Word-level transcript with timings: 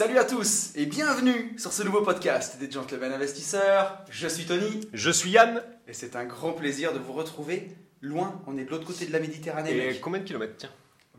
Salut 0.00 0.16
à 0.16 0.24
tous 0.24 0.72
et 0.76 0.86
bienvenue 0.86 1.52
sur 1.58 1.74
ce 1.74 1.82
nouveau 1.82 2.00
podcast 2.00 2.58
des 2.58 2.70
Gentlemen 2.70 3.12
Investisseurs. 3.12 3.98
Je 4.08 4.28
suis 4.28 4.46
Tony 4.46 4.80
Je 4.94 5.10
suis 5.10 5.28
Yann. 5.28 5.62
et 5.86 5.92
c'est 5.92 6.16
un 6.16 6.24
grand 6.24 6.52
plaisir 6.52 6.94
de 6.94 6.98
vous 6.98 7.12
retrouver 7.12 7.76
loin. 8.00 8.40
On 8.46 8.56
est 8.56 8.64
de 8.64 8.70
l'autre 8.70 8.86
côté 8.86 9.04
de 9.04 9.12
la 9.12 9.20
Méditerranée. 9.20 9.76
Et 9.76 9.86
mec. 9.88 10.00
combien 10.00 10.20
de 10.20 10.24
kilomètres 10.24 10.54
Tiens. 10.56 10.70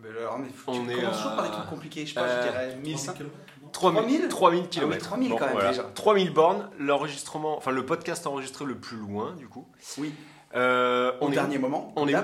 Mais 0.02 0.10
alors, 0.10 0.40
on 0.40 0.44
est, 0.44 0.48
on 0.80 0.84
tu 0.84 0.92
est 0.94 0.96
commences 0.96 1.18
toujours 1.18 1.36
par 1.36 1.44
des 1.44 1.52
trucs 1.52 1.70
compliqués. 1.70 2.06
Je 2.08 2.16
sais 2.16 2.20
pas, 2.20 2.26
euh, 2.26 2.42
je 2.44 2.50
dirais 2.50 2.76
1500. 2.84 3.14
3000 3.72 4.28
3000 4.28 4.62
Ah 4.64 4.68
kilomètres. 4.68 5.02
oui, 5.04 5.08
3000 5.30 5.36
quand 5.38 5.46
même, 5.60 5.70
déjà. 5.70 5.84
3000 5.94 6.34
bornes. 6.34 6.70
L'enregistrement, 6.80 7.58
enfin 7.58 7.70
le 7.70 7.86
podcast 7.86 8.26
enregistré 8.26 8.66
le 8.66 8.80
plus 8.80 8.98
loin 8.98 9.36
du 9.38 9.48
coup. 9.48 9.68
Oui, 10.00 10.12
Euh, 10.56 11.12
au 11.22 11.30
est 11.30 11.34
dernier 11.34 11.60
moment. 11.60 11.94
on 11.98 12.08
est. 12.08 12.16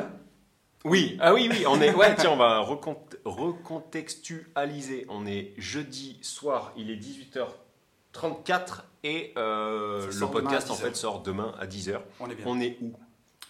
Oui, 0.87 1.17
ah 1.19 1.33
oui, 1.33 1.49
oui, 1.51 1.65
on 1.67 1.79
est. 1.81 1.93
Ouais, 1.93 2.15
tiens, 2.17 2.31
on 2.31 2.37
va 2.37 2.59
recont- 2.59 2.97
recontextualiser. 3.25 5.05
On 5.09 5.25
est 5.25 5.53
jeudi 5.57 6.17
soir, 6.21 6.71
il 6.77 6.89
est 6.91 6.95
18h34 6.95 8.83
et 9.03 9.33
euh, 9.37 10.09
le 10.19 10.27
podcast 10.27 10.69
en 10.71 10.75
10 10.75 10.81
fait 10.81 10.95
sort 10.95 11.21
demain 11.21 11.53
à 11.59 11.65
10h. 11.67 11.99
On 12.19 12.29
est 12.29 12.35
bien. 12.35 12.45
On 12.47 12.59
est 12.59 12.77
où? 12.81 12.93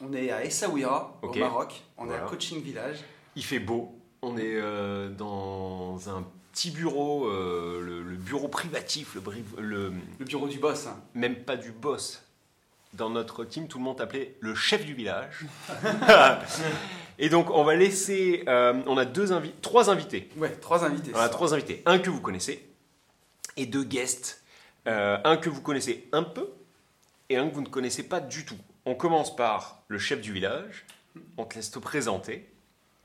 On 0.02 0.14
est 0.14 0.30
à 0.32 0.44
Essaouira, 0.46 1.18
au 1.24 1.34
Maroc. 1.34 1.82
On 1.98 2.10
est 2.10 2.16
à 2.16 2.20
Coaching 2.20 2.62
Village. 2.62 2.98
Il 3.36 3.44
fait 3.44 3.60
beau. 3.60 3.94
On 4.22 4.38
est 4.38 4.44
euh, 4.60 5.10
dans 5.10 5.98
un 6.10 6.24
petit 6.54 6.72
bureau, 6.72 7.28
euh, 7.28 7.82
le, 7.82 8.04
le 8.04 8.16
bureau 8.16 8.48
privatif, 8.48 9.16
le, 9.16 9.22
bri- 9.22 9.44
le, 9.60 9.94
Le 10.20 10.26
bureau 10.26 10.48
du 10.48 10.58
boss. 10.60 10.88
hein. 10.88 11.00
même 11.14 11.36
pas 11.44 11.56
du 11.56 11.72
boss. 11.72 12.24
Dans 12.98 13.10
notre 13.12 13.46
team, 13.46 13.68
tout 13.68 13.78
le 13.78 13.84
monde 13.84 14.02
appelait 14.02 14.36
le 14.40 14.56
chef 14.56 14.84
du 14.86 14.94
village. 14.96 15.46
Et 17.20 17.30
donc, 17.30 17.50
on 17.52 17.64
va 17.64 17.76
laisser. 17.76 18.44
euh, 18.48 18.82
on 18.88 18.98
a 18.98 19.06
deux 19.06 19.32
invi- 19.32 19.54
trois 19.62 19.90
invités. 19.90 20.30
Ouais, 20.38 20.50
trois 20.56 20.84
invités. 20.84 21.12
On 21.14 21.20
a 21.20 21.30
trois 21.30 21.54
invités. 21.54 21.84
Un 21.86 22.00
que 22.00 22.10
vous 22.10 22.22
connaissez 22.22 22.64
et 23.56 23.66
deux 23.66 23.84
guests. 23.84 24.44
Euh, 24.88 25.18
un 25.24 25.38
que 25.38 25.50
vous 25.50 25.62
connaissez 25.62 26.08
un 26.12 26.24
peu 26.24 26.48
et 27.30 27.38
un 27.38 27.48
que 27.50 27.54
vous 27.56 27.62
ne 27.62 27.68
connaissez 27.70 28.04
pas 28.04 28.20
du 28.20 28.46
tout. 28.46 28.58
On 28.86 28.96
commence 28.96 29.36
par 29.36 29.84
le 29.88 29.98
chef 30.00 30.22
du 30.22 30.32
village. 30.32 30.86
On 31.38 31.46
te 31.46 31.56
laisse 31.56 31.72
te 31.72 31.80
présenter. 31.80 32.48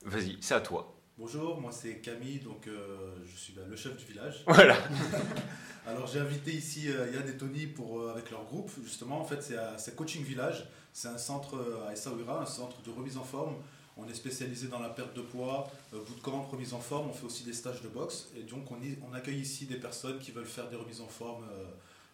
Vas-y, 0.04 0.36
c'est 0.40 0.54
à 0.54 0.60
toi. 0.60 0.94
Bonjour, 1.18 1.60
moi 1.60 1.70
c'est 1.72 1.96
Camille, 1.98 2.38
donc 2.40 2.66
euh, 2.66 3.14
je 3.24 3.36
suis 3.38 3.52
bah, 3.52 3.62
le 3.68 3.76
chef 3.76 3.96
du 3.96 4.04
village. 4.04 4.42
Voilà. 4.46 4.76
Alors 5.86 6.06
j'ai 6.06 6.20
invité 6.20 6.52
ici 6.52 6.88
euh, 6.88 7.10
Yann 7.12 7.28
et 7.28 7.36
Tony 7.36 7.66
pour, 7.66 8.00
euh, 8.00 8.12
avec 8.12 8.30
leur 8.30 8.44
groupe, 8.44 8.70
justement. 8.84 9.20
En 9.20 9.24
fait, 9.24 9.42
c'est 9.78 9.96
Coaching 9.96 10.22
Village. 10.22 10.66
C'est 10.92 11.08
un 11.08 11.18
centre 11.18 11.56
euh, 11.56 11.88
à 11.88 11.92
Essaouira, 11.92 12.40
un 12.42 12.46
centre 12.46 12.80
de 12.82 12.90
remise 12.90 13.16
en 13.16 13.24
forme. 13.24 13.54
On 13.96 14.08
est 14.08 14.14
spécialisé 14.14 14.68
dans 14.68 14.78
la 14.78 14.88
perte 14.88 15.14
de 15.14 15.20
poids, 15.22 15.70
euh, 15.92 15.98
bootcamp, 16.06 16.42
remise 16.50 16.72
en 16.72 16.80
forme. 16.80 17.10
On 17.10 17.12
fait 17.12 17.26
aussi 17.26 17.42
des 17.44 17.52
stages 17.52 17.82
de 17.82 17.88
boxe. 17.88 18.28
Et 18.36 18.42
donc 18.42 18.70
on, 18.70 18.76
y- 18.80 18.96
on 19.08 19.12
accueille 19.12 19.40
ici 19.40 19.66
des 19.66 19.76
personnes 19.76 20.18
qui 20.18 20.30
veulent 20.30 20.46
faire 20.46 20.68
des 20.70 20.76
remises 20.76 21.00
en 21.00 21.08
forme, 21.08 21.44
euh, 21.50 21.64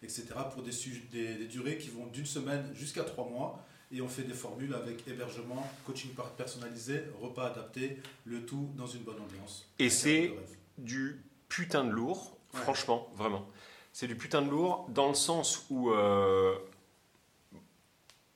etc. 0.03 0.25
pour 0.51 0.63
des, 0.63 0.71
des, 1.11 1.35
des 1.35 1.45
durées 1.47 1.77
qui 1.77 1.89
vont 1.89 2.07
d'une 2.07 2.25
semaine 2.25 2.65
jusqu'à 2.73 3.03
trois 3.03 3.29
mois. 3.29 3.63
Et 3.91 4.01
on 4.01 4.07
fait 4.07 4.23
des 4.23 4.33
formules 4.33 4.73
avec 4.75 5.07
hébergement, 5.07 5.65
coaching 5.85 6.11
personnalisé, 6.37 7.03
repas 7.21 7.47
adapté, 7.51 7.97
le 8.25 8.45
tout 8.45 8.69
dans 8.77 8.85
une 8.87 9.01
bonne 9.01 9.19
ambiance. 9.19 9.67
Et 9.79 9.89
c'est- 9.89 10.29
de 10.29 10.33
du 10.79 11.21
putain 11.49 11.83
de 11.85 11.89
lourd, 11.91 12.37
Franchement, 12.53 13.07
vraiment. 13.15 13.47
C'est 13.93 14.07
du 14.07 14.15
putain 14.15 14.41
de 14.41 14.49
lourd 14.49 14.87
dans 14.89 15.07
le 15.07 15.15
sens 15.15 15.65
où. 15.69 15.91
euh, 15.91 16.55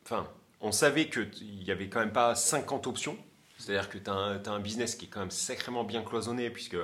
Enfin, 0.06 0.28
on 0.60 0.72
savait 0.72 1.10
qu'il 1.10 1.64
n'y 1.64 1.72
avait 1.72 1.88
quand 1.88 2.00
même 2.00 2.12
pas 2.12 2.36
50 2.36 2.88
options. 2.88 3.18
C'est-à-dire 3.58 3.90
que 3.90 3.98
tu 3.98 4.10
as, 4.10 4.52
un 4.52 4.60
business 4.60 4.96
qui 4.96 5.06
est 5.06 5.08
quand 5.08 5.22
même 5.22 5.32
sacrément 5.32 5.84
bien 5.84 6.04
cloisonné, 6.04 6.50
puisque 6.50 6.76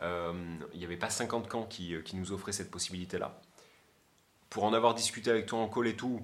euh, 0.00 0.32
n'y 0.74 0.84
avait 0.84 0.96
pas 0.96 1.10
50 1.10 1.48
camps 1.48 1.64
qui, 1.64 1.94
qui 2.04 2.16
nous 2.16 2.32
offraient 2.32 2.52
cette 2.52 2.70
possibilité-là. 2.70 3.40
Pour 4.50 4.64
en 4.64 4.72
avoir 4.72 4.94
discuté 4.94 5.30
avec 5.30 5.46
toi 5.46 5.58
en 5.58 5.68
call 5.68 5.88
et 5.88 5.96
tout, 5.96 6.20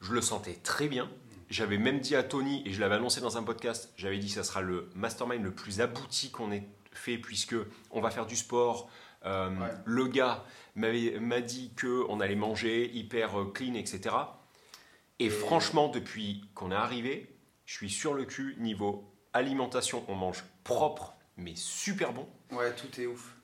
je 0.00 0.12
le 0.12 0.20
sentais 0.20 0.54
très 0.62 0.86
bien. 0.86 1.10
J'avais 1.48 1.78
même 1.78 1.98
dit 1.98 2.14
à 2.14 2.22
Tony, 2.22 2.62
et 2.64 2.72
je 2.72 2.80
l'avais 2.80 2.94
annoncé 2.94 3.20
dans 3.20 3.36
un 3.36 3.42
podcast, 3.42 3.92
j'avais 3.96 4.18
dit 4.18 4.28
que 4.28 4.34
ça 4.34 4.44
sera 4.44 4.60
le 4.60 4.88
mastermind 4.94 5.42
le 5.42 5.52
plus 5.52 5.80
abouti 5.80 6.30
qu'on 6.30 6.52
ait 6.52 6.68
fait, 6.92 7.18
puisque 7.18 7.56
on 7.90 8.00
va 8.00 8.10
faire 8.10 8.26
du 8.26 8.36
sport. 8.36 8.88
Euh, 9.26 9.50
Ouais. 9.50 9.68
Le 9.84 10.06
gars 10.06 10.44
m'a 10.76 11.40
dit 11.40 11.72
qu'on 11.80 12.20
allait 12.20 12.34
manger 12.36 12.90
hyper 12.92 13.38
euh, 13.40 13.52
clean, 13.52 13.74
etc. 13.74 14.14
Et, 15.18 15.26
Et- 15.26 15.30
franchement, 15.30 15.88
depuis 15.88 16.42
qu'on 16.54 16.70
est 16.70 16.74
arrivé, 16.76 17.34
je 17.66 17.74
suis 17.74 17.90
sur 17.90 18.14
le 18.14 18.24
cul 18.24 18.56
niveau 18.58 19.12
alimentation. 19.32 20.04
On 20.08 20.14
mange 20.14 20.42
propre, 20.64 21.14
mais 21.36 21.52
super 21.54 22.12
bon. 22.12 22.26
Ouais, 22.52 22.72
tout 22.74 23.00
est 23.00 23.06
ouf. 23.06 23.34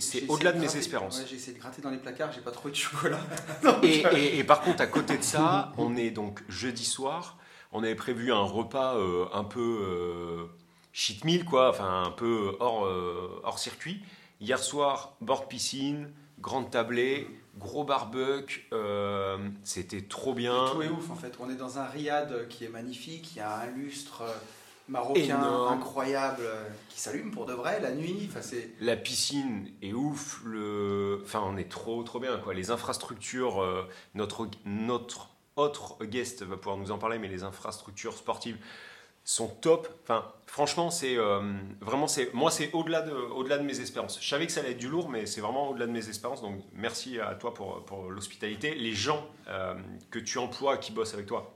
C'est 0.00 0.26
au-delà 0.28 0.52
de 0.52 0.58
mes 0.58 0.74
espérances. 0.76 1.18
Ouais, 1.20 1.26
j'ai 1.28 1.36
essayé 1.36 1.52
de 1.56 1.60
gratter 1.60 1.82
dans 1.82 1.90
les 1.90 1.98
placards, 1.98 2.32
j'ai 2.32 2.40
pas 2.40 2.50
trouvé 2.50 2.70
de 2.72 2.76
chocolat. 2.76 3.20
Et, 3.82 3.98
et- 4.00 4.38
et 4.38 4.44
par 4.44 4.62
contre, 4.62 4.80
à 4.80 4.86
côté 4.86 5.18
de 5.18 5.22
ça, 5.22 5.72
on 5.78 5.96
est 5.96 6.10
donc 6.10 6.42
jeudi 6.48 6.84
soir. 6.84 7.38
On 7.70 7.82
avait 7.82 7.94
prévu 7.94 8.32
un 8.32 8.42
repas 8.42 8.96
euh, 8.96 9.26
un 9.34 9.44
peu 9.44 9.60
euh, 9.82 10.46
cheat 10.92 11.24
meal, 11.24 11.44
quoi, 11.44 11.68
enfin 11.70 12.04
un 12.04 12.10
peu 12.10 12.56
hors, 12.60 12.86
euh, 12.86 13.40
hors 13.44 13.58
circuit. 13.58 14.02
Hier 14.40 14.58
soir, 14.58 15.16
bord 15.20 15.48
piscine, 15.48 16.10
grande 16.40 16.70
tablée, 16.70 17.26
gros 17.58 17.84
barbecue. 17.84 18.66
euh, 18.72 19.38
C'était 19.62 20.02
trop 20.02 20.34
bien. 20.34 20.68
Tout 20.72 20.82
est 20.82 20.88
ouf 20.88 21.10
en 21.10 21.14
fait. 21.14 21.34
On 21.40 21.48
est 21.50 21.54
dans 21.56 21.78
un 21.78 21.84
riad 21.86 22.48
qui 22.48 22.64
est 22.64 22.68
magnifique, 22.68 23.32
il 23.34 23.38
y 23.38 23.40
a 23.40 23.60
un 23.60 23.66
lustre 23.66 24.22
euh, 24.22 24.32
marocain 24.88 25.20
Énorme. 25.20 25.72
incroyable 25.78 26.42
euh, 26.42 26.68
qui 26.90 27.00
s'allume 27.00 27.30
pour 27.30 27.46
de 27.46 27.52
vrai 27.54 27.80
la 27.80 27.92
nuit. 27.92 28.26
Enfin, 28.28 28.42
c'est 28.42 28.70
La 28.80 28.96
piscine 28.96 29.70
est 29.80 29.92
ouf. 29.92 30.42
Le... 30.44 31.20
Enfin, 31.24 31.42
on 31.46 31.56
est 31.56 31.70
trop, 31.70 32.02
trop 32.02 32.20
bien. 32.20 32.36
Quoi. 32.38 32.52
Les 32.54 32.70
infrastructures, 32.70 33.62
euh, 33.62 33.88
notre, 34.14 34.48
notre 34.66 35.30
autre 35.56 36.04
guest 36.04 36.42
va 36.42 36.56
pouvoir 36.56 36.76
nous 36.76 36.90
en 36.90 36.98
parler, 36.98 37.18
mais 37.18 37.28
les 37.28 37.44
infrastructures 37.44 38.14
sportives 38.16 38.58
sont 39.24 39.48
top. 39.48 39.88
Enfin, 40.02 40.30
franchement, 40.46 40.90
c'est 40.90 41.16
euh, 41.16 41.40
vraiment, 41.80 42.06
c'est 42.06 42.32
moi, 42.34 42.50
c'est 42.50 42.70
au-delà 42.72 43.00
de, 43.00 43.12
au-delà 43.12 43.58
de 43.58 43.64
mes 43.64 43.80
espérances. 43.80 44.18
Je 44.20 44.28
savais 44.28 44.46
que 44.46 44.52
ça 44.52 44.60
allait 44.60 44.72
être 44.72 44.78
du 44.78 44.88
lourd, 44.88 45.08
mais 45.08 45.26
c'est 45.26 45.40
vraiment 45.40 45.70
au-delà 45.70 45.86
de 45.86 45.92
mes 45.92 46.08
espérances. 46.08 46.42
Donc, 46.42 46.62
merci 46.74 47.18
à 47.18 47.34
toi 47.34 47.54
pour, 47.54 47.84
pour 47.84 48.10
l'hospitalité. 48.10 48.74
Les 48.74 48.92
gens 48.92 49.26
euh, 49.48 49.74
que 50.10 50.18
tu 50.18 50.38
emploies, 50.38 50.76
qui 50.76 50.92
bossent 50.92 51.14
avec 51.14 51.26
toi, 51.26 51.54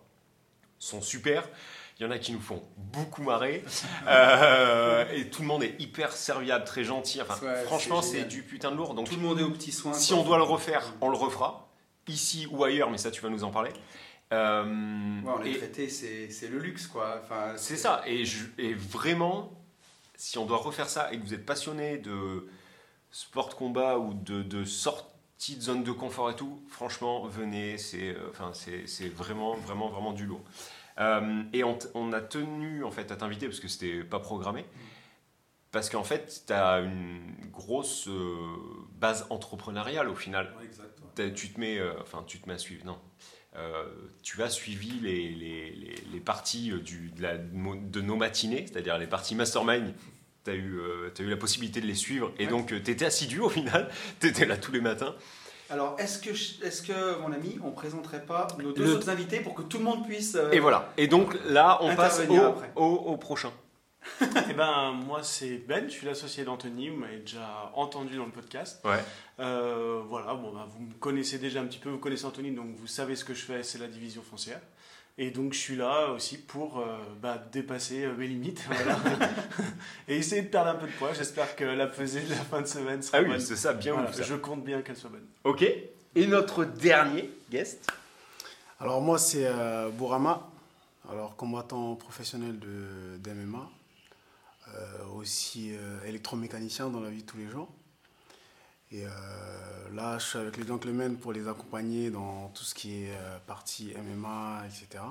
sont 0.78 1.02
super. 1.02 1.48
Il 2.00 2.04
y 2.04 2.06
en 2.06 2.12
a 2.12 2.18
qui 2.18 2.32
nous 2.32 2.40
font 2.40 2.62
beaucoup 2.76 3.22
marrer. 3.22 3.64
Euh, 4.06 5.04
et 5.12 5.28
tout 5.28 5.42
le 5.42 5.48
monde 5.48 5.62
est 5.62 5.74
hyper 5.78 6.12
serviable, 6.12 6.64
très 6.64 6.82
gentil. 6.82 7.20
Enfin, 7.20 7.38
Ouais, 7.44 7.62
franchement, 7.64 8.00
c'est 8.00 8.24
du 8.24 8.42
putain 8.42 8.70
de 8.70 8.76
lourd. 8.76 8.94
Donc, 8.94 9.10
tout 9.10 9.16
le 9.16 9.20
monde 9.20 9.38
est 9.38 9.42
aux 9.42 9.50
petits 9.50 9.72
soins. 9.72 9.92
si 9.92 10.12
quoi. 10.14 10.22
on 10.22 10.24
doit 10.24 10.38
le 10.38 10.44
refaire, 10.44 10.94
on 11.02 11.10
le 11.10 11.16
refera. 11.16 11.68
Ici 12.06 12.46
ou 12.50 12.64
ailleurs, 12.64 12.90
mais 12.90 12.96
ça, 12.96 13.10
tu 13.10 13.20
vas 13.20 13.28
nous 13.28 13.44
en 13.44 13.50
parler. 13.50 13.70
Euh, 14.32 15.20
Ouais, 15.22 15.32
on 15.38 15.42
est 15.42 15.52
et 15.52 15.56
traité, 15.58 15.88
c'est 15.88 16.48
le 16.48 16.58
luxe 16.58 16.86
quoi. 16.86 17.20
Enfin, 17.22 17.54
c'est 17.56 17.76
ça. 17.76 18.02
Et, 18.06 18.24
je- 18.24 18.46
et 18.58 18.74
vraiment, 18.74 19.52
si 20.16 20.38
on 20.38 20.46
doit 20.46 20.58
refaire 20.58 20.88
ça 20.88 21.12
et 21.12 21.18
que 21.18 21.22
vous 21.24 21.34
êtes 21.34 21.46
passionné 21.46 21.98
de 21.98 22.46
sport 23.10 23.48
de 23.48 23.54
combat 23.54 23.98
ou 23.98 24.12
de, 24.14 24.42
de 24.42 24.64
sortie 24.64 25.56
de 25.56 25.62
zone 25.62 25.82
de 25.82 25.92
confort 25.92 26.30
et 26.30 26.36
tout, 26.36 26.62
franchement, 26.68 27.26
venez. 27.26 27.78
C'est 27.78 28.10
euh, 28.14 28.28
enfin, 28.30 28.52
c'est 28.52 29.08
vraiment, 29.08 29.54
vraiment, 29.54 29.88
vraiment 29.88 30.12
du 30.12 30.26
lourd. 30.26 30.42
Euh, 30.98 31.42
et 31.52 31.62
on, 31.64 32.12
a 32.12 32.20
tenu 32.20 32.82
en 32.84 32.90
fait 32.90 33.12
à 33.12 33.16
t'inviter 33.16 33.46
parce 33.46 33.60
que 33.60 33.68
c'était 33.68 34.02
pas 34.04 34.18
programmé. 34.20 34.66
Parce 35.70 35.90
qu'en 35.90 36.02
fait, 36.04 36.42
tu 36.46 36.52
as 36.52 36.80
une 36.80 37.34
grosse 37.52 38.08
euh, 38.08 38.36
base 38.98 39.26
entrepreneuriale 39.30 40.08
au 40.08 40.14
final. 40.14 40.54
Ouais, 40.58 40.64
exact. 40.64 40.98
ouais. 41.18 41.32
Tu 41.32 41.52
te 41.52 41.60
mets, 41.60 41.78
enfin 42.00 42.24
tu 42.26 42.40
te 42.40 42.48
mets 42.48 42.54
à 42.54 42.58
suivre, 42.58 42.84
non. 42.84 42.98
Euh, 43.58 43.84
tu 44.22 44.42
as 44.42 44.50
suivi 44.50 44.92
les, 45.02 45.30
les, 45.30 45.70
les, 45.70 45.94
les 46.12 46.20
parties 46.20 46.70
euh, 46.70 46.78
du, 46.78 47.10
de, 47.16 47.22
la- 47.22 47.36
de 47.38 48.00
nos 48.00 48.14
matinées, 48.16 48.66
c'est-à-dire 48.70 48.96
les 48.98 49.06
parties 49.06 49.34
mastermind. 49.34 49.92
Tu 50.44 50.50
as, 50.50 50.54
eu, 50.54 50.78
euh, 50.78 51.10
eu 51.18 51.28
la 51.28 51.36
possibilité 51.36 51.80
de 51.80 51.86
les 51.86 51.94
suivre 51.94 52.32
et 52.38 52.44
Ouais. 52.44 52.50
donc 52.50 52.68
tu 52.68 52.76
étais 52.76 53.04
assidu 53.04 53.40
au 53.40 53.48
final. 53.48 53.88
Tu 54.20 54.28
étais 54.28 54.46
là 54.46 54.56
tous 54.56 54.70
les 54.72 54.80
matins. 54.80 55.14
Alors, 55.70 55.96
est-ce 55.98 56.18
que, 56.18 56.30
est-ce 56.64 56.80
que, 56.82 57.20
mon 57.20 57.30
ami, 57.32 57.58
on 57.62 57.72
présenterait 57.72 58.24
pas 58.24 58.46
nos 58.58 58.72
deux 58.72 58.84
Le- 58.84 58.94
autres 58.94 59.10
invités 59.10 59.40
pour 59.40 59.54
que 59.54 59.62
tout 59.62 59.78
le 59.78 59.84
monde 59.84 60.06
puisse. 60.06 60.34
euh, 60.34 60.50
Et 60.52 60.60
voilà. 60.60 60.92
Et 60.96 61.08
donc 61.08 61.34
là, 61.46 61.78
on 61.82 61.94
passe 61.94 62.22
au, 62.28 62.80
au, 62.80 62.84
au 62.84 63.16
prochain. 63.18 63.50
Eh 64.50 64.52
ben, 64.54 64.92
moi, 64.92 65.22
c'est 65.22 65.58
Ben, 65.66 65.84
je 65.86 65.92
suis 65.92 66.06
l'associé 66.06 66.44
d'Anthony, 66.44 66.88
vous 66.90 66.96
m'avez 66.96 67.18
déjà 67.18 67.70
entendu 67.74 68.16
dans 68.16 68.24
le 68.26 68.30
podcast. 68.32 68.80
Ouais. 68.84 68.98
Euh, 69.40 70.02
voilà, 70.08 70.34
bon, 70.34 70.52
bah, 70.52 70.66
vous 70.68 70.80
me 70.84 70.92
connaissez 70.94 71.38
déjà 71.38 71.60
un 71.60 71.66
petit 71.66 71.78
peu, 71.78 71.90
vous 71.90 71.98
connaissez 71.98 72.24
Anthony, 72.24 72.50
donc 72.52 72.74
vous 72.76 72.86
savez 72.86 73.14
ce 73.16 73.24
que 73.24 73.34
je 73.34 73.42
fais, 73.44 73.62
c'est 73.62 73.78
la 73.78 73.86
division 73.86 74.22
foncière. 74.22 74.60
Et 75.20 75.30
donc, 75.32 75.52
je 75.52 75.58
suis 75.58 75.76
là 75.76 76.10
aussi 76.12 76.38
pour 76.38 76.78
euh, 76.78 76.84
bah, 77.20 77.42
dépasser 77.52 78.04
euh, 78.04 78.14
mes 78.16 78.26
limites, 78.28 78.62
voilà. 78.68 78.96
et 80.08 80.16
essayer 80.16 80.42
de 80.42 80.48
perdre 80.48 80.70
un 80.70 80.74
peu 80.76 80.86
de 80.86 80.92
poids. 80.92 81.12
J'espère 81.12 81.56
que 81.56 81.64
la 81.64 81.86
pesée 81.88 82.20
de 82.22 82.30
la 82.30 82.36
fin 82.36 82.60
de 82.60 82.66
semaine 82.66 83.02
sera 83.02 83.18
Ah 83.18 83.22
oui, 83.22 83.28
bonne. 83.28 83.40
c'est 83.40 83.56
ça, 83.56 83.72
bien 83.72 83.94
Voilà, 83.94 84.10
ouf, 84.10 84.14
ça. 84.16 84.22
je 84.22 84.34
compte 84.34 84.64
bien 84.64 84.82
qu'elle 84.82 84.96
soit 84.96 85.10
bonne. 85.10 85.26
Ok. 85.44 85.62
Et 86.14 86.26
notre 86.26 86.64
dernier 86.64 87.30
guest? 87.50 87.90
Alors 88.80 89.00
moi 89.00 89.18
c'est 89.18 89.44
euh, 89.44 89.88
Bourama, 89.90 90.48
alors 91.10 91.34
combattant 91.34 91.96
professionnel 91.96 92.58
de 92.60 93.16
d'MMA, 93.18 93.58
euh, 93.58 93.62
aussi 95.16 95.72
euh, 95.74 95.98
électromécanicien 96.06 96.88
dans 96.88 97.00
la 97.00 97.10
vie 97.10 97.22
de 97.22 97.26
tous 97.26 97.38
les 97.38 97.48
jours. 97.48 97.68
Et 98.90 99.04
euh, 99.04 99.08
là 99.94 100.18
je 100.18 100.24
suis 100.24 100.38
avec 100.38 100.56
les 100.56 100.66
gentlemen 100.66 101.16
pour 101.16 101.32
les 101.32 101.46
accompagner 101.46 102.10
dans 102.10 102.48
tout 102.54 102.64
ce 102.64 102.74
qui 102.74 103.04
est 103.04 103.10
euh, 103.10 103.38
partie 103.46 103.92
MMA, 104.14 104.62
etc. 104.66 105.02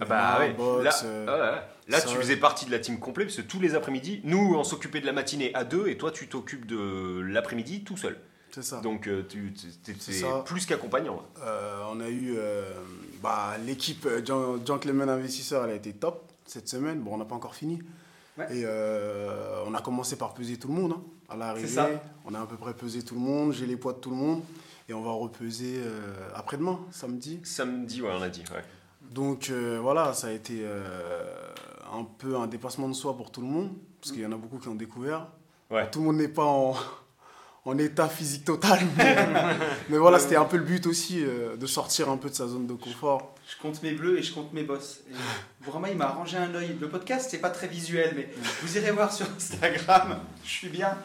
Ah 0.00 0.04
bah 0.06 0.38
ouais. 0.40 0.52
boxe, 0.54 1.02
Là, 1.02 1.08
euh, 1.08 1.60
tu 2.08 2.16
faisais 2.16 2.36
partie 2.36 2.64
de 2.64 2.70
la 2.70 2.78
team 2.78 2.98
complète 2.98 3.28
parce 3.28 3.36
que 3.36 3.42
tous 3.42 3.60
les 3.60 3.74
après-midi, 3.74 4.20
nous, 4.24 4.54
on 4.56 4.64
s'occupait 4.64 5.00
de 5.00 5.06
la 5.06 5.12
matinée 5.12 5.54
à 5.54 5.62
deux 5.64 5.88
et 5.88 5.96
toi, 5.98 6.10
tu 6.10 6.26
t'occupes 6.26 6.66
de 6.66 7.20
l'après-midi 7.20 7.84
tout 7.84 7.96
seul. 7.96 8.18
c'est 8.50 8.62
ça. 8.62 8.80
Donc, 8.80 9.06
euh, 9.08 9.22
tu 9.28 9.52
C'est 9.98 10.24
plus 10.46 10.64
qu'accompagnant. 10.66 11.22
Euh, 11.42 11.84
on 11.92 12.00
a 12.00 12.08
eu 12.08 12.34
euh, 12.38 12.72
bah, 13.22 13.56
l'équipe 13.66 14.06
euh, 14.06 14.24
Gen- 14.24 14.64
Gentleman 14.66 15.08
Investisseur, 15.10 15.64
elle 15.64 15.72
a 15.72 15.74
été 15.74 15.92
top 15.92 16.32
cette 16.46 16.68
semaine. 16.68 17.00
Bon, 17.00 17.14
on 17.14 17.18
n'a 17.18 17.24
pas 17.26 17.34
encore 17.34 17.54
fini. 17.54 17.80
Ouais. 18.38 18.46
Et 18.58 18.62
euh, 18.64 19.62
on 19.66 19.74
a 19.74 19.80
commencé 19.80 20.16
par 20.16 20.34
peser 20.34 20.56
tout 20.58 20.68
le 20.68 20.74
monde. 20.74 20.92
hein, 20.92 21.02
à 21.28 21.36
l'arrivée, 21.36 21.98
on 22.24 22.34
a 22.34 22.40
à 22.40 22.46
peu 22.46 22.56
près 22.56 22.74
pesé 22.74 23.02
tout 23.02 23.14
le 23.14 23.20
monde. 23.20 23.52
J'ai 23.52 23.66
les 23.66 23.76
poids 23.76 23.92
de 23.92 23.98
tout 23.98 24.10
le 24.10 24.16
monde. 24.16 24.42
Et 24.88 24.92
on 24.92 25.02
va 25.02 25.12
repeser 25.12 25.76
euh, 25.78 26.28
après-demain, 26.34 26.78
samedi. 26.90 27.40
Samedi, 27.44 28.02
ouais, 28.02 28.10
on 28.12 28.20
a 28.20 28.28
dit. 28.28 28.44
Ouais. 28.52 28.62
Donc 29.10 29.48
euh, 29.50 29.78
voilà, 29.80 30.12
ça 30.12 30.26
a 30.26 30.30
été 30.30 30.60
euh, 30.62 31.22
un 31.92 32.04
peu 32.04 32.36
un 32.36 32.46
dépassement 32.46 32.88
de 32.88 32.92
soi 32.94 33.16
pour 33.16 33.30
tout 33.30 33.40
le 33.40 33.46
monde. 33.46 33.70
Parce 34.00 34.12
qu'il 34.12 34.20
y 34.22 34.26
en 34.26 34.32
a 34.32 34.36
beaucoup 34.36 34.58
qui 34.58 34.68
ont 34.68 34.74
découvert. 34.74 35.28
Ouais. 35.70 35.88
Tout 35.90 36.00
le 36.00 36.06
monde 36.06 36.16
n'est 36.16 36.28
pas 36.28 36.44
en, 36.44 36.74
en 37.64 37.78
état 37.78 38.08
physique 38.08 38.44
total. 38.44 38.80
Mais, 38.98 39.16
mais 39.88 39.96
voilà, 39.96 40.18
c'était 40.18 40.36
un 40.36 40.44
peu 40.44 40.58
le 40.58 40.64
but 40.64 40.86
aussi, 40.86 41.24
euh, 41.24 41.56
de 41.56 41.66
sortir 41.66 42.10
un 42.10 42.16
peu 42.18 42.28
de 42.28 42.34
sa 42.34 42.46
zone 42.46 42.66
de 42.66 42.74
confort. 42.74 43.33
Je 43.46 43.60
compte 43.60 43.82
mes 43.82 43.92
bleus 43.92 44.18
et 44.18 44.22
je 44.22 44.32
compte 44.32 44.52
mes 44.54 44.62
bosses. 44.62 45.00
Et 45.10 45.64
Vraiment, 45.70 45.86
il 45.86 45.96
m'a 45.96 46.06
arrangé 46.06 46.36
un 46.38 46.54
œil. 46.54 46.76
Le 46.80 46.88
podcast, 46.88 47.28
c'est 47.30 47.38
pas 47.38 47.50
très 47.50 47.66
visuel, 47.66 48.14
mais 48.16 48.28
vous 48.62 48.76
irez 48.78 48.90
voir 48.90 49.12
sur 49.12 49.26
Instagram. 49.36 50.18
Je 50.44 50.50
suis 50.50 50.68
bien. 50.70 50.96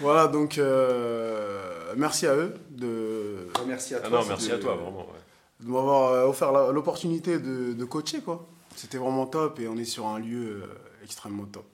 Voilà, 0.00 0.28
donc 0.28 0.56
euh, 0.58 1.92
merci 1.96 2.26
à 2.26 2.34
eux 2.34 2.54
de, 2.70 3.48
Merci 3.66 3.94
à 3.94 4.00
Ah 4.02 4.08
toi. 4.08 4.20
non, 4.20 4.26
merci 4.26 4.48
de- 4.48 4.54
à 4.54 4.58
toi, 4.58 4.74
vraiment. 4.74 5.00
ouais. 5.00 5.20
de 5.60 5.66
m'avoir 5.68 6.12
euh, 6.12 6.26
offert 6.26 6.52
l'opportunité 6.72 7.38
de, 7.38 7.72
de 7.74 7.84
coacher. 7.84 8.20
quoi. 8.20 8.46
C'était 8.74 8.98
vraiment 8.98 9.26
top 9.26 9.60
et 9.60 9.68
on 9.68 9.76
est 9.76 9.84
sur 9.84 10.06
un 10.06 10.18
lieu 10.18 10.62
euh, 10.62 10.66
extrêmement 11.04 11.44
top. 11.44 11.64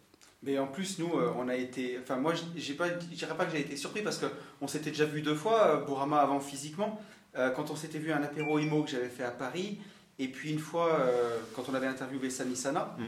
Mais 0.42 0.58
en 0.58 0.66
plus, 0.66 0.98
nous, 0.98 1.12
euh, 1.19 1.32
on 1.38 1.48
a 1.48 1.54
été. 1.56 1.98
Enfin, 2.02 2.16
moi, 2.16 2.32
je- 2.34 2.42
dirais 2.60 3.34
pas 3.36 3.44
que 3.44 3.52
j'ai 3.52 3.60
été 3.60 3.76
surpris 3.76 4.02
parce 4.02 4.19
que 4.19 4.26
on 4.60 4.66
s'était 4.69 4.90
déjà 4.90 5.04
vu 5.04 5.22
deux 5.22 5.34
fois, 5.34 5.66
euh, 5.66 5.76
Bourama 5.84 6.19
avant 6.19 6.40
physiquement, 6.40 7.00
euh, 7.36 7.50
quand 7.50 7.70
on 7.70 7.76
s'était 7.76 7.98
vu 7.98 8.12
à 8.12 8.16
un 8.16 8.22
apéro 8.22 8.58
IMO 8.58 8.82
que 8.84 8.90
j'avais 8.90 9.08
fait 9.08 9.25
à 9.25 9.30
Paris, 9.30 9.78
et 10.19 10.28
puis 10.28 10.50
une 10.50 10.58
fois 10.58 10.98
euh, 11.00 11.38
quand 11.54 11.69
on 11.69 11.75
avait 11.75 11.86
interviewé 11.86 12.30
Sami 12.30 12.56
Sana. 12.56 12.96
Mm. 12.98 13.04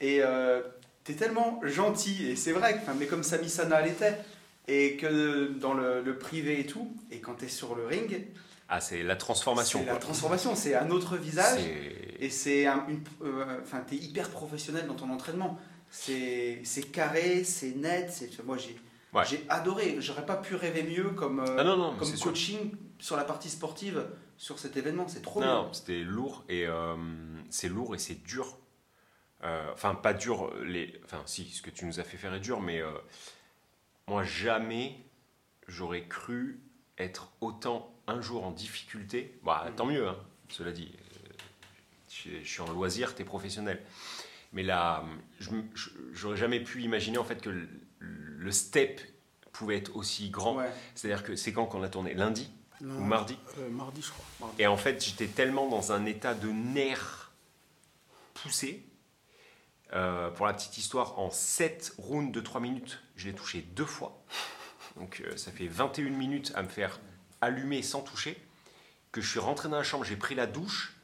Et 0.00 0.18
euh, 0.22 0.60
t'es 1.04 1.14
tellement 1.14 1.60
gentil, 1.64 2.28
et 2.30 2.36
c'est 2.36 2.52
vrai, 2.52 2.80
mais 2.98 3.06
comme 3.06 3.22
Sami 3.22 3.48
Sana 3.48 3.80
l'était, 3.82 4.16
et 4.68 4.96
que 4.96 5.48
dans 5.58 5.74
le, 5.74 6.02
le 6.02 6.18
privé 6.18 6.60
et 6.60 6.66
tout, 6.66 6.90
et 7.10 7.18
quand 7.20 7.34
t'es 7.34 7.48
sur 7.48 7.74
le 7.74 7.84
ring, 7.86 8.26
Ah, 8.68 8.80
c'est 8.80 9.02
la 9.02 9.16
transformation. 9.16 9.80
c'est 9.84 9.92
la 9.92 9.96
transformation, 9.98 10.54
c'est 10.54 10.74
un 10.74 10.90
autre 10.90 11.16
visage. 11.16 11.60
Et 12.20 12.30
c'est 12.30 12.66
un, 12.66 12.86
une, 12.88 13.02
euh, 13.22 13.58
enfin, 13.62 13.82
t'es 13.86 13.96
hyper 13.96 14.30
professionnel 14.30 14.86
dans 14.86 14.94
ton 14.94 15.10
entraînement. 15.10 15.58
C'est, 15.90 16.62
carré, 16.92 17.44
c'est 17.44 17.76
net. 17.76 18.08
C'est, 18.10 18.42
moi, 18.44 18.56
j'ai, 18.56 18.76
Ouais. 19.12 19.22
j'ai 19.28 19.44
adoré. 19.48 19.96
J'aurais 20.00 20.24
pas 20.26 20.36
pu 20.36 20.54
rêver 20.56 20.82
mieux 20.82 21.10
comme, 21.10 21.44
Ah 21.56 21.62
non, 21.62 21.76
non, 21.76 21.94
comme 21.96 22.08
sûr. 22.08 22.32
Sur 23.04 23.18
la 23.18 23.24
partie 23.24 23.50
sportive 23.50 24.06
sur 24.38 24.58
cet 24.58 24.78
événement. 24.78 25.06
C'est 25.08 25.20
trop 25.20 25.38
Non, 25.42 25.70
c'était 25.74 26.00
lourd 26.00 26.42
et 26.48 26.66
euh, 26.66 26.96
c'est 27.50 27.68
lourd 27.68 27.94
et 27.94 27.98
c'est 27.98 28.22
dur. 28.22 28.56
Euh, 29.42 29.70
Enfin, 29.74 29.94
pas 29.94 30.14
dur, 30.14 30.50
les... 30.64 30.98
enfin, 31.04 31.20
si, 31.26 31.44
ce 31.50 31.60
que 31.60 31.68
tu 31.68 31.84
nous 31.84 32.00
as 32.00 32.02
fait 32.02 32.16
faire 32.16 32.32
est 32.32 32.40
dur, 32.40 32.62
mais 32.62 32.80
euh, 32.80 32.90
moi, 34.08 34.22
jamais 34.24 35.04
j'aurais 35.68 36.04
cru 36.08 36.60
être 36.96 37.30
autant 37.42 37.94
un 38.06 38.22
jour 38.22 38.42
en 38.46 38.52
difficulté. 38.52 39.38
Bah, 39.42 39.70
tant 39.76 39.84
mieux, 39.84 40.08
hein, 40.08 40.16
cela 40.48 40.72
dit. 40.72 40.90
Je, 42.08 42.30
je 42.42 42.48
suis 42.48 42.62
en 42.62 42.72
loisir, 42.72 43.14
t'es 43.14 43.24
professionnel. 43.24 43.82
Mais 44.54 44.62
là, 44.62 45.04
j'aurais 46.14 46.38
jamais 46.38 46.60
pu 46.60 46.82
imaginer 46.82 47.18
en 47.18 47.24
fait 47.24 47.42
que 47.42 47.50
le, 47.50 47.68
le 47.98 48.50
step 48.50 49.02
pouvait 49.52 49.76
être 49.76 49.94
aussi 49.94 50.30
grand. 50.30 50.56
Ouais. 50.56 50.70
C'est-à-dire 50.94 51.22
que 51.22 51.36
c'est 51.36 51.52
quand 51.52 51.66
qu'on 51.66 51.82
a 51.82 51.90
tourné 51.90 52.14
Lundi 52.14 52.50
Non, 52.80 52.96
ou 52.96 53.04
mardi 53.04 53.38
euh, 53.58 53.68
Mardi, 53.70 54.02
je 54.02 54.10
crois. 54.10 54.24
Mardi. 54.40 54.62
et 54.62 54.66
en 54.66 54.76
fait, 54.76 55.04
j'étais 55.04 55.26
tellement 55.28 55.68
dans 55.68 55.92
un 55.92 56.04
état 56.06 56.34
de 56.34 56.48
nerfs 56.48 57.30
poussé. 58.34 58.84
Euh, 59.92 60.30
pour 60.30 60.46
la 60.46 60.54
petite 60.54 60.76
histoire, 60.78 61.18
en 61.18 61.30
7 61.30 61.94
rounds 61.98 62.32
de 62.32 62.40
3 62.40 62.60
minutes, 62.60 63.00
je 63.16 63.28
l'ai 63.28 63.34
touché 63.34 63.60
deux 63.76 63.84
fois. 63.84 64.20
Donc 64.96 65.22
euh, 65.24 65.36
ça 65.36 65.52
fait 65.52 65.66
21 65.68 66.10
minutes 66.10 66.52
à 66.56 66.62
me 66.62 66.68
faire 66.68 67.00
allumer 67.40 67.82
sans 67.82 68.00
toucher. 68.02 68.36
Que 69.12 69.20
je 69.20 69.30
suis 69.30 69.38
rentré 69.40 69.68
dans 69.68 69.76
la 69.76 69.82
chambre, 69.84 70.04
j'ai 70.04 70.16
pris 70.16 70.34
la 70.34 70.46
douche. 70.46 70.96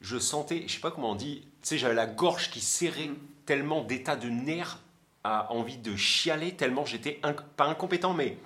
Je 0.00 0.18
sentais, 0.18 0.64
je 0.66 0.72
sais 0.74 0.80
pas 0.80 0.90
comment 0.90 1.10
on 1.10 1.14
dit, 1.14 1.42
tu 1.60 1.68
sais, 1.68 1.78
j'avais 1.78 1.94
la 1.94 2.06
gorge 2.06 2.50
qui 2.50 2.60
serrait 2.60 3.08
Mm. 3.08 3.16
tellement 3.46 3.82
d'état 3.82 4.16
de 4.16 4.28
nerfs, 4.28 4.78
à 5.24 5.52
envie 5.52 5.76
de 5.76 5.94
chialer, 5.94 6.56
tellement 6.56 6.84
j'étais 6.86 7.20
inc- 7.22 7.44
pas 7.56 7.66
incompétent, 7.66 8.12
mais 8.14 8.38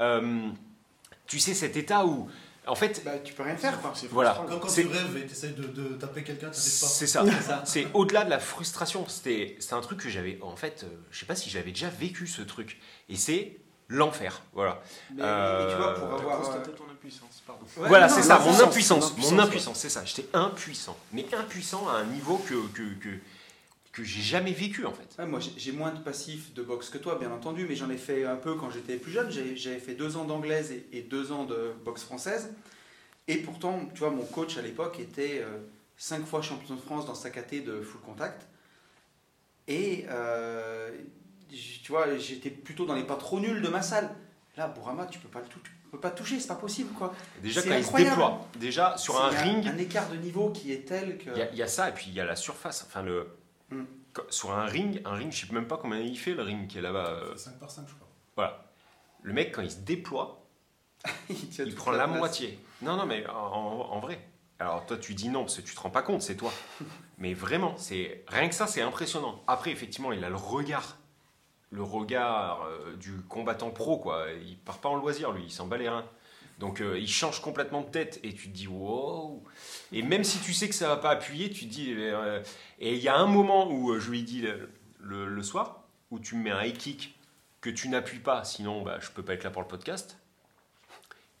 Ouais. 0.00 0.20
Tu 1.26 1.38
sais, 1.38 1.54
cet 1.54 1.76
état 1.76 2.04
où, 2.06 2.28
en 2.66 2.74
fait, 2.74 3.02
Bah, 3.04 3.12
tu 3.22 3.32
peux 3.34 3.42
rien 3.44 3.56
faire. 3.56 3.80
Quoi. 3.80 3.92
Voilà. 4.10 4.42
Comme 4.48 4.60
quand 4.60 4.68
C'est- 4.68 4.82
tu 4.82 4.88
rêves 4.88 5.16
et 5.16 5.26
tu 5.26 5.32
essaies 5.32 5.48
de, 5.50 5.64
de 5.66 5.94
taper 5.94 6.22
quelqu'un, 6.24 6.48
tu 6.50 6.56
n'arrives 6.56 6.80
pas. 6.80 6.86
C'est 6.86 7.06
ça. 7.06 7.24
C'est 7.24 7.42
ça. 7.46 7.62
C'est 7.64 7.86
au-delà 7.94 8.24
de 8.24 8.30
la 8.30 8.38
frustration. 8.40 9.04
C'était 9.08 9.56
un 9.72 9.80
truc 9.80 10.00
que 10.00 10.08
j'avais. 10.08 10.38
En 10.42 10.56
fait, 10.56 10.82
euh, 10.84 10.96
je 11.10 11.18
sais 11.20 11.26
pas 11.26 11.36
si 11.36 11.48
j'avais 11.50 11.70
déjà 11.70 11.88
vécu 11.88 12.26
ce 12.26 12.42
truc. 12.42 12.78
Et 13.08 13.16
c'est 13.16 13.58
l'enfer. 13.88 14.42
Voilà. 14.52 14.80
Mais, 15.14 15.22
Euh, 15.22 15.64
mais 15.66 15.72
tu 15.72 15.78
vois, 15.78 15.94
pour 15.94 16.12
avoir. 16.12 16.38
constaté 16.38 16.70
euh, 16.70 16.74
ton 16.74 16.84
impuissance, 16.90 17.42
pardon. 17.46 17.62
ouais, 17.76 17.86
voilà, 17.88 18.08
non, 18.08 18.14
c'est 18.16 18.22
ça. 18.22 18.40
Mon 18.40 18.58
impuissance. 18.60 19.16
Mon 19.16 19.38
impuissance, 19.38 19.78
c'est 19.78 19.88
ça. 19.90 20.04
J'étais 20.04 20.26
impuissant. 20.34 20.96
Mais 21.12 21.24
impuissant 21.34 21.86
à 21.88 21.98
un 21.98 22.04
niveau 22.04 22.38
que, 22.38 22.54
que, 22.72 22.82
que, 23.00 23.10
que 23.96 24.04
j'ai 24.04 24.20
jamais 24.20 24.52
vécu, 24.52 24.84
en 24.84 24.92
fait. 24.92 25.16
Ouais, 25.18 25.26
moi, 25.26 25.40
j'ai- 25.56 25.72
moins 25.72 25.90
de 25.90 25.98
passif 26.00 26.52
de 26.52 26.62
boxe 26.62 26.90
que 26.90 26.98
toi, 26.98 27.16
bien 27.18 27.30
entendu, 27.32 27.64
mais 27.66 27.74
j'en 27.76 27.88
ai 27.88 27.96
fait 27.96 28.24
un 28.26 28.36
peu 28.36 28.54
quand 28.54 28.68
j'étais 28.70 28.96
plus 28.96 29.10
jeune. 29.10 29.30
J'avais 29.30 29.78
fait 29.78 29.94
deux 29.94 30.16
ans 30.18 30.24
d'anglaise 30.24 30.70
et, 30.70 30.86
et 30.92 31.00
deux 31.02 31.32
ans 31.32 31.44
de 31.44 31.72
boxe 31.82 32.02
française. 32.02 32.52
Et 33.26 33.38
pourtant, 33.38 33.88
tu 33.94 34.00
vois, 34.00 34.10
mon 34.10 34.24
coach 34.24 34.58
à 34.58 34.62
l'époque 34.62 35.00
était 35.00 35.40
euh, 35.42 35.58
cinq 35.96 36.26
fois 36.26 36.42
champion 36.42 36.74
de 36.74 36.80
France 36.80 37.06
dans 37.06 37.14
sa 37.14 37.30
caté 37.30 37.60
de 37.62 37.80
full 37.80 38.00
contact. 38.02 38.46
Et 39.66 40.04
euh, 40.10 40.90
tu 41.50 41.90
vois, 41.90 42.16
j'étais 42.18 42.50
plutôt 42.50 42.84
dans 42.84 42.94
les 42.94 43.02
pas 43.04 43.16
trop 43.16 43.40
nuls 43.40 43.62
de 43.62 43.68
ma 43.68 43.80
salle. 43.82 44.10
Là, 44.58 44.68
Bourama, 44.68 45.06
tu 45.06 45.18
peux 45.18 45.28
pas 45.28 45.40
le 45.40 45.46
tu 45.48 45.90
peux 45.90 45.98
pas 45.98 46.10
toucher, 46.10 46.38
c'est 46.38 46.48
pas 46.48 46.54
possible, 46.56 46.92
quoi. 46.92 47.14
Déjà, 47.42 47.62
quand 47.62 47.70
incroyable. 47.70 47.98
il 47.98 48.04
se 48.04 48.10
déploie, 48.10 48.46
déjà, 48.60 48.98
sur 48.98 49.18
un 49.20 49.28
ring, 49.30 49.66
un 49.66 49.78
écart 49.78 50.08
de 50.10 50.16
niveau 50.16 50.50
qui 50.50 50.72
est 50.72 50.86
tel 50.86 51.16
que. 51.16 51.30
il 51.34 51.54
y, 51.54 51.58
y 51.58 51.62
a 51.62 51.68
ça, 51.68 51.88
et 51.88 51.92
puis 51.92 52.06
il 52.08 52.14
y 52.14 52.20
a 52.20 52.24
la 52.24 52.36
surface. 52.36 52.84
Enfin, 52.86 53.02
le. 53.02 53.26
Sur 54.30 54.52
un 54.52 54.64
ring, 54.64 55.02
un 55.04 55.12
ring, 55.14 55.30
je 55.32 55.46
sais 55.46 55.52
même 55.52 55.66
pas 55.68 55.76
combien 55.76 55.98
il 56.00 56.18
fait, 56.18 56.34
le 56.34 56.42
ring 56.42 56.68
qui 56.68 56.78
est 56.78 56.82
là-bas. 56.82 57.10
euh, 57.10 57.36
5 57.36 57.58
par 57.58 57.70
5, 57.70 57.86
je 57.88 57.94
crois. 57.94 58.08
Voilà. 58.36 58.64
Le 59.22 59.32
mec, 59.32 59.52
quand 59.54 59.62
il 59.62 59.70
se 59.70 59.80
déploie, 59.80 60.42
il 61.28 61.74
prend 61.74 61.90
la 61.90 61.98
la 61.98 62.06
moitié. 62.06 62.58
Non, 62.82 62.96
non, 62.96 63.06
mais 63.06 63.26
en, 63.28 63.32
en 63.34 64.00
vrai. 64.00 64.18
Alors 64.58 64.86
toi, 64.86 64.96
tu 64.96 65.14
dis 65.14 65.28
non 65.28 65.42
parce 65.42 65.56
que 65.56 65.62
tu 65.62 65.74
te 65.74 65.80
rends 65.80 65.90
pas 65.90 66.02
compte, 66.02 66.22
c'est 66.22 66.36
toi. 66.36 66.52
Mais 67.18 67.32
vraiment, 67.34 67.74
c'est 67.78 68.24
rien 68.28 68.46
que 68.48 68.54
ça, 68.54 68.66
c'est 68.66 68.82
impressionnant. 68.82 69.42
Après, 69.46 69.70
effectivement, 69.70 70.12
il 70.12 70.22
a 70.22 70.28
le 70.28 70.36
regard, 70.36 70.98
le 71.70 71.82
regard 71.82 72.62
euh, 72.64 72.94
du 72.96 73.22
combattant 73.22 73.70
pro, 73.70 73.98
quoi. 73.98 74.26
Il 74.32 74.58
part 74.58 74.78
pas 74.78 74.90
en 74.90 74.96
loisir, 74.96 75.32
lui, 75.32 75.44
il 75.44 75.50
s'en 75.50 75.66
bat 75.66 75.78
les 75.78 75.88
reins. 75.88 76.04
Donc, 76.58 76.80
euh, 76.80 76.98
il 76.98 77.08
change 77.08 77.40
complètement 77.42 77.82
de 77.82 77.88
tête 77.90 78.18
et 78.22 78.32
tu 78.32 78.48
te 78.48 78.54
dis 78.56 78.66
wow. 78.66 79.44
Et 79.92 80.02
même 80.02 80.24
si 80.24 80.38
tu 80.38 80.54
sais 80.54 80.68
que 80.68 80.74
ça 80.74 80.88
va 80.88 80.96
pas 80.96 81.10
appuyer, 81.10 81.50
tu 81.50 81.66
te 81.68 81.70
dis. 81.74 81.92
euh, 81.96 82.42
et 82.78 82.94
il 82.94 83.02
y 83.02 83.08
a 83.08 83.16
un 83.16 83.26
moment 83.26 83.70
où 83.70 83.92
euh, 83.92 84.00
je 84.00 84.10
lui 84.10 84.22
dis 84.22 84.40
le, 84.40 84.70
le- 85.00 85.26
le 85.28 85.42
soir 85.42 85.82
où 86.10 86.18
tu 86.18 86.34
me 86.36 86.42
mets 86.44 86.50
un 86.50 86.62
high 86.64 86.76
kick 86.76 87.18
que 87.60 87.68
tu 87.70 87.88
n'appuies 87.88 88.20
pas, 88.20 88.44
sinon 88.44 88.82
bah, 88.82 88.98
je 89.00 89.10
peux 89.10 89.22
pas 89.22 89.34
être 89.34 89.44
là 89.44 89.50
pour 89.50 89.60
le 89.62 89.68
podcast. 89.68 90.16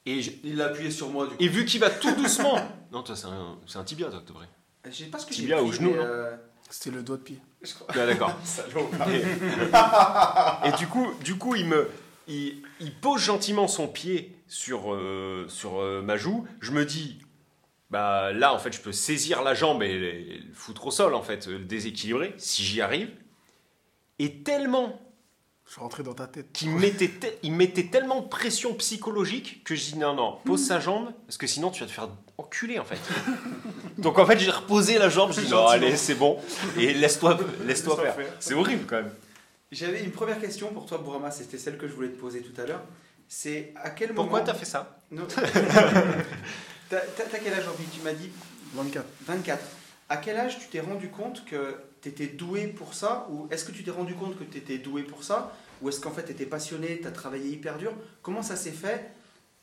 Et 0.04 0.20
je- 0.22 0.32
Il 0.44 0.56
l'a 0.56 0.66
appuyé 0.66 0.90
sur 0.90 1.08
moi, 1.08 1.24
du 1.26 1.30
coup. 1.30 1.42
et 1.42 1.48
vu 1.48 1.64
qu'il 1.64 1.80
va 1.80 1.90
tout 1.90 2.14
doucement. 2.14 2.58
Non, 2.92 3.02
toi, 3.02 3.16
c'est 3.16 3.26
un, 3.26 3.58
c'est 3.66 3.78
un 3.78 3.84
tibia, 3.84 4.08
toi, 4.08 4.20
que 4.20 4.26
t'aurais. 4.32 4.48
Je 4.84 4.90
sais 4.92 5.04
pas 5.06 5.18
ce 5.18 5.26
que 5.26 5.32
j'ai 5.34 5.40
Tibia 5.40 5.60
au 5.62 5.72
genou, 5.72 5.92
euh, 5.92 6.36
C'était 6.70 6.90
le 6.94 7.02
doigt 7.02 7.16
de 7.16 7.22
pied. 7.22 7.40
Je 7.62 7.74
crois. 7.74 7.88
Ah, 7.90 8.06
D'accord. 8.06 8.32
Et, 9.10 10.68
et 10.68 10.72
du 10.78 10.86
coup, 10.86 11.08
du 11.24 11.36
coup, 11.36 11.56
il 11.56 11.66
me, 11.66 11.88
il, 12.28 12.62
il 12.80 12.92
pose 12.94 13.20
gentiment 13.22 13.68
son 13.68 13.88
pied 13.88 14.36
sur 14.48 14.92
euh, 14.94 15.46
sur 15.48 15.80
euh, 15.80 16.02
ma 16.02 16.16
joue. 16.16 16.46
Je 16.60 16.72
me 16.72 16.84
dis, 16.84 17.18
bah 17.90 18.32
là, 18.32 18.52
en 18.54 18.58
fait, 18.58 18.72
je 18.72 18.80
peux 18.80 18.92
saisir 18.92 19.42
la 19.42 19.54
jambe 19.54 19.82
et, 19.82 19.96
le- 19.98 20.14
et 20.14 20.38
le 20.46 20.54
foutre 20.54 20.86
au 20.86 20.90
sol, 20.90 21.14
en 21.14 21.22
fait, 21.22 21.46
le 21.46 21.58
déséquilibrer, 21.60 22.34
si 22.38 22.62
j'y 22.64 22.80
arrive. 22.80 23.10
Et 24.18 24.42
tellement 24.42 25.00
Je 25.66 25.72
suis 25.72 25.80
rentré 25.80 26.02
dans 26.02 26.14
ta 26.14 26.26
tête. 26.26 26.52
qu'il 26.52 26.70
mettait, 26.70 27.08
te- 27.08 27.26
il 27.42 27.52
mettait 27.52 27.84
tellement 27.88 28.20
de 28.22 28.28
pression 28.28 28.72
psychologique 28.74 29.62
que 29.64 29.74
je 29.74 29.92
dis 29.92 29.98
non, 29.98 30.14
non, 30.14 30.38
pose 30.44 30.64
sa 30.64 30.80
jambe, 30.80 31.10
parce 31.26 31.36
que 31.38 31.46
sinon 31.46 31.70
tu 31.70 31.80
vas 31.80 31.86
te 31.86 31.92
faire 31.92 32.08
enculer 32.38 32.78
en 32.78 32.84
fait. 32.84 32.98
Donc 33.98 34.18
en 34.18 34.26
fait, 34.26 34.38
j'ai 34.38 34.50
reposé 34.50 34.98
la 34.98 35.08
jambe, 35.08 35.32
je 35.32 35.40
dis 35.42 35.50
non, 35.50 35.66
allez, 35.66 35.96
c'est 35.96 36.14
bon, 36.14 36.38
et 36.78 36.92
laisse-toi 36.94 37.36
faire. 37.36 38.14
faire. 38.14 38.32
C'est 38.40 38.54
horrible 38.54 38.84
quand 38.86 38.96
même. 38.96 39.12
J'avais 39.72 40.02
une 40.04 40.12
première 40.12 40.40
question 40.40 40.72
pour 40.72 40.86
toi, 40.86 40.98
Bourama, 40.98 41.30
c'était 41.30 41.58
celle 41.58 41.76
que 41.76 41.88
je 41.88 41.92
voulais 41.92 42.10
te 42.10 42.18
poser 42.18 42.40
tout 42.42 42.58
à 42.60 42.66
l'heure. 42.66 42.82
C'est 43.28 43.72
à 43.76 43.90
quel 43.90 44.10
moment. 44.10 44.22
Pourquoi 44.22 44.40
t'as 44.42 44.54
fait 44.54 44.64
ça 44.64 45.00
Non. 45.10 45.26
T'as 46.88 47.00
t'as- 47.00 47.24
t'as 47.24 47.38
quel 47.40 47.52
âge, 47.52 47.66
Henri 47.66 47.82
Tu 47.92 48.00
m'as 48.02 48.12
dit 48.12 48.30
24. 48.74 49.04
24. 49.26 49.64
À 50.08 50.18
quel 50.18 50.36
âge 50.36 50.60
tu 50.60 50.68
t'es 50.68 50.78
rendu 50.78 51.08
compte 51.08 51.44
que 51.44 51.74
tu 52.00 52.08
étais 52.10 52.28
doué 52.28 52.68
pour 52.68 52.94
ça 52.94 53.26
Ou 53.30 53.48
est-ce 53.50 53.64
que 53.64 53.72
tu 53.72 53.82
t'es 53.82 53.90
rendu 53.90 54.14
compte 54.14 54.38
que 54.38 54.44
tu 54.44 54.58
étais 54.58 54.78
doué 54.78 55.02
pour 55.02 55.24
ça 55.24 55.52
Ou 55.82 55.88
est-ce 55.88 55.98
qu'en 55.98 56.12
fait 56.12 56.24
tu 56.24 56.30
étais 56.30 56.46
passionné, 56.46 57.00
tu 57.00 57.08
as 57.08 57.10
travaillé 57.10 57.48
hyper 57.50 57.76
dur? 57.78 57.92
Comment 58.22 58.42
ça 58.42 58.54
s'est 58.54 58.70
fait, 58.70 59.10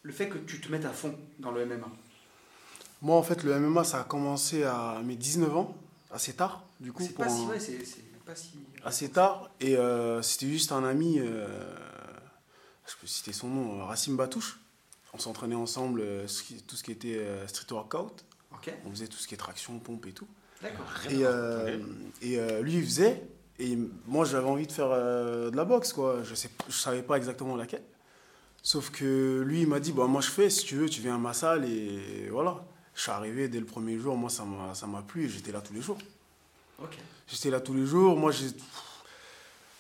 le 0.02 0.12
fait 0.12 0.28
que 0.28 0.38
tu 0.38 0.60
te 0.60 0.70
mettes 0.70 0.84
à 0.84 0.90
fond 0.90 1.18
dans 1.40 1.52
le 1.52 1.66
MMA 1.66 1.88
Moi, 3.02 3.16
en 3.16 3.24
fait, 3.24 3.44
le 3.44 3.58
MMA, 3.58 3.86
ça 3.86 4.02
a 4.02 4.04
commencé 4.04 4.64
à 4.66 5.00
mes 5.06 5.16
19 5.16 5.56
ans, 5.56 5.78
assez 6.12 6.34
tard, 6.34 6.66
du 6.82 6.92
coup. 6.92 7.04
C'est 7.04 7.14
pour 7.14 7.24
pas 7.24 7.30
si 7.32 7.46
vrai, 7.46 7.58
c'est 7.62 7.86
c'est 7.86 8.04
pas 8.26 8.36
si. 8.36 8.52
assez 8.84 9.10
tard. 9.10 9.50
Et 9.60 9.76
euh, 9.78 10.22
c'était 10.22 10.48
juste 10.48 10.72
un 10.72 10.84
ami, 10.84 11.20
euh, 11.20 11.48
je 12.88 12.94
peux 13.00 13.08
citer 13.08 13.34
son 13.34 13.48
nom, 13.48 13.80
euh, 13.80 13.84
Racine 13.84 14.16
Batouche. 14.16 14.60
On 15.14 15.20
s'entraînait 15.20 15.56
ensemble, 15.56 16.02
euh, 16.02 16.26
tout 16.68 16.76
ce 16.76 16.84
qui 16.84 16.92
était 16.92 17.18
euh, 17.18 17.48
street 17.48 17.72
workout. 17.74 18.26
Ok, 18.52 18.74
On 18.86 18.92
faisait 18.92 19.08
tout 19.08 19.18
ce 19.18 19.28
qui 19.28 19.34
est 19.36 19.38
traction, 19.38 19.78
pompe 19.80 20.06
et 20.08 20.12
tout. 20.14 20.28
d'accord. 20.62 20.86
Et, 21.10 21.26
euh, 21.26 21.80
et 22.22 22.40
euh, 22.40 22.62
lui, 22.62 22.76
il 22.78 22.84
faisait. 22.84 23.22
Et 23.60 23.78
moi, 24.08 24.26
j'avais 24.26 24.48
envie 24.48 24.66
de 24.66 24.72
faire 24.72 24.90
euh, 24.92 25.52
de 25.52 25.56
la 25.56 25.66
boxe, 25.66 25.94
quoi. 25.94 26.24
Je 26.24 26.34
sais, 26.34 26.50
je 26.68 26.74
savais 26.76 27.04
pas 27.04 27.18
exactement 27.18 27.56
laquelle. 27.56 27.84
Sauf 28.64 28.90
que 28.92 29.44
lui, 29.46 29.62
il 29.62 29.68
m'a 29.68 29.80
dit, 29.80 29.92
bah, 29.92 30.08
moi, 30.08 30.22
je 30.22 30.30
fais, 30.32 30.50
si 30.50 30.66
tu 30.66 30.76
veux, 30.78 30.90
tu 30.90 31.02
viens 31.02 31.16
à 31.16 31.20
ma 31.20 31.34
salle. 31.34 31.66
Et 31.70 32.30
voilà. 32.32 32.66
Je 32.96 33.02
suis 33.02 33.12
arrivé 33.12 33.48
dès 33.50 33.60
le 33.60 33.66
premier 33.66 33.98
jour. 34.00 34.16
Moi, 34.16 34.30
ça 34.30 34.46
m'a 34.46 34.74
ça 34.76 34.88
m'a 34.88 35.02
plu 35.02 35.26
et 35.26 35.30
j'étais 35.30 35.52
là 35.52 35.62
tous 35.62 35.74
les 35.74 35.82
jours. 35.82 35.98
Ok. 36.82 36.98
J'étais 37.28 37.50
là 37.50 37.60
tous 37.60 37.74
les 37.74 37.86
jours. 37.86 38.18
Moi, 38.18 38.32
j'ai. 38.32 38.48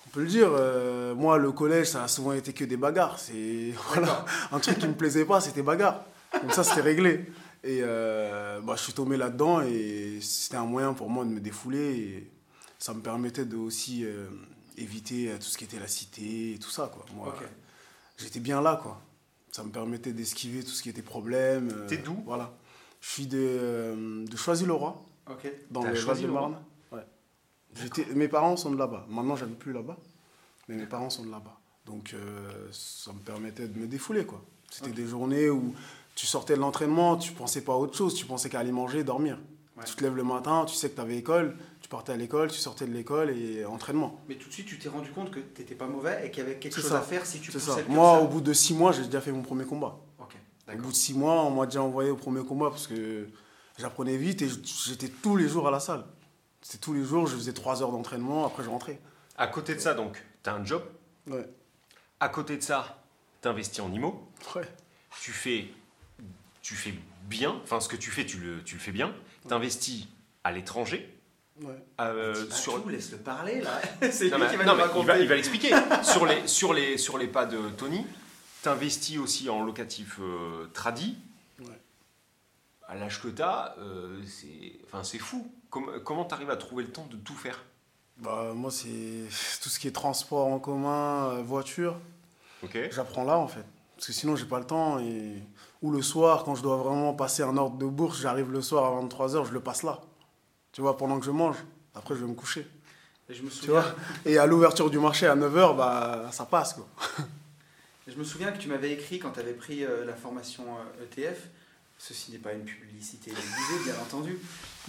On 0.07 0.09
peut 0.11 0.21
le 0.21 0.27
dire, 0.27 0.49
euh, 0.51 1.15
moi, 1.15 1.37
le 1.37 1.51
collège, 1.51 1.87
ça 1.87 2.03
a 2.03 2.07
souvent 2.07 2.33
été 2.33 2.53
que 2.53 2.65
des 2.65 2.77
bagarres. 2.77 3.19
C'est 3.19 3.73
voilà, 3.93 4.25
un 4.51 4.59
truc 4.59 4.77
qui 4.79 4.87
me 4.87 4.93
plaisait 4.93 5.25
pas, 5.25 5.41
c'était 5.41 5.63
bagarre. 5.63 6.03
Comme 6.39 6.51
ça, 6.51 6.63
c'était 6.63 6.81
réglé. 6.81 7.25
Et 7.63 7.79
euh, 7.81 8.59
bah, 8.61 8.73
je 8.77 8.81
suis 8.83 8.93
tombé 8.93 9.15
là-dedans 9.17 9.61
et 9.61 10.19
c'était 10.21 10.57
un 10.57 10.65
moyen 10.65 10.93
pour 10.93 11.09
moi 11.09 11.23
de 11.25 11.29
me 11.29 11.39
défouler. 11.39 11.95
Et 11.95 12.31
ça 12.79 12.93
me 12.93 13.01
permettait 13.01 13.45
de 13.45 13.55
aussi 13.55 14.03
euh, 14.05 14.27
éviter 14.77 15.31
tout 15.39 15.45
ce 15.45 15.57
qui 15.57 15.63
était 15.63 15.79
la 15.79 15.87
cité 15.87 16.53
et 16.55 16.59
tout 16.59 16.69
ça. 16.71 16.91
Quoi. 16.93 17.05
Moi, 17.15 17.33
j'étais 18.17 18.39
bien 18.39 18.61
là, 18.61 18.79
quoi. 18.81 19.01
Ça 19.51 19.63
me 19.63 19.69
permettait 19.69 20.11
d'esquiver 20.13 20.63
tout 20.63 20.71
ce 20.71 20.81
qui 20.83 20.89
était 20.89 21.01
problème. 21.03 21.85
T'es 21.87 21.97
d'où? 21.97 22.21
Voilà. 22.25 22.51
Je 23.01 23.09
suis 23.09 23.27
de, 23.27 24.25
de 24.25 24.37
Choisy-le-Roi 24.37 25.03
Ok. 25.29 25.47
dans 25.71 25.83
le 25.83 25.93
choisi 25.95 26.23
le 26.23 26.29
Val-de-Marne. 26.33 26.57
Ouais. 26.91 26.99
J'étais- 26.99 27.07
Mes 28.15 28.27
parents 28.27 28.57
sont 28.57 28.71
de 28.71 28.77
là-bas. 28.77 29.05
Maintenant, 29.09 29.35
j'habite 29.35 29.59
plus 29.59 29.73
là-bas, 29.73 29.97
mais 30.67 30.75
mes 30.75 30.85
parents 30.85 31.09
sont 31.09 31.25
de 31.25 31.31
là-bas. 31.31 31.57
Donc, 31.85 32.13
euh, 32.13 32.67
ça 32.71 33.11
me 33.11 33.19
permettait 33.19 33.67
de 33.67 33.77
me 33.77 33.87
défouler, 33.87 34.25
quoi. 34.25 34.41
C'était 34.69 34.91
des 34.91 35.05
journées 35.05 35.49
où 35.49 35.73
tu 36.15 36.25
sortais 36.25 36.55
de 36.55 36.59
l'entraînement, 36.59 37.17
tu 37.17 37.31
pensais 37.33 37.61
pas 37.61 37.73
à 37.73 37.75
autre 37.75 37.95
chose, 37.95 38.15
tu 38.15 38.25
pensais 38.25 38.49
qu'à 38.49 38.59
aller 38.59 38.71
manger, 38.71 39.03
dormir. 39.03 39.37
Ouais. 39.77 39.83
Tu 39.85 39.95
te 39.95 40.03
lèves 40.03 40.15
le 40.15 40.23
matin, 40.23 40.65
tu 40.67 40.75
sais 40.75 40.89
que 40.89 40.95
tu 40.95 41.01
avais 41.01 41.17
école, 41.17 41.55
tu 41.81 41.89
partais 41.89 42.11
à 42.11 42.15
l'école, 42.15 42.51
tu 42.51 42.59
sortais 42.59 42.85
de 42.85 42.93
l'école 42.93 43.31
et 43.31 43.65
entraînement. 43.65 44.21
Mais 44.29 44.35
tout 44.35 44.47
de 44.47 44.53
suite, 44.53 44.67
tu 44.67 44.77
t'es 44.77 44.89
rendu 44.89 45.11
compte 45.11 45.31
que 45.31 45.39
t'étais 45.39 45.73
pas 45.75 45.87
mauvais 45.87 46.25
et 46.25 46.31
qu'il 46.31 46.43
y 46.43 46.45
avait 46.45 46.59
quelque 46.59 46.75
chose 46.75 46.89
ça. 46.89 46.99
à 46.99 47.01
faire 47.01 47.25
si 47.25 47.39
tu 47.39 47.51
poussais 47.51 47.71
ça. 47.71 47.81
le 47.81 47.93
Moi, 47.93 48.19
au 48.19 48.27
bout 48.27 48.41
de 48.41 48.53
six 48.53 48.75
mois, 48.75 48.91
j'ai 48.91 49.03
déjà 49.03 49.21
fait 49.21 49.31
mon 49.31 49.41
premier 49.41 49.65
combat. 49.65 49.99
Au 50.71 50.77
bout 50.77 50.91
de 50.91 50.95
six 50.95 51.13
mois, 51.13 51.43
on 51.43 51.51
m'a 51.51 51.65
déjà 51.65 51.81
envoyé 51.81 52.09
au 52.09 52.15
premier 52.15 52.43
combat 52.43 52.69
parce 52.69 52.87
que 52.87 53.27
j'apprenais 53.77 54.15
vite 54.15 54.41
et 54.41 54.49
j'étais 54.87 55.09
tous 55.09 55.35
les 55.35 55.49
jours 55.49 55.67
à 55.67 55.71
la 55.71 55.79
salle. 55.79 56.05
C'était 56.63 56.77
tous 56.79 56.93
les 56.93 57.03
jours, 57.03 57.27
je 57.27 57.35
faisais 57.35 57.53
trois 57.53 57.81
heures 57.83 57.91
d'entraînement, 57.91 58.45
après 58.47 58.63
je 58.63 58.69
rentrais. 58.69 58.99
À 59.37 59.47
côté 59.47 59.75
de 59.75 59.79
ça, 59.79 59.93
donc, 59.93 60.23
t'as 60.41 60.53
un 60.53 60.65
job. 60.65 60.81
Ouais. 61.27 61.47
À 62.19 62.29
côté 62.29 62.57
de 62.57 62.61
ça, 62.63 63.03
t'investis 63.41 63.81
en 63.81 63.91
IMO. 63.91 64.27
Ouais. 64.55 64.67
Tu 65.21 65.31
fais, 65.31 65.67
tu 66.61 66.73
fais 66.75 66.93
bien. 67.25 67.59
Enfin, 67.63 67.79
ce 67.79 67.87
que 67.89 67.95
tu 67.97 68.09
fais, 68.11 68.25
tu 68.25 68.37
le, 68.37 68.63
tu 68.63 68.75
le 68.75 68.81
fais 68.81 68.91
bien. 68.93 69.13
T'investis 69.47 70.07
à 70.43 70.51
l'étranger. 70.51 71.09
Ouais. 71.61 71.75
euh, 72.01 72.49
sur, 72.49 72.81
tout, 72.81 72.89
laisse-le 72.89 73.17
parler 73.19 73.61
là. 73.61 73.79
C'est 74.11 74.29
Non, 74.29 74.37
lui 74.37 74.45
mais- 74.45 74.49
qui 74.51 74.55
va 74.55 74.65
non, 74.65 74.71
nous 74.71 74.77
mais 74.77 74.83
raconter. 74.83 75.01
il 75.01 75.07
va, 75.07 75.19
il 75.19 75.27
va 75.27 75.35
l'expliquer. 75.35 75.71
sur, 76.01 76.25
les, 76.25 76.47
sur, 76.47 76.73
les, 76.73 76.97
sur 76.97 77.17
les 77.19 77.27
pas 77.27 77.45
de 77.45 77.69
Tony, 77.77 78.07
t'investis 78.63 79.19
aussi 79.19 79.49
en 79.49 79.63
locatif 79.63 80.17
euh, 80.19 80.65
tradi. 80.73 81.17
À 82.93 82.95
l'âge 82.95 83.19
que 83.23 83.27
t'as, 83.29 83.73
euh, 83.79 84.21
c'est 84.27 84.73
enfin, 84.85 85.03
c'est 85.03 85.17
fou. 85.17 85.51
Com- 85.71 85.99
comment 86.05 86.25
t'arrives 86.25 86.51
à 86.51 86.57
trouver 86.57 86.83
le 86.83 86.91
temps 86.91 87.07
de 87.09 87.17
tout 87.17 87.33
faire? 87.33 87.63
Bah, 88.17 88.51
moi, 88.53 88.69
c'est 88.69 88.87
tout 89.63 89.69
ce 89.69 89.79
qui 89.79 89.87
est 89.87 89.91
transport 89.91 90.45
en 90.45 90.59
commun, 90.59 91.31
euh, 91.31 91.41
voiture. 91.41 91.99
Ok 92.61 92.77
J'apprends 92.91 93.23
là, 93.23 93.39
en 93.39 93.47
fait. 93.47 93.65
Parce 93.95 94.07
que 94.07 94.13
sinon, 94.13 94.35
j'ai 94.35 94.45
pas 94.45 94.59
le 94.59 94.65
temps. 94.65 94.99
Et... 94.99 95.41
Ou 95.81 95.89
le 95.91 96.03
soir, 96.03 96.43
quand 96.43 96.53
je 96.53 96.61
dois 96.61 96.77
vraiment 96.77 97.15
passer 97.15 97.41
un 97.41 97.57
ordre 97.57 97.77
de 97.77 97.85
bourse, 97.87 98.21
j'arrive 98.21 98.51
le 98.51 98.61
soir 98.61 98.85
à 98.95 99.01
23h, 99.01 99.47
je 99.47 99.53
le 99.53 99.59
passe 99.59 99.81
là. 99.81 99.99
Tu 100.71 100.81
vois, 100.81 100.95
pendant 100.95 101.19
que 101.19 101.25
je 101.25 101.31
mange. 101.31 101.57
Après, 101.95 102.15
je 102.15 102.21
vais 102.23 102.29
me 102.29 102.35
coucher. 102.35 102.67
Et 103.27 103.33
je 103.33 103.41
me 103.41 103.49
Tu 103.49 103.55
souviens, 103.55 103.81
vois 103.81 103.95
Et 104.25 104.37
à 104.37 104.45
l'ouverture 104.45 104.91
du 104.91 104.99
marché 104.99 105.25
à 105.25 105.35
9h, 105.35 105.75
bah, 105.75 106.29
ça 106.31 106.45
passe, 106.45 106.73
quoi. 106.75 106.87
je 108.07 108.15
me 108.15 108.23
souviens 108.23 108.51
que 108.51 108.59
tu 108.59 108.67
m'avais 108.67 108.91
écrit 108.91 109.17
quand 109.17 109.31
tu 109.31 109.39
avais 109.39 109.53
pris 109.53 109.83
euh, 109.83 110.05
la 110.05 110.13
formation 110.13 110.63
euh, 110.99 111.05
ETF. 111.05 111.47
Ceci 112.05 112.31
n'est 112.33 112.37
pas 112.37 112.51
une 112.51 112.65
publicité 112.65 113.31
déguisée, 113.31 113.83
bien 113.85 113.95
entendu. 114.01 114.37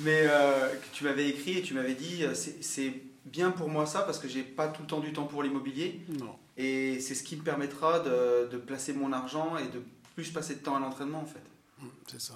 Mais 0.00 0.22
euh, 0.26 0.68
que 0.74 0.86
tu 0.92 1.04
m'avais 1.04 1.28
écrit 1.28 1.58
et 1.58 1.62
tu 1.62 1.72
m'avais 1.74 1.94
dit 1.94 2.24
euh, 2.24 2.34
c'est 2.34 2.92
bien 3.24 3.52
pour 3.52 3.68
moi 3.68 3.86
ça 3.86 4.02
parce 4.02 4.18
que 4.18 4.26
j'ai 4.26 4.42
pas 4.42 4.66
tout 4.66 4.82
le 4.82 4.88
temps 4.88 4.98
du 4.98 5.12
temps 5.12 5.24
pour 5.26 5.44
l'immobilier 5.44 6.00
Non. 6.18 6.36
et 6.56 6.98
c'est 6.98 7.14
ce 7.14 7.22
qui 7.22 7.36
me 7.36 7.42
permettra 7.42 8.00
de, 8.00 8.48
de 8.50 8.56
placer 8.58 8.92
mon 8.94 9.12
argent 9.12 9.56
et 9.58 9.68
de 9.68 9.80
plus 10.16 10.30
passer 10.32 10.56
de 10.56 10.60
temps 10.60 10.74
à 10.74 10.80
l'entraînement 10.80 11.20
en 11.20 11.26
fait. 11.26 11.42
Mm, 11.78 11.86
C'est 12.08 12.20
ça. 12.20 12.34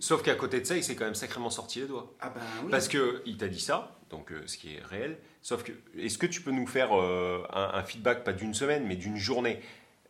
Sauf 0.00 0.22
qu'à 0.22 0.34
côté 0.34 0.60
de 0.60 0.66
ça, 0.66 0.76
il 0.76 0.84
s'est 0.84 0.94
quand 0.94 1.06
même 1.06 1.14
sacrément 1.14 1.48
sorti 1.50 1.80
les 1.80 1.86
doigts. 1.86 2.14
Ah 2.20 2.28
ben 2.30 2.40
oui. 2.64 2.70
Parce 2.70 2.88
que 2.88 3.22
il 3.24 3.36
t'a 3.38 3.48
dit 3.48 3.60
ça, 3.60 3.98
donc 4.10 4.30
euh, 4.30 4.42
ce 4.46 4.58
qui 4.58 4.74
est 4.74 4.82
réel. 4.84 5.16
Sauf 5.40 5.62
que, 5.64 5.72
est-ce 5.96 6.18
que 6.18 6.26
tu 6.26 6.42
peux 6.42 6.50
nous 6.50 6.66
faire 6.66 6.92
euh, 6.92 7.42
un, 7.50 7.70
un 7.74 7.82
feedback, 7.82 8.22
pas 8.24 8.34
d'une 8.34 8.52
semaine, 8.54 8.86
mais 8.86 8.96
d'une 8.96 9.16
journée 9.16 9.60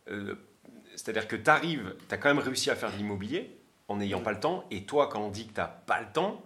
Euh, 0.09 0.35
C'est-à-dire 0.99 1.29
que 1.29 1.37
tu 1.37 1.49
arrives, 1.49 1.95
tu 2.09 2.13
as 2.13 2.17
quand 2.17 2.27
même 2.27 2.43
réussi 2.43 2.69
à 2.69 2.75
faire 2.75 2.91
de 2.91 2.97
l'immobilier 2.97 3.57
en 3.87 3.95
n'ayant 3.95 4.19
pas 4.19 4.33
le 4.33 4.39
temps. 4.41 4.65
Et 4.69 4.85
toi, 4.85 5.07
quand 5.07 5.21
on 5.21 5.29
dit 5.29 5.47
que 5.47 5.53
tu 5.53 5.67
pas 5.87 6.01
le 6.01 6.11
temps, 6.11 6.43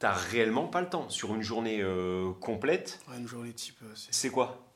tu 0.00 0.06
réellement 0.06 0.66
pas 0.66 0.80
le 0.80 0.88
temps. 0.88 1.08
Sur 1.08 1.36
une 1.36 1.42
journée 1.42 1.80
euh, 1.82 2.32
complète, 2.40 2.98
Ouais, 3.08 3.16
une 3.16 3.28
journée 3.28 3.52
type, 3.52 3.76
euh, 3.84 3.92
c'est... 3.94 4.30
quoi? 4.30 4.66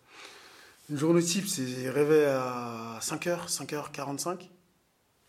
Une 0.89 0.97
journée 0.97 1.23
type, 1.23 1.49
c'est 1.49 1.91
réveil 1.91 2.25
à 2.25 2.99
5h, 3.01 3.49
5h45. 3.49 4.49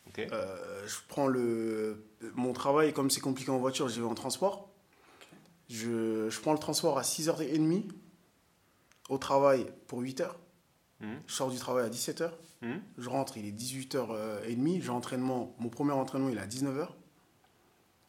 Ok. 0.07 0.19
Euh, 0.19 0.87
je 0.87 0.95
prends 1.07 1.25
le, 1.25 2.05
mon 2.35 2.53
travail, 2.53 2.93
comme 2.93 3.09
c'est 3.09 3.19
compliqué 3.19 3.49
en 3.49 3.57
voiture, 3.57 3.89
j'y 3.89 3.99
vais 3.99 4.05
en 4.05 4.13
transport. 4.13 4.69
Je, 5.69 6.29
je 6.29 6.39
prends 6.39 6.53
le 6.53 6.59
transport 6.59 6.99
à 6.99 7.01
6h30 7.01 7.89
au 9.09 9.17
travail 9.17 9.65
pour 9.87 10.03
8h. 10.03 10.27
Mhm. 11.01 11.19
Je 11.27 11.33
sors 11.33 11.49
du 11.49 11.57
travail 11.57 11.85
à 11.85 11.89
17h. 11.89 12.31
Mhm. 12.61 12.81
Je 12.97 13.09
rentre, 13.09 13.37
il 13.37 13.45
est 13.47 13.51
18h30. 13.51 14.81
J'ai 14.81 14.89
entraînement, 14.89 15.53
mon 15.59 15.69
premier 15.69 15.91
entraînement, 15.93 16.29
il 16.29 16.37
est 16.37 16.41
à 16.41 16.45
19h. 16.47 16.87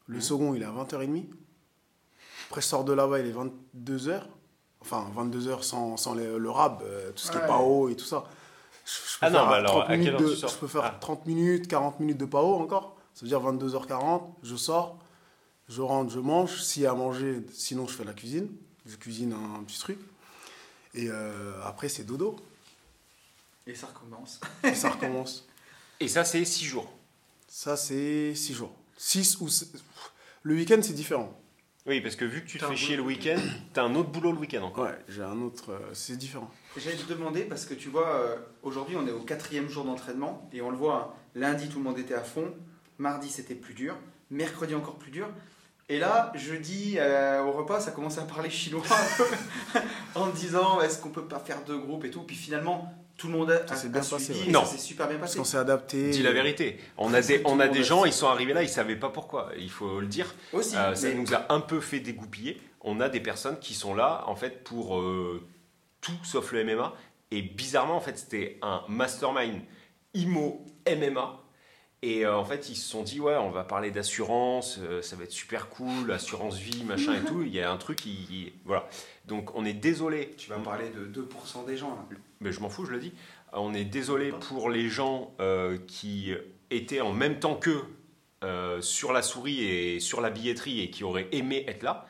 Le 0.06 0.16
Mhm. 0.16 0.20
second, 0.22 0.54
il 0.54 0.62
est 0.62 0.66
à 0.66 0.70
20h30. 0.72 1.26
Après, 2.48 2.60
je 2.60 2.66
sors 2.66 2.84
de 2.84 2.92
là-bas, 2.92 3.20
il 3.20 3.26
est 3.26 3.32
22h. 3.32 4.28
Enfin, 4.80 5.06
22h 5.14 5.62
sans, 5.62 5.96
sans 5.96 6.14
le, 6.14 6.38
le 6.38 6.50
rab, 6.50 6.82
euh, 6.82 7.12
tout 7.12 7.18
ce 7.22 7.30
qui 7.30 7.36
Ouais. 7.38 7.44
est 7.44 7.46
PAO 7.46 7.88
et 7.88 7.96
tout 7.96 8.04
ça. 8.04 8.24
Je, 8.84 8.90
je 8.90 9.18
peux 9.20 9.26
Ah 9.26 9.30
non, 9.30 9.38
faire 9.38 9.48
bah 9.48 9.56
alors, 9.56 9.70
30 9.72 9.82
à 9.84 9.86
quelle 9.88 9.98
minutes 10.00 10.14
heure 10.14 10.20
de- 10.20 10.34
tu 10.34 10.36
sors 10.40 10.50
Je 10.50 10.56
peux 10.58 10.66
faire 10.66 10.82
Ah. 10.84 10.96
30 11.00 11.24
minutes, 11.26 11.68
40 11.68 12.00
minutes 12.00 12.18
de 12.18 12.24
PAO 12.26 12.54
encore. 12.56 12.96
Ça 13.14 13.22
veut 13.22 13.28
dire 13.28 13.40
22h40, 13.40 14.34
je 14.42 14.56
sors, 14.56 14.98
je 15.68 15.80
rentre, 15.82 16.10
je 16.12 16.18
mange. 16.18 16.60
S'il 16.62 16.82
y 16.82 16.86
a 16.86 16.90
à 16.90 16.94
manger, 16.94 17.46
sinon 17.52 17.86
je 17.86 17.94
fais 17.94 18.04
la 18.04 18.12
cuisine. 18.12 18.48
Je 18.84 18.96
cuisine 18.96 19.32
un, 19.32 19.60
un 19.60 19.62
petit 19.62 19.78
truc. 19.78 19.98
Et 20.94 21.06
euh, 21.08 21.52
après, 21.64 21.88
c'est 21.88 22.02
dodo. 22.04 22.36
Et 23.66 23.74
ça 23.74 23.86
recommence. 23.88 24.40
Et 24.64 24.74
ça 24.74 24.90
recommence. 24.90 25.48
Et 26.00 26.08
ça, 26.08 26.24
c'est 26.24 26.44
6 26.44 26.64
jours. 26.64 26.92
Ça, 27.46 27.76
c'est 27.76 28.34
6 28.34 28.54
jours. 28.54 28.74
6 28.96 29.40
ou... 29.40 29.48
Le 30.42 30.54
week-end, 30.54 30.80
c'est 30.82 30.94
différent. 30.94 31.38
Oui, 31.86 32.00
parce 32.00 32.14
que 32.14 32.24
vu 32.24 32.42
que 32.42 32.46
tu 32.48 32.58
te 32.58 32.64
T'as 32.64 32.70
fais 32.70 32.76
chier 32.76 32.96
le 32.96 33.02
week-end, 33.02 33.40
t'as 33.72 33.82
un 33.82 33.94
autre 33.96 34.10
boulot 34.10 34.32
le 34.32 34.38
week-end 34.38 34.62
encore. 34.62 34.84
Ouais, 34.84 34.98
j'ai 35.08 35.22
un 35.22 35.40
autre. 35.42 35.72
euh, 35.72 35.78
c'est 35.94 36.16
différent. 36.16 36.48
J'allais 36.76 36.96
te 36.96 37.08
demander 37.08 37.42
parce 37.42 37.66
que 37.66 37.74
tu 37.74 37.88
vois, 37.88 38.08
euh, 38.08 38.36
aujourd'hui 38.62 38.96
on 38.96 39.04
est 39.06 39.10
au 39.10 39.20
quatrième 39.20 39.68
jour 39.68 39.84
d'entraînement 39.84 40.48
et 40.52 40.62
on 40.62 40.70
le 40.70 40.76
voit, 40.76 41.12
hein, 41.12 41.20
lundi 41.34 41.68
tout 41.68 41.78
le 41.78 41.84
monde 41.84 41.98
était 41.98 42.14
à 42.14 42.22
fond, 42.22 42.54
mardi 42.98 43.28
c'était 43.28 43.56
plus 43.56 43.74
dur, 43.74 43.96
mercredi 44.30 44.76
encore 44.76 44.94
plus 44.96 45.10
dur. 45.10 45.28
Et 45.88 45.98
là, 45.98 46.32
jeudi 46.36 46.94
euh, 46.98 47.42
au 47.42 47.50
repas, 47.50 47.80
ça 47.80 47.90
commençait 47.90 48.20
à 48.20 48.24
parler 48.24 48.48
chinois 48.48 48.84
en 50.14 50.28
disant 50.28 50.80
est-ce 50.80 51.00
qu'on 51.00 51.10
peut 51.10 51.26
pas 51.26 51.40
faire 51.40 51.64
deux 51.64 51.78
groupes 51.78 52.04
et 52.04 52.10
tout? 52.10 52.22
Puis 52.22 52.36
finalement, 52.36 52.94
tout 53.16 53.28
le 53.28 53.34
monde 53.34 53.50
a, 53.50 53.56
a- 53.56 53.58
bien 53.88 54.00
a 54.00 54.04
passé, 54.04 54.18
suivi 54.18 54.40
ouais. 54.40 54.48
et 54.48 54.50
Non. 54.52 54.64
ça 54.64 54.72
s'est 54.72 54.78
super 54.78 55.06
bien 55.08 55.18
Parce 55.18 55.30
passé. 55.32 55.38
qu'on 55.38 55.44
s'est 55.44 55.56
adapté. 55.58 56.10
Dis 56.10 56.22
la 56.22 56.32
vérité. 56.32 56.78
On 56.98 57.12
a 57.14 57.20
des, 57.20 57.42
on 57.44 57.60
a 57.60 57.68
des 57.68 57.84
gens, 57.84 58.04
ils 58.04 58.12
sont 58.12 58.26
arrivés 58.28 58.52
là, 58.52 58.62
ils 58.62 58.68
savaient 58.68 58.96
pas 58.96 59.10
pourquoi. 59.10 59.50
Il 59.58 59.70
faut 59.70 60.00
le 60.00 60.06
dire. 60.06 60.34
Aussi, 60.52 60.76
Euh, 60.76 60.94
ça 60.94 61.08
mais- 61.08 61.14
nous 61.14 61.32
a 61.34 61.52
un 61.52 61.60
peu 61.60 61.80
fait 61.80 62.00
dégoupiller. 62.00 62.60
On 62.80 63.00
a 63.00 63.08
des 63.08 63.20
personnes 63.20 63.58
qui 63.60 63.74
sont 63.74 63.94
là, 63.94 64.24
en 64.26 64.34
fait, 64.34 64.64
pour 64.64 64.98
euh, 64.98 65.40
tout 66.00 66.12
sauf 66.24 66.50
le 66.52 66.64
MMA. 66.64 66.92
Et 67.30 67.42
bizarrement, 67.42 67.96
en 67.96 68.00
fait, 68.00 68.18
c'était 68.18 68.58
un 68.62 68.82
mastermind 68.88 69.60
IMO 70.14 70.64
MMA. 70.86 71.38
Et 72.04 72.26
euh, 72.26 72.36
en 72.36 72.44
fait, 72.44 72.68
ils 72.68 72.74
se 72.74 72.88
sont 72.88 73.02
dit, 73.04 73.20
ouais, 73.20 73.36
on 73.36 73.50
va 73.50 73.62
parler 73.62 73.92
d'assurance, 73.92 74.78
euh, 74.82 75.02
ça 75.02 75.14
va 75.14 75.22
être 75.22 75.30
super 75.30 75.68
cool, 75.68 76.10
assurance 76.10 76.56
vie, 76.58 76.82
machin 76.84 77.14
et 77.14 77.24
tout. 77.24 77.42
Il 77.42 77.54
y 77.54 77.60
a 77.60 77.70
un 77.70 77.76
truc 77.76 77.98
qui. 77.98 78.52
Voilà. 78.64 78.88
Donc, 79.26 79.54
on 79.54 79.64
est 79.64 79.72
désolé. 79.72 80.34
tu 80.36 80.50
vas 80.50 80.58
parler 80.58 80.90
de 80.90 81.06
2% 81.22 81.64
des 81.64 81.76
gens 81.76 81.90
là. 81.90 82.04
Mais 82.40 82.50
je 82.50 82.58
m'en 82.60 82.68
fous, 82.68 82.84
je 82.86 82.90
le 82.90 82.98
dis. 82.98 83.12
On 83.52 83.72
est 83.72 83.84
désolé 83.84 84.32
pour 84.32 84.68
les 84.68 84.88
gens 84.88 85.32
euh, 85.40 85.78
qui 85.86 86.32
étaient 86.70 87.00
en 87.00 87.12
même 87.12 87.38
temps 87.38 87.54
qu'eux 87.54 87.84
sur 88.80 89.12
la 89.12 89.22
souris 89.22 89.62
et 89.64 90.00
sur 90.00 90.20
la 90.20 90.30
billetterie 90.30 90.80
et 90.80 90.90
qui 90.90 91.04
auraient 91.04 91.28
aimé 91.30 91.64
être 91.68 91.84
là. 91.84 92.06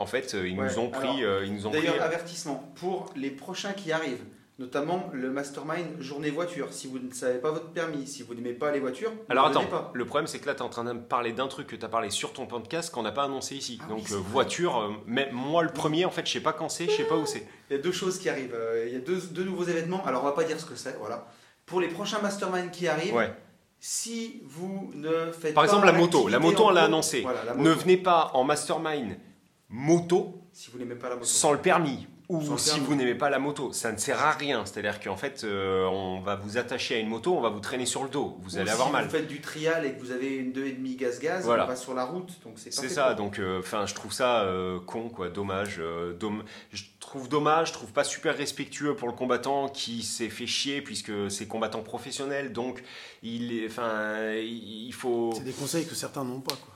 En 0.00 0.06
fait, 0.06 0.32
ils 0.34 0.58
Ouais, 0.58 0.66
nous 0.66 0.78
ont 0.80 0.90
pris. 0.90 1.22
alors, 1.22 1.44
ils 1.44 1.54
nous 1.54 1.66
ont 1.68 1.70
pris 1.70 1.82
D'ailleurs, 1.82 2.02
avertissement 2.02 2.72
pour 2.74 3.12
les 3.14 3.30
prochains 3.30 3.72
qui 3.72 3.92
arrivent, 3.92 4.24
notamment 4.58 5.10
le 5.12 5.30
mastermind 5.30 6.00
journée 6.00 6.30
voiture. 6.30 6.68
Si 6.72 6.86
vous 6.86 6.98
ne 6.98 7.12
savez 7.12 7.38
pas 7.38 7.50
votre 7.50 7.70
permis, 7.72 8.06
si 8.06 8.22
vous 8.22 8.34
n'aimez 8.34 8.54
pas 8.54 8.72
les 8.72 8.80
voitures, 8.80 9.12
Alors 9.28 9.48
venez 9.50 9.58
attends, 9.60 9.68
pas. 9.70 9.90
le 9.92 10.04
problème 10.06 10.26
c'est 10.26 10.38
que 10.38 10.46
là 10.46 10.54
tu 10.54 10.60
es 10.60 10.62
en 10.64 10.68
train 10.70 10.84
de 10.84 10.92
me 10.92 11.00
parler 11.02 11.32
d'un 11.32 11.46
truc 11.48 11.66
que 11.66 11.76
tu 11.76 11.84
as 11.84 11.88
parlé 11.88 12.08
sur 12.10 12.32
ton 12.32 12.46
podcast 12.46 12.92
qu'on 12.92 13.02
n'a 13.02 13.12
pas 13.12 13.24
annoncé 13.24 13.54
ici. 13.56 13.78
Ah 13.82 13.88
Donc 13.88 14.10
euh, 14.12 14.16
voiture, 14.16 14.78
euh, 14.80 14.92
même 15.06 15.28
moi 15.32 15.62
le 15.62 15.68
premier 15.70 16.04
en 16.06 16.10
fait 16.10 16.26
je 16.26 16.32
sais 16.32 16.40
pas 16.40 16.52
quand 16.54 16.68
c'est, 16.70 16.86
je 16.86 16.92
sais 16.92 17.04
pas 17.04 17.16
où 17.16 17.26
c'est. 17.26 17.46
Il 17.70 17.76
y 17.76 17.78
a 17.78 17.82
deux 17.82 17.92
choses 17.92 18.18
qui 18.18 18.28
arrivent. 18.30 18.54
Euh, 18.54 18.84
Il 18.88 18.92
y 18.94 18.96
a 18.96 19.00
deux, 19.00 19.20
deux 19.32 19.44
nouveaux 19.44 19.64
événements. 19.64 20.04
Alors, 20.06 20.22
on 20.22 20.26
va 20.26 20.32
pas 20.32 20.44
dire 20.44 20.58
ce 20.58 20.64
que 20.64 20.76
c'est. 20.76 20.96
Voilà. 20.98 21.26
Pour 21.66 21.80
les 21.80 21.88
prochains 21.88 22.20
masterminds 22.20 22.70
qui 22.70 22.86
arrivent, 22.88 23.14
Ouais. 23.14 23.34
si 23.80 24.40
vous 24.46 24.90
ne 24.94 25.32
faites 25.32 25.52
Par 25.52 25.64
pas 25.64 25.64
exemple 25.64 25.84
la 25.86 25.92
moto, 25.92 26.28
la 26.28 26.38
moto 26.38 26.66
on 26.66 26.70
l'a 26.70 26.84
annoncé. 26.84 27.20
Voilà, 27.22 27.42
la 27.44 27.54
Ne 27.56 27.70
venez 27.70 27.96
pas 27.96 28.30
en 28.34 28.44
mastermind 28.44 29.18
moto 29.68 30.40
Si 30.52 30.70
vous 30.70 30.78
n'aimez 30.78 30.94
pas 30.94 31.08
la 31.08 31.16
moto. 31.16 31.26
sans 31.26 31.52
le 31.52 31.58
permis 31.58 32.06
ou 32.28 32.58
si 32.58 32.80
vous 32.80 32.94
n'aimez 32.94 33.14
pas 33.14 33.30
la 33.30 33.38
moto, 33.38 33.72
ça 33.72 33.92
ne 33.92 33.96
sert 33.98 34.20
à 34.22 34.32
rien. 34.32 34.64
C'est-à-dire 34.66 35.00
qu'en 35.00 35.16
fait, 35.16 35.44
euh, 35.44 35.84
on 35.86 36.20
va 36.20 36.34
vous 36.36 36.58
attacher 36.58 36.96
à 36.96 36.98
une 36.98 37.08
moto, 37.08 37.36
on 37.36 37.40
va 37.40 37.50
vous 37.50 37.60
traîner 37.60 37.86
sur 37.86 38.02
le 38.02 38.08
dos, 38.08 38.36
vous 38.40 38.56
Ou 38.56 38.58
allez 38.58 38.66
si 38.66 38.72
avoir 38.72 38.90
mal. 38.90 39.04
vous 39.04 39.10
faites 39.10 39.28
du 39.28 39.40
trial 39.40 39.86
et 39.86 39.92
que 39.94 40.00
vous 40.00 40.10
avez 40.10 40.34
une 40.36 40.52
2,5 40.52 40.96
gaz-gaz, 40.96 41.44
Voilà. 41.44 41.64
on 41.64 41.68
va 41.68 41.76
sur 41.76 41.94
la 41.94 42.04
route. 42.04 42.30
Donc, 42.44 42.54
c'est 42.56 42.74
pas 42.74 42.82
C'est 42.82 42.88
ça, 42.88 43.14
donc 43.14 43.40
enfin 43.58 43.86
je 43.86 43.94
trouve 43.94 44.12
ça 44.12 44.40
euh, 44.42 44.80
con 44.80 45.08
quoi, 45.08 45.28
dommage. 45.28 45.76
euh, 45.78 46.12
domm- 46.18 46.42
je 46.72 46.82
trouve 47.00 47.28
dommage, 47.28 47.68
je 47.68 47.72
trouve 47.74 47.92
pas 47.92 48.04
super 48.04 48.36
respectueux 48.36 48.96
pour 48.96 49.06
le 49.08 49.14
combattant 49.14 49.68
qui 49.68 50.02
s'est 50.02 50.28
fait 50.28 50.46
chier 50.46 50.82
puisque 50.82 51.12
c'est 51.30 51.46
combattant 51.46 51.82
professionnel, 51.82 52.52
donc 52.52 52.82
il 53.22 53.52
est, 53.52 53.66
enfin 53.66 54.32
il 54.32 54.92
faut. 54.92 55.30
C'est 55.36 55.44
des 55.44 55.52
conseils 55.52 55.86
que 55.86 55.94
certains 55.94 56.24
n'ont 56.24 56.40
pas, 56.40 56.54
quoi. 56.56 56.74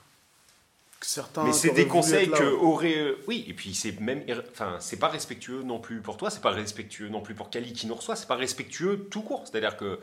Certains 1.03 1.45
Mais 1.45 1.53
c'est 1.53 1.71
des 1.71 1.87
conseils 1.87 2.27
là, 2.29 2.39
que 2.39 2.45
ouais. 2.45 2.51
aurait, 2.61 2.99
euh, 2.99 3.19
oui, 3.27 3.45
et 3.49 3.55
puis 3.55 3.75
c'est 3.75 3.99
même, 4.01 4.23
ir- 4.29 4.43
enfin 4.53 4.77
c'est 4.81 4.99
pas 4.99 5.09
respectueux 5.09 5.63
non 5.63 5.79
plus 5.79 6.03
pour 6.03 6.17
toi, 6.19 6.29
c'est 6.31 6.43
pas 6.43 6.51
respectueux 6.51 7.09
non 7.09 7.21
plus 7.23 7.35
pour 7.35 7.49
Kali 7.49 7.73
qui 7.73 7.87
nous 7.87 7.95
reçoit, 7.95 8.17
c'est 8.17 8.29
pas 8.29 8.37
respectueux 8.37 9.07
tout 9.11 9.23
court, 9.23 9.45
c'est-à-dire 9.47 9.77
que 9.79 9.99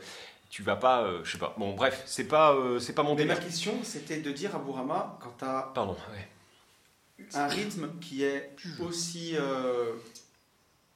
tu 0.50 0.62
vas 0.62 0.74
pas, 0.76 1.04
euh, 1.04 1.20
je 1.24 1.32
sais 1.32 1.38
pas, 1.38 1.54
bon 1.56 1.74
bref, 1.74 2.02
c'est 2.04 2.24
pas, 2.26 2.52
euh, 2.54 2.80
c'est 2.80 2.94
pas 2.94 3.04
mon 3.04 3.14
Mais 3.14 3.24
ma 3.26 3.34
délire. 3.34 3.46
question, 3.48 3.74
c'était 3.84 4.18
de 4.20 4.32
dire 4.32 4.56
à 4.56 4.58
Bourama, 4.58 5.18
quand 5.22 5.34
tu 5.38 5.44
as 5.44 5.70
Pardon, 5.74 5.96
ouais. 6.12 7.26
un 7.34 7.46
rythme 7.46 7.90
qui 8.00 8.24
est 8.24 8.56
aussi 8.80 9.36
euh, 9.36 9.92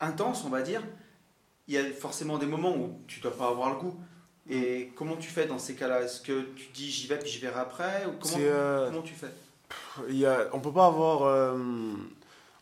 intense, 0.01 0.43
on 0.45 0.49
va 0.51 0.63
dire, 0.63 0.83
il 1.69 1.75
y 1.75 1.79
a 1.79 1.85
forcément 1.93 2.39
des 2.39 2.47
moments 2.47 2.75
où 2.77 3.01
tu 3.07 3.21
dois 3.21 3.37
pas 3.37 3.49
avoir 3.49 3.71
le 3.71 3.77
goût. 3.79 4.01
Et 4.51 4.91
comment 4.97 5.17
tu 5.17 5.31
fais 5.31 5.47
dans 5.47 5.59
ces 5.61 5.77
cas-là? 5.77 6.03
Est-ce 6.03 6.21
que 6.21 6.43
tu 6.57 6.67
dis 6.75 6.91
j'y 6.91 7.07
vais 7.07 7.19
puis 7.19 7.31
je 7.31 7.41
verrai 7.41 7.61
après? 7.61 8.07
Ou 8.07 8.13
comment, 8.21 8.35
euh, 8.41 8.91
comment 8.91 9.03
tu 9.03 9.15
fais? 9.15 9.29
Y 10.11 10.25
a, 10.27 10.49
on 10.53 10.61
peut 10.61 10.73
pas 10.73 10.87
avoir. 10.87 11.23
euh, 11.23 11.57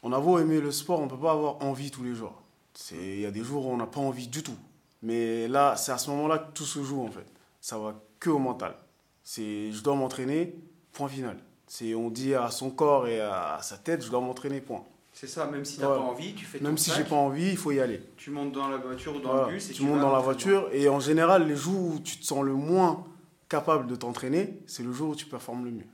on 0.02 0.12
a 0.12 0.18
beau 0.20 0.38
aimer 0.38 0.60
le 0.60 0.72
sport, 0.72 1.00
on 1.00 1.08
peut 1.08 1.18
pas 1.18 1.32
avoir 1.32 1.62
envie 1.62 1.90
tous 1.90 2.02
les 2.02 2.14
jours. 2.14 2.40
C'est, 2.74 2.96
il 2.96 3.20
y 3.20 3.26
a 3.26 3.30
des 3.30 3.42
jours 3.44 3.66
où 3.66 3.70
on 3.70 3.76
n'a 3.76 3.86
pas 3.86 4.00
envie 4.00 4.28
du 4.28 4.42
tout. 4.42 4.56
Mais 5.02 5.46
là, 5.48 5.76
c'est 5.76 5.92
à 5.92 5.98
ce 5.98 6.10
moment-là 6.10 6.38
que 6.38 6.52
tout 6.52 6.64
se 6.64 6.82
joue 6.82 7.02
en 7.02 7.10
fait. 7.10 7.26
Ça 7.60 7.78
va 7.78 7.94
que 8.18 8.30
au 8.30 8.38
mental. 8.38 8.74
C'est, 9.22 9.70
je 9.72 9.82
dois 9.82 9.94
m'entraîner, 9.94 10.54
point 10.92 11.08
final. 11.08 11.36
C'est, 11.66 11.94
on 11.94 12.10
dit 12.10 12.34
à 12.34 12.50
son 12.50 12.70
corps 12.70 13.06
et 13.06 13.20
à 13.20 13.58
sa 13.62 13.76
tête, 13.76 14.02
je 14.04 14.10
dois 14.10 14.20
m'entraîner, 14.20 14.60
point. 14.60 14.82
C'est 15.12 15.26
ça, 15.26 15.46
même 15.46 15.64
si 15.64 15.76
tu 15.76 15.82
n'as 15.82 15.90
Ouais. 15.90 15.96
pas 15.98 16.02
envie, 16.02 16.34
tu 16.34 16.44
fais 16.46 16.58
ton 16.58 16.64
Même 16.64 16.78
si 16.78 16.90
j'ai 16.96 17.04
pas 17.04 17.16
envie, 17.16 17.50
il 17.50 17.56
faut 17.56 17.72
y 17.72 17.80
aller. 17.80 18.00
tu 18.16 18.30
montes 18.30 18.52
dans 18.52 18.68
la 18.68 18.78
voiture 18.78 19.14
ou 19.16 19.20
dans 19.20 19.30
Voilà. 19.32 19.46
le 19.48 19.52
bus 19.52 19.66
et 19.66 19.72
tu 19.72 19.80
tu 19.80 19.82
montes 19.84 20.00
dans 20.00 20.12
la 20.12 20.18
voiture 20.20 20.68
et 20.72 20.88
en 20.88 21.00
général, 21.00 21.46
les 21.46 21.56
jours 21.56 21.94
où 21.94 21.98
tu 22.00 22.16
te 22.18 22.24
sens 22.24 22.42
le 22.42 22.54
moins 22.54 23.04
capable 23.48 23.86
de 23.86 23.96
t'entraîner, 23.96 24.62
c'est 24.66 24.82
le 24.82 24.92
jour 24.92 25.10
où 25.10 25.14
tu 25.14 25.26
performes 25.26 25.64
le 25.64 25.72
mieux. 25.72 25.86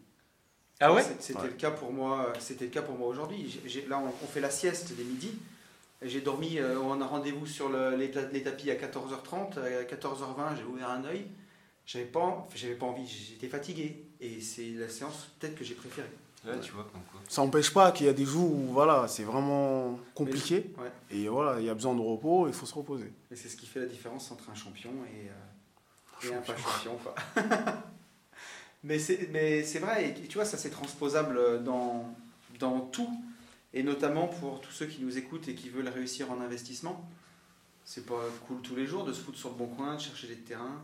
Ah 0.81 0.93
ouais 0.93 1.05
C'était 1.21 1.41
Ouais. 1.41 1.47
le 1.47 1.53
cas 1.55 1.71
pour 1.71 1.93
moi. 1.93 2.33
C'était 2.39 2.65
le 2.67 2.71
cas 2.71 2.83
pour 2.83 2.97
moi 2.97 3.09
aujourd'hui. 3.09 3.61
Là, 3.89 3.99
on, 3.99 4.09
on 4.09 4.27
fait 4.27 4.41
la 4.41 4.51
sieste 4.51 4.93
des 4.95 5.05
midis. 5.05 5.33
J'ai 6.03 6.21
dormi. 6.21 6.59
euh, 6.59 6.79
on 6.79 7.01
a 7.01 7.07
rendez-vous 7.07 7.47
sur 7.47 7.69
le- 7.71 7.97
les, 7.97 8.11
ta- 8.11 8.29
les 8.29 8.43
tapis 8.43 8.71
à 8.71 8.75
14h30. 8.75 9.59
À 9.59 9.83
14h20, 9.85 10.57
j'ai 10.59 10.65
ouvert 10.65 10.91
un 10.91 11.05
œil. 11.05 11.27
J'avais 11.87 12.05
pas, 12.05 12.47
j'avais 12.55 12.75
pas 12.75 12.87
envie. 12.87 13.07
J'étais 13.07 13.49
fatigué. 13.49 14.05
Et 14.21 14.41
c'est 14.41 14.71
la 14.71 14.89
séance 14.89 15.29
peut-être 15.39 15.55
que 15.55 15.65
j'ai 15.65 15.75
préférée. 15.75 16.11
Ouais, 16.47 16.61
tu 16.61 16.73
vois, 16.73 16.85
comme 16.85 17.01
quoi. 17.11 17.21
Ça 17.29 17.43
n'empêche 17.43 17.73
pas 17.73 17.91
qu'il 17.91 18.07
y 18.07 18.09
a 18.09 18.13
des 18.13 18.25
jours 18.25 18.53
où 18.53 18.73
voilà, 18.73 19.09
c'est 19.09 19.25
vraiment 19.25 19.99
compliqué. 20.15 20.73
Ouais. 20.79 20.91
Et 21.11 21.27
voilà, 21.29 21.59
il 21.59 21.67
y 21.67 21.71
a 21.71 21.75
besoin 21.75 21.95
de 21.95 22.01
repos, 22.01 22.47
il 22.47 22.53
faut 22.55 22.67
se 22.67 22.75
reposer. 22.75 23.13
Et 23.33 23.37
c'est 23.37 23.49
ce 23.49 23.57
qui 23.57 23.67
fait 23.67 23.81
la 23.81 23.87
différence 23.87 24.31
entre 24.31 24.49
un 24.51 24.55
champion 24.55 24.91
et, 25.13 25.29
euh, 25.29 26.31
et 26.31 26.35
un 26.35 26.41
pas 26.43 26.55
champion. 26.57 26.97
quoi. 27.03 27.15
mais 28.87 28.99
c'est 28.99 29.79
vrai, 29.79 30.11
et 30.11 30.15
tu 30.29 30.39
vois, 30.39 30.45
ça 30.45 30.57
c'est 30.57 30.71
transposable 30.71 31.65
dans, 31.65 32.15
dans 32.59 32.81
tout, 32.81 33.11
et 33.75 33.83
notamment 33.83 34.29
pour 34.29 34.61
tous 34.61 34.71
ceux 34.71 34.87
qui 34.87 35.03
nous 35.03 35.19
écoutent 35.19 35.49
et 35.49 35.55
qui 35.55 35.69
veulent 35.69 35.89
réussir 35.89 36.31
en 36.31 36.41
investissement. 36.41 37.09
C'est 37.85 38.07
pas 38.07 38.23
cool 38.47 38.61
tous 38.63 38.75
les 38.75 38.87
jours 38.87 39.05
de 39.05 39.13
se 39.13 39.21
foutre 39.21 39.39
sur 39.39 39.51
le 39.51 39.57
bon 39.57 39.67
coin, 39.67 39.95
de 39.97 40.01
chercher 40.01 40.29
des 40.29 40.37
terrains. 40.37 40.83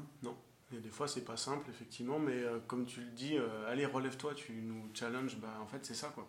Et 0.74 0.78
des 0.78 0.88
fois, 0.88 1.06
c'est 1.06 1.24
pas 1.24 1.36
simple, 1.36 1.68
effectivement, 1.70 2.18
mais 2.18 2.32
euh, 2.32 2.58
comme 2.66 2.86
tu 2.86 3.00
le 3.00 3.10
dis, 3.10 3.36
euh, 3.36 3.70
allez, 3.70 3.84
relève-toi, 3.84 4.34
tu 4.34 4.52
nous 4.52 4.88
challenges, 4.94 5.36
bah, 5.36 5.58
en 5.60 5.66
fait, 5.66 5.84
c'est 5.84 5.94
ça, 5.94 6.08
quoi. 6.08 6.26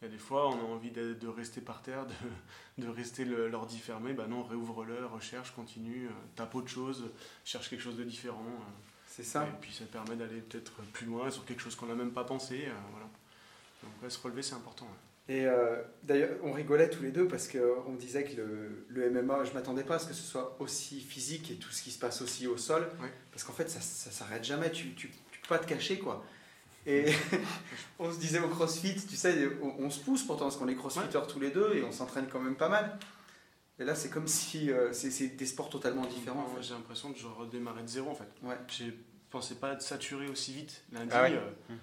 Il 0.00 0.06
y 0.06 0.08
a 0.08 0.10
des 0.10 0.18
fois, 0.18 0.48
on 0.48 0.58
a 0.58 0.64
envie 0.64 0.90
de, 0.90 1.28
rester 1.28 1.60
par 1.60 1.82
terre, 1.82 2.06
de, 2.78 2.88
rester 2.88 3.24
l'ordi 3.24 3.78
fermé, 3.78 4.14
bah 4.14 4.26
non, 4.26 4.42
réouvre-le, 4.42 5.06
recherche, 5.06 5.52
continue, 5.52 6.06
euh, 6.06 6.12
tape 6.34 6.54
autre 6.54 6.68
chose, 6.68 7.10
cherche 7.44 7.68
quelque 7.68 7.82
chose 7.82 7.96
de 7.96 8.04
différent. 8.04 8.44
C'est 9.14 9.24
ça. 9.24 9.44
Et 9.44 9.60
puis 9.60 9.72
ça 9.72 9.84
permet 9.84 10.16
d'aller 10.16 10.40
peut-être 10.40 10.72
plus 10.92 11.06
loin 11.06 11.30
sur 11.30 11.44
quelque 11.44 11.60
chose 11.60 11.74
qu'on 11.76 11.86
n'a 11.86 11.94
même 11.94 12.12
pas 12.12 12.24
pensé, 12.24 12.64
euh, 12.66 12.72
voilà. 12.92 13.06
Donc, 13.82 13.92
ouais, 14.02 14.08
se 14.10 14.18
relever, 14.20 14.42
c'est 14.42 14.54
important. 14.54 14.86
ouais. 14.86 15.34
Et 15.34 15.46
euh, 15.46 15.80
d'ailleurs, 16.02 16.30
on 16.42 16.52
rigolait 16.52 16.90
tous 16.90 17.02
les 17.02 17.12
deux 17.12 17.28
parce 17.28 17.46
qu'on 17.46 17.94
disait 17.94 18.24
que 18.24 18.36
le, 18.36 18.86
le 18.88 19.10
MMA, 19.10 19.44
je 19.44 19.52
m'attendais 19.52 19.84
pas 19.84 19.96
à 19.96 19.98
ce 19.98 20.06
que 20.08 20.14
ce 20.14 20.22
soit 20.22 20.56
aussi 20.58 21.00
physique 21.00 21.50
et 21.50 21.54
tout 21.56 21.70
ce 21.70 21.82
qui 21.82 21.90
se 21.90 21.98
passe 21.98 22.22
aussi 22.22 22.46
au 22.46 22.56
sol. 22.56 22.82
Ouais. 23.00 23.12
Parce 23.30 23.44
qu'en 23.44 23.52
fait, 23.52 23.68
ça, 23.70 23.80
ça 23.80 24.10
s'arrête 24.10 24.44
jamais, 24.44 24.70
tu, 24.72 24.94
tu, 24.94 25.10
tu 25.30 25.40
peux 25.40 25.48
pas 25.48 25.58
te 25.58 25.66
cacher 25.66 25.98
quoi. 25.98 26.24
Et 26.86 27.06
on 28.00 28.10
se 28.10 28.18
disait 28.18 28.40
au 28.40 28.48
crossfit, 28.48 28.96
tu 29.06 29.14
sais, 29.14 29.48
on, 29.62 29.84
on 29.84 29.90
se 29.90 30.00
pousse 30.00 30.24
pourtant 30.24 30.46
parce 30.46 30.56
qu'on 30.56 30.68
est 30.68 30.74
crossfitters 30.74 31.26
tous 31.28 31.38
les 31.38 31.50
deux 31.50 31.74
et 31.76 31.84
on 31.84 31.92
s'entraîne 31.92 32.26
quand 32.30 32.40
même 32.40 32.56
pas 32.56 32.68
mal. 32.68 32.98
Et 33.82 33.84
là, 33.84 33.96
c'est 33.96 34.10
comme 34.10 34.28
si 34.28 34.70
euh, 34.70 34.92
c'est 34.92 35.10
c'est 35.10 35.26
des 35.28 35.46
sports 35.46 35.68
totalement 35.68 36.06
différents. 36.06 36.44
en 36.44 36.48
Moi, 36.48 36.56
fait. 36.58 36.68
j'ai 36.68 36.74
l'impression 36.74 37.12
que 37.12 37.18
je 37.18 37.26
redémarrais 37.26 37.82
de 37.82 37.88
zéro, 37.88 38.10
en 38.10 38.14
fait. 38.14 38.28
Ouais. 38.42 38.54
Je 38.68 38.84
pensais 39.28 39.56
pas 39.56 39.72
être 39.72 39.82
saturé 39.82 40.28
aussi 40.28 40.52
vite 40.52 40.84
lundi. 40.92 41.10
Ah 41.12 41.22
ouais 41.22 41.32
euh, 41.34 41.74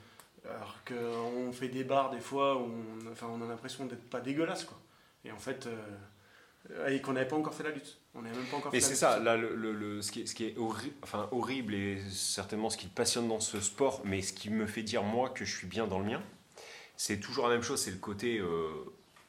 alors 0.50 0.78
qu'on 0.88 1.52
fait 1.52 1.68
des 1.68 1.84
bars 1.84 2.10
des 2.10 2.22
fois 2.22 2.56
où 2.58 2.72
on, 3.06 3.12
enfin, 3.12 3.28
on 3.30 3.42
a 3.42 3.46
l'impression 3.48 3.86
d'être 3.86 4.10
pas 4.10 4.22
dégueulasse. 4.22 4.64
Quoi. 4.64 4.80
Et 5.26 5.32
en 5.34 5.38
fait, 5.38 5.68
euh, 5.68 6.88
et 6.88 7.02
qu'on 7.02 7.12
n'avait 7.12 7.28
pas 7.28 7.36
encore 7.36 7.54
fait 7.54 7.64
la 7.64 7.72
lutte. 7.72 7.98
On 8.16 8.22
n'avait 8.22 8.38
même 8.38 8.46
pas 8.46 8.56
encore 8.58 8.72
Mais 8.72 8.80
fait 8.80 8.86
c'est 8.86 8.92
la 9.06 9.12
ça, 9.12 9.16
lutte. 9.18 9.26
là, 9.26 9.36
le, 9.36 9.54
le- 9.56 9.74
le- 9.74 10.02
ce 10.02 10.12
qui 10.14 10.22
est, 10.22 10.26
ce 10.26 10.34
qui 10.36 10.46
est 10.46 10.58
horri- 10.58 10.94
enfin, 11.04 11.28
horrible 11.34 11.74
et 11.74 12.00
certainement 12.10 12.70
ce 12.70 12.78
qui 12.78 12.88
te 12.88 12.96
passionne 12.96 13.28
dans 13.28 13.42
ce 13.42 13.60
sport, 13.60 14.02
mais 14.06 14.22
ce 14.22 14.32
qui 14.32 14.50
me 14.50 14.66
fait 14.66 14.84
dire 14.84 15.04
moi 15.04 15.30
que 15.30 15.44
je 15.44 15.54
suis 15.58 15.68
bien 15.68 15.86
dans 15.88 16.00
le 16.00 16.06
mien, 16.06 16.24
c'est 16.96 17.20
toujours 17.20 17.48
la 17.50 17.56
même 17.56 17.64
chose, 17.64 17.82
c'est 17.82 17.92
le 17.92 17.98
côté 17.98 18.38
euh, 18.40 18.70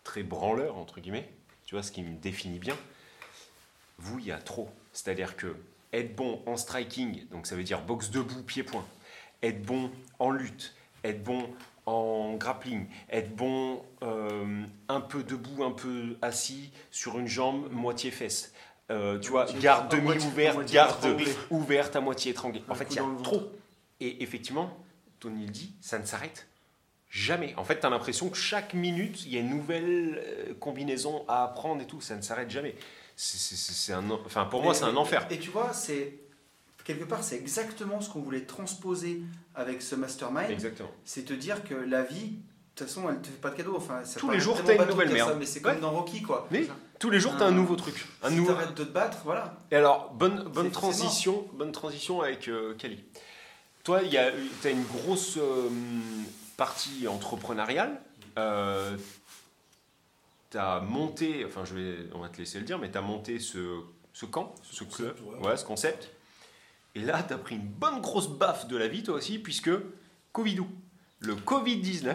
très 0.04 0.22
branleur, 0.22 0.76
entre 0.76 1.00
guillemets, 1.00 1.28
tu 1.70 1.76
vois, 1.76 1.84
ce 1.84 1.92
qui 1.92 2.02
me 2.02 2.16
définit 2.16 2.58
bien. 2.58 2.76
Vous, 3.98 4.18
il 4.18 4.24
y 4.24 4.32
a 4.32 4.38
trop. 4.38 4.68
C'est-à-dire 4.92 5.36
que 5.36 5.54
être 5.92 6.16
bon 6.16 6.42
en 6.44 6.56
striking, 6.56 7.28
donc 7.28 7.46
ça 7.46 7.54
veut 7.54 7.62
dire 7.62 7.80
boxe 7.82 8.10
debout, 8.10 8.42
pied-point, 8.42 8.84
être 9.40 9.62
bon 9.62 9.92
en 10.18 10.32
lutte, 10.32 10.74
être 11.04 11.22
bon 11.22 11.48
en 11.86 12.34
grappling, 12.34 12.88
être 13.08 13.36
bon 13.36 13.84
euh, 14.02 14.64
un 14.88 15.00
peu 15.00 15.22
debout, 15.22 15.62
un 15.62 15.70
peu 15.70 16.16
assis 16.22 16.72
sur 16.90 17.20
une 17.20 17.28
jambe, 17.28 17.70
moitié 17.70 18.10
fesse. 18.10 18.52
Euh, 18.90 19.20
tu 19.20 19.30
vois, 19.30 19.44
garde 19.60 19.92
demi-ouverte, 19.92 20.72
garde 20.72 21.04
étranglée. 21.04 21.32
ouverte 21.50 21.94
à 21.94 22.00
moitié 22.00 22.32
étranglée. 22.32 22.64
En 22.68 22.74
fait, 22.74 22.88
il 22.90 22.96
y 22.96 22.98
a 22.98 23.04
trop. 23.22 23.48
Et 24.00 24.24
effectivement, 24.24 24.76
Tony 25.20 25.46
le 25.46 25.52
dit, 25.52 25.72
ça 25.80 26.00
ne 26.00 26.04
s'arrête 26.04 26.48
jamais. 27.10 27.54
En 27.56 27.64
fait, 27.64 27.80
tu 27.80 27.86
as 27.86 27.90
l'impression 27.90 28.28
que 28.30 28.36
chaque 28.36 28.72
minute, 28.74 29.24
il 29.26 29.34
y 29.34 29.36
a 29.36 29.40
une 29.40 29.50
nouvelle 29.50 30.22
euh, 30.24 30.54
combinaison 30.58 31.24
à 31.28 31.44
apprendre 31.44 31.82
et 31.82 31.86
tout. 31.86 32.00
Ça 32.00 32.16
ne 32.16 32.22
s'arrête 32.22 32.50
jamais. 32.50 32.74
C'est- 33.16 33.92
un, 33.92 34.08
enfin, 34.10 34.46
pour 34.46 34.62
moi, 34.62 34.72
c'est 34.72 34.84
un 34.84 34.96
enfer. 34.96 35.26
Et 35.30 35.38
tu 35.38 35.50
vois, 35.50 35.72
c'est 35.74 36.14
quelque 36.84 37.04
part, 37.04 37.22
c'est 37.22 37.36
exactement 37.36 38.00
ce 38.00 38.08
qu'on 38.08 38.20
voulait 38.20 38.46
transposer 38.46 39.20
avec 39.54 39.82
ce 39.82 39.94
mastermind. 39.94 40.50
Exactement. 40.50 40.90
C'est 41.04 41.24
te 41.26 41.34
dire 41.34 41.62
que 41.64 41.74
la 41.74 42.02
vie, 42.02 42.28
de 42.30 42.36
toute 42.74 42.86
façon, 42.88 43.10
elle 43.10 43.20
te 43.20 43.26
fait 43.26 43.40
pas 43.40 43.50
de 43.50 43.56
cadeau. 43.56 43.74
Enfin, 43.76 44.02
ça 44.04 44.18
Tous 44.20 44.30
les 44.30 44.40
jours, 44.40 44.56
t'as 44.64 44.74
une 44.76 44.88
nouvelle 44.88 45.08
ça, 45.08 45.14
merde. 45.14 45.36
mais 45.38 45.44
c'est 45.46 45.60
comme 45.60 45.74
Ouais. 45.74 45.80
dans 45.80 45.90
Rocky, 45.90 46.22
quoi. 46.22 46.48
Mais 46.50 46.66
tous 46.98 47.10
les 47.10 47.20
jours, 47.20 47.36
tu 47.36 47.42
as 47.42 47.46
un 47.46 47.50
nouveau 47.50 47.76
truc. 47.76 48.06
Un 48.22 48.30
si 48.30 48.36
nouveau... 48.36 48.52
t'arrêtes 48.54 48.74
de 48.74 48.84
te 48.84 48.90
battre, 48.90 49.18
voilà. 49.24 49.58
Et 49.70 49.76
alors, 49.76 50.12
bonne, 50.14 50.70
transition, 50.70 51.46
bonne 51.52 51.72
transition 51.72 52.22
avec 52.22 52.48
euh, 52.48 52.74
Kali. 52.74 53.04
Toi, 53.84 54.00
tu 54.08 54.16
as 54.16 54.70
une 54.70 54.84
grosse 54.84 55.36
euh, 55.36 55.68
partie 56.60 57.08
entrepreneuriale. 57.08 58.02
Euh, 58.36 58.94
tu 60.50 60.58
as 60.58 60.80
monté, 60.80 61.46
enfin, 61.46 61.64
je 61.64 61.74
vais, 61.74 61.96
on 62.14 62.18
va 62.18 62.28
te 62.28 62.36
laisser 62.36 62.58
le 62.58 62.66
dire, 62.66 62.78
mais 62.78 62.90
tu 62.90 62.98
as 62.98 63.00
monté 63.00 63.38
ce, 63.38 63.80
ce 64.12 64.26
camp, 64.26 64.54
ce, 64.62 64.84
concept, 64.84 64.94
club, 64.94 65.16
ouais. 65.40 65.48
ouais, 65.48 65.56
ce 65.56 65.64
concept. 65.64 66.10
Et 66.94 67.00
là, 67.00 67.22
tu 67.22 67.32
as 67.32 67.38
pris 67.38 67.54
une 67.54 67.66
bonne 67.66 68.02
grosse 68.02 68.28
baffe 68.28 68.68
de 68.68 68.76
la 68.76 68.88
vie, 68.88 69.02
toi 69.02 69.14
aussi, 69.14 69.38
puisque 69.38 69.70
Covidou, 70.32 70.68
le 71.20 71.34
Covid-19. 71.34 72.14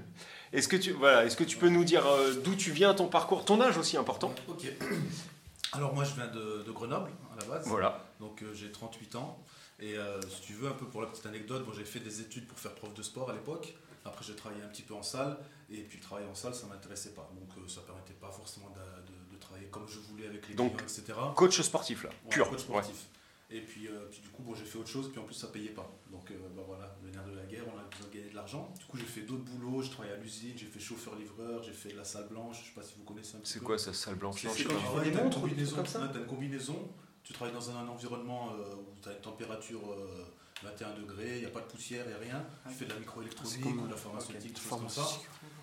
Est-ce 0.54 0.68
que, 0.68 0.76
tu, 0.76 0.92
voilà, 0.92 1.26
est 1.26 1.36
que 1.36 1.44
tu 1.44 1.58
peux 1.58 1.68
nous 1.68 1.84
dire 1.84 2.06
euh, 2.06 2.32
d'où 2.42 2.54
tu 2.54 2.70
viens, 2.70 2.94
ton 2.94 3.08
parcours, 3.08 3.44
ton 3.44 3.60
âge 3.60 3.76
aussi 3.76 3.98
important? 3.98 4.34
Ok. 4.48 4.72
Alors 5.74 5.94
moi 5.94 6.04
je 6.04 6.14
viens 6.14 6.28
de, 6.28 6.62
de 6.66 6.70
Grenoble 6.70 7.10
à 7.34 7.40
la 7.40 7.46
base. 7.46 7.66
Voilà. 7.66 8.04
Donc 8.20 8.42
euh, 8.42 8.54
j'ai 8.54 8.70
38 8.70 9.16
ans. 9.16 9.38
Et 9.82 9.96
euh, 9.98 10.20
si 10.30 10.40
tu 10.42 10.52
veux, 10.54 10.68
un 10.68 10.72
peu 10.74 10.86
pour 10.86 11.00
la 11.02 11.08
petite 11.08 11.26
anecdote, 11.26 11.64
bon, 11.66 11.72
j'ai 11.72 11.84
fait 11.84 11.98
des 12.00 12.20
études 12.20 12.46
pour 12.46 12.58
faire 12.58 12.74
prof 12.74 12.94
de 12.94 13.02
sport 13.02 13.28
à 13.30 13.32
l'époque. 13.32 13.74
Après 14.04 14.24
j'ai 14.24 14.34
travaillé 14.34 14.62
un 14.62 14.68
petit 14.68 14.82
peu 14.82 14.94
en 14.94 15.02
salle. 15.02 15.36
Et 15.70 15.82
puis 15.82 15.98
le 15.98 16.02
travail 16.04 16.24
en 16.26 16.34
salle, 16.34 16.54
ça 16.54 16.66
m'intéressait 16.66 17.10
pas. 17.14 17.28
Donc 17.34 17.48
euh, 17.58 17.68
ça 17.68 17.80
permettait 17.82 18.12
pas 18.14 18.30
forcément 18.30 18.70
de, 18.70 18.80
de- 18.80 19.34
de 19.34 19.40
travailler 19.40 19.66
comme 19.66 19.88
je 19.88 19.98
voulais 19.98 20.26
avec 20.26 20.48
les 20.48 20.54
Donc, 20.54 20.76
clients, 20.76 20.86
etc. 20.88 21.18
Coach 21.34 21.60
sportif, 21.62 22.04
là, 22.04 22.10
Ouais, 22.24 22.30
pur. 22.30 22.48
coach 22.48 22.58
Ouais. 22.60 22.64
sportif. 22.64 23.06
Et 23.50 23.60
puis, 23.60 23.86
euh, 23.88 24.06
puis 24.10 24.20
du 24.20 24.28
coup, 24.30 24.42
bon, 24.42 24.54
j'ai 24.54 24.64
fait 24.64 24.78
autre 24.78 24.88
chose, 24.88 25.10
puis 25.10 25.20
en 25.20 25.24
plus 25.24 25.34
ça 25.34 25.48
payait 25.48 25.70
pas. 25.70 25.90
Donc 26.10 26.30
euh, 26.30 26.34
bah, 26.56 26.62
voilà, 26.66 26.96
le 27.04 27.10
nerf 27.10 27.24
de 27.26 27.36
la 27.36 27.42
guerre, 27.44 27.64
on 27.66 27.78
a 27.78 27.82
besoin 27.82 28.06
de 28.08 28.14
gagner 28.14 28.30
de 28.30 28.34
l'argent. 28.34 28.72
Du 28.78 28.84
coup, 28.86 28.96
j'ai 28.96 29.04
fait 29.04 29.22
d'autres 29.22 29.42
boulots, 29.44 29.82
j'ai 29.82 29.90
travaillé 29.90 30.14
à 30.14 30.16
l'usine, 30.16 30.52
j'ai 30.56 30.66
fait 30.66 30.80
chauffeur-livreur, 30.80 31.62
j'ai 31.62 31.72
fait 31.72 31.92
la 31.92 32.04
salle 32.04 32.28
blanche, 32.28 32.60
je 32.62 32.68
sais 32.68 32.74
pas 32.74 32.82
si 32.82 32.94
vous 32.96 33.04
connaissez 33.04 33.36
un 33.36 33.40
petit 33.40 33.52
C'est 33.54 33.58
peu. 33.58 33.66
quoi 33.66 33.78
ça, 33.78 33.92
salle 33.92 34.14
blanche? 34.14 34.40
C'est- 34.42 34.62
une 34.62 34.68
montres 35.16 35.42
ou 35.42 35.48
des 35.48 35.54
combinaison, 35.54 35.82
t'as 35.82 36.18
une 36.18 36.26
combinaison, 36.26 36.88
tu 37.24 37.32
travailles 37.32 37.54
dans 37.54 37.70
un 37.70 37.86
environnement 37.88 38.50
euh, 38.52 38.74
où 38.76 38.94
tu 39.02 39.08
as 39.08 39.12
une 39.12 39.20
température 39.20 39.80
euh, 39.92 40.24
21 40.62 40.94
degrés, 40.94 41.34
il 41.36 41.40
n'y 41.40 41.46
a 41.46 41.50
pas 41.50 41.60
de 41.60 41.66
poussière, 41.66 42.04
a 42.06 42.18
rien. 42.18 42.44
Tu 42.68 42.74
fais 42.74 42.84
de 42.84 42.90
la 42.92 42.98
microélectronique 43.00 43.64
ou 43.66 43.84
de 43.84 43.88
la 43.88 43.94
euh, 43.94 43.96
pharmaceutique, 43.96 44.52
des 44.54 44.60
choses 44.60 44.68
comme 44.78 44.88
ça. 44.88 45.02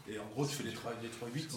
Et 0.08 0.20
en 0.20 0.28
gros, 0.28 0.46
tu 0.46 0.56
fais 0.56 0.64
les, 0.64 0.74
tra- 0.74 1.00
les 1.02 1.10
3-8. 1.10 1.52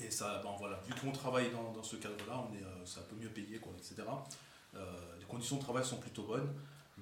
Et 0.00 0.10
ça, 0.10 0.40
bon, 0.42 0.56
voilà, 0.58 0.80
vu 0.86 0.92
qu'on 1.00 1.12
travaille 1.12 1.50
dans, 1.50 1.72
dans 1.72 1.82
ce 1.82 1.96
cadre-là, 1.96 2.44
on 2.50 2.54
est, 2.54 2.62
euh, 2.62 2.84
c'est 2.84 3.00
un 3.00 3.04
peu 3.04 3.16
mieux 3.16 3.28
payé, 3.30 3.58
quoi, 3.58 3.72
etc. 3.78 4.02
Euh, 4.74 4.96
les 5.18 5.24
conditions 5.26 5.56
de 5.56 5.62
travail 5.62 5.84
sont 5.84 5.98
plutôt 5.98 6.24
bonnes, 6.24 6.52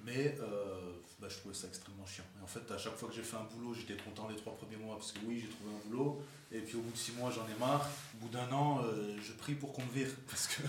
mais 0.04 0.36
euh, 0.40 0.92
bah, 1.20 1.28
je 1.28 1.36
trouvais 1.38 1.54
ça 1.54 1.66
extrêmement 1.68 2.06
chiant. 2.06 2.24
Et 2.38 2.42
en 2.42 2.46
fait, 2.46 2.70
à 2.72 2.78
chaque 2.78 2.96
fois 2.96 3.08
que 3.08 3.14
j'ai 3.14 3.22
fait 3.22 3.36
un 3.36 3.46
boulot, 3.54 3.74
j'étais 3.74 4.00
content 4.02 4.28
les 4.28 4.36
trois 4.36 4.56
premiers 4.56 4.76
mois 4.76 4.96
parce 4.96 5.12
que 5.12 5.18
oui, 5.26 5.40
j'ai 5.42 5.48
trouvé 5.48 5.70
un 5.74 5.88
boulot. 5.88 6.22
Et 6.52 6.58
puis 6.58 6.76
au 6.76 6.80
bout 6.80 6.90
de 6.90 6.96
six 6.96 7.12
mois, 7.12 7.30
j'en 7.30 7.46
ai 7.46 7.56
marre. 7.60 7.88
Au 8.16 8.24
bout 8.26 8.28
d'un 8.28 8.50
an, 8.52 8.80
euh, 8.84 9.14
je 9.22 9.32
prie 9.34 9.54
pour 9.54 9.72
qu'on 9.72 9.82
me 9.82 9.90
vire. 9.92 10.08
Parce 10.28 10.48
que, 10.48 10.62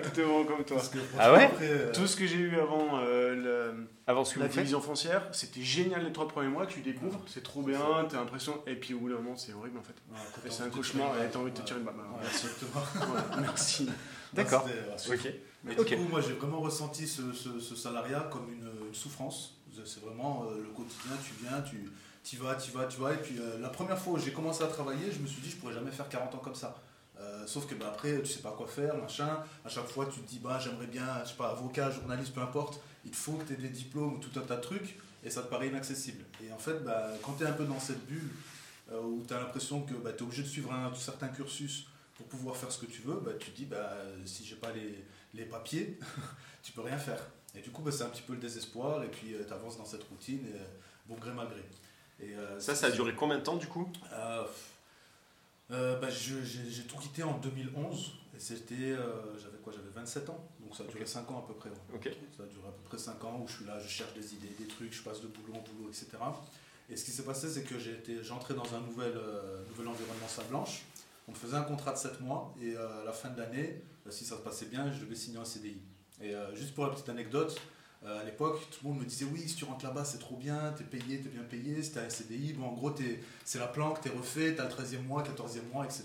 que 0.00 0.08
tu 0.14 0.22
vraiment 0.22 0.44
comme 0.44 0.64
toi. 0.64 0.76
parce 0.78 0.88
que 0.88 0.98
Ah 1.16 1.32
ouais 1.32 1.44
après, 1.44 1.68
euh, 1.70 1.92
Tout 1.92 2.08
ce 2.08 2.16
que 2.16 2.26
j'ai 2.26 2.38
eu 2.38 2.58
avant 2.58 2.98
euh, 2.98 3.34
le- 3.36 3.88
Avant 4.08 4.24
ce 4.24 4.34
que 4.34 4.40
la 4.40 4.48
division 4.48 4.80
foncière, 4.80 5.28
c'était 5.32 5.62
génial 5.62 6.04
les 6.04 6.12
trois 6.12 6.26
premiers 6.26 6.48
mois, 6.48 6.66
tu 6.66 6.80
découvres, 6.80 7.20
c'est 7.28 7.42
trop 7.44 7.62
bien, 7.62 8.04
t'as 8.08 8.16
l'impression, 8.16 8.60
et 8.66 8.74
puis 8.74 8.94
au 8.94 8.98
bout 8.98 9.10
d'un 9.10 9.16
moment, 9.16 9.36
c'est 9.36 9.52
horrible 9.52 9.78
en 9.78 9.82
fait. 9.82 9.94
ouais, 10.10 10.50
c'est 10.50 10.62
un 10.64 10.70
cauchemar, 10.70 11.12
et 11.22 11.28
t'as 11.30 11.38
envie 11.38 11.52
de 11.52 11.56
te 11.58 11.62
tirer 11.62 11.78
une 11.78 11.84
balle. 11.86 11.94
exactement. 12.26 12.82
Merci. 13.40 13.88
D'accord. 14.32 14.66
Ok. 15.08 15.32
Ok. 15.80 15.88
du 15.88 15.96
coup, 15.96 16.04
moi, 16.08 16.20
j'ai 16.20 16.32
vraiment 16.34 16.60
ressenti 16.60 17.06
ce, 17.06 17.32
ce- 17.32 17.60
ce 17.60 17.74
salariat 17.76 18.28
comme 18.32 18.50
une, 18.52 18.70
une 18.88 18.94
souffrance. 18.94 19.54
C'est 19.84 20.02
vraiment 20.02 20.44
euh, 20.44 20.56
le 20.58 20.68
quotidien, 20.70 21.12
tu 21.24 21.34
viens, 21.42 21.60
tu 21.62 21.90
y 22.32 22.36
vas, 22.36 22.54
tu 22.56 22.70
vas, 22.72 22.86
tu 22.86 23.00
vas. 23.00 23.14
Et 23.14 23.16
puis, 23.18 23.38
euh, 23.38 23.58
la 23.60 23.68
première 23.68 23.98
fois 23.98 24.14
où 24.14 24.18
j'ai 24.18 24.32
commencé 24.32 24.62
à 24.64 24.66
travailler, 24.66 25.10
je 25.12 25.18
me 25.20 25.26
suis 25.26 25.40
dit, 25.40 25.50
je 25.50 25.56
pourrais 25.56 25.72
jamais 25.74 25.90
faire 25.92 26.08
40 26.08 26.34
ans 26.34 26.38
comme 26.38 26.54
ça. 26.54 26.76
Euh, 27.20 27.46
sauf 27.46 27.66
que 27.66 27.74
bah, 27.74 27.86
après, 27.88 28.20
tu 28.22 28.26
sais 28.32 28.40
pas 28.40 28.52
quoi 28.52 28.66
faire, 28.66 28.96
machin. 28.96 29.42
À 29.64 29.68
chaque 29.68 29.86
fois, 29.88 30.06
tu 30.06 30.20
te 30.20 30.28
dis, 30.28 30.38
bah, 30.40 30.58
j'aimerais 30.58 30.86
bien, 30.88 31.06
je 31.24 31.30
sais 31.30 31.36
pas, 31.36 31.50
avocat, 31.50 31.90
journaliste, 31.90 32.34
peu 32.34 32.40
importe. 32.40 32.80
Il 33.04 33.10
te 33.12 33.16
faut 33.16 33.32
que 33.32 33.44
tu 33.44 33.52
aies 33.54 33.56
des 33.56 33.68
diplômes 33.68 34.14
ou 34.14 34.18
tout 34.18 34.36
un 34.38 34.42
tas 34.42 34.56
de 34.56 34.60
trucs. 34.62 34.96
Et 35.24 35.30
ça 35.30 35.42
te 35.42 35.48
paraît 35.48 35.68
inaccessible. 35.68 36.24
Et 36.44 36.52
en 36.52 36.58
fait, 36.58 36.78
bah, 36.84 37.08
quand 37.22 37.32
tu 37.34 37.44
es 37.44 37.46
un 37.46 37.52
peu 37.52 37.64
dans 37.64 37.80
cette 37.80 38.04
bulle 38.06 38.30
euh, 38.92 39.00
où 39.00 39.24
tu 39.26 39.34
as 39.34 39.38
l'impression 39.40 39.82
que 39.82 39.94
bah, 39.94 40.12
tu 40.12 40.18
es 40.18 40.22
obligé 40.22 40.42
de 40.42 40.48
suivre 40.48 40.72
un 40.72 40.92
certain 40.94 41.28
cursus 41.28 41.86
pour 42.16 42.26
pouvoir 42.26 42.56
faire 42.56 42.70
ce 42.72 42.78
que 42.78 42.86
tu 42.86 43.02
veux, 43.02 43.20
bah, 43.24 43.32
tu 43.38 43.50
te 43.50 43.56
dis, 43.56 43.64
bah, 43.64 43.90
si 44.24 44.44
j'ai 44.44 44.56
pas 44.56 44.72
les, 44.72 45.04
les 45.34 45.44
papiers, 45.44 45.98
tu 46.62 46.72
peux 46.72 46.80
rien 46.82 46.98
faire. 46.98 47.20
Et 47.54 47.60
du 47.60 47.70
coup, 47.70 47.82
bah, 47.82 47.90
c'est 47.92 48.04
un 48.04 48.08
petit 48.10 48.22
peu 48.22 48.34
le 48.34 48.40
désespoir, 48.40 49.02
et 49.04 49.08
puis 49.08 49.34
tu 49.46 49.52
avances 49.52 49.78
dans 49.78 49.84
cette 49.86 50.04
routine, 50.04 50.46
et, 50.46 50.56
euh, 50.58 50.64
bon 51.06 51.14
gré 51.16 51.32
mal 51.32 51.48
gré. 51.48 51.62
Et, 52.20 52.34
euh, 52.34 52.58
Ça, 52.60 52.74
ça 52.74 52.86
a 52.86 52.90
duré 52.90 53.14
combien 53.14 53.38
de 53.38 53.42
temps 53.42 53.56
du 53.56 53.66
coup? 53.66 53.90
Euh, 54.12 54.44
euh, 55.70 55.98
bah, 56.00 56.08
J'ai 56.10 56.84
tout 56.84 56.96
quitté 56.98 57.22
en 57.22 57.38
2011, 57.38 58.12
et 58.36 58.40
c'était. 58.40 58.74
euh, 58.92 59.38
J'avais 59.38 59.58
quoi? 59.58 59.72
J'avais 59.72 59.90
27 59.94 60.30
ans, 60.30 60.48
donc 60.60 60.74
ça 60.76 60.84
a 60.84 60.86
duré 60.86 61.04
5 61.06 61.30
ans 61.30 61.38
à 61.44 61.46
peu 61.46 61.54
près. 61.54 61.68
ouais. 61.70 61.76
Ça 62.36 62.42
a 62.42 62.46
duré 62.46 62.68
à 62.68 62.72
peu 62.72 62.82
près 62.88 62.98
5 62.98 63.22
ans 63.24 63.40
où 63.42 63.48
je 63.48 63.54
suis 63.56 63.64
là, 63.64 63.78
je 63.78 63.88
cherche 63.88 64.14
des 64.14 64.34
idées, 64.34 64.54
des 64.58 64.66
trucs, 64.66 64.92
je 64.92 65.02
passe 65.02 65.20
de 65.20 65.26
boulot 65.28 65.54
en 65.54 65.60
boulot, 65.62 65.88
etc. 65.90 66.06
Et 66.90 66.96
ce 66.96 67.04
qui 67.04 67.10
s'est 67.10 67.24
passé, 67.24 67.48
c'est 67.50 67.64
que 67.64 67.78
j'ai 67.78 67.92
été- 67.92 68.22
j'entrais 68.24 68.54
dans 68.54 68.74
un 68.74 68.80
nouvel, 68.80 69.12
euh, 69.14 69.62
nouvel 69.68 69.88
environnement 69.88 70.26
salle 70.28 70.46
blanche. 70.46 70.82
On 71.28 71.34
faisait 71.34 71.56
un 71.56 71.62
contrat 71.62 71.92
de 71.92 71.98
7 71.98 72.20
mois 72.20 72.54
et 72.60 72.74
euh, 72.74 73.02
à 73.02 73.04
la 73.04 73.12
fin 73.12 73.28
de 73.28 73.38
l'année, 73.38 73.82
euh, 74.06 74.10
si 74.10 74.24
ça 74.24 74.36
se 74.36 74.40
passait 74.40 74.66
bien, 74.66 74.90
je 74.90 75.04
devais 75.04 75.14
signer 75.14 75.38
un 75.38 75.44
CDI. 75.44 75.80
Et 76.22 76.34
euh, 76.34 76.54
juste 76.54 76.74
pour 76.74 76.86
la 76.86 76.92
petite 76.92 77.08
anecdote, 77.10 77.60
à 78.06 78.24
l'époque, 78.24 78.60
tout 78.70 78.78
le 78.84 78.90
monde 78.90 79.00
me 79.00 79.04
disait 79.04 79.26
oui, 79.32 79.42
si 79.48 79.56
tu 79.56 79.64
rentres 79.64 79.84
là-bas, 79.84 80.04
c'est 80.04 80.18
trop 80.18 80.36
bien, 80.36 80.72
t'es 80.76 80.84
payé, 80.84 81.20
t'es 81.20 81.28
bien 81.28 81.42
payé, 81.42 81.82
si 81.82 81.92
t'as 81.92 82.02
un 82.02 82.08
CDI, 82.08 82.52
bon, 82.52 82.66
en 82.66 82.72
gros, 82.72 82.94
c'est 83.44 83.58
la 83.58 83.66
planque, 83.66 84.00
t'es 84.00 84.08
refait, 84.10 84.54
t'as 84.54 84.64
le 84.64 84.70
13e 84.70 85.02
mois, 85.02 85.22
14e 85.24 85.70
mois, 85.72 85.84
etc. 85.84 86.04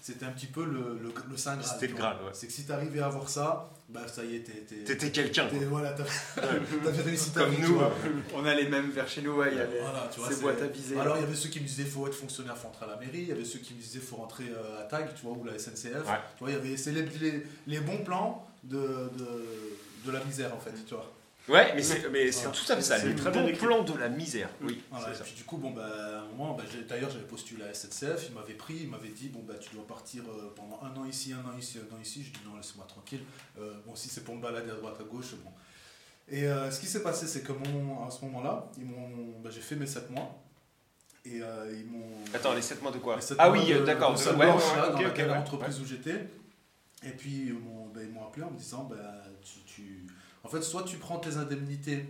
C'était 0.00 0.24
un 0.24 0.30
petit 0.30 0.46
peu 0.46 0.64
le, 0.64 0.98
le, 1.02 1.12
le 1.28 1.36
Saint 1.36 1.56
Graal. 1.56 1.68
C'était 1.68 1.88
le. 1.88 1.94
Graal, 1.94 2.16
ouais. 2.24 2.30
C'est 2.32 2.46
que 2.46 2.52
si 2.52 2.64
t'arrivais 2.64 3.00
à 3.00 3.06
avoir 3.06 3.28
ça, 3.28 3.70
bah 3.88 4.06
ça 4.08 4.24
y 4.24 4.36
est, 4.36 4.84
T'étais 4.84 5.10
quelqu'un. 5.10 5.48
Voilà, 5.68 5.92
t'as 5.92 6.04
t'avais 6.84 7.02
réussi 7.02 7.32
ta 7.32 7.44
Comme 7.44 7.54
nous. 7.60 7.74
vois. 7.74 7.92
On 8.34 8.44
a 8.46 8.54
les 8.54 8.68
mêmes 8.68 8.90
vers 8.90 9.08
chez 9.08 9.20
nous, 9.22 9.32
ouais, 9.32 9.48
il 9.52 9.58
y 9.58 9.60
a 9.60 9.66
les- 9.66 9.80
Voilà, 9.80 10.08
tu 10.14 10.20
vois, 10.20 10.30
ces 10.30 10.40
boîtes 10.40 10.62
à 10.62 10.68
viser. 10.68 10.98
Alors 10.98 11.16
il 11.16 11.20
y 11.22 11.24
avait 11.24 11.34
ceux 11.34 11.48
qui 11.50 11.60
me 11.60 11.66
disaient 11.66 11.84
faut 11.84 12.06
être 12.06 12.14
fonctionnaire, 12.14 12.56
faut 12.56 12.68
rentrer 12.68 12.86
à 12.86 12.88
la 12.90 12.96
mairie. 12.96 13.22
Il 13.22 13.28
y 13.28 13.32
avait 13.32 13.44
ceux 13.44 13.58
qui 13.58 13.74
me 13.74 13.80
disaient 13.80 13.98
faut 14.00 14.16
rentrer 14.16 14.44
euh, 14.48 14.80
à 14.80 14.84
TAG, 14.84 15.12
tu 15.14 15.22
vois, 15.26 15.32
ou 15.36 15.44
la 15.44 15.58
SNCF. 15.58 15.84
Ouais. 15.84 16.20
Tu 16.36 16.44
vois, 16.44 16.50
il 16.50 16.54
y 16.54 16.56
avait 16.56 16.76
c'est 16.76 16.92
les, 16.92 17.02
les, 17.02 17.44
les 17.66 17.80
bons 17.80 17.98
plans 18.04 18.46
de, 18.64 18.78
de, 18.78 19.44
de 20.06 20.10
la 20.12 20.22
misère 20.24 20.54
en 20.54 20.60
fait, 20.60 20.72
tu 20.86 20.94
vois. 20.94 21.12
Ouais, 21.48 21.72
mais 21.74 21.82
c'est 21.82 22.08
mais 22.10 22.30
c'est 22.30 22.44
Voilà. 22.44 22.56
tout 22.58 22.72
à 22.72 22.76
fait 22.76 22.82
ça. 22.82 23.00
C'est 23.00 23.06
Le 23.08 23.16
très 23.16 23.30
bon 23.32 23.52
plan 23.56 23.82
de 23.82 23.98
la 23.98 24.08
misère. 24.08 24.48
Oui, 24.60 24.80
Voilà, 24.90 25.10
et 25.10 25.14
ça. 25.14 25.24
puis 25.24 25.32
du 25.34 25.42
coup, 25.44 25.56
bon, 25.56 25.72
bah, 25.72 25.84
à 25.84 26.20
un 26.20 26.26
moment, 26.28 26.54
bah, 26.54 26.62
d'ailleurs 26.88 27.10
j'avais 27.10 27.24
postulé 27.24 27.64
à 27.64 27.66
la 27.66 27.74
SNCF, 27.74 28.28
ils 28.28 28.34
m'avaient 28.34 28.54
pris, 28.54 28.74
ils 28.82 28.88
m'avaient 28.88 29.08
dit 29.08 29.28
bon 29.28 29.40
bah 29.46 29.54
tu 29.60 29.74
dois 29.74 29.84
partir 29.86 30.22
euh, 30.28 30.52
pendant 30.54 30.80
un 30.82 30.96
an 30.96 31.04
ici, 31.04 31.32
un 31.32 31.40
an 31.48 31.58
ici, 31.58 31.78
un 31.78 31.94
an 31.96 31.98
ici. 32.00 32.22
Je 32.22 32.30
dis 32.30 32.40
non, 32.48 32.56
laisse-moi 32.56 32.86
tranquille. 32.88 33.22
Euh, 33.58 33.74
bon, 33.86 33.96
si 33.96 34.08
c'est 34.08 34.22
pour 34.22 34.36
me 34.36 34.40
balader 34.42 34.70
à 34.70 34.74
droite, 34.74 34.96
à 35.00 35.04
gauche, 35.04 35.34
bon. 35.44 35.50
Et 36.28 36.46
euh, 36.46 36.70
ce 36.70 36.78
qui 36.78 36.86
s'est 36.86 37.02
passé, 37.02 37.26
c'est 37.26 37.42
que 37.42 37.52
mon, 37.52 38.06
à 38.06 38.10
ce 38.10 38.24
moment-là, 38.24 38.70
ils 38.78 38.84
m'ont, 38.84 39.40
bah, 39.42 39.50
j'ai 39.52 39.60
fait 39.60 39.74
mes 39.74 39.86
7 39.86 40.10
mois. 40.10 40.38
Et 41.24 41.42
euh, 41.42 41.72
ils 41.76 41.86
m'ont. 41.90 42.06
Attends, 42.34 42.54
les 42.54 42.62
7 42.62 42.80
mois 42.82 42.92
de 42.92 42.98
quoi 42.98 43.18
Ah 43.38 43.48
mois 43.50 43.58
oui, 43.58 43.74
d'accord. 43.84 44.14
de 44.14 44.18
Ouais, 44.20 44.28
ouais, 44.30 44.36
blanche, 44.36 44.62
ouais, 44.70 44.76
là, 44.76 44.86
ok, 44.86 44.92
dans 44.92 44.98
ok, 44.98 45.04
laquelle 45.04 45.30
ouais. 45.30 45.36
entreprise 45.36 45.80
où 45.80 45.84
j'étais. 45.84 46.28
Et 47.04 47.10
puis 47.10 47.46
ils 47.48 47.52
m'ont 47.54 47.90
ils 48.00 48.08
m'ont 48.10 48.24
appelé 48.28 48.44
en 48.44 48.50
me 48.52 48.56
disant 48.56 48.84
bah, 48.84 48.96
tu, 49.44 49.58
tu- 49.66 50.06
en 50.44 50.48
fait, 50.48 50.62
soit 50.62 50.82
tu 50.84 50.96
prends 50.98 51.18
tes 51.18 51.36
indemnités 51.36 52.04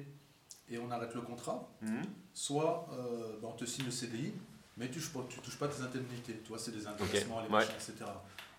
et 0.70 0.78
on 0.78 0.90
arrête 0.90 1.14
le 1.14 1.20
contrat, 1.20 1.68
Mhm. 1.82 2.02
soit 2.34 2.88
euh, 2.92 3.36
ben, 3.40 3.48
on 3.48 3.52
te 3.56 3.64
signe 3.64 3.84
le 3.84 3.90
CDI, 3.90 4.32
mais 4.76 4.90
tu 4.90 5.00
tu 5.00 5.38
touches 5.40 5.58
pas 5.58 5.68
tes 5.68 5.82
indemnités. 5.82 6.40
Tu 6.42 6.48
vois, 6.48 6.58
c'est 6.58 6.72
des 6.72 6.86
intéressements, 6.86 7.40
les 7.40 7.46
ouais. 7.46 7.50
machins, 7.52 7.74
etc. 7.74 7.94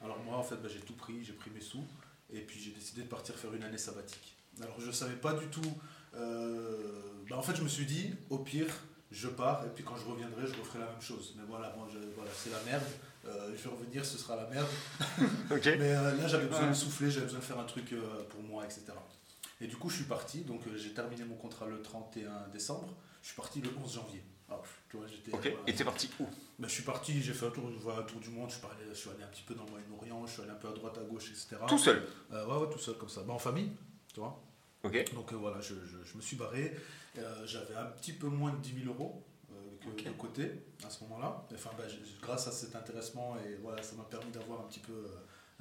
Alors 0.03 0.19
moi, 0.23 0.37
en 0.37 0.43
fait, 0.43 0.55
ben, 0.57 0.69
j'ai 0.69 0.79
tout 0.81 0.93
pris, 0.95 1.23
j'ai 1.23 1.33
pris 1.33 1.49
mes 1.51 1.61
sous, 1.61 1.83
et 2.31 2.41
puis 2.41 2.59
j'ai 2.59 2.71
décidé 2.71 3.01
de 3.03 3.07
partir 3.07 3.35
faire 3.35 3.53
une 3.53 3.63
année 3.63 3.77
sabbatique. 3.77 4.35
Alors 4.61 4.79
je 4.79 4.91
savais 4.91 5.15
pas 5.15 5.33
du 5.33 5.47
tout. 5.47 5.73
euh, 6.15 6.77
ben, 7.27 7.35
en 7.37 7.41
fait, 7.41 7.55
je 7.55 7.63
me 7.63 7.67
suis 7.67 7.85
dit, 7.85 8.13
au 8.29 8.37
pire, 8.37 8.67
je 9.11 9.27
pars, 9.27 9.65
et 9.65 9.69
puis 9.69 9.83
quand 9.83 9.95
je 9.95 10.05
reviendrai, 10.05 10.45
je 10.45 10.53
referai 10.59 10.79
la 10.79 10.85
même 10.87 11.01
chose. 11.01 11.33
Mais 11.37 11.43
voilà, 11.47 11.73
moi, 11.77 11.87
je- 11.91 11.97
voilà, 12.15 12.29
c'est 12.35 12.51
la 12.51 12.61
merde. 12.63 12.83
Euh, 13.25 13.53
je 13.57 13.63
vais 13.63 13.75
revenir, 13.75 14.05
ce 14.05 14.17
sera 14.17 14.35
la 14.35 14.45
merde. 14.47 14.67
Mais 15.49 15.95
euh, 15.95 16.15
là, 16.17 16.27
j'avais 16.27 16.45
besoin 16.47 16.67
de 16.69 16.73
souffler, 16.73 17.09
j'avais 17.09 17.25
besoin 17.25 17.39
de 17.39 17.45
faire 17.45 17.59
un 17.59 17.63
truc 17.63 17.93
pour 18.29 18.43
moi, 18.43 18.63
etc. 18.65 18.83
Et 19.63 19.67
du 19.67 19.75
coup, 19.77 19.89
je 19.89 19.95
suis 19.95 20.03
parti. 20.05 20.41
Donc, 20.41 20.61
euh, 20.67 20.75
j'ai 20.77 20.93
terminé 20.93 21.23
mon 21.23 21.35
contrat 21.35 21.65
le 21.67 21.81
31 21.81 22.47
décembre. 22.51 22.93
Je 23.21 23.27
suis 23.27 23.35
parti 23.35 23.61
le 23.61 23.69
11 23.83 23.93
janvier. 23.95 24.21
Ah, 24.49 24.59
tu 24.89 24.97
vois, 24.97 25.07
j'étais, 25.07 25.31
Ok. 25.33 25.41
voilà. 25.43 25.55
Et 25.67 25.73
t'es 25.73 25.85
parti 25.85 26.09
où? 26.19 26.25
Ben, 26.59 26.67
je 26.67 26.73
suis 26.73 26.83
parti, 26.83 27.21
j'ai 27.21 27.33
fait 27.33 27.47
un 27.47 27.49
tour, 27.49 27.63
voilà, 27.81 28.01
un 28.01 28.03
tour 28.03 28.19
du 28.19 28.29
monde, 28.29 28.49
je, 28.49 28.55
suis 28.55 28.65
allé- 28.65 28.89
je 28.89 28.93
suis 28.93 29.09
allé 29.09 29.23
un 29.23 29.27
petit 29.27 29.41
peu 29.43 29.55
dans 29.55 29.63
le 29.63 29.71
Moyen-Orient, 29.71 30.25
je 30.27 30.33
suis 30.33 30.41
allé 30.41 30.51
un 30.51 30.55
peu 30.55 30.67
à 30.67 30.73
droite, 30.73 30.97
à 30.97 31.03
gauche, 31.03 31.29
etc. 31.31 31.55
Tout 31.67 31.77
seul? 31.77 32.03
Euh, 32.33 32.45
ouais, 32.45 32.65
ouais, 32.67 32.73
tout 32.73 32.77
seul 32.79 32.95
comme 32.97 33.07
ça. 33.09 33.23
Ben, 33.23 33.33
en 33.33 33.39
famille, 33.39 33.71
tu 34.13 34.19
vois. 34.19 34.37
Ok. 34.83 35.13
Donc 35.13 35.31
euh, 35.31 35.37
voilà, 35.37 35.61
je, 35.61 35.73
je- 35.75 36.03
je 36.03 36.17
me 36.17 36.21
suis 36.21 36.35
barré. 36.35 36.75
Euh, 37.17 37.47
J'avais 37.47 37.75
un 37.75 37.85
petit 37.85 38.11
peu 38.11 38.27
moins 38.27 38.51
de 38.51 38.57
10 38.57 38.83
000 38.83 38.93
euros 38.93 39.23
euh, 39.51 39.55
que- 39.81 39.89
Ok. 39.91 40.03
de 40.05 40.11
côté 40.11 40.51
à 40.85 40.89
ce 40.89 41.03
moment-là. 41.05 41.45
Enfin, 41.53 41.69
ben, 41.77 41.85
grâce 42.21 42.47
à 42.47 42.51
cet 42.51 42.75
intéressement, 42.75 43.37
et 43.47 43.55
voilà, 43.61 43.81
ça 43.81 43.95
m'a 43.95 44.03
permis 44.03 44.31
d'avoir 44.31 44.59
un 44.59 44.63
petit 44.65 44.81
peu, 44.81 44.91
euh, 44.91 45.07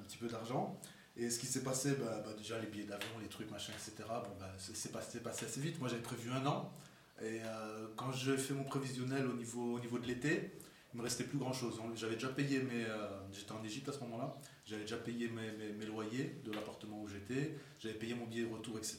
un 0.01 0.03
petit 0.03 0.17
peu 0.17 0.27
d'argent. 0.27 0.79
Et 1.17 1.29
ce 1.29 1.39
qui 1.39 1.47
s'est 1.47 1.63
passé, 1.63 1.91
ben, 1.93 2.23
ben, 2.25 2.35
déjà 2.37 2.59
les 2.59 2.67
billets 2.67 2.85
d'avion, 2.87 3.11
les 3.21 3.29
trucs, 3.29 3.51
machin, 3.51 3.73
etc. 3.75 4.09
Bon, 4.09 4.35
ben, 4.41 4.47
c'est 4.59 4.91
passé, 4.93 5.21
passé 5.21 5.45
assez 5.45 5.61
vite. 5.61 5.79
Moi, 5.79 5.89
j'avais 5.89 6.01
prévu 6.03 6.31
un 6.31 6.45
an. 6.47 6.73
Et 7.21 7.41
euh, 7.45 7.87
quand 7.97 8.11
j'ai 8.13 8.37
fait 8.39 8.55
mon 8.55 8.65
prévisionnel 8.65 9.27
au 9.27 9.35
niveau, 9.35 9.75
au 9.77 9.81
niveau 9.81 9.99
de 9.99 10.07
l'été, 10.07 10.53
il 10.95 10.99
me 10.99 11.03
restait 11.05 11.25
plus 11.25 11.39
grand 11.39 11.53
chose. 11.53 11.79
J'avais 11.95 12.15
déjà 12.15 12.29
payé 12.29 12.61
mes. 12.63 12.85
euh, 12.87 13.09
j'étais 13.33 13.53
en 13.53 13.63
Égypte 13.63 13.89
à 13.91 13.93
ce 13.93 14.01
moment-là. 14.01 14.35
J'avais 14.65 14.83
déjà 14.83 14.97
payé 14.97 15.29
mes, 15.29 15.53
mes- 15.53 15.73
mes 15.73 15.87
loyers 15.87 16.41
de 16.45 16.53
l'appartement 16.53 17.01
où 17.03 17.09
j'étais. 17.09 17.57
J'avais 17.79 17.95
payé 17.95 18.15
mon 18.15 18.27
billet 18.27 18.47
retour, 18.51 18.77
etc. 18.79 18.99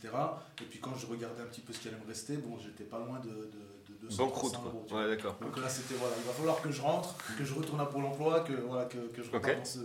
Et 0.62 0.66
puis 0.66 0.80
quand 0.80 0.96
je 0.96 1.06
regardais 1.08 1.42
un 1.42 1.46
petit 1.46 1.62
peu 1.62 1.74
ce 1.74 1.80
qui 1.80 1.88
allait 1.88 1.98
me 2.00 2.08
rester, 2.08 2.38
bon, 2.38 2.58
j'étais 2.60 2.84
pas 2.84 3.00
loin 3.00 3.20
de, 3.20 3.30
de, 3.30 3.94
de 3.94 3.98
200 4.04 4.24
Banqueroute, 4.26 4.54
300 4.54 4.66
euros. 4.68 4.86
Ouais, 4.92 5.08
d'accord. 5.08 5.38
Donc 5.42 5.58
là, 5.58 5.68
c'était 5.70 5.96
voilà, 5.96 6.16
il 6.18 6.24
va 6.24 6.34
falloir 6.34 6.62
que 6.62 6.72
je 6.72 6.82
rentre, 6.82 7.16
que 7.38 7.44
je 7.44 7.54
retourne 7.54 7.80
à 7.82 7.86
Pôle 7.86 8.06
emploi, 8.06 8.42
que, 8.42 8.54
voilà, 8.54 8.86
que, 8.86 8.98
que 9.10 9.24
je 9.24 9.32
reparte 9.32 9.52
Ok. 9.54 9.58
dans, 9.58 9.66
ce, 9.66 9.80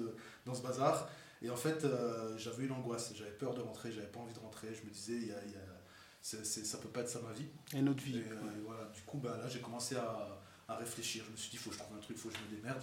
dans 0.46 0.54
ce 0.54 0.62
bazar. 0.62 1.08
Et 1.42 1.50
en 1.50 1.56
fait, 1.56 1.84
euh, 1.84 2.36
j'avais 2.36 2.64
une 2.64 2.72
angoisse, 2.72 3.12
j'avais 3.16 3.30
peur 3.30 3.54
de 3.54 3.60
rentrer, 3.60 3.92
j'avais 3.92 4.06
pas 4.08 4.20
envie 4.20 4.34
de 4.34 4.38
rentrer. 4.40 4.68
Je 4.74 4.84
me 4.86 4.90
disais, 4.92 5.12
il 5.14 5.26
y 5.28 5.32
a, 5.32 5.44
il 5.46 5.52
y 5.52 5.56
a- 5.56 5.80
c'est- 6.20 6.44
c'est- 6.44 6.64
ça 6.64 6.78
peut 6.78 6.88
pas 6.88 7.00
être 7.00 7.08
ça 7.08 7.20
ma 7.20 7.32
vie. 7.32 7.46
Et 7.74 7.80
notre 7.82 8.02
Et, 8.02 8.06
vie. 8.06 8.22
euh, 8.26 8.34
voilà, 8.66 8.84
du 8.94 9.00
coup, 9.02 9.18
bah, 9.18 9.36
là, 9.40 9.48
j'ai 9.48 9.60
commencé 9.60 9.94
à, 9.96 10.40
à 10.66 10.76
réfléchir. 10.76 11.22
Je 11.26 11.30
me 11.32 11.36
suis 11.36 11.50
dit, 11.50 11.56
il 11.56 11.60
faut 11.60 11.70
que 11.70 11.76
je 11.76 11.80
trouve 11.80 11.96
un 11.96 12.00
truc, 12.00 12.16
il 12.16 12.20
faut 12.20 12.28
que 12.28 12.34
je 12.36 12.54
me 12.54 12.56
démerde. 12.60 12.82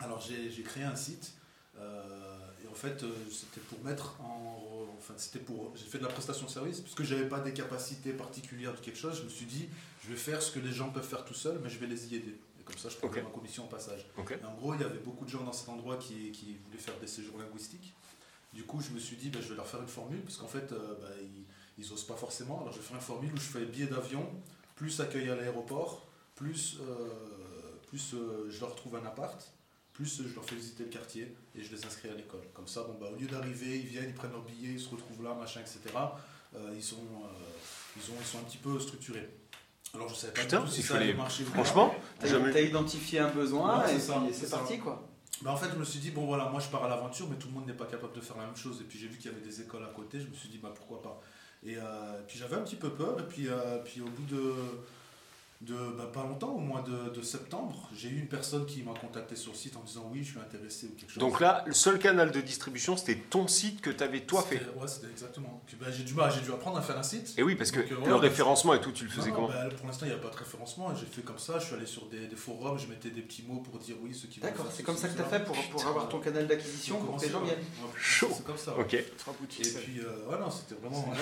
Alors, 0.00 0.20
j'ai 0.20 0.50
j'ai 0.50 0.62
créé 0.62 0.84
un 0.84 0.96
site. 0.96 1.34
euh, 1.76 2.38
et 2.64 2.68
en 2.68 2.74
fait, 2.74 3.04
c'était 3.32 3.60
pour 3.60 3.80
mettre 3.82 4.20
en. 4.20 4.86
Enfin, 4.96 5.14
c'était 5.16 5.40
pour. 5.40 5.76
J'ai 5.76 5.84
fait 5.86 5.98
de 5.98 6.04
la 6.04 6.08
prestation 6.08 6.46
de 6.46 6.50
service, 6.50 6.80
parce 6.80 6.94
que 6.94 7.02
j'avais 7.04 7.28
pas 7.28 7.40
des 7.40 7.52
capacités 7.52 8.12
particulières 8.12 8.72
de 8.74 8.78
quelque 8.80 8.96
chose. 8.98 9.18
Je 9.18 9.24
me 9.24 9.28
suis 9.28 9.44
dit, 9.46 9.68
je 10.04 10.08
vais 10.08 10.16
faire 10.16 10.40
ce 10.40 10.52
que 10.52 10.60
les 10.60 10.70
gens 10.72 10.90
peuvent 10.90 11.06
faire 11.06 11.24
tout 11.24 11.34
seuls, 11.34 11.58
mais 11.62 11.68
je 11.68 11.78
vais 11.80 11.86
les 11.88 12.06
y 12.12 12.16
aider. 12.16 12.38
Comme 12.64 12.78
ça, 12.78 12.88
je 12.88 12.96
prendrai 12.96 13.20
Ok. 13.20 13.26
ma 13.26 13.30
commission 13.32 13.64
au 13.64 13.68
passage. 13.68 14.06
Ok. 14.16 14.32
Et 14.40 14.44
en 14.44 14.54
gros, 14.54 14.74
il 14.74 14.80
y 14.80 14.84
avait 14.84 14.98
beaucoup 14.98 15.24
de 15.24 15.30
gens 15.30 15.42
dans 15.44 15.52
cet 15.52 15.68
endroit 15.68 15.96
qui, 15.96 16.32
qui 16.32 16.56
voulaient 16.64 16.78
faire 16.78 16.98
des 16.98 17.06
séjours 17.06 17.38
linguistiques. 17.38 17.94
Du 18.52 18.62
coup, 18.64 18.80
je 18.80 18.90
me 18.90 18.98
suis 18.98 19.16
dit, 19.16 19.30
ben, 19.30 19.42
je 19.42 19.48
vais 19.48 19.56
leur 19.56 19.66
faire 19.66 19.82
une 19.82 19.88
formule, 19.88 20.20
parce 20.22 20.36
qu'en 20.36 20.46
fait, 20.48 20.72
euh, 20.72 20.94
ben, 21.00 21.08
ils, 21.22 21.44
ils 21.84 21.92
osent 21.92 22.04
pas 22.06 22.14
forcément. 22.16 22.60
Alors, 22.60 22.72
je 22.72 22.78
vais 22.78 22.84
faire 22.84 22.96
une 22.96 23.02
formule 23.02 23.32
où 23.32 23.36
je 23.36 23.42
fais 23.42 23.64
billet 23.66 23.86
d'avion, 23.86 24.26
plus 24.76 25.00
accueil 25.00 25.28
à 25.28 25.34
l'aéroport, 25.36 26.06
plus, 26.36 26.78
euh, 26.80 27.08
plus 27.88 28.14
euh, 28.14 28.46
je 28.50 28.60
leur 28.60 28.74
trouve 28.76 28.96
un 28.96 29.04
appart, 29.04 29.52
plus 29.92 30.22
je 30.26 30.34
leur 30.34 30.44
fais 30.44 30.56
visiter 30.56 30.84
le 30.84 30.90
quartier 30.90 31.36
et 31.54 31.62
je 31.62 31.74
les 31.74 31.84
inscris 31.84 32.08
à 32.08 32.14
l'école. 32.14 32.42
Comme 32.54 32.66
ça, 32.68 32.84
bon, 32.84 32.94
bah, 33.00 33.08
au 33.12 33.16
lieu 33.16 33.26
d'arriver, 33.26 33.78
ils 33.78 33.86
viennent, 33.86 34.08
ils 34.08 34.14
prennent 34.14 34.32
leur 34.32 34.42
billet, 34.42 34.72
ils 34.72 34.80
se 34.80 34.88
retrouvent 34.88 35.22
là, 35.22 35.34
machin, 35.34 35.60
etc. 35.60 35.80
ils, 36.74 36.82
sont, 36.82 36.96
ils, 37.96 38.10
ont, 38.10 38.14
ils 38.20 38.26
sont 38.26 38.38
un 38.38 38.42
petit 38.42 38.58
peu 38.58 38.78
structurés. 38.80 39.28
Alors, 39.94 40.08
je 40.08 40.14
savais 40.14 40.32
pas 40.32 40.40
Putain, 40.42 40.60
du 40.60 40.66
tout 40.66 40.70
si 40.72 40.82
ça 40.82 40.94
allait 40.96 41.06
fallait- 41.06 41.16
marcher 41.16 41.44
ou 41.44 41.46
pas. 41.46 41.62
Franchement, 41.64 41.94
T'as 42.18 42.26
jamais- 42.28 42.64
identifié 42.64 43.18
un 43.20 43.30
besoin 43.30 43.84
Ouais, 43.84 43.94
et 43.96 44.32
c'est 44.32 44.50
parti 44.50 44.78
quoi. 44.78 45.06
Bah, 45.42 45.52
en 45.52 45.56
fait, 45.56 45.68
je 45.72 45.78
me 45.78 45.84
suis 45.84 45.98
dit, 46.00 46.10
bon 46.10 46.26
voilà, 46.26 46.48
moi 46.48 46.60
je 46.60 46.68
pars 46.68 46.84
à 46.84 46.88
l'aventure, 46.88 47.26
mais 47.28 47.36
tout 47.36 47.48
le 47.48 47.54
monde 47.54 47.66
n'est 47.66 47.72
pas 47.74 47.86
capable 47.86 48.14
de 48.14 48.20
faire 48.20 48.36
la 48.36 48.46
même 48.46 48.56
chose. 48.56 48.80
Et 48.80 48.84
puis 48.84 48.98
j'ai 48.98 49.08
vu 49.08 49.18
qu'il 49.18 49.30
y 49.30 49.34
avait 49.34 49.44
des 49.44 49.60
écoles 49.60 49.82
à 49.84 49.92
côté, 49.94 50.20
je 50.20 50.26
me 50.26 50.34
suis 50.34 50.48
dit, 50.48 50.58
bah 50.58 50.72
pourquoi 50.74 51.02
pas. 51.02 51.20
Et 51.64 51.76
euh, 51.76 51.82
puis 52.26 52.38
j'avais 52.38 52.56
un 52.56 52.60
petit 52.62 52.76
peu 52.76 52.90
peur, 52.90 53.16
et 53.18 53.22
puis, 53.26 53.48
euh, 53.48 53.78
puis 53.84 54.00
au 54.00 54.06
bout 54.06 54.24
de, 54.34 54.54
de 55.64 55.74
bah, 55.96 56.10
pas 56.12 56.22
longtemps, 56.22 56.50
au 56.50 56.58
mois 56.58 56.82
de, 56.82 57.14
de 57.14 57.22
septembre, 57.22 57.88
j'ai 57.96 58.08
eu 58.08 58.18
une 58.18 58.28
personne 58.28 58.66
qui 58.66 58.82
m'a 58.82 58.92
contacté 58.94 59.36
sur 59.36 59.52
le 59.52 59.56
site 59.56 59.76
en 59.76 59.82
disant, 59.82 60.08
oui, 60.12 60.22
je 60.22 60.30
suis 60.30 60.38
intéressé 60.38 60.86
ou 60.86 60.94
quelque 60.94 61.10
chose. 61.10 61.20
Donc 61.20 61.40
là, 61.40 61.64
le 61.66 61.72
seul 61.72 61.98
canal 61.98 62.30
de 62.30 62.40
distribution, 62.40 62.96
c'était 62.96 63.16
ton 63.16 63.46
site 63.48 63.80
que 63.80 63.90
t'avais 63.90 64.20
toi 64.20 64.42
fait. 64.42 64.62
Ouais, 64.76 64.88
c'était 64.88 65.10
exactement. 65.10 65.62
Bah, 65.80 65.86
j'ai 65.90 66.04
dû, 66.04 66.14
bah, 66.14 66.30
j'ai 66.30 66.40
dû 66.40 66.52
apprendre 66.52 66.78
à 66.78 66.82
faire 66.82 66.98
un 66.98 67.02
site. 67.02 67.34
Et 67.38 67.42
oui, 67.42 67.54
parce 67.54 67.70
que 67.70 67.80
euh, 67.80 68.06
le 68.06 68.14
référencement 68.14 68.74
et 68.74 68.80
tout, 68.80 68.92
tu 68.92 69.04
le 69.04 69.10
faisais 69.10 69.30
Non, 69.30 69.36
comment 69.36 69.48
bah, 69.48 69.68
Pour 69.76 69.86
l'instant, 69.86 70.06
il 70.06 70.10
n'y 70.10 70.14
a 70.14 70.18
pas 70.18 70.30
de 70.30 70.36
référencement. 70.36 70.94
J'ai 70.94 71.06
fait 71.06 71.22
comme 71.22 71.38
ça. 71.38 71.58
Je 71.58 71.66
suis 71.66 71.74
allé 71.74 71.86
sur 71.86 72.06
des, 72.06 72.26
des 72.26 72.36
forums, 72.36 72.78
je 72.78 72.86
mettais 72.86 73.10
des 73.10 73.22
petits 73.22 73.44
mots 73.46 73.60
pour 73.60 73.78
dire 73.78 73.96
oui, 74.02 74.14
ceux 74.14 74.28
qui 74.28 74.40
veulent 74.40 74.50
D'accord, 74.50 74.66
faire 74.66 74.74
c'est 74.76 74.82
comme 74.82 74.96
ça 74.96 75.08
que 75.08 75.16
tu 75.16 75.22
as 75.22 75.24
fait 75.24 75.44
pour, 75.44 75.56
pour 75.70 75.86
avoir 75.86 76.08
ton 76.08 76.20
canal 76.20 76.46
d'acquisition, 76.46 76.98
pour 76.98 77.16
que 77.16 77.24
les 77.24 77.30
gens 77.30 77.42
viennent. 77.42 77.58
Chaud. 77.96 78.30
C'est 78.36 78.44
comme 78.44 78.58
ça. 78.58 78.76
Ok. 78.78 78.94
Et 78.94 79.02
puis, 79.02 80.00
euh, 80.00 80.30
ouais, 80.30 80.38
non, 80.38 80.50
c'était 80.50 80.80
vraiment. 80.80 81.12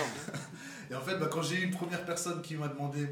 Et 0.90 0.94
en 0.94 1.00
fait, 1.00 1.16
bah, 1.16 1.28
quand 1.30 1.42
j'ai 1.42 1.56
eu 1.56 1.64
une 1.64 1.70
première 1.70 2.04
personne 2.04 2.42
qui 2.42 2.56
m'a 2.56 2.68
demandé. 2.68 3.08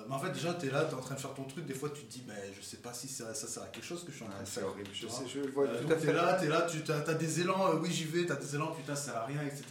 Euh, 0.00 0.04
mais 0.08 0.14
en 0.14 0.18
fait, 0.18 0.30
déjà, 0.32 0.54
tu 0.54 0.66
es 0.66 0.70
là, 0.70 0.84
tu 0.84 0.92
es 0.92 0.94
en 0.94 1.00
train 1.00 1.14
de 1.14 1.20
faire 1.20 1.34
ton 1.34 1.44
truc. 1.44 1.66
Des 1.66 1.74
fois, 1.74 1.90
tu 1.90 2.02
te 2.02 2.10
dis, 2.12 2.24
mais 2.26 2.52
je 2.58 2.62
sais 2.64 2.78
pas 2.78 2.92
si 2.94 3.08
ça, 3.08 3.34
ça 3.34 3.46
sert 3.46 3.62
à 3.62 3.66
quelque 3.66 3.84
chose 3.84 4.04
que 4.04 4.10
je 4.10 4.16
suis 4.16 4.24
en 4.24 4.28
train 4.28 4.42
de 4.42 4.48
faire. 4.48 4.66
horrible, 4.66 4.88
je 4.92 5.00
tu 5.06 5.08
sais, 5.08 5.16
vois. 5.20 5.24
je 5.32 5.40
le 5.40 5.50
vois 5.50 5.66
Euh, 5.66 5.82
tout 5.82 5.92
à 5.92 5.94
t'es 5.96 6.06
fait. 6.06 6.12
là, 6.12 6.36
tu 6.38 6.46
es 6.46 6.48
là, 6.48 6.62
tu 6.62 6.92
as, 6.92 7.14
des 7.14 7.40
élans, 7.40 7.68
euh, 7.72 7.76
oui, 7.80 7.90
j'y 7.92 8.04
vais, 8.04 8.24
tu 8.26 8.32
as 8.32 8.36
des 8.36 8.54
élans, 8.54 8.72
putain, 8.72 8.94
ça 8.96 9.12
sert 9.12 9.16
à 9.16 9.26
rien, 9.26 9.42
etc. 9.42 9.64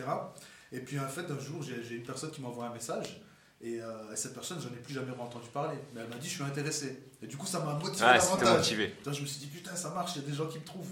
Et 0.71 0.79
puis, 0.79 0.99
en 0.99 1.07
fait, 1.07 1.29
un 1.31 1.39
jour, 1.39 1.61
j'ai 1.63 1.95
une 1.95 2.03
personne 2.03 2.31
qui 2.31 2.41
m'envoie 2.41 2.65
un 2.67 2.73
message. 2.73 3.21
Et 3.61 3.81
euh, 3.81 4.15
cette 4.15 4.33
personne, 4.33 4.61
j'en 4.61 4.69
ai 4.69 4.79
plus 4.79 4.93
jamais 4.93 5.11
entendu 5.19 5.49
parler. 5.49 5.77
Mais 5.93 6.01
elle 6.01 6.09
m'a 6.09 6.15
dit, 6.15 6.29
je 6.29 6.35
suis 6.35 6.43
intéressé. 6.43 7.03
Et 7.21 7.27
du 7.27 7.35
coup, 7.35 7.45
ça 7.45 7.59
m'a 7.59 7.73
motivé 7.73 8.05
Ah, 8.07 8.17
davantage. 8.17 8.57
motivé. 8.59 8.87
Putain, 8.89 9.11
je 9.11 9.21
me 9.21 9.25
suis 9.25 9.39
dit, 9.39 9.47
putain, 9.47 9.75
ça 9.75 9.89
marche, 9.89 10.15
il 10.15 10.21
y 10.21 10.25
a 10.25 10.29
des 10.29 10.35
gens 10.35 10.47
qui 10.47 10.59
me 10.59 10.63
trouvent. 10.63 10.91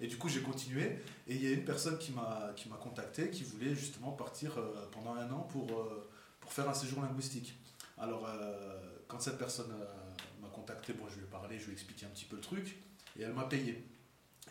Et 0.00 0.06
du 0.06 0.16
coup, 0.16 0.28
j'ai 0.28 0.40
continué. 0.40 0.98
Et 1.26 1.34
il 1.34 1.44
y 1.44 1.46
a 1.48 1.50
une 1.52 1.64
personne 1.64 1.98
qui 1.98 2.12
m'a 2.12 2.52
qui 2.56 2.68
m'a 2.68 2.76
contacté, 2.76 3.28
qui 3.30 3.44
voulait 3.44 3.74
justement 3.74 4.12
partir 4.12 4.56
euh, 4.58 4.88
pendant 4.92 5.14
un 5.14 5.30
an 5.30 5.40
pour, 5.52 5.70
euh, 5.78 6.08
pour 6.40 6.52
faire 6.52 6.68
un 6.68 6.74
séjour 6.74 7.02
linguistique. 7.02 7.58
Alors, 7.98 8.26
euh, 8.28 8.80
quand 9.08 9.20
cette 9.20 9.38
personne 9.38 9.70
euh, 9.72 9.84
m'a 10.42 10.48
contacté, 10.48 10.92
bon, 10.92 11.04
je 11.08 11.16
lui 11.16 11.24
ai 11.24 11.28
parlé, 11.30 11.58
je 11.58 11.64
lui 11.64 11.70
ai 11.70 11.74
expliqué 11.74 12.06
un 12.06 12.10
petit 12.10 12.24
peu 12.26 12.36
le 12.36 12.42
truc. 12.42 12.76
Et 13.18 13.22
elle 13.22 13.32
m'a 13.32 13.44
payé. 13.44 13.86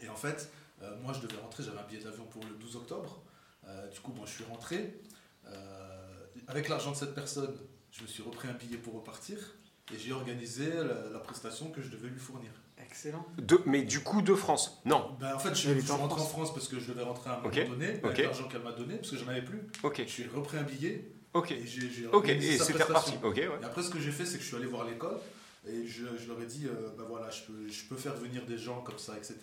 Et 0.02 0.10
en 0.10 0.16
fait, 0.16 0.52
euh, 0.82 0.96
moi, 1.02 1.14
je 1.14 1.26
devais 1.26 1.40
rentrer, 1.42 1.64
j'avais 1.64 1.80
un 1.80 1.84
billet 1.84 2.04
d'avion 2.04 2.26
pour 2.26 2.44
le 2.44 2.56
12 2.56 2.76
octobre. 2.78 3.22
Euh, 3.68 3.88
du 3.90 4.00
coup, 4.00 4.12
bon, 4.12 4.26
je 4.26 4.32
suis 4.32 4.44
rentré. 4.46 5.00
Euh, 5.48 6.26
avec 6.48 6.68
l'argent 6.70 6.92
de 6.92 6.96
cette 6.98 7.14
personne, 7.16 7.56
je 7.92 8.02
me 8.02 8.08
suis 8.08 8.24
repris 8.24 8.48
un 8.48 8.54
billet 8.54 8.78
pour 8.78 8.94
repartir. 8.96 9.38
Et 9.94 10.00
j'ai 10.00 10.14
organisé 10.14 10.72
la- 10.74 11.10
la 11.12 11.20
prestation 11.20 11.70
que 11.70 11.80
je 11.82 11.90
devais 11.90 12.08
lui 12.08 12.20
fournir. 12.20 12.50
Excellent. 12.80 13.26
De- 13.38 13.62
mais 13.68 13.84
du 13.84 14.02
coup, 14.02 14.22
de 14.24 14.34
France. 14.34 14.82
Non. 14.84 15.16
Ben, 15.20 15.36
en 15.36 15.40
fait, 15.40 15.54
je, 15.54 15.74
je 15.76 15.80
suis 15.80 15.92
en 15.92 15.98
rentré 15.98 16.16
en 16.22 16.24
France. 16.26 16.30
France 16.32 16.54
parce 16.56 16.68
que 16.68 16.80
je 16.80 16.88
devais 16.92 17.04
rentrer 17.04 17.30
à 17.30 17.34
un 17.34 17.38
moment 17.38 17.48
Ok, 17.50 17.70
donné, 17.70 18.00
avec 18.04 18.18
l'argent 18.18 18.48
qu'elle 18.48 18.64
m'a 18.64 18.72
donné, 18.72 18.96
parce 18.96 19.12
que 19.12 19.18
j'en 19.18 19.28
avais 19.28 19.44
plus. 19.44 19.62
Ok. 19.84 20.02
Je 20.06 20.10
suis 20.12 20.28
repris 20.28 20.58
un 20.58 20.64
billet 20.64 21.12
Ok. 21.36 21.54
j'ai 21.66 22.08
Ok. 22.08 22.30
Et 22.30 22.58
c'était 22.58 22.84
reparti. 22.84 23.12
prestation. 23.18 23.28
Ok, 23.28 23.36
ouais. 23.36 23.50
Et 23.62 23.66
après, 23.66 23.84
ce 23.84 23.90
que 23.90 24.00
j'ai 24.00 24.12
fait, 24.12 24.26
c'est 24.26 24.38
que 24.38 24.44
je 24.44 24.48
suis 24.48 24.56
allé 24.58 24.66
voir 24.66 24.86
l'école 24.86 25.20
et 25.68 25.86
je, 25.86 26.06
je 26.18 26.28
leur 26.28 26.42
ai 26.42 26.46
dit, 26.46 26.66
euh, 26.68 26.90
ben 26.98 27.04
voilà, 27.08 27.30
je 27.30 27.44
peux, 27.44 27.68
je 27.68 27.86
peux 27.86 27.96
faire 27.98 28.16
venir 28.16 28.46
des 28.46 28.58
gens 28.58 28.82
comme 28.82 28.98
ça, 28.98 29.18
etc. 29.18 29.38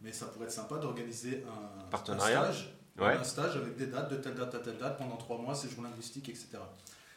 Mais 0.00 0.12
ça 0.12 0.26
pourrait 0.26 0.46
être 0.46 0.52
sympa 0.52 0.78
d'organiser 0.78 1.44
un, 1.48 1.88
Partenariat. 1.90 2.40
un 2.48 2.52
stage, 2.52 2.72
Ouais. 2.98 3.12
un 3.12 3.24
stage 3.24 3.56
avec 3.56 3.76
des 3.76 3.88
dates 3.88 4.10
de 4.10 4.16
telle 4.16 4.34
date 4.34 4.54
à 4.54 4.58
telle 4.60 4.78
date 4.78 4.96
pendant 4.96 5.16
trois 5.16 5.36
mois, 5.38 5.54
séjour 5.54 5.82
linguistique, 5.82 6.28
etc. 6.30 6.48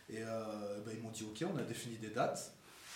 Et 0.10 0.18
euh, 0.22 0.80
ben, 0.86 0.92
ils 0.94 1.02
m'ont 1.02 1.12
dit, 1.12 1.24
ok, 1.24 1.46
on 1.54 1.58
a 1.58 1.62
défini 1.64 1.96
des 1.98 2.10
dates. 2.10 2.52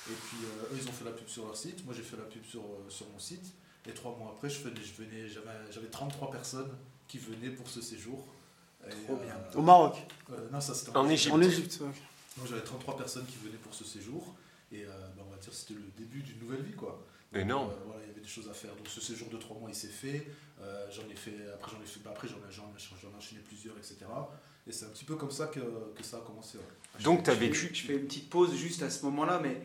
Et 0.09 0.13
puis 0.13 0.38
euh, 0.43 0.73
eux, 0.73 0.77
ils 0.81 0.89
ont 0.89 0.91
fait 0.91 1.05
la 1.05 1.12
pub 1.12 1.27
sur 1.29 1.45
leur 1.45 1.55
site. 1.55 1.86
Moi, 1.86 1.93
j'ai 1.95 2.01
fait 2.03 2.17
la 2.17 2.23
pub 2.23 2.43
sur, 2.43 2.62
sur 2.89 3.07
mon 3.09 3.19
site. 3.19 3.45
Et 3.88 3.93
trois 3.93 4.17
mois 4.17 4.31
après, 4.36 4.49
je 4.49 4.62
venais, 4.62 4.81
je 4.81 5.01
venais, 5.01 5.29
j'avais, 5.29 5.71
j'avais 5.71 5.88
33 5.88 6.31
personnes 6.31 6.71
qui 7.07 7.19
venaient 7.19 7.51
pour 7.51 7.69
ce 7.69 7.81
séjour. 7.81 8.27
Et, 8.88 9.06
Trop 9.06 9.15
bien. 9.15 9.36
Au 9.56 9.62
Maroc, 9.62 9.96
euh, 10.32 10.50
non, 10.52 10.60
ça 10.62 10.74
c'était 10.74 10.96
En 10.98 11.08
Égypte. 11.10 11.34
en 11.34 11.41
Égypte. 11.41 11.78
ouais. 11.82 11.88
Donc 12.38 12.48
j'avais 12.50 12.62
33 12.63 12.98
personnes 12.98 13.26
qui 13.26 13.38
venaient 13.43 13.58
pour 13.58 13.74
ce 13.74 13.84
séjour. 13.86 14.36
Et 14.72 14.84
euh, 14.84 14.88
ben, 15.15 15.24
on 15.28 15.32
va 15.32 15.38
dire 15.38 15.50
que 15.52 15.56
c'était 15.56 15.76
le 15.76 15.86
début 15.98 16.22
d'une 16.22 16.39
nouvelle 16.39 16.63
vie. 16.63 16.74
quoi. 16.74 17.06
Donc, 17.32 17.41
Énorme. 17.43 17.69
euh, 17.69 17.74
voilà, 17.86 18.02
il 18.04 18.08
y 18.08 18.12
avait 18.12 18.22
des 18.22 18.28
choses 18.28 18.50
à 18.50 18.54
faire. 18.54 18.76
Donc 18.76 18.88
ce 18.88 19.00
séjour 19.02 19.30
de 19.30 19.38
trois 19.38 19.58
mois, 19.58 19.69
il 19.69 19.76
s'est 19.76 19.88
fait. 19.88 20.28
Euh, 20.62 20.88
j'en 20.91 21.08
ai 21.10 21.15
fait. 21.15 21.36
Après, 21.54 21.72
j'en 21.72 21.82
ai 21.82 21.86
fait. 21.86 22.00
ben, 22.04 22.12
après, 22.12 22.28
j'en 22.28 22.38
ai, 22.38 22.52
j'en, 22.52 22.63
ai- 22.63 22.98
j'en 23.02 23.10
ai 23.12 23.15
enchaîné 23.15 23.41
plusieurs, 23.41 23.78
etc. 23.78 23.98
Et 24.67 24.72
c'est 24.72 24.86
un 24.86 24.89
petit 24.89 25.06
peu 25.06 25.15
comme 25.15 25.32
ça 25.32 25.48
que, 25.48 25.60
que 25.60 26.04
ça 26.04 26.17
a 26.17 26.22
commencé. 26.22 26.58
ouais. 26.58 27.04
Donc, 27.04 27.24
tu 27.24 27.30
as 27.30 27.36
vécu. 27.36 27.69
Je 27.74 27.84
fais 27.86 27.96
une 27.98 28.06
petite 28.08 28.30
pause 28.30 28.56
juste 28.56 28.82
à 28.82 28.89
ce 28.89 29.04
moment-là, 29.06 29.39
mais 29.41 29.62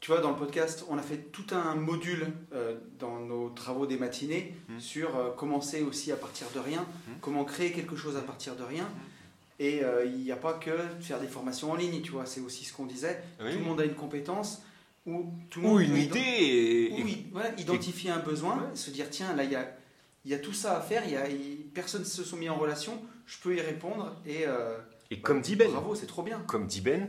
tu 0.00 0.10
vois, 0.12 0.20
dans 0.20 0.30
le 0.30 0.36
podcast, 0.36 0.84
on 0.88 0.96
a 0.98 1.02
fait 1.02 1.18
tout 1.32 1.46
un 1.52 1.74
module 1.74 2.26
euh, 2.52 2.76
dans 2.98 3.18
nos 3.20 3.50
travaux 3.50 3.86
des 3.86 3.96
matinées 3.96 4.54
Mhm. 4.68 4.80
sur 4.80 5.16
euh, 5.16 5.30
commencer 5.30 5.82
aussi 5.82 6.12
à 6.12 6.16
partir 6.16 6.46
de 6.54 6.60
rien, 6.60 6.80
Mhm. 7.08 7.14
comment 7.20 7.44
créer 7.44 7.72
quelque 7.72 7.96
chose 7.96 8.16
à 8.16 8.20
partir 8.22 8.54
de 8.56 8.62
rien. 8.62 8.88
Et 9.58 9.82
euh, 9.82 10.04
il 10.04 10.18
n'y 10.18 10.30
a 10.30 10.36
pas 10.36 10.52
que 10.54 10.70
faire 11.00 11.18
des 11.20 11.26
formations 11.26 11.72
en 11.72 11.74
ligne, 11.74 12.00
tu 12.00 12.12
vois, 12.12 12.26
c'est 12.26 12.40
aussi 12.40 12.64
ce 12.64 12.72
qu'on 12.72 12.86
disait. 12.86 13.20
Oui. 13.40 13.52
Tout 13.52 13.58
le 13.58 13.64
monde 13.64 13.80
a 13.80 13.84
une 13.84 13.94
compétence 13.96 14.62
ou 15.04 15.32
tout 15.50 15.60
le 15.60 15.66
Ou 15.66 15.70
monde 15.70 15.80
une 15.82 15.96
idée. 15.96 16.20
et- 16.20 17.02
ou 17.02 17.06
voilà, 17.32 17.50
identifier 17.58 18.10
un 18.10 18.20
besoin, 18.20 18.70
se 18.74 18.90
dire 18.90 19.10
tiens, 19.10 19.34
là, 19.34 19.42
il 19.42 19.50
y 19.50 19.56
a, 19.56 19.66
y 20.24 20.40
tout 20.40 20.52
ça 20.52 20.76
à 20.78 20.80
faire, 20.80 21.02
il 21.06 21.12
y 21.12 21.16
a, 21.16 21.28
il- 21.28 21.64
personne 21.74 22.02
ne 22.02 22.06
se 22.06 22.22
sont 22.22 22.36
mis 22.36 22.48
en 22.48 22.56
relation, 22.56 23.00
je 23.26 23.38
peux 23.38 23.56
y 23.56 23.60
répondre 23.60 24.14
et. 24.24 24.46
euh, 24.46 24.78
Et 25.10 25.16
bah, 25.16 25.22
comme 25.24 25.40
dit 25.40 25.56
Ben. 25.56 25.68
Bravo, 25.72 25.94
c'est 25.96 26.06
trop 26.06 26.22
bien. 26.22 26.40
Comme 26.46 26.66
dit 26.68 26.80
Ben, 26.82 27.08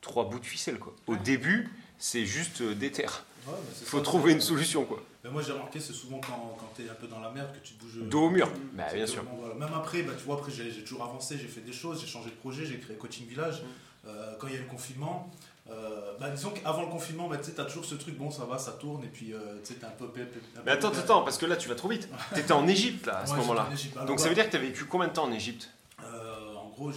trois 0.00 0.28
bouts 0.28 0.38
de 0.38 0.46
ficelle, 0.46 0.78
quoi. 0.78 0.94
Au 1.08 1.14
Ouais. 1.14 1.18
début, 1.24 1.70
c'est 2.00 2.24
juste 2.26 2.60
euh, 2.62 2.74
des 2.74 2.90
terres. 2.90 3.24
Ouais, 3.46 3.54
c'est 3.74 3.84
Faut 3.86 3.98
ça, 3.98 4.02
trouver 4.04 4.32
une 4.32 4.40
solution, 4.40 4.84
quoi. 4.84 5.00
Mais 5.22 5.30
moi, 5.30 5.42
j'ai 5.42 5.52
remarqué, 5.52 5.78
c'est 5.78 5.92
souvent 5.92 6.18
quand, 6.20 6.56
quand 6.58 6.72
tu 6.74 6.84
es 6.84 6.90
un 6.90 6.94
peu 6.94 7.06
dans 7.06 7.20
la 7.20 7.30
merde 7.30 7.52
que 7.52 7.64
tu 7.66 7.74
te 7.74 7.82
bouges. 7.84 8.08
Dos 8.08 8.22
au 8.26 8.30
mur. 8.30 8.48
Mm. 8.48 8.52
Bah, 8.74 8.84
bien 8.92 9.06
sûr. 9.06 9.22
Voilà. 9.38 9.54
Même 9.54 9.72
après, 9.74 10.02
bah, 10.02 10.12
tu 10.18 10.24
vois, 10.24 10.34
après 10.36 10.50
j'ai 10.50 10.82
toujours 10.82 11.04
avancé, 11.04 11.38
j'ai 11.38 11.46
fait 11.46 11.60
des 11.60 11.72
choses, 11.72 12.00
j'ai 12.00 12.06
changé 12.08 12.30
de 12.30 12.34
projet, 12.36 12.66
j'ai 12.66 12.78
créé 12.80 12.96
Coaching 12.96 13.26
Village. 13.28 13.62
Euh, 14.06 14.34
quand 14.38 14.46
il 14.48 14.54
y 14.54 14.56
a 14.56 14.60
eu 14.60 14.62
le 14.64 14.68
confinement, 14.68 15.30
Euh, 15.70 16.16
bah, 16.18 16.30
disons 16.30 16.50
qu'avant 16.50 16.82
le 16.82 16.88
confinement, 16.88 17.28
bah, 17.28 17.36
tu 17.36 17.52
t'as 17.52 17.64
toujours 17.64 17.84
ce 17.84 17.94
truc, 17.94 18.16
bon, 18.18 18.28
ça 18.32 18.44
va, 18.44 18.58
ça 18.58 18.72
tourne, 18.72 19.04
et 19.04 19.08
puis 19.08 19.32
euh, 19.32 19.38
tu 19.62 19.72
sais, 19.74 19.78
t'es 19.78 19.86
un 19.86 19.90
peu. 19.90 20.08
pé- 20.08 20.24
pé- 20.24 20.40
un 20.58 20.62
Mais 20.66 20.72
attends, 20.72 20.88
attends, 20.88 21.22
parce 21.22 21.38
que 21.38 21.46
là 21.46 21.56
tu 21.56 21.68
vas 21.68 21.76
trop 21.76 21.86
vite. 21.88 22.08
T'étais 22.34 22.52
en 22.52 22.66
Égypte 22.66 23.06
là 23.06 23.18
à 23.18 23.26
ce 23.26 23.32
Ouais, 23.32 23.38
moment-là. 23.38 23.68
Alors, 23.94 24.06
Donc 24.06 24.18
ça 24.18 24.24
bah, 24.24 24.28
veut 24.30 24.34
dire 24.34 24.46
que 24.46 24.50
t'as 24.52 24.58
vécu 24.58 24.86
combien 24.86 25.06
de 25.06 25.12
temps 25.12 25.26
en 25.26 25.32
Égypte? 25.32 25.70
Euh, 26.02 26.54
en 26.56 26.70
gros, 26.70 26.90
euh, 26.90 26.94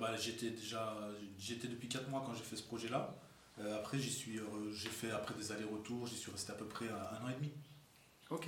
bah, 0.00 0.10
j'étais 0.16 0.50
déjà, 0.50 0.94
j'étais 1.40 1.66
depuis 1.66 1.88
4 1.88 2.08
mois 2.10 2.22
quand 2.24 2.32
j'ai 2.34 2.44
fait 2.44 2.54
ce 2.54 2.62
projet-là. 2.62 3.10
Euh, 3.10 3.31
après, 3.58 3.98
j'y 3.98 4.10
suis, 4.10 4.38
euh, 4.38 4.44
j'ai 4.72 4.88
fait 4.88 5.10
après 5.10 5.34
des 5.34 5.52
allers-retours, 5.52 6.06
j'y 6.06 6.16
suis 6.16 6.30
resté 6.30 6.52
à 6.52 6.54
peu 6.54 6.64
près 6.66 6.86
un, 6.88 6.94
un 7.22 7.26
an 7.26 7.28
et 7.30 7.34
demi. 7.34 7.52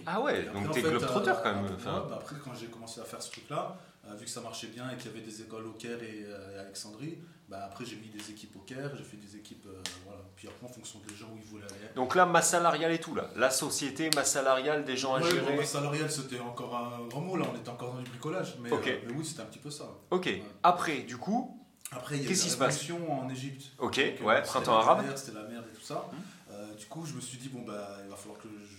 Ah 0.07 0.21
ouais, 0.23 0.49
après, 0.49 0.63
donc 0.63 0.73
t'es 0.73 0.81
fait, 0.81 0.89
globetrotter 0.89 1.31
euh, 1.31 1.35
quand 1.43 1.55
même. 1.55 1.65
après, 1.67 1.75
Enfin, 1.75 2.01
ouais, 2.01 2.09
bah, 2.09 2.17
après, 2.19 2.37
quand 2.43 2.55
j'ai 2.55 2.67
commencé 2.69 3.01
à 3.01 3.05
faire 3.05 3.21
ce 3.21 3.31
truc-là, 3.31 3.77
euh, 4.07 4.15
vu 4.15 4.25
que 4.25 4.31
ça 4.31 4.41
marchait 4.41 4.69
bien 4.69 4.91
et 4.91 4.97
qu'il 4.97 5.11
y 5.11 5.15
avait 5.15 5.21
des 5.25 5.43
écoles 5.43 5.67
au 5.67 5.73
Caire 5.73 6.03
et, 6.03 6.25
euh, 6.25 6.59
à 6.59 6.63
Alexandrie, 6.63 7.19
bah, 7.51 7.65
après 7.67 7.85
j'ai 7.85 7.97
mis 7.97 8.09
des 8.09 8.31
équipes 8.31 8.57
au 8.57 8.61
Caire, 8.61 8.93
j'ai 8.97 9.05
fait 9.05 9.19
des 9.19 9.37
équipes, 9.37 9.67
euh, 9.67 9.83
voilà. 10.07 10.23
Puis 10.37 10.49
après, 10.49 10.67
en 10.67 10.71
fonction 10.71 11.01
des 11.07 11.15
gens 11.15 11.27
où 11.27 11.37
ils 11.37 11.45
voulaient 11.45 11.67
aller. 11.67 11.93
Donc 11.97 12.15
là, 12.15 12.25
masse 12.25 12.49
salariale 12.49 12.93
et 12.93 12.99
tout 12.99 13.15
là. 13.15 13.29
La 13.37 13.51
société, 13.51 14.09
masse 14.17 14.33
salariale, 14.33 14.87
des 14.87 14.97
gens 14.97 15.17
à 15.17 15.21
gérer. 15.21 15.41
bon, 15.53 15.57
bah, 15.59 15.65
salarial, 15.67 16.11
c'était 16.11 16.41
encore 16.41 16.75
un 16.75 17.07
grand 17.09 17.21
mot, 17.21 17.37
là, 17.37 17.45
on 17.53 17.57
était 17.59 17.69
encore 17.69 17.93
dans 17.93 18.01
du 18.01 18.09
bricolage. 18.09 18.57
Mais, 18.61 18.73
euh, 18.73 18.77
mais 19.07 19.13
oui, 19.13 19.25
c'était 19.27 19.43
un 19.43 19.47
petit 19.47 19.59
peu 19.59 19.71
ça. 19.71 19.85
Ok. 20.11 20.31
Après, 20.63 21.01
du 21.01 21.19
coup, 21.19 21.61
Après, 21.95 22.17
il 22.17 22.23
y 22.23 22.27
a 22.27 22.31
eu 22.31 22.35
la 22.35 22.67
révolution 22.67 23.21
en 23.21 23.29
Égypte. 23.31 23.67
ok, 23.79 23.97
Donc, 23.97 23.99
euh, 24.21 24.25
ouais, 24.25 24.37
c'était 24.37 24.49
printemps 24.49 24.79
arabe. 24.79 25.17
C'était 25.17 25.33
la 25.39 25.45
merde 25.45 25.65
et 25.73 25.77
tout 25.77 25.83
ça. 25.85 26.11
Euh, 26.51 26.75
du 26.75 26.87
coup, 26.87 27.05
je 27.07 27.15
me 27.15 27.21
suis 27.21 27.39
dit, 27.39 27.49
bon, 27.49 27.63
bah, 27.63 27.99
il 28.05 28.11
va 28.11 28.17
falloir 28.17 28.39
que 28.41 28.49
je. 28.49 28.75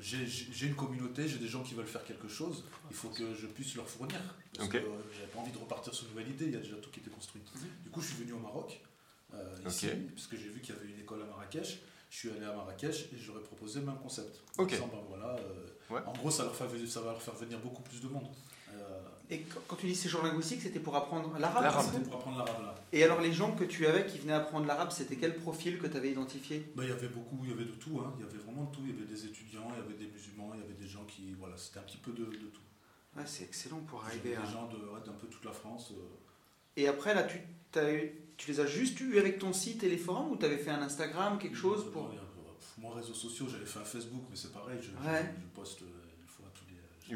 je- 0.00 0.24
j'ai- 0.24 0.66
une 0.66 0.74
communauté, 0.76 1.28
j'ai 1.28 1.38
des 1.38 1.48
gens 1.48 1.62
qui 1.62 1.74
veulent 1.74 1.86
faire 1.86 2.04
quelque 2.04 2.28
chose, 2.28 2.64
il 2.90 2.96
faut 2.96 3.08
que 3.08 3.34
je 3.34 3.46
puisse 3.46 3.74
leur 3.74 3.86
fournir. 3.88 4.20
Parce 4.56 4.66
Ok. 4.68 4.72
que 4.74 4.78
euh, 4.78 4.90
j'avais 5.12 5.26
pas 5.26 5.40
envie 5.40 5.50
de 5.52 5.58
repartir 5.58 5.92
sur 5.92 6.04
une 6.06 6.12
nouvelle 6.12 6.30
idée, 6.30 6.46
il 6.46 6.52
y 6.52 6.56
a 6.56 6.60
déjà 6.60 6.76
tout 6.76 6.90
qui 6.90 7.00
était 7.00 7.10
construit. 7.10 7.42
Du 7.84 7.90
coup, 7.90 8.00
je 8.00 8.06
suis 8.06 8.16
venu 8.22 8.32
au 8.32 8.38
Maroc, 8.38 8.80
euh, 9.34 9.56
ici, 9.66 9.86
Ok. 9.88 9.96
parce 10.14 10.26
que 10.28 10.36
j'ai 10.36 10.48
vu 10.48 10.60
qu'il 10.60 10.74
y 10.74 10.78
avait 10.78 10.88
une 10.88 11.00
école 11.00 11.22
à 11.22 11.26
Marrakech. 11.26 11.80
Je 12.10 12.16
suis 12.16 12.30
allé 12.30 12.46
à 12.46 12.52
Marrakech 12.54 13.12
et 13.12 13.18
j'aurais 13.18 13.42
proposé 13.42 13.80
le 13.80 13.86
même 13.86 13.98
concept. 13.98 14.40
Ok. 14.56 14.68
En 14.68 14.74
disant, 14.74 14.86
ben 14.92 14.98
voilà, 15.08 15.36
euh, 15.36 15.66
Ouais. 15.90 16.00
En 16.06 16.12
gros, 16.12 16.30
ça, 16.30 16.44
leur 16.44 16.54
fait, 16.54 16.64
ça 16.86 17.00
va 17.00 17.12
leur 17.12 17.22
faire 17.22 17.34
venir 17.34 17.58
beaucoup 17.60 17.82
plus 17.82 18.00
de 18.00 18.08
monde. 18.08 18.28
Euh, 19.30 19.34
Et 19.34 19.44
quand 19.66 19.76
tu 19.76 19.86
dis 19.86 19.94
séjour 19.94 20.22
linguistique, 20.22 20.60
c'était 20.62 20.80
pour 20.80 20.96
apprendre 20.96 21.36
l'arabe 21.38 21.84
C'était 21.84 22.04
pour 22.04 22.16
apprendre 22.16 22.38
l'arabe 22.38 22.62
là. 22.62 22.74
Et 22.92 23.02
alors 23.04 23.20
les 23.20 23.32
gens 23.32 23.52
que 23.52 23.64
tu 23.64 23.86
avais 23.86 24.06
qui 24.06 24.18
venaient 24.18 24.32
apprendre 24.32 24.66
l'arabe, 24.66 24.90
c'était 24.90 25.16
quel 25.16 25.36
profil 25.36 25.78
que 25.78 25.86
tu 25.86 25.96
avais 25.96 26.10
identifié? 26.12 26.70
Bah, 26.74 26.82
il 26.84 26.90
y 26.90 26.92
avait 26.92 27.08
beaucoup, 27.08 27.38
il 27.44 27.50
y 27.50 27.52
avait 27.52 27.64
de 27.66 27.72
tout, 27.72 28.00
hein. 28.00 28.12
il 28.18 28.24
y 28.24 28.28
avait 28.28 28.38
vraiment 28.38 28.64
de 28.64 28.74
tout. 28.74 28.80
Il 28.84 28.90
y 28.90 28.96
avait 28.96 29.06
des 29.12 29.24
étudiants, 29.26 29.68
il 29.74 29.82
y 29.82 29.84
avait 29.84 29.98
des 30.04 30.10
musulmans, 30.10 30.52
il 30.54 30.60
y 30.60 30.64
avait 30.64 30.74
des 30.80 30.86
gens 30.88 31.04
qui. 31.04 31.34
Voilà, 31.38 31.56
c'était 31.56 31.78
un 31.78 31.82
petit 31.82 31.98
peu 31.98 32.12
de, 32.12 32.24
de 32.24 32.48
tout. 32.52 32.60
Ouais, 33.16 33.24
c'est 33.26 33.44
excellent 33.44 33.80
pour 33.80 34.04
arriver 34.04 34.36
à... 34.36 34.40
des 34.42 34.52
gens 34.52 34.68
de- 34.68 34.76
ouais, 34.76 35.00
d'un 35.04 35.12
peu 35.12 35.26
toute 35.26 35.44
la 35.44 35.52
France. 35.52 35.92
euh. 35.92 36.02
Et 36.76 36.86
après, 36.86 37.14
là, 37.14 37.24
tu, 37.24 37.38
t'as 37.72 37.92
eu- 37.92 38.12
tu 38.36 38.50
les 38.52 38.60
as 38.60 38.66
juste 38.66 39.00
eu 39.00 39.18
avec 39.18 39.38
ton 39.40 39.52
site 39.52 39.82
et 39.82 39.88
les 39.88 39.96
forums 39.98 40.30
ou 40.30 40.36
tu 40.36 40.44
avais 40.46 40.58
fait 40.58 40.70
un 40.70 40.80
Instagram, 40.82 41.38
quelque 41.38 41.56
chose 41.56 41.84
Euh, 41.88 41.90
pour... 41.90 42.04
non, 42.04 42.10
pff, 42.10 42.74
moi, 42.78 42.94
réseaux 42.94 43.14
sociaux, 43.14 43.46
j'avais 43.50 43.66
fait 43.66 43.80
un 43.80 43.84
Facebook, 43.84 44.22
mais 44.30 44.36
c'est 44.36 44.52
pareil, 44.52 44.78
je, 44.80 44.90
je- 44.90 45.08
Ouais. 45.10 45.34
je 45.40 45.46
poste 45.58 45.82
euh, 45.82 45.86
je 45.97 45.97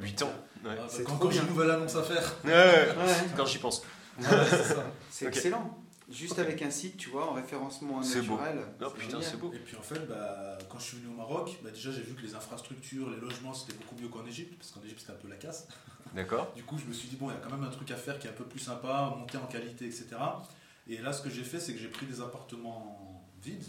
8 0.00 0.22
ans. 0.22 0.26
Ouais. 0.64 0.70
Ah, 0.72 0.74
bah, 0.76 0.86
C'est 0.88 1.04
quand 1.04 1.30
j'ai 1.30 1.40
une 1.40 1.46
nouvelle 1.48 1.70
annonce 1.70 1.96
à 1.96 2.02
faire. 2.02 2.34
Ouais, 2.44 2.50
ouais, 2.52 2.88
Ouais, 2.96 3.14
Quand 3.36 3.46
j'y 3.46 3.58
pense. 3.58 3.82
Ouais, 4.18 4.26
c'est 4.50 4.62
ça. 4.64 4.84
c'est 5.10 5.26
Ok. 5.28 5.36
excellent. 5.36 5.78
Juste 6.10 6.38
avec 6.38 6.60
un 6.60 6.70
site, 6.70 6.98
tu 6.98 7.08
vois, 7.08 7.30
en 7.30 7.32
référencement 7.32 8.02
C'est 8.02 8.20
beau. 8.22 8.36
naturel. 8.36 8.66
C'est 8.78 8.92
putain, 8.94 9.08
génial. 9.08 9.22
c'est 9.24 9.36
beau. 9.38 9.52
Et 9.54 9.58
puis 9.58 9.76
en 9.76 9.82
fait, 9.82 10.00
bah, 10.06 10.58
quand 10.68 10.78
je 10.78 10.84
suis 10.84 10.96
venu 10.98 11.08
au 11.14 11.16
Maroc, 11.16 11.56
bah, 11.64 11.70
déjà 11.70 11.90
j'ai 11.90 12.02
vu 12.02 12.14
que 12.14 12.20
les 12.22 12.34
infrastructures, 12.34 13.08
les 13.08 13.16
logements, 13.16 13.54
c'était 13.54 13.72
beaucoup 13.78 13.94
mieux 14.00 14.08
qu'en 14.08 14.26
Égypte, 14.26 14.54
parce 14.58 14.72
qu'en 14.72 14.82
Égypte 14.82 15.00
c'était 15.00 15.12
un 15.12 15.16
peu 15.16 15.28
la 15.28 15.36
casse. 15.36 15.68
D'accord. 16.14 16.52
Du 16.54 16.62
coup, 16.64 16.76
je 16.76 16.84
me 16.84 16.92
suis 16.92 17.08
dit, 17.08 17.16
bon, 17.16 17.30
il 17.30 17.34
y 17.34 17.36
a 17.36 17.40
quand 17.40 17.50
même 17.56 17.64
un 17.66 17.70
truc 17.70 17.90
à 17.90 17.96
faire 17.96 18.18
qui 18.18 18.26
est 18.26 18.30
un 18.30 18.34
peu 18.34 18.44
plus 18.44 18.58
sympa, 18.58 19.14
monter 19.18 19.38
en 19.38 19.46
qualité, 19.46 19.86
etc. 19.86 20.08
Et 20.86 20.98
là, 20.98 21.12
ce 21.14 21.22
que 21.22 21.30
j'ai 21.30 21.44
fait, 21.44 21.60
c'est 21.60 21.72
que 21.72 21.78
j'ai 21.80 21.88
pris 21.88 22.04
des 22.04 22.20
appartements 22.20 23.26
vides, 23.42 23.64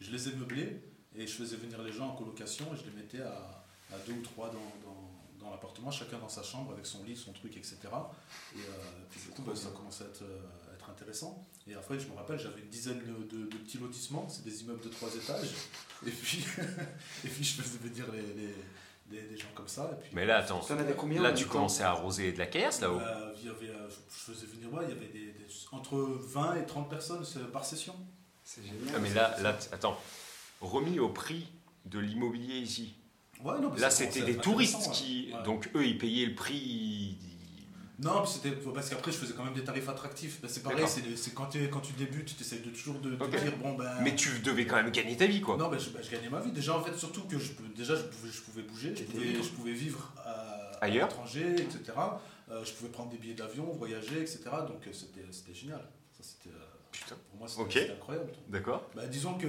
je 0.00 0.10
les 0.10 0.28
ai 0.28 0.32
meublés, 0.32 0.80
et 1.14 1.26
je 1.26 1.32
faisais 1.34 1.56
venir 1.56 1.82
les 1.82 1.92
gens 1.92 2.08
en 2.08 2.14
colocation, 2.16 2.64
et 2.72 2.76
je 2.78 2.84
les 2.88 2.96
mettais 2.96 3.20
à, 3.20 3.64
à 3.92 3.98
deux 4.06 4.12
ou 4.14 4.22
trois 4.22 4.46
dans, 4.46 4.54
dans, 4.88 4.99
dans 5.40 5.50
l'appartement, 5.50 5.90
chacun 5.90 6.18
dans 6.18 6.28
sa 6.28 6.42
chambre, 6.42 6.72
avec 6.72 6.86
son 6.86 7.02
lit, 7.04 7.16
son 7.16 7.32
truc, 7.32 7.56
etc. 7.56 7.78
Et 7.82 8.58
euh, 8.58 8.60
puis 9.10 9.20
du 9.20 9.28
coup, 9.30 9.42
bah, 9.42 9.52
ça 9.56 9.68
commençait 9.70 10.04
à 10.04 10.06
être, 10.08 10.22
euh, 10.22 10.70
à 10.70 10.74
être 10.74 10.90
intéressant. 10.90 11.46
Et 11.66 11.74
après, 11.74 11.98
je 11.98 12.06
me 12.08 12.14
rappelle, 12.14 12.38
j'avais 12.38 12.60
une 12.60 12.68
dizaine 12.68 12.98
de, 13.00 13.24
de- 13.36 13.46
de 13.46 13.56
petits 13.56 13.78
lotissements, 13.78 14.28
c'est 14.28 14.44
des 14.44 14.62
immeubles 14.62 14.82
de 14.84 14.88
trois 14.88 15.08
étages. 15.14 15.48
Et 16.06 16.10
puis, 16.10 16.44
et 17.24 17.28
puis 17.28 17.44
je 17.44 17.60
faisais 17.62 17.78
venir 17.78 18.06
les, 18.12 18.22
les- 18.22 18.54
des, 19.06 19.22
des 19.28 19.36
gens 19.36 19.48
comme 19.56 19.66
ça. 19.66 19.90
Et 19.92 20.00
puis, 20.02 20.10
Mais 20.12 20.24
là, 20.24 20.38
attends. 20.38 20.64
Combien 20.96 21.20
Là, 21.20 21.32
tu 21.32 21.46
commençais 21.46 21.82
à 21.82 21.90
arroser 21.90 22.32
de 22.32 22.38
la 22.38 22.46
caillasse 22.46 22.80
là-haut. 22.80 23.00
euh, 23.00 23.34
il 23.40 23.46
y 23.46 23.48
avait, 23.50 23.70
euh, 23.70 23.88
je 23.88 24.32
faisais 24.32 24.46
venir, 24.46 24.72
ouais, 24.72 24.84
il 24.88 24.90
y 24.90 24.92
avait 24.92 25.08
des, 25.08 25.32
des- 25.32 25.46
entre 25.72 25.96
20 25.98 26.54
et 26.56 26.66
30 26.66 26.88
personnes 26.88 27.24
par 27.52 27.64
session. 27.64 27.94
C'est 28.44 28.62
génial. 28.64 28.94
Ah, 28.94 28.98
mais 29.00 29.12
là, 29.12 29.36
là, 29.40 29.58
attends. 29.72 29.98
Remis 30.60 30.98
au 31.00 31.08
prix 31.08 31.48
de 31.86 31.98
l'immobilier 31.98 32.58
ici. 32.58 32.94
Ouais, 33.44 33.60
non, 33.60 33.70
mais 33.72 33.80
Là, 33.80 33.90
c'était 33.90 34.22
des 34.22 34.36
touristes 34.36 34.90
qui. 34.92 35.30
ouais. 35.32 35.42
Donc, 35.44 35.70
eux, 35.74 35.84
ils 35.84 35.98
payaient 35.98 36.26
le 36.26 36.34
prix. 36.34 37.16
Non, 37.98 38.24
c'était 38.24 38.52
parce 38.52 38.88
qu'après, 38.88 39.12
je 39.12 39.18
faisais 39.18 39.34
quand 39.34 39.44
même 39.44 39.52
des 39.52 39.64
tarifs 39.64 39.88
attractifs. 39.88 40.40
Ben, 40.40 40.48
c'est 40.48 40.62
pareil, 40.62 40.86
c'est 40.88 41.34
quand, 41.34 41.46
tu, 41.46 41.68
quand 41.68 41.80
tu 41.80 41.92
débutes, 41.92 42.34
tu 42.34 42.42
essaies 42.42 42.60
de 42.60 42.70
toujours 42.70 42.98
de, 43.00 43.10
dire, 43.10 43.56
bon, 43.62 43.74
ben. 43.74 43.90
Mais 44.02 44.14
tu 44.14 44.38
devais 44.40 44.64
quand 44.66 44.76
même 44.76 44.90
gagner 44.90 45.16
ta 45.16 45.26
vie, 45.26 45.40
quoi. 45.42 45.56
Non, 45.56 45.68
ben, 45.68 45.78
je, 45.78 45.90
ben, 45.90 46.02
je 46.02 46.10
gagnais 46.10 46.30
ma 46.30 46.40
vie. 46.40 46.50
Déjà, 46.50 46.76
en 46.76 46.82
fait, 46.82 46.96
surtout 46.96 47.22
que 47.22 47.38
je, 47.38 47.52
déjà, 47.76 47.94
je 47.96 48.02
pouvais, 48.02 48.30
je 48.32 48.40
pouvais 48.40 48.62
bouger, 48.62 48.94
je 48.96 49.04
pouvais, 49.04 49.24
libre. 49.24 49.44
je 49.44 49.50
pouvais 49.50 49.72
vivre 49.72 50.12
à, 50.24 50.30
à 50.30 50.84
Ailleurs. 50.84 51.08
l'étranger, 51.08 51.52
etc. 51.52 51.92
Euh, 52.50 52.64
je 52.64 52.72
pouvais 52.72 52.90
prendre 52.90 53.10
des 53.10 53.18
billets 53.18 53.34
d'avion, 53.34 53.64
voyager, 53.64 54.22
etc. 54.22 54.40
Donc, 54.66 54.86
euh, 54.86 54.92
c'était 54.92 55.54
génial. 55.54 55.86
Ça, 56.12 56.22
c'était, 56.22 56.54
euh, 56.54 56.58
Putain. 56.90 57.16
pour 57.30 57.38
moi, 57.38 57.48
c'était 57.48 57.90
incroyable. 57.92 58.32
D'accord. 58.48 58.88
Bah, 58.96 59.06
disons 59.06 59.34
que 59.34 59.46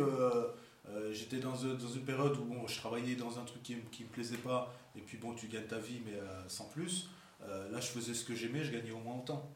euh, 0.91 1.13
j'étais 1.13 1.37
dans, 1.39 1.55
une- 1.55 1.77
dans 1.77 1.87
une 1.89 2.03
période 2.03 2.35
où 2.37 2.43
bon, 2.43 2.67
je 2.67 2.77
travaillais 2.77 3.15
dans 3.15 3.39
un 3.39 3.43
truc 3.45 3.63
qui 3.63 3.73
ne 3.75 3.79
me 3.81 4.09
plaisait 4.11 4.37
pas, 4.37 4.73
et 4.95 5.01
puis 5.01 5.17
bon, 5.17 5.33
tu 5.33 5.47
gagnes 5.47 5.65
ta 5.67 5.79
vie, 5.79 6.01
mais 6.05 6.13
euh, 6.13 6.47
sans 6.49 6.65
plus. 6.65 7.09
Euh, 7.43 7.69
là, 7.71 7.79
je 7.79 7.87
faisais 7.87 8.13
ce 8.13 8.23
que 8.25 8.35
j'aimais, 8.35 8.63
je 8.63 8.71
gagnais 8.71 8.91
au 8.91 8.99
moins 8.99 9.17
autant. 9.17 9.49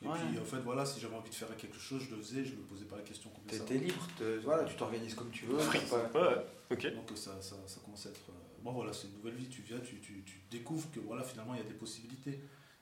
Et 0.00 0.06
Ouais. 0.06 0.14
puis, 0.30 0.38
en 0.38 0.44
fait, 0.44 0.58
voilà, 0.60 0.86
si 0.86 1.00
j'avais 1.00 1.16
envie 1.16 1.28
de 1.30 1.34
faire 1.34 1.54
quelque 1.56 1.78
chose, 1.78 2.02
je 2.08 2.14
le 2.14 2.22
faisais, 2.22 2.44
je 2.44 2.52
me 2.54 2.62
posais 2.62 2.84
pas 2.84 2.96
la 2.96 3.02
question 3.02 3.30
combien 3.34 3.58
ça 3.58 3.64
T'étais 3.64 3.84
libre, 3.86 4.06
voilà, 4.44 4.64
tu 4.64 4.76
t'organises 4.76 5.14
comme 5.14 5.30
tu 5.30 5.44
veux. 5.46 5.56
Pas- 5.56 6.20
Ouais, 6.30 6.46
ok. 6.70 6.94
Donc, 6.94 7.10
ça, 7.16 7.32
ça, 7.42 7.56
ça 7.66 7.80
commence 7.84 8.06
à 8.06 8.10
être. 8.10 8.30
euh, 8.30 8.32
bon, 8.62 8.72
voilà, 8.72 8.92
c'est 8.92 9.08
une 9.08 9.14
nouvelle 9.14 9.34
vie, 9.34 9.48
tu 9.48 9.62
viens, 9.62 9.80
tu, 9.80 9.98
tu, 10.00 10.22
tu 10.24 10.40
découvres 10.50 10.88
que 10.92 11.00
voilà, 11.00 11.24
finalement, 11.24 11.54
il 11.54 11.58
y 11.58 11.64
a 11.64 11.66
des 11.66 11.74
possibilités. 11.74 12.40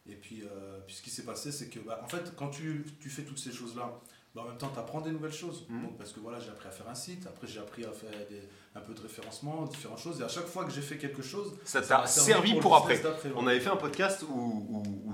Et 0.09 0.15
puis, 0.15 0.43
euh, 0.45 0.79
puis 0.87 0.95
ce 0.95 1.03
qui 1.03 1.11
s'est 1.11 1.25
passé, 1.25 1.51
c'est 1.51 1.69
que, 1.71 1.81
bah, 1.81 2.01
en 2.05 2.07
fait, 2.07 2.37
quand 2.37 2.51
tu, 2.51 2.85
tu 3.01 3.09
fais 3.11 3.23
toutes 3.23 3.39
ces 3.41 3.51
choses-là, 3.51 3.99
bah, 4.37 4.43
en 4.45 4.49
même 4.51 4.59
temps, 4.59 4.71
tu 4.73 4.79
apprends 4.79 5.01
des 5.01 5.11
nouvelles 5.11 5.33
choses. 5.33 5.67
Mhm. 5.69 5.83
Donc, 5.83 5.97
parce 5.99 6.13
que 6.13 6.21
voilà, 6.21 6.39
j'ai 6.39 6.51
appris 6.51 6.69
à 6.69 6.71
faire 6.71 6.89
un 6.89 6.95
site, 6.95 7.27
après, 7.27 7.47
j'ai 7.47 7.59
appris 7.59 7.85
à 7.85 7.91
faire 7.91 8.11
des- 8.29 8.43
un 8.75 8.81
peu 8.81 8.93
de 8.95 9.01
référencement, 9.01 9.65
différentes 9.65 9.99
choses. 9.99 10.21
Et 10.21 10.25
à 10.25 10.29
chaque 10.29 10.47
fois 10.47 10.65
que 10.67 10.71
j'ai 10.71 10.83
fait 10.83 10.99
quelque 10.99 11.23
chose, 11.23 11.57
Ça 11.65 11.81
t'a 11.81 12.07
servi 12.07 12.53
le 12.53 12.61
pour 12.61 12.77
après. 12.77 13.01
On 13.35 13.47
avait 13.47 13.61
fait 13.61 13.71
un 13.71 13.77
podcast 13.77 14.23
où, 14.29 14.35
où- 14.35 14.83
où- 14.87 15.13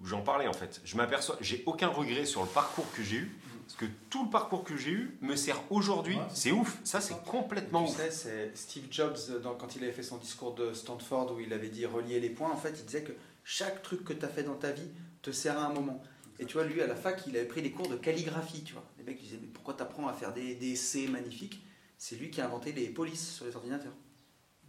où 0.00 0.06
j'en 0.06 0.22
parlais 0.22 0.46
en 0.46 0.52
fait. 0.52 0.80
Je 0.84 0.96
m'aperçois, 0.96 1.36
j'ai 1.40 1.62
aucun 1.66 1.88
regret 1.88 2.24
sur 2.24 2.40
le 2.42 2.48
parcours 2.48 2.86
que 2.92 3.02
j'ai 3.02 3.16
eu, 3.16 3.36
parce 3.66 3.74
que 3.76 3.84
tout 4.08 4.24
le 4.24 4.30
parcours 4.30 4.62
que 4.64 4.76
j'ai 4.76 4.92
eu 4.92 5.18
me 5.20 5.34
sert 5.36 5.60
aujourd'hui. 5.70 6.16
Ouais, 6.16 6.22
c'est 6.32 6.52
ouf, 6.52 6.78
ça 6.84 7.00
c'est 7.00 7.20
complètement 7.24 7.84
Tu 7.84 7.90
ouf. 7.90 7.96
sais, 7.98 8.10
c'est 8.12 8.52
Steve 8.56 8.84
Jobs, 8.90 9.16
dans- 9.42 9.54
quand 9.56 9.74
il 9.76 9.82
avait 9.82 9.92
fait 9.92 10.02
son 10.04 10.16
discours 10.18 10.54
de 10.54 10.72
Stanford, 10.72 11.32
où 11.34 11.40
il 11.40 11.52
avait 11.52 11.68
dit 11.68 11.84
relier 11.86 12.18
les 12.20 12.30
points, 12.30 12.50
en 12.52 12.56
fait, 12.56 12.74
il 12.78 12.84
disait 12.86 13.02
que 13.02 13.12
chaque 13.44 13.82
truc 13.82 14.04
que 14.04 14.12
tu 14.12 14.24
as 14.24 14.28
fait 14.28 14.42
dans 14.44 14.54
ta 14.54 14.70
vie 14.70 14.88
te 15.22 15.30
sert 15.32 15.58
à 15.58 15.64
un 15.66 15.72
moment. 15.74 16.00
Et 16.40 16.46
tu 16.46 16.54
vois, 16.54 16.64
lui, 16.64 16.80
à 16.80 16.86
la 16.86 16.96
fac, 16.96 17.22
il 17.26 17.36
avait 17.36 17.46
pris 17.46 17.60
des 17.62 17.70
cours 17.70 17.86
de 17.88 17.96
calligraphie, 17.96 18.64
tu 18.64 18.72
vois. 18.72 18.82
Les 18.98 19.04
mecs 19.04 19.20
disaient, 19.20 19.38
mais 19.40 19.46
pourquoi 19.48 19.74
tu 19.74 19.82
apprends 19.82 20.08
à 20.08 20.14
faire 20.14 20.32
des, 20.32 20.54
des 20.54 20.72
essais 20.72 21.06
magnifiques? 21.06 21.62
C'est 21.98 22.16
lui 22.16 22.30
qui 22.30 22.40
a 22.40 22.46
inventé 22.46 22.72
les 22.72 22.88
polices 22.88 23.34
sur 23.34 23.44
les 23.44 23.54
ordinateurs. 23.54 23.92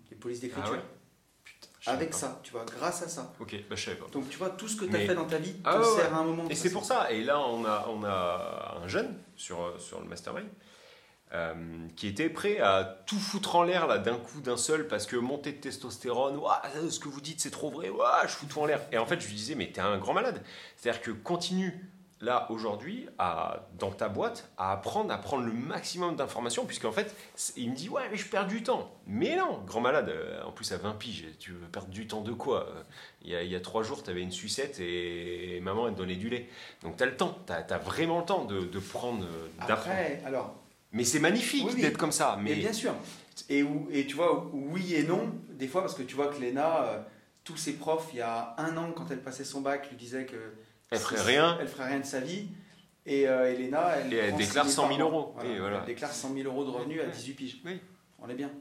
Les 0.09 0.17
polices 0.17 0.41
d'écriture. 0.41 0.73
Ah 0.73 0.77
ouais? 0.77 0.83
Putain, 1.45 1.69
Avec 1.91 2.13
ça, 2.13 2.41
tu 2.43 2.51
vois, 2.51 2.65
grâce 2.65 3.01
à 3.03 3.07
ça. 3.07 3.33
Ok, 3.39 3.55
bah 3.69 3.75
je 3.77 3.85
savais 3.85 3.97
pas. 3.97 4.07
Donc 4.11 4.29
tu 4.29 4.37
vois, 4.37 4.49
tout 4.49 4.67
ce 4.67 4.75
que 4.75 4.83
tu 4.85 4.93
as 4.93 4.99
Mais- 4.99 5.07
fait 5.07 5.15
dans 5.15 5.25
ta 5.25 5.37
vie 5.37 5.53
te 5.53 5.59
Ah 5.63 5.79
ouais, 5.79 5.85
sert 5.95 6.13
à 6.13 6.17
un 6.19 6.23
moment. 6.25 6.47
Et 6.49 6.55
c'est 6.55 6.71
pour 6.71 6.83
ça. 6.83 7.09
Et 7.11 7.23
là, 7.23 7.39
on 7.39 7.63
a, 7.65 7.87
on 7.87 8.03
a 8.03 8.79
un 8.83 8.87
jeune 8.89 9.17
sur, 9.37 9.61
euh, 9.63 9.77
sur 9.79 10.01
le 10.01 10.07
mastermind 10.07 10.47
euh, 11.33 11.53
qui 11.95 12.07
était 12.07 12.29
prêt 12.29 12.59
à 12.59 12.83
tout 13.05 13.19
foutre 13.19 13.55
en 13.55 13.63
l'air 13.63 13.87
là 13.87 13.97
d'un 13.97 14.17
coup, 14.17 14.41
d'un 14.41 14.57
seul, 14.57 14.87
parce 14.87 15.05
que 15.05 15.15
montée 15.15 15.53
de 15.53 15.57
testostérone, 15.57 16.39
ce 16.89 16.99
que 16.99 17.07
vous 17.07 17.21
dites 17.21 17.39
c'est 17.39 17.51
trop 17.51 17.71
vrai, 17.71 17.89
Ouah, 17.89 18.23
je 18.23 18.33
fous 18.33 18.45
tout 18.47 18.59
en 18.59 18.65
l'air. 18.65 18.81
Et 18.91 18.97
en 18.97 19.05
fait, 19.05 19.19
je 19.21 19.27
lui 19.27 19.35
disais, 19.35 19.55
mais 19.55 19.71
t'es 19.71 19.81
un 19.81 19.97
grand 19.97 20.13
malade. 20.13 20.43
C'est-à-dire 20.75 21.01
que 21.01 21.11
continue 21.11 21.91
là 22.21 22.47
aujourd'hui 22.49 23.07
dans 23.79 23.91
ta 23.91 24.07
boîte 24.07 24.49
à 24.57 24.71
apprendre 24.73 25.11
à 25.11 25.17
prendre 25.17 25.43
le 25.43 25.51
maximum 25.51 26.15
d'informations 26.15 26.65
puisqu'en 26.65 26.91
fait 26.91 27.15
il 27.57 27.71
me 27.71 27.75
dit 27.75 27.89
ouais 27.89 28.03
mais 28.11 28.17
je 28.17 28.27
perds 28.27 28.47
du 28.47 28.63
temps 28.63 28.91
mais 29.07 29.35
non 29.35 29.61
grand 29.65 29.81
malade 29.81 30.09
euh, 30.09 30.43
en 30.43 30.51
plus 30.51 30.71
à 30.71 30.77
20 30.77 30.93
piges 30.93 31.25
tu 31.39 31.51
veux 31.51 31.67
perdre 31.67 31.89
du 31.89 32.07
temps 32.07 32.21
de 32.21 32.31
quoi 32.31 32.67
Euh, 32.69 32.83
il 33.23 33.31
y 33.31 33.55
a, 33.55 33.59
trois 33.59 33.83
jours 33.83 34.03
tu 34.03 34.09
avais 34.09 34.21
une 34.21 34.31
sucette 34.31 34.79
et, 34.79 35.59
maman 35.61 35.87
elle 35.87 35.93
te 35.93 35.99
donnait 35.99 36.15
du 36.15 36.29
lait 36.29 36.47
donc 36.83 36.97
tu 36.97 37.03
as 37.03 37.05
le 37.05 37.17
temps 37.17 37.37
tu 37.45 37.53
as, 37.53 37.77
vraiment 37.79 38.19
le 38.19 38.25
temps 38.25 38.45
de, 38.45 38.79
prendre 38.79 39.25
d'apprendre 39.67 39.97
alors, 40.25 40.55
mais 40.91 41.03
c'est 41.03 41.19
magnifique 41.19 41.65
Oui, 41.65 41.71
oui. 41.75 41.81
d'être 41.81 41.97
comme 41.97 42.11
ça 42.11 42.37
Mais 42.41 42.55
bien 42.55 42.73
sûr. 42.73 42.93
Et, 43.49 43.65
tu 44.07 44.15
vois, 44.15 44.49
oui 44.53 44.93
et 44.95 45.03
non, 45.03 45.31
des 45.49 45.67
fois, 45.67 45.81
parce 45.81 45.93
que 45.95 46.03
tu 46.03 46.15
vois 46.15 46.27
que 46.27 46.39
Léna, 46.39 46.83
euh, 46.83 47.01
tous 47.43 47.57
ses 47.57 47.73
profs, 47.73 48.09
il 48.13 48.17
y 48.17 48.21
a 48.21 48.53
un 48.57 48.75
an, 48.77 48.91
quand 48.91 49.09
elle 49.11 49.21
passait 49.21 49.43
son 49.45 49.61
bac, 49.61 49.89
lui 49.89 49.97
disaient 49.97 50.25
que 50.25 50.53
Elle 50.89 50.99
ferait 50.99 51.21
rien. 51.21 51.57
Elle 51.59 51.67
ferait 51.67 51.87
rien 51.87 51.99
de 51.99 52.05
sa 52.05 52.19
vie. 52.19 52.49
Et 53.05 53.27
euh, 53.27 53.51
Elena, 53.51 53.95
elle, 53.97 54.13
Et 54.13 54.17
elle 54.17 54.29
prend 54.29 54.37
déclare 54.37 54.65
6 54.67 54.71
100 54.73 54.87
000 54.95 54.97
par 54.99 55.07
an. 55.07 55.11
euros. 55.11 55.35
Et 55.43 55.59
voilà. 55.59 55.79
Elle 55.79 55.85
déclare 55.85 56.11
100 56.11 56.33
000 56.35 56.47
euros 56.47 56.63
de 56.65 56.69
revenus 56.69 57.01
à 57.01 57.05
Ouais. 57.05 57.11
18 57.11 57.33
piges. 57.33 57.61
Oui. 57.65 57.79
On 58.19 58.29
est 58.29 58.35
bien. 58.35 58.51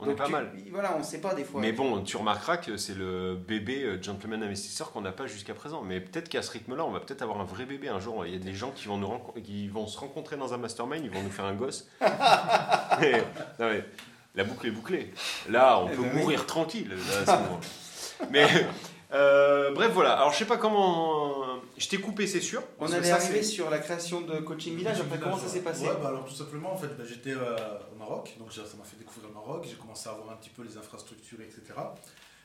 On 0.00 0.06
Donc 0.06 0.14
est 0.14 0.18
pas 0.18 0.24
tu- 0.26 0.32
mal. 0.32 0.50
Voilà, 0.72 0.96
on 0.98 1.02
sait 1.02 1.20
pas 1.20 1.34
des 1.34 1.44
fois. 1.44 1.60
Mais 1.60 1.72
bon, 1.72 2.00
tu 2.02 2.16
remarqueras 2.16 2.56
que 2.56 2.76
c'est 2.76 2.94
le 2.96 3.34
bébé 3.36 3.82
euh, 3.84 4.02
gentleman 4.02 4.42
investisseur 4.42 4.92
qu'on 4.92 5.02
n'a 5.02 5.12
pas 5.12 5.26
jusqu'à 5.26 5.52
présent. 5.54 5.82
Mais 5.82 6.00
peut-être 6.00 6.28
qu'à 6.28 6.40
ce 6.42 6.50
rythme-là, 6.52 6.84
on 6.84 6.90
va 6.90 7.00
peut-être 7.00 7.22
avoir 7.22 7.40
un 7.40 7.44
vrai 7.44 7.66
bébé 7.66 7.88
un 7.88 8.00
jour. 8.00 8.24
Il 8.24 8.32
y 8.32 8.36
a 8.36 8.38
des 8.38 8.54
gens 8.54 8.70
qui 8.70 8.86
vont, 8.88 8.96
nous 8.96 9.10
qui 9.42 9.68
vont 9.68 9.86
se 9.86 9.98
rencontrer 9.98 10.36
dans 10.36 10.54
un 10.54 10.58
mastermind, 10.58 11.04
ils 11.04 11.10
vont 11.10 11.22
nous 11.22 11.30
faire 11.30 11.44
un 11.44 11.54
gosse. 11.54 11.86
Mais- 13.00 13.18
non, 13.58 13.66
mais 13.70 13.84
la 14.34 14.44
boucle 14.44 14.66
est 14.66 14.70
bouclée. 14.70 15.12
Là, 15.48 15.80
on 15.80 15.88
Eh 15.88 15.96
peut 15.96 16.02
ben 16.02 16.10
oui. 16.14 16.20
mourir 16.20 16.46
tranquille. 16.46 16.88
là, 16.90 17.32
à 17.32 17.36
ce 17.38 17.42
moment. 17.42 17.60
Mais 18.30 18.46
euh, 19.12 19.72
bref, 19.72 19.92
voilà. 19.92 20.12
Alors, 20.12 20.32
je 20.32 20.38
sais 20.38 20.44
pas 20.44 20.56
comment. 20.56 21.44
Je 21.76 21.88
t'ai 21.88 21.98
coupé, 21.98 22.26
c'est 22.26 22.40
sûr. 22.40 22.62
On 22.78 22.90
allait 22.92 23.10
arriver 23.10 23.42
sur 23.42 23.70
la 23.70 23.78
création 23.78 24.20
de 24.20 24.38
Coaching 24.40 24.76
Village. 24.76 25.00
Après, 25.00 25.18
comment 25.18 25.38
ça 25.38 25.48
s'est 25.48 25.62
passé 25.62 25.86
Ouais, 25.86 25.96
bah 26.00 26.08
alors 26.08 26.24
tout 26.24 26.34
simplement, 26.34 26.72
en 26.72 26.76
fait, 26.76 26.88
bah, 26.96 27.04
j'étais 27.08 27.32
euh, 27.32 27.56
au 27.92 27.98
Maroc, 27.98 28.36
donc 28.38 28.52
ça 28.52 28.62
m'a 28.78 28.84
fait 28.84 28.98
découvrir 28.98 29.28
le 29.28 29.34
Maroc, 29.34 29.66
j'ai 29.68 29.76
commencé 29.76 30.08
à 30.08 30.12
voir 30.12 30.30
un 30.30 30.36
petit 30.36 30.50
peu 30.50 30.62
les 30.62 30.76
infrastructures, 30.76 31.40
etc. 31.40 31.74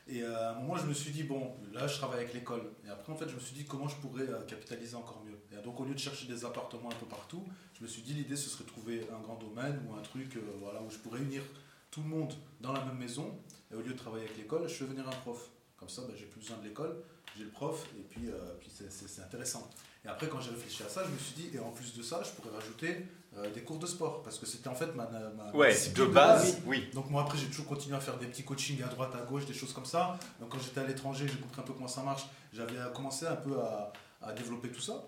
Et 0.07 0.21
euh, 0.21 0.49
à 0.49 0.51
un 0.51 0.59
moment, 0.59 0.75
je 0.75 0.85
me 0.85 0.93
suis 0.93 1.11
dit, 1.11 1.23
bon, 1.23 1.55
là, 1.73 1.87
je 1.87 1.97
travaille 1.97 2.19
avec 2.19 2.33
l'école. 2.33 2.61
Et 2.85 2.89
après, 2.89 3.11
en 3.11 3.15
fait, 3.15 3.27
je 3.27 3.35
me 3.35 3.39
suis 3.39 3.55
dit, 3.55 3.65
comment 3.65 3.87
je 3.87 3.95
pourrais 3.95 4.29
euh, 4.29 4.41
capitaliser 4.45 4.95
encore 4.95 5.23
mieux. 5.25 5.37
Et 5.51 5.61
donc, 5.63 5.79
au 5.79 5.85
lieu 5.85 5.95
de 5.95 5.99
chercher 5.99 6.27
des 6.27 6.45
appartements 6.45 6.89
un 6.89 6.95
peu 6.95 7.07
partout, 7.07 7.43
je 7.73 7.83
me 7.83 7.87
suis 7.87 8.03
dit, 8.03 8.13
l'idée, 8.13 8.35
ce 8.35 8.49
serait 8.49 8.65
de 8.65 8.69
trouver 8.69 9.07
un 9.11 9.19
grand 9.21 9.35
domaine 9.35 9.81
ou 9.87 9.95
un 9.95 10.01
truc 10.01 10.35
euh, 10.35 10.41
voilà, 10.61 10.81
où 10.81 10.91
je 10.91 10.97
pourrais 10.97 11.19
unir 11.19 11.41
tout 11.89 12.01
le 12.01 12.09
monde 12.09 12.33
dans 12.61 12.71
la 12.71 12.85
même 12.85 12.97
maison. 12.97 13.35
Et 13.71 13.75
au 13.75 13.81
lieu 13.81 13.93
de 13.93 13.97
travailler 13.97 14.25
avec 14.25 14.37
l'école, 14.37 14.67
je 14.67 14.73
fais 14.73 14.85
venir 14.85 15.07
un 15.07 15.15
prof. 15.23 15.49
Comme 15.77 15.89
ça, 15.89 16.01
bah, 16.03 16.13
j'ai 16.17 16.25
plus 16.25 16.39
besoin 16.39 16.57
de 16.57 16.63
l'école, 16.67 16.95
j'ai 17.37 17.43
le 17.43 17.49
prof, 17.49 17.85
et 17.97 18.03
puis, 18.03 18.29
euh, 18.29 18.53
puis 18.59 18.71
c'est- 18.73 19.21
intéressant. 19.21 19.69
Et 20.03 20.07
après, 20.07 20.29
quand 20.29 20.39
j'ai 20.39 20.51
réfléchi 20.51 20.83
à 20.83 20.89
ça, 20.89 21.03
je 21.03 21.09
me 21.11 21.17
suis 21.17 21.33
dit, 21.35 21.49
et 21.55 21.59
en 21.59 21.71
plus 21.71 21.93
de 21.95 22.01
ça, 22.03 22.21
je 22.23 22.29
pourrais 22.31 22.55
rajouter 22.55 23.05
euh, 23.37 23.51
des 23.51 23.61
cours 23.63 23.79
de 23.79 23.85
sport, 23.87 24.23
parce 24.23 24.39
que 24.39 24.45
c'était 24.45 24.69
en 24.69 24.75
fait 24.75 24.93
ma, 24.95 25.05
ma 25.09 25.51
Ouais, 25.53 25.73
discipline 25.73 26.07
de 26.07 26.11
base, 26.13 26.61
oui. 26.65 26.87
donc 26.93 27.09
moi 27.09 27.23
après 27.23 27.37
j'ai 27.37 27.47
toujours 27.47 27.65
continué 27.65 27.97
à 27.97 27.99
faire 27.99 28.17
des 28.17 28.27
petits 28.27 28.45
coachings 28.45 28.81
à 28.81 28.87
droite, 28.87 29.13
à 29.13 29.25
gauche, 29.25 29.45
des 29.45 29.53
choses 29.53 29.73
comme 29.73 29.83
ça. 29.83 30.17
Donc 30.39 30.49
quand 30.51 30.59
j'étais 30.59 30.79
à 30.79 30.85
l'étranger, 30.87 31.27
j'ai 31.27 31.37
compris 31.37 31.59
un 31.59 31.63
peu 31.65 31.73
comment 31.73 31.89
ça 31.89 32.01
marche. 32.01 32.27
J'avais 32.53 32.75
commencé 32.93 33.25
un 33.25 33.35
peu 33.35 33.59
à, 33.59 33.91
à 34.21 34.31
développer 34.31 34.69
tout 34.69 34.79
ça. 34.79 35.03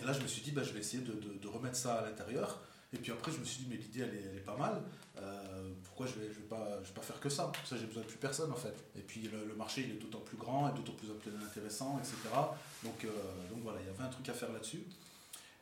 Et 0.00 0.04
là 0.06 0.14
je 0.14 0.20
me 0.22 0.26
suis 0.26 0.40
dit 0.40 0.52
bah, 0.52 0.62
je 0.62 0.72
vais 0.72 0.80
essayer 0.80 1.02
de, 1.02 1.12
de- 1.12 1.34
de 1.38 1.48
remettre 1.48 1.76
ça 1.76 1.96
à 1.98 2.06
l'intérieur. 2.06 2.60
Et 2.94 2.96
puis 2.96 3.12
après 3.12 3.30
je 3.30 3.36
me 3.36 3.44
suis 3.44 3.64
dit 3.64 3.66
mais 3.68 3.76
l'idée 3.76 4.00
elle 4.00 4.14
est, 4.14 4.22
elle 4.30 4.36
est 4.38 4.40
pas 4.40 4.56
mal. 4.56 4.80
Euh, 5.18 5.69
pourquoi 6.00 6.06
je 6.16 6.20
vais, 6.26 6.32
je 6.32 6.38
vais 6.40 6.46
pas, 6.46 6.78
je 6.82 6.88
vais 6.88 6.94
pas 6.94 7.02
faire 7.02 7.20
que 7.20 7.28
ça 7.28 7.52
Ça 7.64 7.76
j'ai 7.76 7.84
besoin 7.86 8.02
de 8.02 8.08
plus 8.08 8.16
personne 8.18 8.50
en 8.50 8.56
fait. 8.56 8.74
Et 8.96 9.02
puis 9.02 9.22
le, 9.22 9.44
le 9.46 9.54
marché 9.54 9.82
il 9.82 9.90
est 9.96 9.98
d'autant 9.98 10.20
plus 10.20 10.36
grand 10.38 10.70
et 10.70 10.72
d'autant 10.76 10.94
plus 10.94 11.08
intéressant, 11.46 11.98
etc. 11.98 12.14
Donc, 12.84 13.04
euh, 13.04 13.08
donc 13.50 13.62
voilà, 13.62 13.80
il 13.80 13.86
y 13.86 13.90
avait 13.90 14.02
un 14.04 14.08
truc 14.08 14.26
à 14.30 14.32
faire 14.32 14.50
là-dessus. 14.52 14.82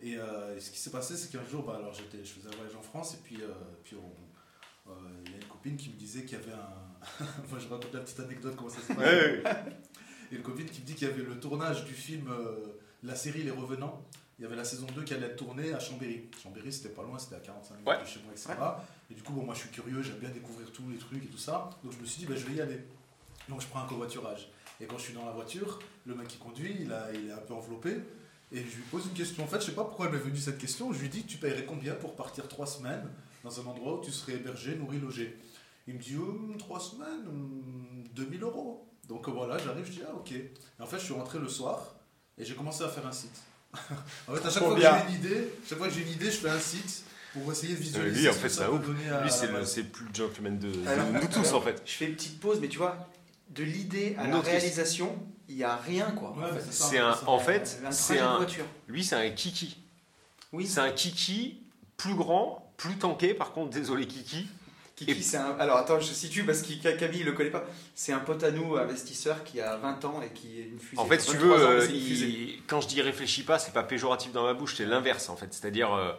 Et, 0.01 0.17
euh, 0.17 0.57
et 0.57 0.61
ce 0.61 0.71
qui 0.71 0.79
s'est 0.79 0.91
passé, 0.93 1.17
c'est 1.17 1.29
qu'un 1.33 1.45
jour, 1.45 1.65
bah, 1.65 1.75
alors 1.77 1.93
j'étais, 1.93 2.25
je 2.25 2.35
faisais 2.35 2.47
un 2.49 2.57
voyage 2.57 2.77
en 2.77 2.83
France, 2.83 3.15
et 3.15 3.19
puis, 3.25 3.43
euh, 3.43 3.49
puis 3.83 3.97
on- 3.97 4.93
il 5.27 5.33
y 5.33 5.35
a 5.35 5.37
une 5.39 5.45
copine 5.45 5.77
qui 5.77 5.91
me 5.91 5.97
disait 5.97 6.23
qu'il 6.25 6.39
y 6.39 6.43
avait 6.43 6.53
un. 6.53 7.25
Moi, 7.51 7.59
je 7.59 7.67
raconte 7.69 7.93
la 7.93 8.01
petite 8.01 8.21
anecdote, 8.21 8.55
comment 8.57 8.71
ça 8.71 8.81
s'est 8.81 8.95
passé. 8.95 9.43
Et 10.33 10.37
une 10.37 10.43
copine 10.43 10.67
qui 10.67 10.81
me 10.81 10.87
dit 10.87 10.95
qu'il 10.95 11.09
y 11.09 11.11
avait 11.11 11.23
le 11.23 11.39
tournage 11.39 11.85
du 11.85 11.93
film, 11.93 12.33
la 13.03 13.15
série 13.15 13.43
Les 13.43 13.51
Revenants. 13.51 14.03
Il 14.39 14.43
y 14.43 14.45
avait 14.47 14.57
la 14.57 14.65
saison 14.65 14.87
2 14.95 15.03
qui 15.03 15.15
allait 15.15 15.27
être 15.27 15.37
tournée 15.37 15.73
à 15.73 15.81
Chambéry. 15.81 16.29
Chambéry, 16.43 16.73
c'était 16.73 16.91
pas 16.91 17.03
loin, 17.03 17.19
c'était 17.19 17.35
à 17.37 17.41
45 17.41 17.75
minutes 17.75 17.89
Ouais. 17.89 18.01
de 18.01 18.07
chez 18.07 18.21
moi, 18.23 18.33
etc. 18.33 18.53
Et 19.11 19.15
du 19.15 19.23
coup, 19.23 19.33
bon, 19.33 19.43
moi, 19.45 19.55
je 19.55 19.61
suis 19.61 19.71
curieux, 19.71 20.01
j'aime 20.03 20.19
bien 20.19 20.31
découvrir 20.31 20.71
tous 20.71 20.89
les 20.91 20.97
trucs 20.99 21.25
et 21.25 21.27
tout 21.27 21.39
ça. 21.39 21.71
Donc, 21.83 21.93
je 21.93 21.99
me 21.99 22.07
suis 22.07 22.21
dit, 22.21 22.27
bah, 22.27 22.37
je 22.37 22.47
vais 22.47 22.55
y 22.55 22.61
aller. 22.61 22.79
Donc, 23.49 23.61
je 23.61 23.67
prends 23.67 23.81
un 23.83 23.87
covoiturage. 23.89 24.49
Et 24.81 24.87
quand 24.87 24.97
je 24.97 25.03
suis 25.05 25.15
dans 25.15 25.25
la 25.27 25.33
voiture, 25.33 25.81
le 26.07 26.15
mec 26.15 26.29
qui 26.29 26.37
conduit, 26.39 26.77
il, 26.81 26.93
a, 26.93 27.13
il 27.13 27.29
est 27.29 27.33
un 27.33 27.39
peu 27.39 27.53
enveloppé. 27.55 27.97
Et 28.53 28.59
je 28.59 28.77
lui 28.77 28.83
pose 28.91 29.07
une 29.07 29.13
question. 29.13 29.43
En 29.43 29.49
fait, 29.49 29.61
je 29.61 29.67
sais 29.67 29.73
pas 29.75 29.83
pourquoi 29.85 30.07
elle 30.07 30.13
m'est 30.13 30.19
venue 30.19 30.37
cette 30.39 30.59
question. 30.59 30.93
Je 30.93 31.01
lui 31.01 31.09
dis, 31.09 31.25
tu 31.25 31.37
paierais 31.39 31.65
combien 31.65 31.95
pour 31.95 32.15
partir 32.15 32.47
trois 32.47 32.67
semaines 32.67 33.11
dans 33.43 33.61
un 33.61 33.67
endroit 33.67 33.99
où 33.99 34.05
tu 34.05 34.13
serais 34.13 34.35
hébergé, 34.35 34.77
nourri, 34.77 35.01
logé? 35.01 35.37
Il 35.89 35.95
me 35.95 35.99
dit, 35.99 36.15
Hum, 36.17 36.55
trois 36.59 36.79
semaines, 36.79 37.27
hum, 37.27 38.05
2000 38.15 38.43
euros. 38.45 38.89
Donc 39.09 39.29
voilà, 39.29 39.59
j'arrive, 39.59 39.85
je 39.87 39.91
dis, 39.93 40.03
ah 40.07 40.15
ok. 40.15 40.31
Et 40.33 40.53
en 40.79 40.87
fait, 40.87 40.99
je 40.99 41.05
suis 41.07 41.15
rentré 41.15 41.39
le 41.41 41.49
soir 41.49 41.97
et 42.37 42.45
j'ai 42.45 42.55
commencé 42.55 42.85
à 42.85 42.89
faire 42.89 43.07
un 43.07 43.13
site. 43.13 43.43
en 44.29 44.35
fait, 44.35 44.47
à 44.47 44.51
chaque 44.51 44.63
fois 44.63 44.75
que 44.75 44.81
j'ai 44.81 44.87
une 45.09 45.15
idée, 45.15 45.53
chaque 45.69 45.79
fois 45.79 45.89
que 45.89 45.95
j'ai 45.95 46.03
une 46.03 46.09
idée, 46.13 46.27
je 46.31 46.37
fais 46.39 46.49
un 46.51 46.59
site 46.61 47.05
pour 47.33 47.53
essayer 47.53 47.75
de 47.75 47.79
Euh, 47.79 47.83
visualiser. 47.83 48.21
lui, 48.23 48.29
en 48.29 48.33
fait, 48.33 48.49
ça 48.49 48.67
donner 48.67 49.11
à 49.11 49.23
Lui, 49.23 49.31
c'est 49.31 49.47
le, 49.53 49.65
c'est 49.65 49.83
plus 49.85 50.07
le 50.07 50.15
gentleman 50.15 50.59
de, 50.59 50.71
de 50.71 50.89
Alors- 50.89 51.07
nous 51.13 51.29
tous, 51.29 51.53
en 51.53 51.61
fait. 51.61 51.83
Je 51.85 51.93
fais 51.93 52.07
une 52.07 52.15
petite 52.15 52.41
pause, 52.41 52.59
mais 52.61 52.69
tu 52.69 52.79
vois, 52.79 53.09
de 53.51 53.63
l'idée 53.65 54.17
à 54.19 54.25
Une 54.25 54.31
la 54.33 54.41
réalisation, 54.41 55.17
il 55.49 55.57
n'y 55.57 55.65
a 55.65 55.77
rien 55.77 56.11
quoi. 56.13 56.31
Ouais, 56.37 56.51
mais 56.55 56.61
c'est 56.71 56.99
un, 56.99 57.15
ça. 57.15 57.29
en 57.29 57.39
fait, 57.39 57.81
un 57.85 57.91
c'est 57.93 58.15
de 58.17 58.21
lui, 58.89 59.05
c'est 59.05 59.15
un 59.17 59.31
kiki. 59.31 59.77
Oui, 60.53 60.67
C'est 60.67 60.81
un 60.81 60.91
kiki 60.91 61.61
plus 61.99 62.15
grand, 62.15 62.73
plus 62.79 62.97
tanké. 62.97 63.35
Par 63.35 63.53
contre, 63.53 63.71
désolé 63.71 64.07
kiki. 64.07 64.47
Kiki, 64.99 65.11
Et- 65.13 65.23
c'est 65.23 65.37
un. 65.37 65.57
Alors 65.59 65.77
attends, 65.77 66.01
je 66.01 66.13
situe 66.13 66.45
parce 66.45 66.63
que 66.63 66.97
Camille 66.97 67.23
le 67.23 67.33
connaît 67.33 67.51
pas. 67.51 67.65
C'est 67.95 68.13
un 68.13 68.19
pote 68.19 68.43
à 68.43 68.51
nous, 68.51 68.77
investisseur, 68.77 69.45
qui 69.45 69.61
a 69.61 69.77
20 69.77 70.05
ans 70.05 70.21
et 70.23 70.31
qui 70.33 70.61
est 70.61 70.65
une 70.65 70.79
fusée. 70.81 71.01
En 71.01 71.07
fait, 71.07 71.21
si 71.21 71.31
tu 71.31 71.37
23 71.37 71.57
veux, 71.59 71.65
ans, 71.67 71.71
euh, 71.71 71.87
il- 71.91 72.63
quand 72.67 72.81
je 72.81 72.89
dis 72.89 73.01
réfléchis 73.01 73.45
pas, 73.45 73.59
c'est 73.59 73.73
pas 73.73 73.85
péjoratif 73.85 74.33
dans 74.33 74.43
ma 74.45 74.55
bouche, 74.55 74.75
c'est 74.77 74.85
l'inverse 74.87 75.29
en 75.29 75.37
fait. 75.37 75.53
C'est-à-dire, 75.55 75.93
euh, 75.95 76.13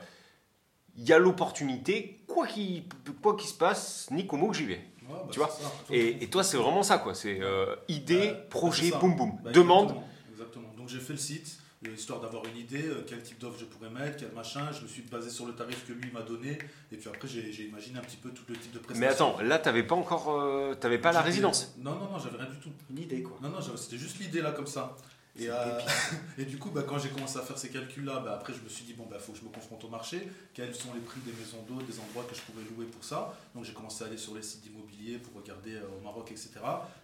il 0.96 1.04
y 1.08 1.14
a 1.14 1.20
l'opportunité, 1.20 2.22
quoi 2.28 2.48
qu'il 2.48 2.84
quoi 3.22 3.36
qu'il 3.36 3.50
se 3.50 3.54
passe, 3.54 4.08
ni 4.12 4.26
qu'au 4.28 4.38
mot 4.38 4.50
que 4.50 4.58
j'y 4.58 4.66
vais. 4.66 4.76
Ouais, 4.76 5.16
bah, 5.16 5.28
tu 5.32 5.40
vois, 5.40 5.50
ça. 5.50 5.72
Et, 5.92 6.24
et 6.24 6.28
toi, 6.30 6.44
c'est 6.44 6.58
vraiment 6.58 6.84
ça 6.84 6.98
quoi. 7.00 7.14
C'est 7.16 7.40
euh, 7.42 7.76
idée, 7.88 8.28
Bah, 8.28 8.46
projet, 8.50 8.92
boum 9.00 9.16
boum. 9.16 9.32
Bah, 9.44 9.52
Demande. 9.52 9.90
Exactement, 9.90 10.08
exactement. 10.32 10.74
Donc 10.78 10.88
j'ai 10.90 11.00
fait 11.00 11.14
le 11.14 11.20
site, 11.20 11.58
histoire 11.88 12.20
d'avoir 12.20 12.46
une 12.46 12.58
idée, 12.58 12.88
euh, 12.88 13.06
quel 13.08 13.24
type 13.24 13.40
d'offre 13.40 13.58
je 13.60 13.66
pourrais 13.66 13.90
mettre, 13.90 14.18
quel 14.18 14.32
machin. 14.34 14.72
Je 14.72 14.82
me 14.82 14.88
suis 14.88 15.02
basé 15.04 15.30
sur 15.30 15.46
le 15.46 15.54
tarif 15.54 15.86
que 15.88 15.94
lui 15.94 16.12
m'a 16.12 16.22
donné. 16.22 16.58
Et 16.92 16.98
puis 16.98 17.10
après, 17.10 17.28
j'ai 17.28 17.64
imaginé 17.64 18.00
un 18.00 18.02
petit 18.02 18.18
peu 18.18 18.30
tout 18.32 18.44
le 18.50 18.56
type 18.56 18.72
de 18.74 18.80
prestations. 18.80 19.00
Mais 19.00 19.08
attends, 19.08 19.42
là, 19.42 19.60
t'avais 19.60 19.84
pas 19.84 19.96
encore, 19.96 20.40
euh, 20.42 20.76
t'avais 20.76 20.98
pas 20.98 21.12
la 21.12 21.22
résidence. 21.22 21.74
Non, 21.78 21.96
non, 21.96 22.10
non, 22.12 22.20
j'avais 22.20 22.38
rien 22.38 22.50
du 22.50 22.60
tout. 22.60 22.72
Une 22.90 23.00
idée 23.00 23.24
quoi. 23.24 23.38
Non, 23.42 23.50
non, 23.50 23.60
c'était 23.78 23.98
juste 23.98 24.20
l'idée 24.20 24.42
là 24.42 24.52
comme 24.52 24.68
ça. 24.68 24.96
Et, 25.38 25.50
euh, 25.50 25.80
et 26.38 26.46
du 26.46 26.58
coup, 26.58 26.70
bah, 26.70 26.84
quand 26.88 26.98
j'ai 26.98 27.10
commencé 27.10 27.38
à 27.38 27.42
faire 27.42 27.58
ces 27.58 27.70
calculs-là, 27.70 28.20
bah, 28.20 28.34
après 28.34 28.54
je 28.54 28.62
me 28.62 28.70
suis 28.70 28.84
dit, 28.84 28.94
bon, 28.94 29.08
il 29.12 29.20
faut 29.20 29.32
que 29.32 29.38
je 29.38 29.44
me 29.44 29.50
confronte 29.50 29.84
au 29.84 29.90
marché, 29.90 30.28
quels 30.54 30.76
sont 30.76 30.94
les 30.94 31.00
prix 31.00 31.20
des 31.22 31.32
maisons 31.34 31.64
d'eau, 31.68 31.82
des 31.82 32.00
endroits 32.00 32.26
que 32.30 32.36
je 32.36 32.42
pourrais 32.42 32.64
louer 32.76 32.86
pour 32.86 33.04
ça? 33.04 33.34
Donc 33.56 33.64
j'ai 33.64 33.74
commencé 33.74 34.04
à 34.04 34.08
aller 34.08 34.18
sur 34.18 34.36
les 34.36 34.42
sites 34.42 34.62
d'immobilier 34.62 35.18
pour 35.18 35.42
regarder 35.42 35.76
euh, 35.76 35.98
au 35.98 36.04
Maroc, 36.04 36.32
etc. 36.32 36.52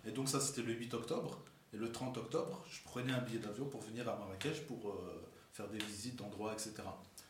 Et 0.06 0.12
donc 0.12 0.28
ça, 0.28 0.40
c'était 0.40 0.64
le 0.64 0.74
8 0.74 0.94
octobre. 0.96 1.40
Et 1.76 1.78
le 1.78 1.92
30 1.92 2.18
octobre, 2.18 2.64
je 2.70 2.82
prenais 2.86 3.12
un 3.12 3.20
billet 3.20 3.40
d'avion 3.40 3.66
pour 3.66 3.82
venir 3.82 4.08
à 4.08 4.16
Marrakech 4.16 4.62
pour 4.66 4.90
euh, 4.92 5.28
faire 5.52 5.68
des 5.68 5.78
visites 5.80 6.16
d'endroits, 6.16 6.54
etc. 6.54 6.72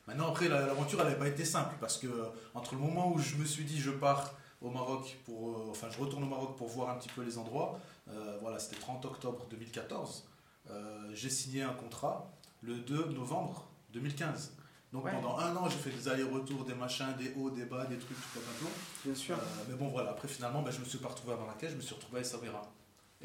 Maintenant, 0.06 0.30
après, 0.30 0.48
la- 0.48 0.68
l'aventure, 0.68 1.00
elle 1.02 1.08
n'avait 1.08 1.18
pas 1.20 1.28
été 1.28 1.44
simple 1.44 1.74
parce 1.80 1.98
que 1.98 2.06
euh, 2.06 2.26
entre 2.54 2.76
le 2.76 2.82
moment 2.82 3.12
où 3.12 3.18
je 3.18 3.38
me 3.38 3.46
suis 3.46 3.64
dit, 3.66 3.80
je 3.80 3.90
pars 3.90 4.36
au 4.62 4.70
Maroc 4.70 5.18
pour, 5.26 5.50
euh, 5.50 5.68
enfin, 5.72 5.88
je 5.90 5.98
retourne 6.00 6.24
au 6.24 6.28
Maroc 6.28 6.56
pour 6.58 6.68
voir 6.68 6.90
un 6.92 6.96
petit 7.00 7.10
peu 7.10 7.24
les 7.24 7.40
endroits, 7.40 7.80
euh, 8.10 8.38
voilà, 8.40 8.60
c'était 8.60 8.80
30 8.80 9.04
octobre 9.06 9.48
2014. 9.50 10.28
Euh, 10.70 11.10
j'ai 11.14 11.30
signé 11.32 11.64
un 11.64 11.74
contrat 11.74 12.32
le 12.62 12.76
2 12.76 13.06
novembre 13.10 13.68
2015. 13.94 14.54
Donc 14.94 15.06
Ouais. 15.06 15.12
pendant 15.12 15.40
un 15.40 15.56
an, 15.58 15.68
j'ai 15.68 15.78
fait 15.78 15.90
des 15.90 16.08
allers-retours, 16.08 16.66
des 16.66 16.76
machins, 16.76 17.14
des 17.18 17.34
hauts, 17.36 17.50
des 17.50 17.66
bas, 17.66 17.86
des 17.86 17.98
trucs, 17.98 18.16
tout 18.32 18.40
un 18.40 18.60
plan. 18.60 18.70
Bien 19.04 19.16
sûr. 19.16 19.36
Euh, 19.38 19.42
mais 19.68 19.76
bon, 19.76 19.90
voilà, 19.90 20.12
après 20.12 20.28
finalement, 20.28 20.62
ben, 20.62 20.70
je 20.72 20.80
me 20.80 20.86
suis 20.86 21.00
pas 21.00 21.08
retrouvé 21.10 21.34
à 21.34 21.38
Marrakech, 21.38 21.72
je 21.72 21.76
me 21.78 21.82
suis 21.82 21.96
retrouvé 21.96 22.20
à 22.20 22.22
Essaouira. 22.22 22.62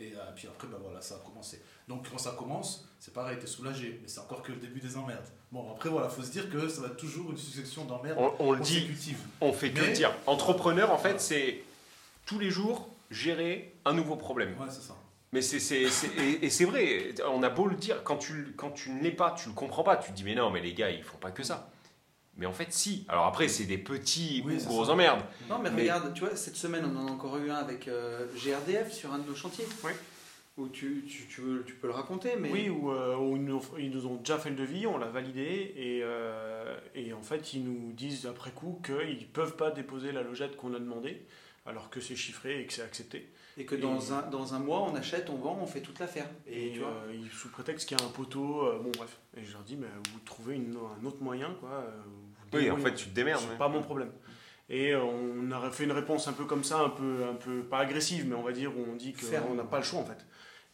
Et 0.01 0.15
euh, 0.17 0.21
puis 0.35 0.49
après, 0.49 0.67
ben, 0.67 0.79
voilà, 0.83 1.01
ça 1.03 1.17
a 1.17 1.19
commencé. 1.19 1.61
Donc 1.87 2.09
quand 2.11 2.19
ça 2.19 2.35
commence, 2.39 2.89
c'est 2.99 3.13
pareil, 3.13 3.39
t'es 3.39 3.47
soulagé, 3.47 3.99
mais 4.01 4.09
c'est 4.09 4.21
encore 4.21 4.43
que 4.43 4.53
le 4.53 4.59
début 4.59 4.81
des 4.81 4.97
emmerdes. 4.97 5.29
Bon, 5.53 5.71
après, 5.71 5.89
voilà, 5.91 6.09
faut 6.09 6.23
se 6.23 6.31
dire 6.31 6.49
que 6.51 6.69
ça 6.69 6.81
va 6.81 6.87
être 6.89 6.97
toujours 6.97 7.31
une 7.31 7.37
succession 7.37 7.85
d'emmerdes 7.85 8.17
On, 8.19 8.33
on 8.39 8.53
le 8.53 8.61
dit, 8.61 8.89
on 9.41 9.53
fait 9.53 9.71
que 9.73 9.81
Mais- 9.81 9.93
dire. 9.93 10.13
Entrepreneur, 10.27 10.91
en 10.91 10.99
fait, 10.99 11.21
c'est 11.21 11.63
tous 12.25 12.39
les 12.39 12.51
jours 12.51 12.89
gérer 13.11 13.75
un 13.85 13.93
nouveau 13.93 14.17
problème. 14.17 14.55
Ouais, 14.59 14.69
c'est 14.71 14.83
ça. 14.83 14.97
Mais 15.33 15.43
c'est, 15.43 15.61
c'est, 15.61 15.89
c'est- 15.91 16.15
et, 16.17 16.47
et 16.47 16.51
c'est 16.51 16.65
vrai, 16.65 17.15
on 17.29 17.43
a 17.43 17.51
beau 17.51 17.67
le 17.67 17.77
dire, 17.77 18.03
quand 18.03 18.17
tu, 18.17 18.55
quand 18.57 18.71
tu 18.71 18.91
ne 18.91 19.03
l'es 19.03 19.11
pas, 19.13 19.33
tu 19.33 19.49
le 19.49 19.55
comprends 19.55 19.83
pas, 19.85 19.97
tu 19.97 20.11
te 20.11 20.17
dis 20.17 20.25
mais 20.25 20.35
non, 20.35 20.51
mais 20.51 20.61
les 20.61 20.73
gars, 20.75 20.91
ils 20.91 21.03
font 21.05 21.19
pas 21.19 21.31
que 21.31 21.43
ça. 21.43 21.71
Mais 22.41 22.47
en 22.47 22.53
fait, 22.53 22.73
si. 22.73 23.05
Alors 23.09 23.27
après, 23.27 23.47
c'est 23.49 23.65
des 23.67 23.79
petits 23.79 24.43
Oui, 24.47 24.57
gros 24.65 24.87
ça. 24.87 24.93
emmerdes. 24.93 25.21
Non, 25.49 25.59
mais, 25.59 25.71
Mais- 25.71 25.83
regarde, 25.83 26.13
tu 26.15 26.21
vois, 26.25 26.35
cette 26.35 26.57
semaine, 26.57 26.85
on 26.85 26.97
en 26.99 27.07
a 27.07 27.11
encore 27.11 27.37
eu 27.37 27.51
un 27.51 27.55
avec 27.57 27.87
euh, 27.87 28.27
GRDF 28.35 28.93
sur 28.93 29.13
un 29.13 29.19
de 29.19 29.29
nos 29.29 29.35
chantiers. 29.35 29.67
Oui. 29.85 29.93
Où 30.57 30.69
tu, 30.69 31.05
tu, 31.09 31.27
tu, 31.27 31.41
veux- 31.43 31.65
tu 31.65 31.75
peux 31.75 31.87
le 31.87 31.93
raconter, 31.93 32.37
mais. 32.39 32.51
Oui, 32.51 32.69
où, 32.69 32.91
euh, 32.91 33.17
où 33.17 33.37
ils, 33.37 33.45
nous, 33.45 33.63
ils 33.79 33.91
nous 33.91 34.07
ont 34.07 34.17
déjà 34.17 34.39
fait 34.39 34.51
le 34.51 34.57
devis, 34.57 34.87
on 34.87 34.99
l'a 34.99 35.07
validé, 35.07 35.73
et, 35.77 36.01
euh, 36.03 36.77
et 36.95 37.13
en 37.13 37.23
fait, 37.23 37.55
ils 37.55 37.63
nous 37.65 37.93
disent 37.93 38.27
après 38.27 38.51
coup 38.51 38.81
qu'ils 38.85 39.19
ne 39.21 39.33
peuvent 39.33 39.57
pas 39.57 39.71
déposer 39.71 40.11
la 40.13 40.23
logette 40.23 40.57
qu'on 40.57 40.75
a 40.75 40.79
demandé, 40.79 41.23
alors 41.67 41.89
que 41.91 42.01
c'est 42.01 42.17
chiffré 42.17 42.61
et 42.63 42.67
que 42.67 42.73
c'est 42.73 42.83
accepté. 42.83 43.31
Et 43.59 43.65
que 43.67 43.75
dans, 43.75 44.13
un, 44.13 44.23
dans 44.23 44.55
un 44.55 44.59
mois, 44.59 44.81
on 44.83 44.95
achète, 44.95 45.29
on 45.31 45.37
vend, 45.37 45.59
on 45.63 45.67
fait 45.67 45.81
toute 45.83 45.99
l'affaire. 45.99 46.27
Et, 46.47 46.69
Et 46.69 46.73
tu 46.73 46.79
vois. 46.81 46.89
euh, 46.89 47.13
sous 47.33 47.49
prétexte 47.51 47.87
qu'il 47.89 47.99
y 47.99 48.03
a 48.03 48.05
un 48.05 48.09
poteau, 48.11 48.63
euh, 48.67 48.79
bon 48.83 48.91
bref. 48.97 49.19
Et 49.37 49.45
je 49.45 49.53
leur 49.53 49.63
dis, 49.63 49.77
mais 49.77 49.87
vous 50.13 50.19
trouvez 50.25 50.55
une- 50.57 50.77
un 50.77 51.05
autre 51.07 51.23
moyen, 51.23 51.55
quoi. 51.61 51.85
Oui, 52.53 52.71
en 52.71 52.77
fait, 52.77 52.95
tu 52.95 53.07
te 53.09 53.15
démerdes. 53.15 53.43
C'est 53.43 53.51
ouais. 53.51 53.59
pas 53.59 53.69
mon 53.69 53.83
problème. 53.83 54.13
Et 54.69 54.93
euh, 54.93 55.03
on 55.03 55.51
a 55.51 55.71
fait 55.71 55.85
une 55.85 55.93
réponse 55.93 56.29
un 56.29 56.33
peu 56.33 56.45
comme 56.45 56.63
ça, 56.63 56.79
un 56.81 56.91
peu, 56.91 57.25
un 57.29 57.35
peu 57.35 57.63
pas 57.65 57.79
agressive, 57.81 58.27
mais 58.29 58.37
on 58.37 58.43
va 58.43 58.53
dire 58.53 58.71
où 58.77 58.85
on 58.89 58.95
dit 58.95 59.13
qu'on 59.13 59.55
n'a 59.55 59.65
pas 59.65 59.79
le 59.79 59.85
choix 59.85 60.01
en 60.01 60.05
fait. 60.05 60.25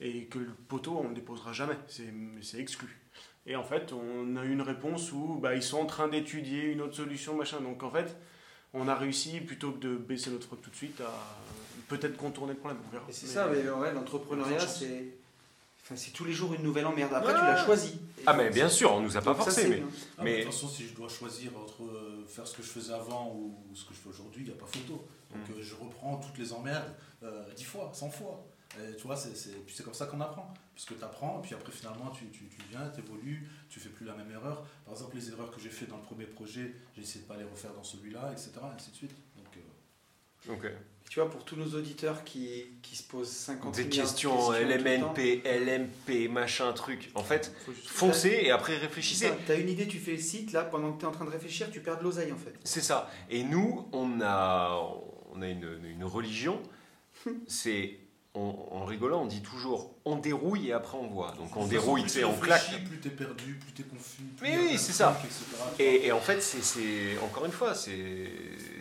Et 0.01 0.27
que 0.27 0.39
le 0.39 0.53
poteau, 0.68 0.99
on 0.99 1.05
ne 1.05 1.09
le 1.09 1.14
déposera 1.14 1.53
jamais. 1.53 1.77
C'est 1.89 2.12
c'est 2.43 2.59
exclu. 2.59 3.01
Et 3.47 3.57
en 3.57 3.62
fait, 3.62 3.93
on 3.93 4.37
a 4.37 4.45
eu 4.45 4.53
une 4.53 4.61
réponse 4.61 5.12
où 5.12 5.39
bah, 5.41 5.55
ils 5.55 5.62
sont 5.62 5.79
en 5.79 5.87
train 5.87 6.09
d'étudier 6.09 6.64
une 6.64 6.83
autre 6.83 6.95
solution, 6.95 7.35
machin. 7.37 7.61
Donc 7.61 7.83
en 7.83 7.91
fait, 7.91 8.16
on 8.74 8.89
a 8.89 8.95
réussi, 8.95 9.41
plutôt 9.41 9.72
que 9.72 9.79
de 9.79 9.97
baisser 9.97 10.31
notre 10.31 10.47
froc 10.47 10.61
tout 10.61 10.70
de 10.70 10.77
suite, 10.77 11.01
à 11.01 11.39
peut-être 11.89 12.16
contourner 12.16 12.53
le 12.53 12.59
problème. 12.59 12.81
On 12.87 12.91
verra. 12.93 13.07
Et 13.09 13.12
c'est 13.12 13.27
Mais- 13.27 13.33
ça, 13.33 13.49
mais 13.49 13.70
ouais, 13.70 13.93
l'entrepreneuriat, 13.95 14.61
c'est. 14.61 15.16
Enfin, 15.87 15.95
c'est 15.95 16.11
tous 16.11 16.24
les 16.24 16.32
jours 16.32 16.53
une 16.53 16.64
nouvelle 16.64 16.84
emmerde. 16.87 17.14
Après, 17.14 17.32
Ouais. 17.32 17.39
tu 17.39 17.45
l'as 17.47 17.64
choisi. 17.64 18.01
Ah, 18.26 18.32
mais 18.34 18.51
bien 18.51 18.68
sûr, 18.68 18.93
on 18.93 19.01
nous 19.01 19.16
a 19.16 19.20
pas 19.20 19.26
Donc 19.30 19.37
ça, 19.39 19.45
forcé, 19.45 19.62
c'est 19.62 19.68
mais. 19.68 19.76
bien. 19.76 19.87
Ah, 20.18 20.24
Mais- 20.24 20.39
De 20.39 20.43
toute 20.43 20.53
façon, 20.53 20.68
si 20.68 20.84
je 20.89 20.95
dois 20.95 21.09
choisir 21.09 21.57
entre 21.57 21.84
euh, 21.84 22.24
faire 22.26 22.45
ce 22.45 22.57
que 22.57 22.62
je 22.64 22.68
faisais 22.68 22.93
avant 22.93 23.32
ou 23.32 23.57
ce 23.72 23.84
que 23.84 23.95
je 23.95 24.01
fais 24.01 24.09
aujourd'hui, 24.09 24.43
il 24.43 24.49
n'y 24.49 24.53
a 24.53 24.59
pas 24.59 24.66
photo. 24.66 25.07
Donc 25.32 25.49
Mm. 25.49 25.53
euh, 25.53 25.62
je 25.62 25.74
reprends 25.76 26.16
toutes 26.16 26.37
les 26.39 26.53
emmerdes 26.53 26.93
euh, 27.22 27.45
dix 27.55 27.62
fois, 27.62 27.89
cent 27.95 28.11
fois. 28.11 28.45
Et 28.80 28.97
tu 28.97 29.05
vois, 29.07 29.16
c'est, 29.16 29.37
c'est, 29.37 29.51
puis 29.64 29.72
c'est 29.76 29.84
comme 29.84 29.95
ça 29.95 30.07
qu'on 30.07 30.20
apprend. 30.20 30.53
Puisque 30.74 30.99
tu 30.99 31.05
apprends, 31.05 31.41
puis 31.41 31.55
après 31.55 31.70
finalement 31.72 32.11
tu, 32.11 32.26
tu, 32.30 32.47
tu 32.49 32.59
viens, 32.68 32.91
tu 32.93 33.01
évolues, 33.01 33.49
tu 33.68 33.78
fais 33.78 33.89
plus 33.89 34.05
la 34.05 34.14
même 34.14 34.30
erreur. 34.32 34.66
Par 34.84 34.93
exemple, 34.93 35.14
les 35.14 35.30
erreurs 35.30 35.53
que 35.53 35.61
j'ai 35.61 35.70
fait 35.70 35.87
dans 35.87 35.97
le 35.99 36.03
premier 36.03 36.24
projet, 36.26 36.74
j'ai 36.97 37.03
essayé 37.03 37.20
de 37.22 37.28
pas 37.28 37.37
les 37.37 37.45
refaire 37.45 37.72
dans 37.74 37.84
celui-là, 37.84 38.32
etc. 38.32 38.51
Et 38.57 38.74
ainsi 38.74 38.91
de 38.91 38.97
suite. 38.97 39.14
Donc, 39.37 39.57
euh, 39.57 40.53
Ok. 40.53 40.72
Tu 41.09 41.20
vois, 41.20 41.30
pour 41.30 41.44
tous 41.44 41.57
nos 41.57 41.68
auditeurs 41.78 42.24
qui, 42.24 42.64
qui 42.82 42.94
se 42.96 43.02
posent 43.04 43.30
50 43.30 43.74
Des 43.74 43.84
milliards 43.84 44.07
de 44.07 44.11
questions 44.11 44.52
LMNP, 44.52 45.42
LMP, 45.44 46.28
machin, 46.30 46.72
truc. 46.72 47.11
En 47.14 47.22
fait, 47.22 47.52
foncez 47.86 48.40
et 48.42 48.50
après 48.50 48.76
réfléchissez. 48.76 49.28
ça, 49.28 49.36
T'as 49.46 49.57
une 49.59 49.68
idée, 49.70 49.86
tu 49.86 49.98
fais 49.98 50.12
le 50.12 50.18
site, 50.18 50.52
là, 50.52 50.62
pendant 50.64 50.92
que 50.92 50.98
tu 51.00 51.04
es 51.04 51.09
en 51.09 51.12
train 51.12 51.24
de 51.24 51.30
réfléchir, 51.30 51.70
tu 51.70 51.80
perds 51.80 51.98
de 51.98 52.04
l'oseille 52.04 52.32
en 52.32 52.36
fait. 52.36 52.52
C'est 52.64 52.82
ça. 52.82 53.11
Et 53.30 53.44
nous, 53.44 53.88
on 53.92 54.20
a, 54.20 54.78
on 55.32 55.40
a 55.42 55.48
une, 55.48 55.78
une 55.84 56.04
religion. 56.04 56.61
C'est, 57.46 57.98
en, 58.34 58.68
en 58.72 58.84
rigolant, 58.84 59.22
on 59.22 59.26
dit 59.26 59.40
toujours, 59.42 59.94
on 60.04 60.16
dérouille 60.16 60.68
et 60.68 60.72
après 60.72 60.98
on 60.98 61.07
voit. 61.07 61.32
Donc 61.38 61.57
on 61.57 61.66
dérouille, 61.66 62.02
tu 62.02 62.09
sais, 62.11 62.18
tu 62.18 62.24
on 62.26 62.34
claque. 62.34 62.61
réfléchis, 62.62 62.84
Plus 62.84 63.00
tu 63.00 63.09
es 63.09 63.11
perdu, 63.12 63.54
plus 63.54 63.72
tu 63.72 63.82
es 63.82 63.84
confus. 63.86 64.22
plus 64.36 64.48
a 64.48 64.57
oui, 64.59 64.76
c'est 64.78 64.92
ça. 64.92 65.18
Et, 65.78 66.07
et 66.09 66.12
en 66.12 66.20
fait, 66.20 66.42
c'est, 66.42 66.62
c'est- 66.62 67.16
encore 67.24 67.46
une 67.46 67.52
fois, 67.52 67.74
c'est, 67.74 68.28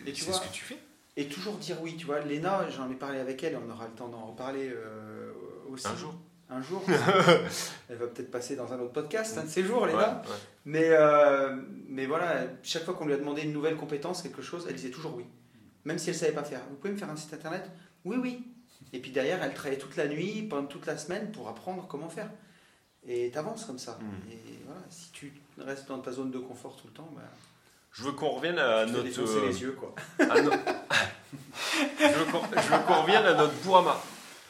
tu 0.04 0.24
ce 0.34 0.40
que 0.40 0.52
tu 0.52 0.64
fais. 0.64 0.76
Et 1.16 1.28
toujours 1.28 1.56
dire 1.56 1.80
oui, 1.82 1.96
tu 1.96 2.06
vois. 2.06 2.20
Léna, 2.20 2.68
j'en 2.70 2.90
ai 2.90 2.94
parlé 2.94 3.18
avec 3.18 3.42
elle, 3.42 3.56
on 3.56 3.70
aura 3.70 3.86
le 3.86 3.94
temps 3.94 4.08
d'en 4.08 4.26
reparler 4.26 4.70
euh, 4.70 5.32
aussi. 5.70 5.86
Un 5.86 5.96
jour. 5.96 6.14
Un 6.48 6.62
jour. 6.62 6.82
elle 7.88 7.96
va 7.96 8.06
peut-être 8.06 8.30
passer 8.30 8.54
dans 8.54 8.72
un 8.72 8.78
autre 8.78 8.92
podcast, 8.92 9.36
un 9.38 9.44
de 9.44 9.48
ces 9.48 9.64
jours, 9.64 9.86
Léna. 9.86 9.98
Ouais, 9.98 10.30
ouais. 10.30 10.36
Mais, 10.66 10.88
euh, 10.90 11.56
mais 11.88 12.06
voilà, 12.06 12.44
chaque 12.62 12.84
fois 12.84 12.94
qu'on 12.94 13.06
lui 13.06 13.14
a 13.14 13.16
demandé 13.16 13.42
une 13.42 13.52
nouvelle 13.52 13.76
compétence, 13.76 14.22
quelque 14.22 14.42
chose, 14.42 14.66
elle 14.68 14.76
disait 14.76 14.90
toujours 14.90 15.16
oui. 15.16 15.24
Même 15.84 15.98
si 15.98 16.10
elle 16.10 16.16
ne 16.16 16.20
savait 16.20 16.32
pas 16.32 16.44
faire. 16.44 16.60
Vous 16.68 16.76
pouvez 16.76 16.92
me 16.92 16.98
faire 16.98 17.10
un 17.10 17.16
site 17.16 17.32
internet? 17.32 17.70
Oui, 18.04 18.16
oui. 18.20 18.46
Et 18.92 19.00
puis 19.00 19.10
derrière, 19.10 19.42
elle 19.42 19.54
travaillait 19.54 19.80
toute 19.80 19.96
la 19.96 20.08
nuit, 20.08 20.42
pendant 20.42 20.66
toute 20.66 20.86
la 20.86 20.98
semaine, 20.98 21.32
pour 21.32 21.48
apprendre 21.48 21.86
comment 21.88 22.08
faire. 22.08 22.30
Et 23.06 23.30
t'avances 23.30 23.64
comme 23.64 23.78
ça. 23.78 23.98
Mm. 24.00 24.32
Et 24.32 24.58
voilà, 24.64 24.80
si 24.90 25.10
tu 25.12 25.32
restes 25.58 25.88
dans 25.88 25.98
ta 25.98 26.12
zone 26.12 26.30
de 26.30 26.38
confort 26.38 26.76
tout 26.76 26.88
le 26.88 26.92
temps, 26.92 27.08
bah, 27.14 27.22
Je 27.98 28.02
veux 28.04 28.12
qu'on 28.12 28.28
revienne 28.30 28.58
à 28.58 28.86
fais 28.86 28.92
notre. 28.92 29.08
euh, 29.38 29.46
les 29.48 29.60
yeux, 29.62 29.72
quoi. 29.78 29.94
à 30.18 30.40
no- 30.42 30.50
je 31.98 32.06
veux 32.06 32.24
qu'on 32.26 32.40
je 32.60 32.68
revienne 33.02 33.24
à 33.24 33.34
notre 33.34 33.54
Bourama. 33.64 34.00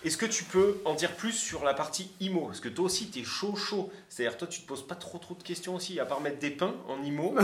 Est-ce 0.04 0.16
que 0.16 0.26
tu 0.26 0.44
peux 0.44 0.78
en 0.84 0.94
dire 0.94 1.12
plus 1.12 1.32
sur 1.32 1.64
la 1.64 1.74
partie 1.74 2.10
IMO? 2.20 2.46
Parce 2.46 2.60
que 2.60 2.68
toi 2.68 2.84
aussi, 2.86 3.08
tu 3.10 3.20
es 3.20 3.24
chaud, 3.24 3.56
chaud. 3.56 3.90
C'est-à-dire, 4.08 4.36
toi, 4.36 4.46
tu 4.48 4.60
te 4.60 4.66
poses 4.66 4.86
pas 4.86 4.94
trop, 4.94 5.18
trop 5.18 5.34
de 5.34 5.42
questions 5.42 5.74
aussi, 5.74 5.98
à 5.98 6.04
part 6.06 6.20
mettre 6.20 6.38
des 6.38 6.50
pains 6.50 6.74
en 6.88 7.02
IMO. 7.02 7.34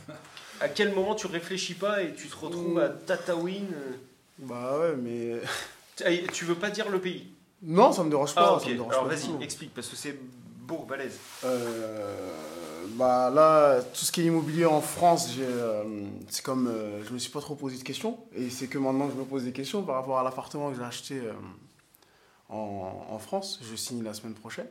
à 0.60 0.68
quel 0.68 0.92
moment 0.94 1.14
tu 1.14 1.26
réfléchis 1.26 1.74
pas 1.74 2.02
et 2.02 2.14
tu 2.14 2.28
te 2.28 2.36
retrouves 2.36 2.78
à 2.78 2.88
Tatawin 2.88 3.64
euh, 3.72 3.92
Bah 4.38 4.78
ouais, 4.78 4.94
mais. 4.96 5.40
tu- 5.96 6.04
veux 6.46 6.54
pas 6.54 6.70
dire 6.70 6.88
le 6.88 7.00
pays? 7.00 7.28
Non, 7.62 7.92
ça 7.92 8.02
me 8.02 8.10
dérange 8.10 8.34
pas. 8.34 8.40
Ah, 8.50 8.54
ok. 8.54 8.62
ça 8.62 8.68
me 8.68 8.74
dérange 8.74 8.92
Alors, 8.92 9.06
vas-y, 9.06 9.42
explique, 9.44 9.74
parce 9.74 9.88
que 9.88 9.96
c'est 9.96 10.18
beau, 10.60 10.84
balèze. 10.88 11.18
Euh, 11.44 12.30
bah 13.00 13.30
là, 13.30 13.80
tout 13.80 14.04
ce 14.04 14.12
qui 14.12 14.20
est 14.20 14.24
immobilier 14.26 14.66
en 14.66 14.82
France, 14.82 15.34
euh, 15.38 16.04
c'est 16.28 16.44
comme 16.44 16.66
euh, 16.66 17.02
je 17.02 17.14
me 17.14 17.18
suis 17.18 17.30
pas 17.30 17.40
trop 17.40 17.54
posé 17.54 17.78
de 17.78 17.82
questions 17.82 18.18
et 18.36 18.50
c'est 18.50 18.66
que 18.66 18.76
maintenant 18.76 19.06
que 19.06 19.14
je 19.14 19.18
me 19.18 19.24
pose 19.24 19.44
des 19.44 19.52
questions 19.52 19.82
par 19.82 19.94
rapport 19.94 20.18
à 20.18 20.22
l'appartement 20.22 20.70
que 20.70 20.76
j'ai 20.76 20.82
acheté 20.82 21.18
euh, 21.18 21.32
en, 22.50 23.06
en 23.08 23.18
France. 23.18 23.58
Je 23.62 23.74
signe 23.74 24.02
la 24.02 24.12
semaine 24.12 24.34
prochaine. 24.34 24.66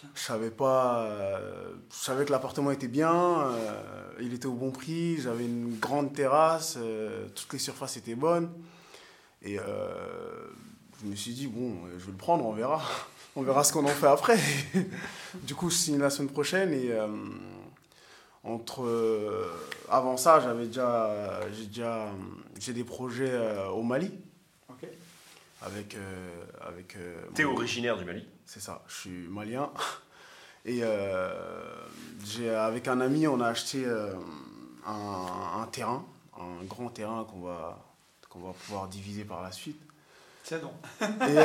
Bien. 0.00 0.08
Je 0.14 0.20
savais 0.22 0.52
pas, 0.52 1.00
euh, 1.00 1.72
je 1.90 1.96
savais 1.96 2.24
que 2.24 2.30
l'appartement 2.30 2.70
était 2.70 2.86
bien, 2.86 3.50
il 4.20 4.32
était 4.34 4.46
au 4.46 4.52
bon 4.52 4.70
prix, 4.70 5.20
j'avais 5.20 5.44
une 5.44 5.80
grande 5.80 6.12
terrasse, 6.12 6.78
toutes 7.34 7.52
les 7.52 7.58
surfaces 7.58 7.96
étaient 7.96 8.14
bonnes 8.14 8.52
et 9.42 9.56
je 9.56 11.06
me 11.06 11.16
suis 11.16 11.32
dit 11.32 11.48
bon, 11.48 11.74
je 11.98 12.04
vais 12.04 12.12
le 12.12 12.16
prendre, 12.18 12.46
on 12.46 12.52
verra. 12.52 12.80
On 13.38 13.42
verra 13.42 13.62
ce 13.62 13.72
qu'on 13.72 13.84
en 13.84 13.88
fait 13.88 14.08
après. 14.08 14.36
du 15.44 15.54
coup, 15.54 15.70
je 15.70 15.76
signe 15.76 15.98
la 15.98 16.10
semaine 16.10 16.28
prochaine 16.32 16.72
et 16.72 16.90
euh, 16.90 17.06
entre 18.42 18.82
euh, 18.84 19.46
avant 19.88 20.16
ça, 20.16 20.40
j'avais 20.40 20.66
déjà 20.66 21.40
j'ai 21.56 21.66
déjà 21.66 21.94
euh, 22.06 22.10
j'ai 22.58 22.72
des 22.72 22.82
projets 22.82 23.30
euh, 23.30 23.68
au 23.68 23.84
Mali 23.84 24.10
Ok. 24.68 24.88
avec 25.62 25.94
euh, 25.94 26.44
avec 26.66 26.96
euh, 26.96 27.14
T'es 27.34 27.44
mon- 27.44 27.52
originaire 27.52 27.96
du 27.96 28.04
Mali 28.04 28.26
c'est 28.44 28.60
ça, 28.60 28.82
je 28.88 28.94
suis 28.94 29.28
malien. 29.28 29.70
Et 30.64 30.80
euh, 30.82 31.32
j'ai, 32.26 32.50
avec 32.50 32.88
un 32.88 33.00
ami, 33.00 33.28
on 33.28 33.40
a 33.40 33.46
acheté 33.48 33.84
euh, 33.86 34.14
un, 34.84 35.60
un 35.62 35.66
terrain, 35.66 36.04
un 36.36 36.64
grand 36.64 36.88
terrain 36.88 37.24
qu'on 37.30 37.40
va, 37.40 37.78
qu'on 38.28 38.40
va 38.40 38.52
pouvoir 38.52 38.88
diviser 38.88 39.24
par 39.24 39.42
la 39.42 39.52
suite. 39.52 39.80
Tiens 40.42 40.58
donc. 40.58 40.72
Et, 41.00 41.36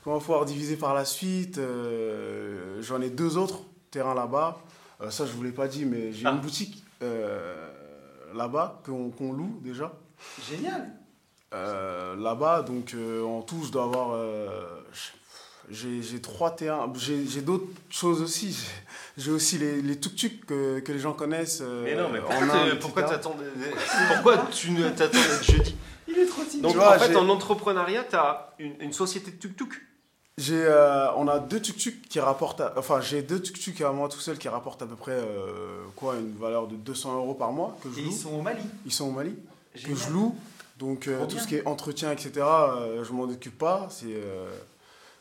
euh, 0.00 0.04
qu'on 0.04 0.12
va 0.14 0.18
pouvoir 0.18 0.44
diviser 0.44 0.76
par 0.76 0.94
la 0.94 1.04
suite. 1.04 1.58
euh, 1.58 2.80
j'en 2.82 3.00
ai 3.00 3.10
deux 3.10 3.36
autres 3.36 3.60
terrains 3.90 4.14
là-bas. 4.14 4.58
Euh, 5.00 5.10
ça, 5.10 5.24
je 5.26 5.32
ne 5.32 5.36
vous 5.36 5.42
l'ai 5.44 5.52
pas 5.52 5.68
dit, 5.68 5.84
mais 5.84 6.12
j'ai 6.12 6.26
Ah. 6.26 6.30
une 6.32 6.40
boutique 6.40 6.82
euh, 7.02 7.70
là-bas 8.34 8.80
qu'on, 8.84 9.10
qu'on 9.10 9.32
loue 9.32 9.58
déjà. 9.62 9.92
Génial. 10.50 10.90
Euh, 11.52 12.14
là-bas, 12.16 12.62
donc 12.62 12.94
euh, 12.94 13.24
en 13.24 13.42
tout, 13.42 13.62
je 13.64 13.72
dois 13.72 13.84
avoir. 13.84 14.12
euh, 14.12 14.46
j'ai, 15.68 16.02
j'ai 16.02 16.20
trois 16.20 16.50
terrains. 16.54 16.92
J'ai, 16.96 17.26
j'ai 17.26 17.42
d'autres 17.42 17.66
choses 17.90 18.20
aussi. 18.22 18.56
J'ai, 19.16 19.30
aussi 19.30 19.58
les, 19.58 19.82
les 19.82 19.96
tuk-tuk 19.98 20.44
que, 20.46 20.80
que 20.80 20.92
les 20.92 20.98
gens 20.98 21.12
connaissent. 21.12 21.60
euh, 21.62 21.84
Mais 21.84 21.94
non, 21.96 22.08
mais 22.12 22.20
pourquoi, 22.20 22.36
Inde, 22.54 22.78
pourquoi 22.80 23.02
Pourquoi 24.14 24.36
tu 24.52 24.70
ne 24.72 24.88
t'attendais 24.90 25.24
que 25.38 25.44
jeudi 25.44 25.76
Il 26.08 26.18
est 26.18 26.26
trop 26.26 26.42
timide. 26.44 26.62
Donc 26.62 26.72
Tu 26.72 26.78
vois, 26.78 26.96
en 26.96 26.98
fait, 26.98 27.16
en 27.16 27.28
entrepreneuriat, 27.28 28.04
tu 28.04 28.16
as 28.16 28.54
une, 28.58 28.74
une 28.80 28.92
société 28.92 29.30
de 29.32 29.36
tuk-tuk. 29.36 29.72
J'ai, 30.40 30.64
euh, 30.64 31.12
on 31.16 31.28
a 31.28 31.38
deux 31.38 31.60
tuk-tuk 31.60 32.08
qui 32.08 32.18
rapportent. 32.18 32.60
à- 32.62 32.72
enfin, 32.78 33.00
j'ai 33.00 33.20
deux 33.22 33.40
tuk-tuk 33.42 33.80
à 33.82 33.92
moi 33.92 34.08
tout 34.08 34.20
seul 34.20 34.38
qui 34.38 34.48
rapportent 34.48 34.80
à 34.80 34.86
peu 34.86 34.96
près 34.96 35.12
euh, 35.12 35.82
quoi, 35.96 36.16
une 36.16 36.34
valeur 36.36 36.66
de 36.66 36.76
200 36.76 37.14
euros 37.16 37.34
par 37.34 37.52
mois 37.52 37.76
que 37.82 37.90
je 37.92 37.98
Et 37.98 38.02
loue. 38.02 38.08
ils 38.10 38.16
sont 38.16 38.30
au 38.34 38.40
Mali. 38.42 38.62
Ils 38.86 38.92
sont 38.92 39.06
au 39.08 39.10
Mali. 39.10 39.34
Génial. 39.74 39.96
que 39.98 40.02
je 40.04 40.10
loue. 40.10 40.34
Donc 40.78 41.08
euh, 41.08 41.26
tout 41.26 41.38
ce 41.38 41.46
qui 41.46 41.56
est 41.56 41.66
entretien, 41.66 42.10
etc., 42.10 42.32
euh, 42.38 43.04
je 43.04 43.12
m'en 43.12 43.24
occupe 43.24 43.58
pas. 43.58 43.88
C'est 43.90 44.06
euh, 44.08 44.48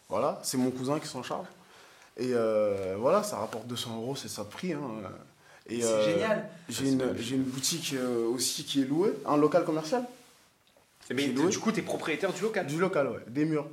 voilà, 0.07 0.39
c'est 0.43 0.57
mon 0.57 0.71
cousin 0.71 0.99
qui 0.99 1.07
s'en 1.07 1.21
charge. 1.21 1.47
Et 2.17 2.29
euh, 2.33 2.95
voilà, 2.97 3.21
ça 3.23 3.37
rapporte 3.39 3.67
200 3.67 3.95
euros, 3.97 4.15
c'est 4.15 4.29
ça 4.29 4.43
de 4.43 4.49
prix. 4.49 4.71
hein. 4.73 4.79
Et 5.67 5.81
C'est 5.81 5.87
euh, 5.87 6.13
génial. 6.13 6.49
J'ai 6.69 6.89
une, 6.89 7.13
j'ai 7.17 7.35
une 7.35 7.43
boutique 7.43 7.93
euh, 7.93 8.25
aussi 8.29 8.63
qui 8.63 8.81
est 8.81 8.85
louée, 8.85 9.13
un 9.25 9.35
local 9.37 9.65
commercial. 9.65 10.03
Mais 11.11 11.23
J'ai 11.23 11.33
loué. 11.33 11.49
du 11.49 11.59
coup, 11.59 11.71
tu 11.71 11.79
es 11.79 11.83
propriétaire 11.83 12.31
du 12.33 12.41
local. 12.41 12.65
Du 12.67 12.79
local, 12.79 13.07
ouais, 13.09 13.19
des 13.27 13.43
murs. 13.45 13.67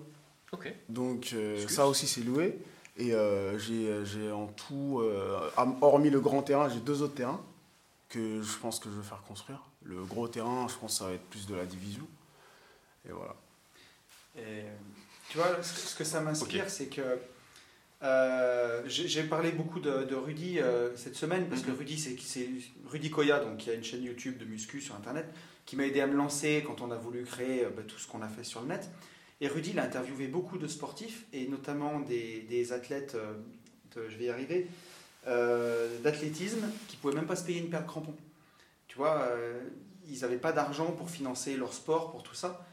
Donc 0.89 1.31
euh, 1.33 1.67
ça 1.69 1.87
aussi 1.87 2.07
c'est 2.07 2.23
loué. 2.23 2.59
Et 2.99 3.13
euh, 3.13 3.59
j'ai 3.59 4.05
j'ai 4.07 4.31
en 4.33 4.47
tout, 4.47 5.01
euh, 5.03 5.39
hormis 5.83 6.09
le 6.11 6.21
grand 6.21 6.43
terrain, 6.43 6.69
j'ai 6.69 6.81
deux 6.81 7.03
autres 7.03 7.15
terrains 7.15 7.45
que 8.09 8.41
je 8.41 8.57
pense 8.59 8.79
que 8.81 8.89
je 8.89 8.95
vais 8.97 9.03
faire 9.07 9.23
construire. 9.29 9.61
Le 9.85 10.03
gros 10.05 10.29
terrain, 10.29 10.67
je 10.69 10.75
pense 10.77 10.93
que 10.93 10.99
ça 10.99 11.05
va 11.07 11.13
être 11.13 11.25
plus 11.29 11.47
de 11.47 11.55
la 11.55 11.65
division. 11.67 12.07
Et 13.09 13.13
voilà. 13.13 13.35
Et, 14.39 14.63
tu 15.29 15.39
vois, 15.39 15.63
ce 15.63 15.95
que 15.95 16.05
ça 16.05 16.21
m'inspire, 16.21 16.65
Ok. 16.65 16.71
c'est 16.71 16.87
que 16.87 17.19
euh, 18.03 18.83
j'ai 18.87 19.23
parlé 19.25 19.53
beaucoup 19.53 19.81
de, 19.81 20.05
de 20.05 20.15
Rudy 20.15 20.59
euh, 20.59 20.95
cette 20.97 21.17
semaine, 21.17 21.49
parce 21.49 21.63
que 21.63 21.71
Mhm. 21.71 21.79
Rudy, 21.79 21.99
c'est 21.99 22.17
c'est 22.21 22.49
Rudy 22.87 23.11
Koya, 23.11 23.41
donc, 23.41 23.59
qui 23.59 23.71
a 23.71 23.75
une 23.75 23.85
chaîne 23.85 24.03
YouTube 24.05 24.39
de 24.39 24.45
muscu 24.45 24.81
sur 24.81 24.95
Internet, 24.95 25.27
qui 25.65 25.77
m'a 25.77 25.85
aidé 25.85 26.01
à 26.01 26.07
me 26.07 26.15
lancer 26.17 26.63
quand 26.67 26.81
on 26.81 26.91
a 26.91 26.97
voulu 26.97 27.25
créer 27.25 27.65
euh, 27.65 27.71
bah, 27.75 27.83
tout 27.87 27.99
ce 27.99 28.07
qu'on 28.07 28.23
a 28.23 28.29
fait 28.29 28.45
sur 28.45 28.61
le 28.63 28.69
net. 28.69 28.89
Et 29.41 29.49
Rudy, 29.49 29.71
il 29.71 29.79
a 29.79 29.85
interviewé 29.85 30.29
beaucoup 30.29 30.57
de 30.59 30.67
sportifs, 30.67 31.27
et 31.33 31.47
notamment 31.49 32.01
des, 32.01 32.41
des 32.49 32.73
athlètes, 32.73 33.15
euh, 33.17 33.35
de- 33.95 34.09
je 34.09 34.17
vais 34.17 34.25
y 34.27 34.31
arriver, 34.31 34.67
euh, 35.27 35.99
d'athlétisme, 36.01 36.67
qui 36.89 36.97
pouvaient 36.97 37.15
même 37.15 37.27
pas 37.27 37.37
se 37.37 37.45
payer 37.45 37.61
une 37.61 37.69
paire 37.69 37.83
de 37.83 37.87
crampons. 37.89 38.17
Tu 38.89 38.97
vois, 38.97 39.19
euh, 39.23 39.61
ils 40.09 40.21
n'avaient 40.21 40.39
pas 40.39 40.53
d'argent 40.53 40.87
pour 40.93 41.11
financer 41.11 41.57
leur 41.57 41.73
sport, 41.75 42.13
pour 42.13 42.23
tout 42.23 42.35
ça. 42.35 42.67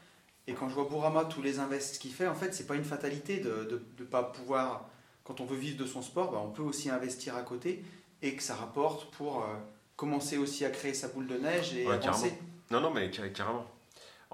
Et 0.46 0.54
quand 0.54 0.68
je 0.68 0.74
vois 0.74 0.84
Bourama, 0.84 1.24
tous 1.24 1.42
les 1.42 1.58
invests 1.58 1.98
qu'il 1.98 2.12
fait, 2.12 2.26
en 2.28 2.34
fait, 2.34 2.54
c'est 2.54 2.66
pas 2.66 2.76
une 2.76 2.84
fatalité 2.84 3.38
de 3.38 3.82
ne 3.98 4.04
pas 4.04 4.22
pouvoir, 4.22 4.88
quand 5.24 5.40
on 5.40 5.44
veut 5.44 5.56
vivre 5.56 5.76
de 5.78 5.86
son 5.86 6.00
sport, 6.02 6.32
bah, 6.32 6.40
on 6.42 6.50
peut 6.50 6.62
aussi 6.62 6.88
investir 6.90 7.34
à 7.36 7.42
côté 7.42 7.82
et 8.22 8.34
que 8.36 8.42
ça 8.42 8.54
rapporte 8.54 9.10
pour 9.14 9.42
euh, 9.42 9.54
commencer 9.96 10.36
aussi 10.38 10.64
à 10.64 10.70
créer 10.70 10.94
sa 10.94 11.08
boule 11.08 11.26
de 11.26 11.36
neige 11.36 11.74
et 11.74 11.86
Ouais, 11.86 11.94
avancer. 11.94 12.28
carrément. 12.30 12.36
Non, 12.70 12.80
non, 12.80 12.90
mais 12.94 13.10
car- 13.10 13.30
carrément. 13.32 13.66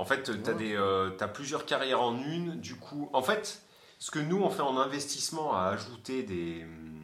En 0.00 0.04
fait, 0.06 0.22
tu 0.22 0.30
as, 0.30 0.52
Voilà. 0.54 1.28
plusieurs 1.28 1.66
carrières 1.66 2.00
en 2.00 2.16
une. 2.18 2.58
Du 2.60 2.76
coup, 2.76 3.10
en 3.12 3.22
fait, 3.22 3.62
ce 3.98 4.10
que 4.10 4.18
nous, 4.18 4.38
on 4.42 4.48
fait 4.50 4.62
en 4.62 4.78
investissement 4.78 5.54
à 5.54 5.64
ajouter 5.66 6.22
des, 6.22 6.64
hum, 6.64 7.02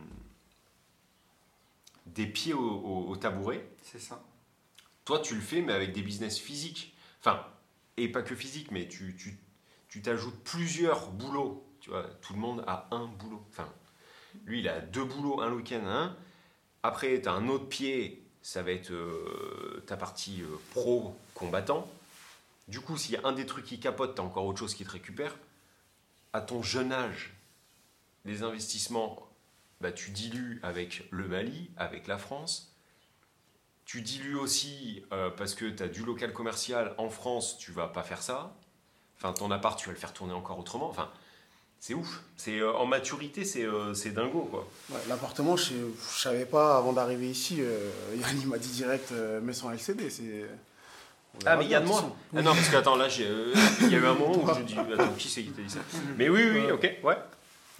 des 2.07 2.26
pieds 2.26 2.55
au, 2.55 2.61
au- 2.61 3.09
au 3.11 3.16
tabouret. 3.16 3.68
C'est 3.82 4.01
ça. 4.01 4.22
Toi, 5.05 5.18
tu 5.20 5.34
le 5.34 5.40
fais, 5.40 5.61
mais 5.61 5.72
avec 5.72 5.92
des 5.92 6.03
business 6.03 6.38
physiques. 6.38 6.97
Enfin, 7.20 7.44
et 7.97 8.09
pas 8.11 8.22
que 8.22 8.34
physique, 8.34 8.70
mais 8.70 8.88
tu 8.88 9.14
tu- 9.16 9.38
tu 9.88 10.03
t'ajoutes 10.03 10.38
plusieurs 10.44 11.11
boulots. 11.11 11.64
Tu 11.80 11.90
vois, 11.90 12.05
tout 12.22 12.32
le 12.32 12.38
monde 12.40 12.64
a 12.66 12.88
un 12.92 13.07
boulot. 13.07 13.42
Enfin, 13.51 13.68
lui, 14.47 14.61
il 14.61 14.68
a 14.68 14.80
deux 14.80 15.05
boulots, 15.05 15.40
un 15.42 15.53
week-end, 15.53 15.84
un. 15.86 16.16
Après, 16.82 17.20
tu 17.20 17.28
as 17.28 17.32
un 17.32 17.49
autre 17.49 17.68
pied, 17.68 18.24
ça 18.42 18.62
va 18.62 18.70
être 18.72 18.90
euh, 18.92 19.82
ta 19.86 19.97
partie 19.97 20.42
euh, 20.42 20.47
pro 20.72 21.14
combattant. 21.34 21.86
Du 22.69 22.81
coup, 22.81 22.97
s'il 22.97 23.14
y 23.14 23.17
a 23.17 23.27
un 23.27 23.33
des 23.33 23.47
trucs 23.47 23.64
qui 23.64 23.79
capote, 23.79 24.14
tu 24.17 24.21
as 24.21 24.25
encore 24.25 24.45
autre 24.47 24.59
chose 24.59 24.75
qui 24.75 24.85
te 24.85 24.91
récupère. 24.91 25.37
À 26.33 26.41
ton 26.41 26.62
jeune 26.62 26.93
âge, 26.93 27.33
les 28.25 28.43
investissements, 28.43 29.29
bah, 29.81 29.93
tu 29.93 30.11
dilues 30.11 30.59
avec 30.62 31.07
le 31.11 31.29
Mali, 31.29 31.71
avec 31.77 32.07
la 32.09 32.19
France. 32.19 32.73
Tu 33.85 34.03
dilues 34.03 34.35
aussi 34.35 35.05
euh, 35.12 35.31
parce 35.31 35.55
que 35.55 35.64
tu 35.67 35.83
as 35.83 35.89
du 35.89 36.05
local 36.05 36.33
commercial 36.33 36.95
en 36.99 37.09
France, 37.09 37.57
tu 37.59 37.71
vas 37.71 37.87
pas 37.87 38.03
faire 38.03 38.21
ça. 38.21 38.53
Enfin, 39.19 39.33
ton 39.33 39.51
appart, 39.53 39.79
tu 39.79 39.87
vas 39.87 39.93
le 39.93 39.99
faire 39.99 40.12
tourner 40.12 40.33
encore 40.35 40.59
autrement. 40.59 40.89
Enfin, 40.89 41.09
c'est 41.79 41.95
ouf. 41.95 42.23
C'est 42.37 42.59
euh, 42.59 42.73
en 42.75 42.85
maturité, 42.85 43.45
c'est 43.45 43.62
euh, 43.64 43.95
dingo 44.12 44.43
quoi. 44.51 44.69
L'appartement, 45.09 45.57
je 45.57 45.75
ne 45.75 45.93
savais 46.01 46.47
pas 46.47 46.77
avant 46.77 46.93
d'arriver 46.93 47.31
ici. 47.31 47.59
Euh, 47.61 47.91
Yann 48.17 48.37
il 48.41 48.49
m'a 48.49 48.59
dit 48.59 48.71
direct, 48.71 49.12
euh, 49.12 49.41
mets 49.41 49.53
son 49.53 49.71
LCD. 49.71 50.11
c'est- 50.11 50.47
Ah 51.45 51.57
mais 51.57 51.66
Yann 51.66 51.82
de 51.82 51.89
toute 51.89 51.95
moi. 51.95 52.03
façon. 52.03 52.16
Ah 52.37 52.43
non 52.43 52.55
parce 52.55 52.68
que 52.68 52.76
attends 52.76 52.97
là 52.97 53.09
j'ai 53.09 53.26
euh, 53.26 53.53
il 53.82 53.91
y 53.91 53.95
a 53.95 53.99
eu 53.99 54.07
un 54.07 54.14
moment 54.14 54.32
où 54.43 54.55
je 54.55 54.62
dis 54.62 54.74
attends 54.78 55.12
qui 55.18 55.28
c'est 55.28 55.43
qui 55.43 55.51
t'a 55.51 55.62
dit 55.62 55.70
ça? 55.70 55.80
Mais 56.16 56.28
oui 56.28 56.43
oui 56.53 56.70
ok 56.72 56.91
ouais. 57.05 57.16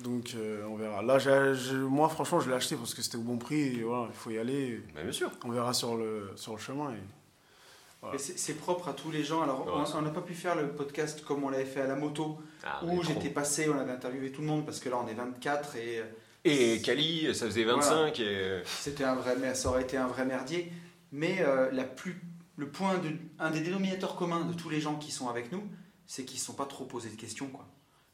Donc 0.01 0.33
euh, 0.37 0.63
on 0.69 0.77
verra. 0.77 1.03
Là, 1.03 1.19
j'ai- 1.19 1.55
j'ai- 1.55 1.73
moi, 1.75 2.11
franchement, 2.11 2.39
je 2.41 2.51
l'ai 2.51 2.55
acheté 2.55 2.77
parce 2.77 2.93
que 2.93 3.01
c'était 3.01 3.17
au 3.17 3.23
bon 3.23 3.39
prix. 3.39 3.79
Et 3.79 3.83
voilà, 3.83 4.09
il 4.11 4.15
faut 4.15 4.29
y 4.29 4.37
aller. 4.39 4.83
Bah, 4.95 5.01
bien 5.03 5.11
sûr. 5.11 5.31
On 5.43 5.49
verra 5.51 5.73
sur 5.73 5.97
le, 5.97 6.33
sur 6.37 6.53
le 6.53 6.59
chemin. 6.59 6.91
Et... 6.93 8.09
Mais 8.13 8.19
c'est 8.19 8.39
c'est 8.39 8.53
propre 8.59 8.89
à 8.89 8.93
tous 8.93 9.11
les 9.11 9.25
gens. 9.25 9.41
Alors, 9.43 9.67
Ouais, 9.67 9.73
on- 9.95 9.99
on 9.99 10.03
n'a 10.03 10.11
pas 10.11 10.21
pu 10.21 10.35
faire 10.35 10.55
le 10.55 10.69
podcast 10.69 11.25
comme 11.25 11.45
on 11.45 11.49
l'avait 11.49 11.65
fait 11.65 11.81
à 11.81 11.87
la 11.87 11.97
moto, 11.97 12.39
Ah, 12.63 12.81
on 12.83 12.91
est 12.91 12.93
où 12.99 13.03
trop. 13.03 13.15
j'étais 13.15 13.31
passé, 13.31 13.71
on 13.75 13.79
avait 13.81 13.91
interviewé 13.93 14.31
tout 14.31 14.43
le 14.43 14.49
monde, 14.49 14.67
parce 14.67 14.81
que 14.81 14.91
là, 14.91 14.99
on 15.03 15.09
est 15.09 15.15
24 15.15 15.77
et 15.77 16.01
euh, 16.01 16.05
Et 16.45 16.83
Kali 16.83 17.35
ça 17.35 17.47
faisait 17.47 17.65
25 17.65 18.21
et 18.21 18.61
c'était 18.67 19.05
un 19.05 19.15
vrai, 19.15 19.35
mer- 19.37 19.57
ça 19.57 19.71
aurait 19.71 19.83
été 19.83 19.97
un 19.97 20.09
vrai 20.09 20.27
merdier. 20.27 20.71
Mais 21.11 21.39
euh, 21.41 21.71
la 21.73 21.85
plus, 21.85 22.21
le 22.57 22.69
point 22.69 22.99
de, 22.99 23.11
un 23.39 23.51
des 23.51 23.61
dénominateurs 23.61 24.17
communs 24.17 24.45
de 24.45 24.53
tous 24.55 24.69
les 24.69 24.81
gens 24.81 24.97
qui 24.97 25.11
sont 25.11 25.29
avec 25.29 25.53
nous, 25.53 25.63
c'est 26.07 26.25
qu'ils 26.25 26.39
ne 26.39 26.45
sont 26.45 26.55
pas 26.55 26.67
trop 26.67 26.85
posés 26.85 27.11
de 27.11 27.17
questions. 27.17 27.49
quoi. 27.49 27.67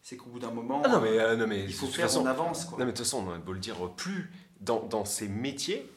C'est 0.02 0.16
qu'au 0.16 0.30
bout 0.30 0.38
d'un 0.40 0.50
moment, 0.50 0.82
Ah 0.84 0.88
non 0.88 1.00
mais 1.00 1.18
euh, 1.18 1.36
non 1.36 1.46
mais 1.46 1.64
il 1.64 1.72
faut 1.72 1.86
faire, 1.86 2.06
façon 2.06 2.22
on 2.22 2.26
avance. 2.26 2.64
Quoi. 2.64 2.78
Non, 2.78 2.84
mais 2.86 2.92
de 2.92 2.96
toute 2.96 3.06
façon, 3.06 3.26
on 3.26 3.32
a 3.32 3.38
beau 3.38 3.52
le 3.52 3.60
dire, 3.60 3.76
plus 3.92 4.30
dans, 4.60 4.80
dans 4.80 5.04
ces 5.04 5.28
métiers, 5.28 5.88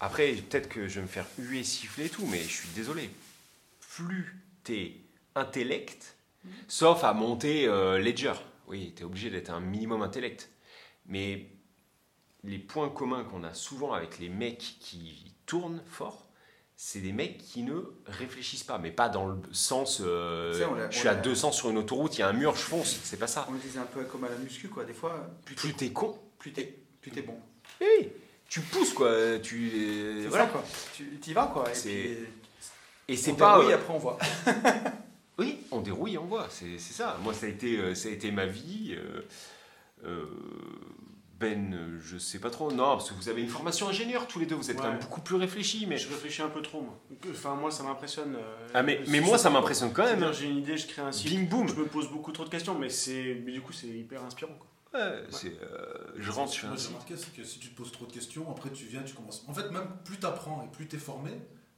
après, 0.00 0.32
peut-être 0.32 0.68
que 0.68 0.88
je 0.88 0.96
vais 0.96 1.02
me 1.02 1.06
faire 1.06 1.26
huer, 1.38 1.64
siffler 1.64 2.06
et 2.06 2.10
tout, 2.10 2.26
mais 2.26 2.42
je 2.42 2.48
suis 2.52 2.68
désolé. 2.74 3.10
Plus 3.80 4.42
t'es 4.62 4.96
intellect, 5.34 6.16
sauf 6.68 7.02
à 7.04 7.14
monter 7.14 7.66
euh, 7.66 7.98
Ledger. 7.98 8.34
Oui, 8.66 8.92
t'es 8.94 9.04
obligé 9.04 9.30
d'être 9.30 9.50
un 9.50 9.60
minimum 9.60 10.02
intellect. 10.02 10.50
Mais 11.06 11.50
les 12.44 12.58
points 12.58 12.88
communs 12.90 13.24
qu'on 13.24 13.44
a 13.44 13.54
souvent 13.54 13.92
avec 13.92 14.18
les 14.18 14.28
mecs 14.28 14.76
qui 14.80 15.32
tournent 15.46 15.82
fort, 15.86 16.25
c'est 16.78 17.00
des 17.00 17.12
mecs 17.12 17.38
qui 17.38 17.62
ne 17.62 17.80
réfléchissent 18.06 18.62
pas, 18.64 18.76
mais 18.78 18.90
pas 18.90 19.08
dans 19.08 19.26
le 19.26 19.36
sens 19.52 20.02
euh, 20.04 20.52
Tu 20.52 20.58
sais, 20.58 20.64
on 20.66 20.74
l'a- 20.74 20.90
je 20.90 20.96
on 20.96 21.00
suis 21.00 21.08
à 21.08 21.14
l'a- 21.14 21.20
200 21.20 21.52
sur 21.52 21.70
une 21.70 21.78
autoroute, 21.78 22.16
il 22.16 22.20
y 22.20 22.22
a 22.22 22.28
un 22.28 22.32
mur, 22.34 22.54
je 22.54 22.60
fonce, 22.60 22.98
c'est 23.02 23.18
pas 23.18 23.26
ça. 23.26 23.46
On 23.48 23.52
le 23.52 23.58
disait 23.58 23.78
un 23.78 23.84
peu 23.86 24.04
comme 24.04 24.24
à 24.24 24.28
la 24.28 24.36
muscu, 24.36 24.68
quoi. 24.68 24.84
Des 24.84 24.92
fois, 24.92 25.26
plus 25.44 25.72
t'es 25.74 25.90
con, 25.90 26.18
plus 26.38 26.52
t'es 26.52 26.76
plus 27.00 27.10
t'es 27.10 27.22
bon. 27.22 27.38
Oui, 27.80 28.08
tu 28.48 28.60
pousses 28.60 28.92
quoi, 28.92 29.38
tu 29.42 29.70
C'est 30.22 30.28
voilà 30.28 30.44
ça, 30.46 30.50
quoi. 30.50 30.64
Tu 30.94 31.30
y 31.30 31.32
vas, 31.32 31.46
quoi. 31.46 31.70
Et 31.70 31.74
C'est- 31.74 31.88
puis, 31.90 32.16
Et 33.08 33.16
c'est 33.16 33.32
on 33.32 33.36
pas 33.36 33.56
dérouille, 33.58 33.72
après 33.72 33.94
on 33.94 33.98
voit. 33.98 34.18
oui, 35.38 35.58
on 35.70 35.80
dérouille, 35.80 36.18
on 36.18 36.24
voit, 36.26 36.48
c'est 36.50 36.78
ça. 36.78 37.16
Moi 37.22 37.32
ça 37.32 37.46
a 37.46 37.48
été 37.48 37.78
euh, 37.78 37.94
ça 37.94 38.08
a 38.08 38.12
été 38.12 38.30
ma 38.30 38.46
vie. 38.46 38.94
euh, 38.98 39.22
euh, 40.04 40.26
ben, 41.38 41.74
euh, 41.74 41.98
je 42.00 42.16
sais 42.18 42.38
pas 42.38 42.50
trop. 42.50 42.70
Non, 42.72 42.96
parce 42.96 43.10
que 43.10 43.14
vous 43.14 43.28
avez 43.28 43.42
une 43.42 43.48
formation 43.48 43.88
ingénieur 43.88 44.26
tous 44.26 44.38
les 44.38 44.46
deux, 44.46 44.54
vous 44.54 44.70
êtes 44.70 44.76
quand 44.78 44.88
même 44.90 44.98
beaucoup 45.00 45.20
plus 45.20 45.36
réfléchis. 45.36 45.86
Mais 45.86 45.98
Je 45.98 46.08
réfléchis 46.08 46.42
un 46.42 46.48
peu 46.48 46.62
trop, 46.62 46.80
moi. 46.80 46.98
Enfin, 47.30 47.54
moi, 47.54 47.70
ça 47.70 47.82
m'impressionne. 47.82 48.36
euh, 48.36 48.68
ah 48.74 48.82
mais, 48.82 49.00
moi 49.20 49.36
ça 49.38 49.50
m'impressionne 49.50 49.92
quand 49.92 50.04
même. 50.04 50.32
J'ai 50.32 50.46
une 50.46 50.58
idée, 50.58 50.76
je 50.76 50.86
crée 50.86 51.02
un 51.02 51.12
site. 51.12 51.28
Bing 51.28 51.48
boom. 51.48 51.68
Je 51.68 51.74
me 51.74 51.84
pose 51.86 52.10
beaucoup 52.10 52.32
trop 52.32 52.44
de 52.44 52.48
questions, 52.50 52.78
mais 52.78 52.88
c'est, 52.88 53.42
mais 53.44 53.52
du 53.52 53.60
coup, 53.60 53.72
c'est 53.72 53.86
hyper 53.88 54.22
inspirant. 54.24 54.54
Quoi. 54.58 54.66
Ouais, 55.00 55.24
c'est, 55.30 55.48
euh, 55.62 56.14
je 56.16 56.30
rentre, 56.30 56.54
je 56.54 56.60
fais 56.60 56.66
un 56.66 56.70
Moi, 56.70 56.76
j'ai 56.78 56.82
site. 56.84 56.92
remarqué, 56.92 57.16
c'est 57.18 57.36
que 57.36 57.44
si 57.44 57.58
tu 57.58 57.68
te 57.68 57.76
poses 57.76 57.92
trop 57.92 58.06
de 58.06 58.12
questions, 58.12 58.50
après 58.50 58.70
tu 58.70 58.86
viens, 58.86 59.02
tu 59.02 59.14
commences. 59.14 59.44
En 59.46 59.52
fait, 59.52 59.70
même 59.70 59.88
plus 60.04 60.18
tu 60.18 60.24
apprends 60.24 60.62
et 60.66 60.74
plus 60.74 60.88
tu 60.88 60.96
es 60.96 60.98
formé, 60.98 61.32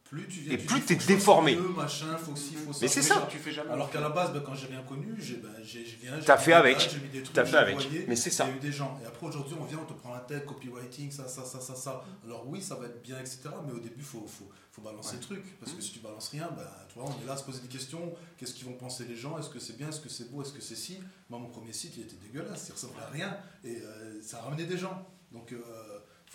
plus 0.09 0.27
tu 0.27 0.41
viens. 0.41 0.53
Et 0.55 0.59
tu 0.59 0.67
plus 0.67 0.81
je 0.81 0.95
fasse 0.95 1.07
déformé. 1.07 1.57
mieux, 1.57 1.69
machin, 1.69 2.17
faut 2.17 2.33
que 2.33 2.39
ci, 2.39 2.55
faut 2.55 2.73
ça. 2.73 2.79
Mais 2.83 2.89
c'est 2.89 3.03
ça. 3.03 3.29
Tu 3.31 3.39
fais 3.39 3.53
jamais. 3.53 3.71
Alors 3.71 3.91
qu'à 3.91 4.01
la 4.01 4.09
base, 4.09 4.33
ben, 4.33 4.41
quand 4.45 4.55
j'ai 4.55 4.67
rien 4.69 4.83
connu, 4.83 5.15
j'ai, 5.19 5.37
ben, 5.37 5.51
je 5.63 5.79
viens. 6.01 6.19
j'ai 6.19 6.25
T'as 6.25 6.37
mis 6.37 6.43
fait 6.43 6.51
des 6.51 6.57
avec. 6.57 6.79
j'ai 6.81 6.99
mis 7.01 7.09
des 7.09 7.23
trucs, 7.23 7.35
T'as 7.35 7.45
fait 7.45 7.57
avec. 7.57 7.77
Mais 8.09 8.17
c'est 8.17 8.31
ça. 8.31 8.45
Il 8.47 8.51
y 8.51 8.53
a 8.53 8.57
eu 8.57 8.61
des 8.61 8.73
gens. 8.73 8.99
Et 9.03 9.07
après, 9.07 9.27
aujourd'hui, 9.27 9.55
on 9.61 9.65
vient, 9.65 9.79
on 9.83 9.85
te 9.93 9.99
prend 9.99 10.15
la 10.15 10.21
tête, 10.21 10.47
copywriting, 10.47 11.11
ça, 11.11 11.29
ça, 11.29 11.45
ça, 11.45 11.61
ça, 11.61 11.75
ça. 11.75 12.05
Alors 12.25 12.47
oui, 12.49 12.63
ça 12.63 12.75
va 12.77 12.87
être 12.87 13.03
bien, 13.03 13.19
etc. 13.19 13.41
Mais 13.67 13.73
au 13.73 13.79
début, 13.81 13.95
il 13.99 14.03
faut, 14.05 14.27
faut, 14.27 14.49
faut 14.73 14.83
balancer 14.83 15.17
le 15.17 15.23
truc. 15.23 15.45
Parce 15.61 15.73
Mmh. 15.73 15.77
que 15.77 15.83
si 15.83 15.93
tu 15.93 15.99
balances 16.01 16.29
rien, 16.31 16.49
ben, 16.57 16.65
tu 16.89 16.99
vois, 16.99 17.09
on 17.09 17.23
est 17.23 17.27
là 17.27 17.35
à 17.35 17.37
se 17.37 17.45
poser 17.45 17.61
des 17.61 17.69
questions. 17.69 18.15
Qu'est-ce 18.39 18.55
qu'ils 18.55 18.67
vont 18.67 18.73
penser 18.75 19.05
les 19.05 19.17
gens? 19.17 19.39
Est-ce 19.39 19.51
que 19.51 19.59
c'est 19.59 19.77
bien? 19.77 19.89
Est-ce 19.91 20.01
que 20.01 20.09
c'est 20.09 20.31
beau? 20.31 20.43
Est-ce 20.43 20.53
que 20.53 20.63
c'est 20.63 20.77
si 20.77 20.99
Moi, 21.29 21.39
mon 21.39 21.49
premier 21.51 21.73
site, 21.75 21.95
il 21.99 22.05
était 22.05 22.17
dégueulasse. 22.17 22.67
Il 22.69 22.73
ressemblait 22.73 23.03
à 23.03 23.11
rien. 23.11 23.37
Et 23.65 23.77
euh, 23.83 24.21
ça 24.23 24.39
a 24.39 24.43
ramené 24.43 24.65
des 24.65 24.79
gens. 24.79 25.07
Donc, 25.33 25.49
il 25.51 25.59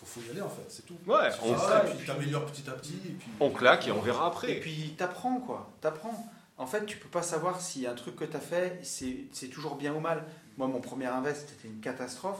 faut, 0.03 0.19
faut 0.21 0.27
y 0.27 0.31
aller, 0.31 0.41
en 0.41 0.49
fait. 0.49 0.65
C'est 0.69 0.85
tout. 0.85 0.97
Ouais, 1.05 1.29
Tu 1.31 1.39
on, 1.43 1.55
fais 1.55 1.59
ça, 1.65 1.85
et 1.87 1.95
puis 1.95 2.05
t'améliores 2.05 2.45
petit 2.45 2.69
à 2.69 2.73
petit. 2.73 2.99
Et 3.05 3.11
puis, 3.11 3.27
on 3.39 3.49
claque 3.49 3.87
et 3.87 3.91
on 3.91 4.01
verra 4.01 4.25
Et 4.25 4.27
après. 4.27 4.55
puis 4.59 4.93
t'apprends 4.97 5.39
quoi, 5.39 5.71
t'apprends. 5.81 6.29
En 6.57 6.67
fait, 6.67 6.85
tu 6.85 6.97
peux 6.97 7.09
pas 7.09 7.23
savoir 7.23 7.59
si 7.61 7.87
un 7.87 7.95
truc 7.95 8.15
que 8.15 8.25
t'as 8.25 8.39
fait, 8.39 8.79
c'est 8.83 9.25
c'est 9.31 9.47
toujours 9.47 9.75
bien 9.75 9.93
ou 9.93 9.99
mal. 9.99 10.23
Moi, 10.57 10.67
mon 10.67 10.81
premier 10.81 11.07
invest, 11.07 11.49
c'était 11.49 11.67
une 11.67 11.79
catastrophe. 11.79 12.39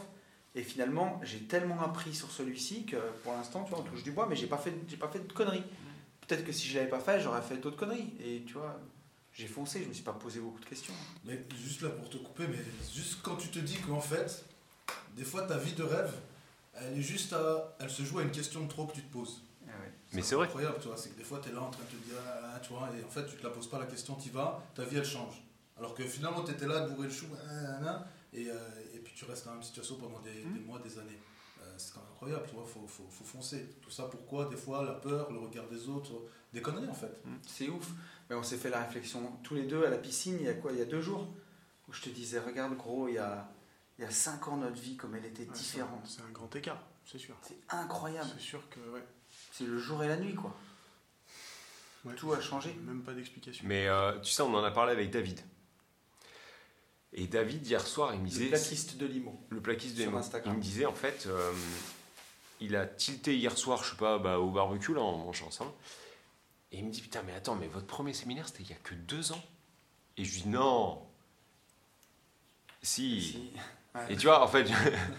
Et 0.55 0.61
finalement, 0.61 1.19
j'ai 1.23 1.39
tellement 1.39 1.81
appris 1.81 2.13
sur 2.13 2.29
celui-ci 2.29 2.85
que 2.85 2.97
pour 3.23 3.33
l'instant, 3.33 3.63
tu 3.63 3.71
vois, 3.71 3.79
on 3.79 3.83
touche 3.83 4.03
du 4.03 4.11
bois, 4.11 4.27
mais 4.29 4.35
j'ai 4.35 4.45
pas 4.45 4.57
fait, 4.59 4.71
j'ai 4.87 4.97
pas 4.97 5.07
fait 5.07 5.27
de 5.27 5.33
conneries. 5.33 5.63
Peut-être 6.27 6.45
que 6.45 6.51
si 6.51 6.67
je 6.67 6.77
l'avais 6.77 6.89
pas 6.89 6.99
fait, 6.99 7.19
j'aurais 7.19 7.41
fait 7.41 7.57
d'autres 7.57 7.75
conneries. 7.75 8.13
Et 8.23 8.43
tu 8.45 8.53
vois, 8.53 8.79
j'ai 9.33 9.47
foncé, 9.47 9.81
je 9.81 9.87
me 9.89 9.93
suis 9.93 10.03
pas 10.03 10.13
posé 10.13 10.39
beaucoup 10.39 10.59
de 10.59 10.65
questions. 10.65 10.93
Mais 11.25 11.43
juste 11.57 11.81
là 11.81 11.89
pour 11.89 12.07
te 12.07 12.17
couper, 12.17 12.45
mais 12.47 12.59
juste 12.93 13.17
quand 13.23 13.35
tu 13.35 13.47
te 13.47 13.57
dis 13.57 13.77
qu'en 13.77 13.99
fait, 13.99 14.45
des 15.17 15.23
fois 15.23 15.41
ta 15.41 15.57
vie 15.57 15.73
de 15.73 15.81
rêve, 15.83 16.13
elle 16.75 16.97
est 16.97 17.01
juste 17.01 17.33
à. 17.33 17.75
Elle 17.79 17.89
se 17.89 18.03
joue 18.03 18.19
à 18.19 18.23
une 18.23 18.31
question 18.31 18.63
de 18.63 18.67
trop 18.67 18.85
que 18.87 18.93
tu 18.93 19.03
te 19.03 19.11
poses. 19.11 19.41
Ah 19.67 19.71
ouais. 19.81 19.91
Mais 20.13 20.21
c'est 20.21 20.35
vrai. 20.35 20.45
incroyable, 20.47 20.77
tu 20.81 20.87
vois. 20.87 20.97
C'est 20.97 21.09
que 21.09 21.17
des 21.17 21.23
fois 21.23 21.39
tu 21.41 21.49
es 21.49 21.51
là 21.51 21.61
en 21.61 21.69
train 21.69 21.83
de 21.83 21.89
te 21.97 22.03
dire, 22.03 22.15
ah, 22.27 22.59
tu 22.59 22.73
vois, 22.73 22.89
et 22.99 23.03
en 23.03 23.09
fait 23.09 23.25
tu 23.25 23.35
te 23.35 23.43
la 23.43 23.49
poses 23.49 23.69
pas 23.69 23.79
la 23.79 23.85
question, 23.85 24.15
tu 24.15 24.29
vas, 24.29 24.63
ta 24.75 24.83
vie 24.83 24.97
elle 24.97 25.05
change. 25.05 25.43
Alors 25.77 25.93
que 25.95 26.03
finalement 26.03 26.43
tu 26.43 26.51
étais 26.51 26.67
là 26.67 26.83
à 26.83 26.87
bourrer 26.87 27.07
le 27.07 27.13
chou, 27.13 27.25
ah, 27.33 27.47
ah, 27.49 27.79
ah, 27.87 28.07
et, 28.31 28.47
euh, 28.49 28.55
et 28.95 28.99
puis 28.99 29.13
tu 29.15 29.25
restes 29.25 29.45
dans 29.45 29.51
la 29.51 29.57
même 29.57 29.63
situation 29.63 29.95
pendant 29.95 30.19
des, 30.19 30.43
des 30.43 30.59
mois, 30.59 30.79
des 30.79 30.97
années. 30.99 31.19
Euh, 31.61 31.73
c'est 31.77 31.93
quand 31.93 32.01
même 32.01 32.09
incroyable, 32.11 32.43
tu 32.47 32.55
vois, 32.55 32.65
faut, 32.65 32.85
faut, 32.87 33.07
faut 33.09 33.23
foncer. 33.23 33.75
Tout 33.81 33.89
ça 33.89 34.03
pourquoi 34.03 34.45
Des 34.45 34.57
fois 34.57 34.83
la 34.83 34.93
peur, 34.93 35.31
le 35.31 35.39
regard 35.39 35.67
des 35.67 35.87
autres, 35.87 36.11
des 36.53 36.61
conneries 36.61 36.89
en 36.89 36.93
fait. 36.93 37.21
C'est 37.47 37.69
ouf. 37.69 37.89
Mais 38.29 38.35
on 38.35 38.43
s'est 38.43 38.57
fait 38.57 38.69
la 38.69 38.83
réflexion 38.83 39.19
tous 39.43 39.55
les 39.55 39.63
deux 39.63 39.83
à 39.85 39.89
la 39.89 39.97
piscine, 39.97 40.37
il 40.39 40.45
y 40.45 40.49
a 40.49 40.53
quoi 40.53 40.71
Il 40.71 40.79
y 40.79 40.81
a 40.81 40.85
deux 40.85 41.01
jours 41.01 41.27
Où 41.87 41.93
je 41.93 42.01
te 42.01 42.09
disais, 42.09 42.39
regarde 42.39 42.75
gros, 42.77 43.07
il 43.07 43.15
y 43.15 43.17
a, 43.17 43.49
il 43.97 44.03
y 44.03 44.07
a 44.07 44.11
cinq 44.11 44.47
ans, 44.47 44.57
notre 44.57 44.79
vie, 44.79 44.95
comme 44.97 45.15
elle 45.15 45.25
était 45.25 45.43
Ouais, 45.47 45.53
différente. 45.53 46.05
C'est 46.05 46.21
un 46.21 46.29
grand 46.31 46.53
écart, 46.55 46.81
c'est 47.05 47.17
sûr. 47.19 47.35
C'est 47.41 47.57
incroyable. 47.69 48.29
C'est 48.33 48.43
sûr 48.43 48.67
que, 48.69 48.79
ouais. 48.89 49.03
C'est 49.51 49.65
le 49.65 49.77
jour 49.77 50.03
et 50.03 50.07
la 50.07 50.17
nuit, 50.17 50.35
quoi. 50.35 50.55
Ouais. 52.05 52.15
Tout 52.15 52.33
a 52.33 52.41
changé. 52.41 52.73
Même 52.83 53.01
pas 53.03 53.13
d'explication. 53.13 53.63
Mais 53.67 53.87
euh, 53.87 54.19
tu 54.19 54.31
sais, 54.31 54.41
on 54.41 54.53
en 54.53 54.63
a 54.63 54.71
parlé 54.71 54.91
avec 54.91 55.09
David. 55.09 55.39
Et 57.13 57.27
David, 57.27 57.65
hier 57.65 57.85
soir, 57.85 58.13
il 58.13 58.19
me 58.19 58.23
Le 58.25 58.29
disait. 58.29 58.47
plaquiste 58.49 58.97
de 58.97 59.05
Limo. 59.05 59.39
le 59.49 59.61
plaquiste 59.61 59.97
de. 59.97 60.07
Instagram. 60.07 60.53
Il 60.55 60.57
me 60.57 60.63
disait 60.63 60.85
en 60.85 60.93
fait, 60.93 61.27
euh, 61.27 61.53
il 62.59 62.75
a 62.75 62.87
tilté 62.87 63.37
hier 63.37 63.55
soir, 63.57 63.83
je 63.83 63.91
sais 63.91 63.97
pas, 63.97 64.17
bah, 64.17 64.39
au 64.39 64.49
barbecue 64.49 64.93
là 64.95 65.01
en 65.01 65.17
mangeant 65.17 65.51
ça. 65.51 65.65
Et 66.71 66.79
il 66.79 66.85
me 66.85 66.89
dit 66.91 67.01
putain 67.01 67.21
mais 67.21 67.33
attends 67.35 67.53
mais 67.55 67.67
votre 67.67 67.85
premier 67.85 68.13
séminaire 68.13 68.47
c'était 68.47 68.63
il 68.63 68.69
y 68.71 68.73
a 68.73 68.77
que 68.77 68.95
deux 68.95 69.31
ans? 69.31 69.43
Et 70.17 70.25
je 70.25 70.33
lui 70.33 70.41
dis 70.41 70.49
non. 70.49 71.05
Si. 72.81 73.21
Si. 73.21 73.53
Et 74.09 74.15
tu 74.17 74.27
vois 74.27 74.43
en 74.43 74.47
fait. 74.47 74.67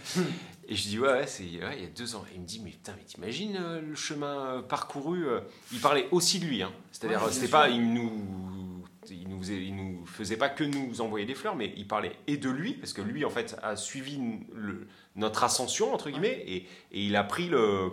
et 0.68 0.75
je 0.77 0.83
dis 0.83 0.99
ouais, 0.99 1.09
ouais 1.09 1.27
c'est 1.27 1.45
ouais, 1.45 1.77
il 1.79 1.83
y 1.83 1.87
a 1.87 1.91
deux 1.91 2.14
ans. 2.16 2.25
Et 2.31 2.35
il 2.35 2.41
me 2.41 2.47
dit 2.47 2.61
mais 2.64 2.70
putain 2.70 2.95
mais 2.97 3.05
t'imagines 3.05 3.57
euh, 3.57 3.81
le 3.81 3.95
chemin 3.95 4.57
euh, 4.57 4.62
parcouru. 4.62 5.27
euh, 5.29 5.41
Il 5.72 5.81
parlait 5.81 6.09
aussi 6.11 6.39
de 6.41 6.47
lui, 6.47 6.62
hein. 6.62 6.72
C'est-à-dire 6.93 7.22
Ouais, 7.22 7.33
c'était 7.33 7.49
pas 7.49 7.68
il 7.68 7.93
nous 7.93 8.83
il 9.11 9.29
nous, 9.29 9.39
faisait- 9.43 9.62
il 9.62 9.77
nous 9.77 10.07
faisait 10.07 10.39
pas 10.39 10.49
que 10.49 10.64
nous 10.64 11.03
envoyer 11.03 11.27
des 11.27 11.35
fleurs, 11.35 11.57
mais 11.57 11.75
il 11.77 11.87
parlait 11.87 12.16
et 12.27 12.39
de 12.39 12.49
lui, 12.49 12.72
parce 12.72 12.95
que 12.95 13.03
lui, 13.03 13.27
en 13.27 13.31
fait, 13.31 13.55
a 13.62 13.77
suivi 13.77 14.18
le- 14.55 14.89
notre 15.14 15.45
ascension, 15.45 15.93
entre 15.93 16.09
guillemets, 16.09 16.43
et, 16.47 16.57
et 16.91 17.05
il 17.05 17.14
a 17.14 17.22
pris 17.22 17.49
le- 17.49 17.93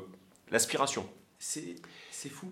l'aspiration. 0.51 1.05
C'est 1.37 1.75
c'est 2.11 2.29
fou. 2.29 2.49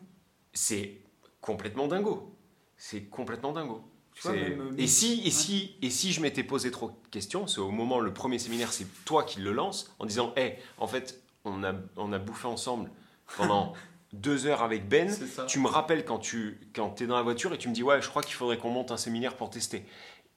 C'est 0.52 0.98
complètement 1.40 1.88
dingo. 1.88 2.36
C'est 2.76 3.04
complètement 3.04 3.54
dingo. 3.54 3.82
Vois, 4.22 4.34
même, 4.34 4.76
et, 4.78 4.88
si, 4.88 5.22
et, 5.26 5.32
si, 5.32 5.76
et 5.82 5.90
si 5.90 6.12
je 6.12 6.22
m'étais 6.22 6.44
posé 6.44 6.72
trop 6.72 6.90
de 6.90 7.10
questions, 7.12 7.48
c'est 7.48 7.62
au 7.62 7.72
moment, 7.72 8.00
le 8.00 8.14
premier 8.14 8.40
séminaire, 8.40 8.74
c'est 8.74 8.88
toi 9.06 9.24
qui 9.24 9.40
le 9.40 9.54
lance, 9.54 9.94
en 10.00 10.06
disant, 10.06 10.34
hé, 10.36 10.56
en 10.78 10.88
fait, 10.88 11.22
on 11.46 11.64
a, 11.64 11.74
on 11.96 12.12
a 12.12 12.20
bouffé 12.20 12.48
ensemble 12.48 12.92
pendant 13.38 13.74
deux 14.14 14.48
heures 14.48 14.64
avec 14.64 14.88
Ben. 14.88 15.16
Tu 15.48 15.60
me 15.60 15.68
rappelles 15.68 16.06
quand 16.06 16.20
tu 16.20 16.60
quand 16.74 17.02
es 17.02 17.08
dans 17.08 17.16
la 17.16 17.22
voiture 17.22 17.54
et 17.54 17.58
tu 17.58 17.70
me 17.70 17.74
dis 17.74 17.84
ouais 17.84 18.02
je 18.02 18.10
crois 18.10 18.24
qu'il 18.24 18.34
faudrait 18.34 18.58
qu'on 18.58 18.72
monte 18.72 18.92
un 18.92 18.98
séminaire 18.98 19.36
pour 19.36 19.50
tester. 19.50 19.86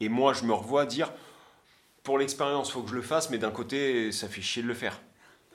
Et 0.01 0.09
moi 0.09 0.33
je 0.33 0.45
me 0.45 0.53
revois 0.53 0.87
dire 0.87 1.13
pour 2.03 2.19
l'expérience 2.19 2.71
faut 2.71 2.83
que 2.83 2.91
je 2.91 2.95
le 2.95 3.03
fasse 3.03 3.31
mais 3.31 3.39
d'un 3.39 3.51
côté 3.51 4.13
ça 4.13 4.29
fait 4.29 4.43
chier 4.43 4.63
de 4.63 4.69
le 4.69 4.75
faire. 4.75 5.01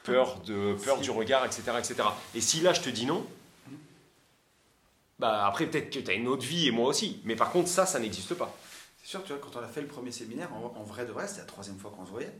Peur, 0.04 0.40
de, 0.40 0.76
peur 0.86 1.00
du 1.00 1.12
regard 1.12 1.46
etc, 1.46 1.64
etc. 1.78 1.96
Et 2.34 2.42
si 2.42 2.62
là 2.62 2.74
je 2.74 2.82
te 2.82 2.90
dis 2.90 3.06
non, 3.06 3.26
bah 5.20 5.46
après 5.48 5.66
peut-être 5.68 5.90
que 5.92 6.00
tu 6.00 6.10
as 6.12 6.14
une 6.14 6.28
autre 6.28 6.46
vie 6.46 6.68
et 6.68 6.72
moi 6.72 6.88
aussi. 6.90 7.22
Mais 7.26 7.36
par 7.36 7.52
contre 7.52 7.68
ça 7.70 7.86
ça 7.86 8.00
n'existe 8.00 8.34
pas. 8.36 8.56
C'est 9.02 9.12
sûr, 9.12 9.24
tu 9.24 9.32
vois, 9.34 9.42
quand 9.42 9.58
on 9.60 9.64
a 9.64 9.68
fait 9.68 9.82
le 9.82 9.88
premier 9.88 10.12
séminaire, 10.12 10.54
en, 10.54 10.74
en 10.78 10.84
vrai 10.84 11.06
de 11.06 11.12
vrai, 11.14 11.28
c'était 11.28 11.40
la 11.42 11.46
troisième 11.48 11.78
fois 11.80 11.92
qu'on 11.96 12.06
se 12.06 12.12
voyait 12.12 12.34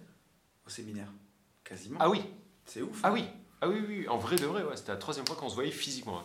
au 0.66 0.70
séminaire. 0.70 1.08
Quasiment. 1.64 1.98
Ah 2.02 2.10
oui, 2.10 2.22
C'est 2.66 2.82
ouf. 2.82 3.00
ah 3.04 3.12
oui, 3.12 3.26
ah 3.62 3.70
oui, 3.70 3.82
oui, 3.88 4.08
en 4.10 4.18
vrai 4.18 4.36
de 4.36 4.46
vrai 4.46 4.64
ouais, 4.64 4.76
c'était 4.76 4.92
la 4.92 4.98
troisième 4.98 5.26
fois 5.26 5.36
qu'on 5.38 5.48
se 5.50 5.56
voyait 5.56 5.72
physiquement. 5.72 6.18
ouais. 6.18 6.24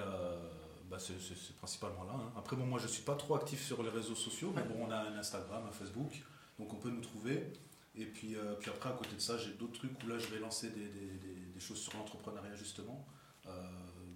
bah, 0.88 0.98
c'est 0.98 1.56
principalement 1.56 2.04
là. 2.04 2.12
hein. 2.14 2.32
Après, 2.36 2.56
bon, 2.56 2.64
moi, 2.66 2.78
je 2.78 2.84
ne 2.84 2.90
suis 2.90 3.02
pas 3.02 3.14
trop 3.16 3.34
actif 3.36 3.64
sur 3.64 3.82
les 3.82 3.90
réseaux 3.90 4.14
sociaux, 4.14 4.52
mais 4.54 4.62
bon, 4.62 4.86
on 4.86 4.90
a 4.90 4.96
un 4.98 5.16
Instagram, 5.18 5.62
un 5.68 5.72
Facebook, 5.72 6.12
donc 6.58 6.72
on 6.72 6.76
peut 6.76 6.90
nous 6.90 7.00
trouver. 7.00 7.52
Et 7.98 8.06
puis, 8.06 8.36
euh, 8.36 8.54
puis 8.60 8.70
après, 8.70 8.88
à 8.90 8.92
côté 8.92 9.14
de 9.16 9.20
ça, 9.20 9.36
j'ai 9.38 9.52
d'autres 9.54 9.74
trucs 9.74 9.92
où 10.04 10.06
là, 10.06 10.18
je 10.18 10.26
vais 10.28 10.38
lancer 10.38 10.70
des, 10.70 10.86
des- 10.88 11.18
des- 11.18 11.46
des 11.54 11.60
choses 11.60 11.78
sur 11.78 11.94
l'entrepreneuriat, 11.96 12.54
justement. 12.54 13.04
Euh, 13.46 13.50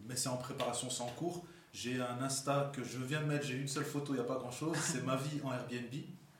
mais 0.06 0.16
c'est 0.16 0.28
en 0.28 0.36
préparation, 0.36 0.88
c'est 0.90 1.02
en 1.02 1.08
cours. 1.08 1.44
J'ai 1.72 2.00
un 2.00 2.20
Insta 2.22 2.70
que 2.74 2.84
je 2.84 2.98
viens 2.98 3.20
de 3.22 3.26
mettre, 3.26 3.46
j'ai 3.46 3.56
une 3.56 3.68
seule 3.68 3.84
photo, 3.84 4.12
il 4.12 4.16
n'y 4.16 4.20
a 4.22 4.24
pas 4.24 4.36
grand 4.36 4.50
chose. 4.50 4.76
C'est 4.82 5.02
ma 5.02 5.16
vie 5.16 5.40
en 5.42 5.52
Airbnb, 5.54 5.94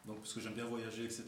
donc 0.05 0.19
parce 0.19 0.35
que 0.35 0.41
j'aime 0.41 0.53
bien 0.53 0.67
voyager, 0.67 1.05
etc. 1.05 1.25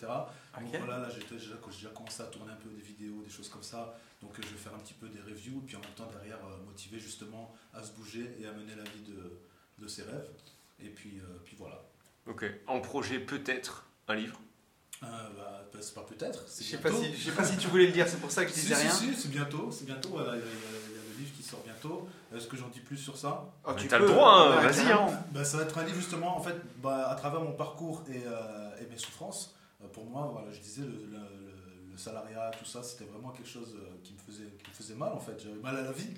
Donc 0.60 0.76
voilà, 0.78 0.98
là 0.98 1.08
j'ai 1.08 1.22
déjà, 1.34 1.54
commencé 1.94 2.22
à 2.22 2.26
tourner 2.26 2.52
un 2.52 2.56
peu 2.56 2.68
des 2.68 2.82
vidéos, 2.82 3.22
des 3.22 3.30
choses 3.30 3.48
comme 3.48 3.62
ça. 3.62 3.98
Donc 4.20 4.32
je 4.36 4.42
vais 4.46 4.58
faire 4.58 4.74
un 4.74 4.78
petit 4.78 4.92
peu 4.94 5.08
des 5.08 5.20
reviews, 5.22 5.58
et 5.60 5.66
puis 5.66 5.76
en 5.76 5.80
même 5.80 5.94
temps 5.96 6.06
derrière 6.12 6.36
euh, 6.44 6.62
motiver 6.66 6.98
justement 6.98 7.54
à 7.72 7.82
se 7.82 7.92
bouger 7.92 8.36
et 8.40 8.46
à 8.46 8.52
mener 8.52 8.74
la 8.74 8.82
vie 8.84 9.02
de, 9.08 9.38
de 9.82 9.88
ses 9.88 10.02
rêves. 10.02 10.28
Et 10.80 10.90
puis, 10.90 11.18
euh, 11.20 11.38
puis 11.44 11.56
voilà. 11.58 11.82
Ok. 12.26 12.44
En 12.66 12.80
projet 12.80 13.18
peut-être 13.20 13.86
un 14.08 14.16
livre? 14.16 14.38
Euh, 15.04 15.28
bah, 15.36 15.80
c'est 15.80 15.94
pas 15.94 16.02
peut-être, 16.08 16.44
Je 16.58 16.62
sais 16.64 16.78
pas, 16.78 16.90
si, 16.90 17.14
je 17.14 17.24
sais 17.24 17.32
pas 17.36 17.44
si 17.44 17.56
tu 17.56 17.68
voulais 17.68 17.86
le 17.86 17.92
dire, 17.92 18.06
c'est 18.08 18.20
pour 18.20 18.30
ça 18.30 18.44
que 18.44 18.50
je 18.50 18.54
Si, 18.58 18.60
disais 18.62 18.74
si, 18.74 18.82
rien. 18.82 18.90
si, 18.92 19.14
c'est 19.14 19.30
bientôt, 19.30 19.70
c'est 19.70 19.84
bientôt. 19.84 20.10
Voilà, 20.10 20.34
il 20.36 20.38
y, 20.38 20.42
a- 20.42 20.46
il 20.46 20.48
y 20.48 20.52
a 20.52 20.80
il 20.88 20.96
y 20.96 20.98
a 20.98 21.02
le 21.12 21.18
livre 21.18 21.36
qui 21.36 21.42
sort 21.42 21.60
bientôt. 21.64 22.08
Est-ce 22.34 22.46
que 22.46 22.56
j'en 22.56 22.68
dis 22.68 22.80
plus 22.80 22.96
sur 22.96 23.16
ça? 23.16 23.44
Oh, 23.66 23.72
Mais 23.74 23.82
tu 23.82 23.88
t'as 23.88 23.98
le 23.98 24.06
droit, 24.06 24.32
hein, 24.32 24.56
ouais, 24.56 24.62
vas-y, 24.72 24.86
carrément. 24.86 25.12
Bah, 25.32 25.44
ça 25.44 25.58
va 25.58 25.62
être 25.64 25.76
un 25.78 25.84
livre 25.84 25.96
justement, 25.98 26.36
en 26.36 26.40
fait, 26.40 26.56
bah, 26.82 27.08
à 27.10 27.14
travers 27.16 27.40
mon 27.40 27.52
parcours 27.52 28.02
et, 28.08 28.22
euh, 28.26 28.70
et 28.80 28.86
mes 28.86 28.98
souffrances. 28.98 29.54
Euh, 29.82 29.88
pour 29.88 30.06
moi, 30.06 30.30
voilà, 30.32 30.50
je 30.52 30.60
disais, 30.60 30.82
le, 30.82 30.88
le- 30.88 31.18
le- 31.18 31.92
le 31.92 31.98
salariat, 31.98 32.50
tout 32.58 32.64
ça, 32.64 32.82
c'était 32.82 33.04
vraiment 33.04 33.30
quelque 33.30 33.48
chose 33.48 33.76
euh, 33.76 33.86
qui 34.02 34.14
me 34.14 34.18
faisait, 34.18 34.48
qui 34.64 34.70
me 34.70 34.74
faisait 34.74 34.94
mal, 34.94 35.12
en 35.12 35.20
fait. 35.20 35.38
J'avais 35.42 35.60
mal 35.60 35.76
à 35.76 35.82
la 35.82 35.92
vie. 35.92 36.10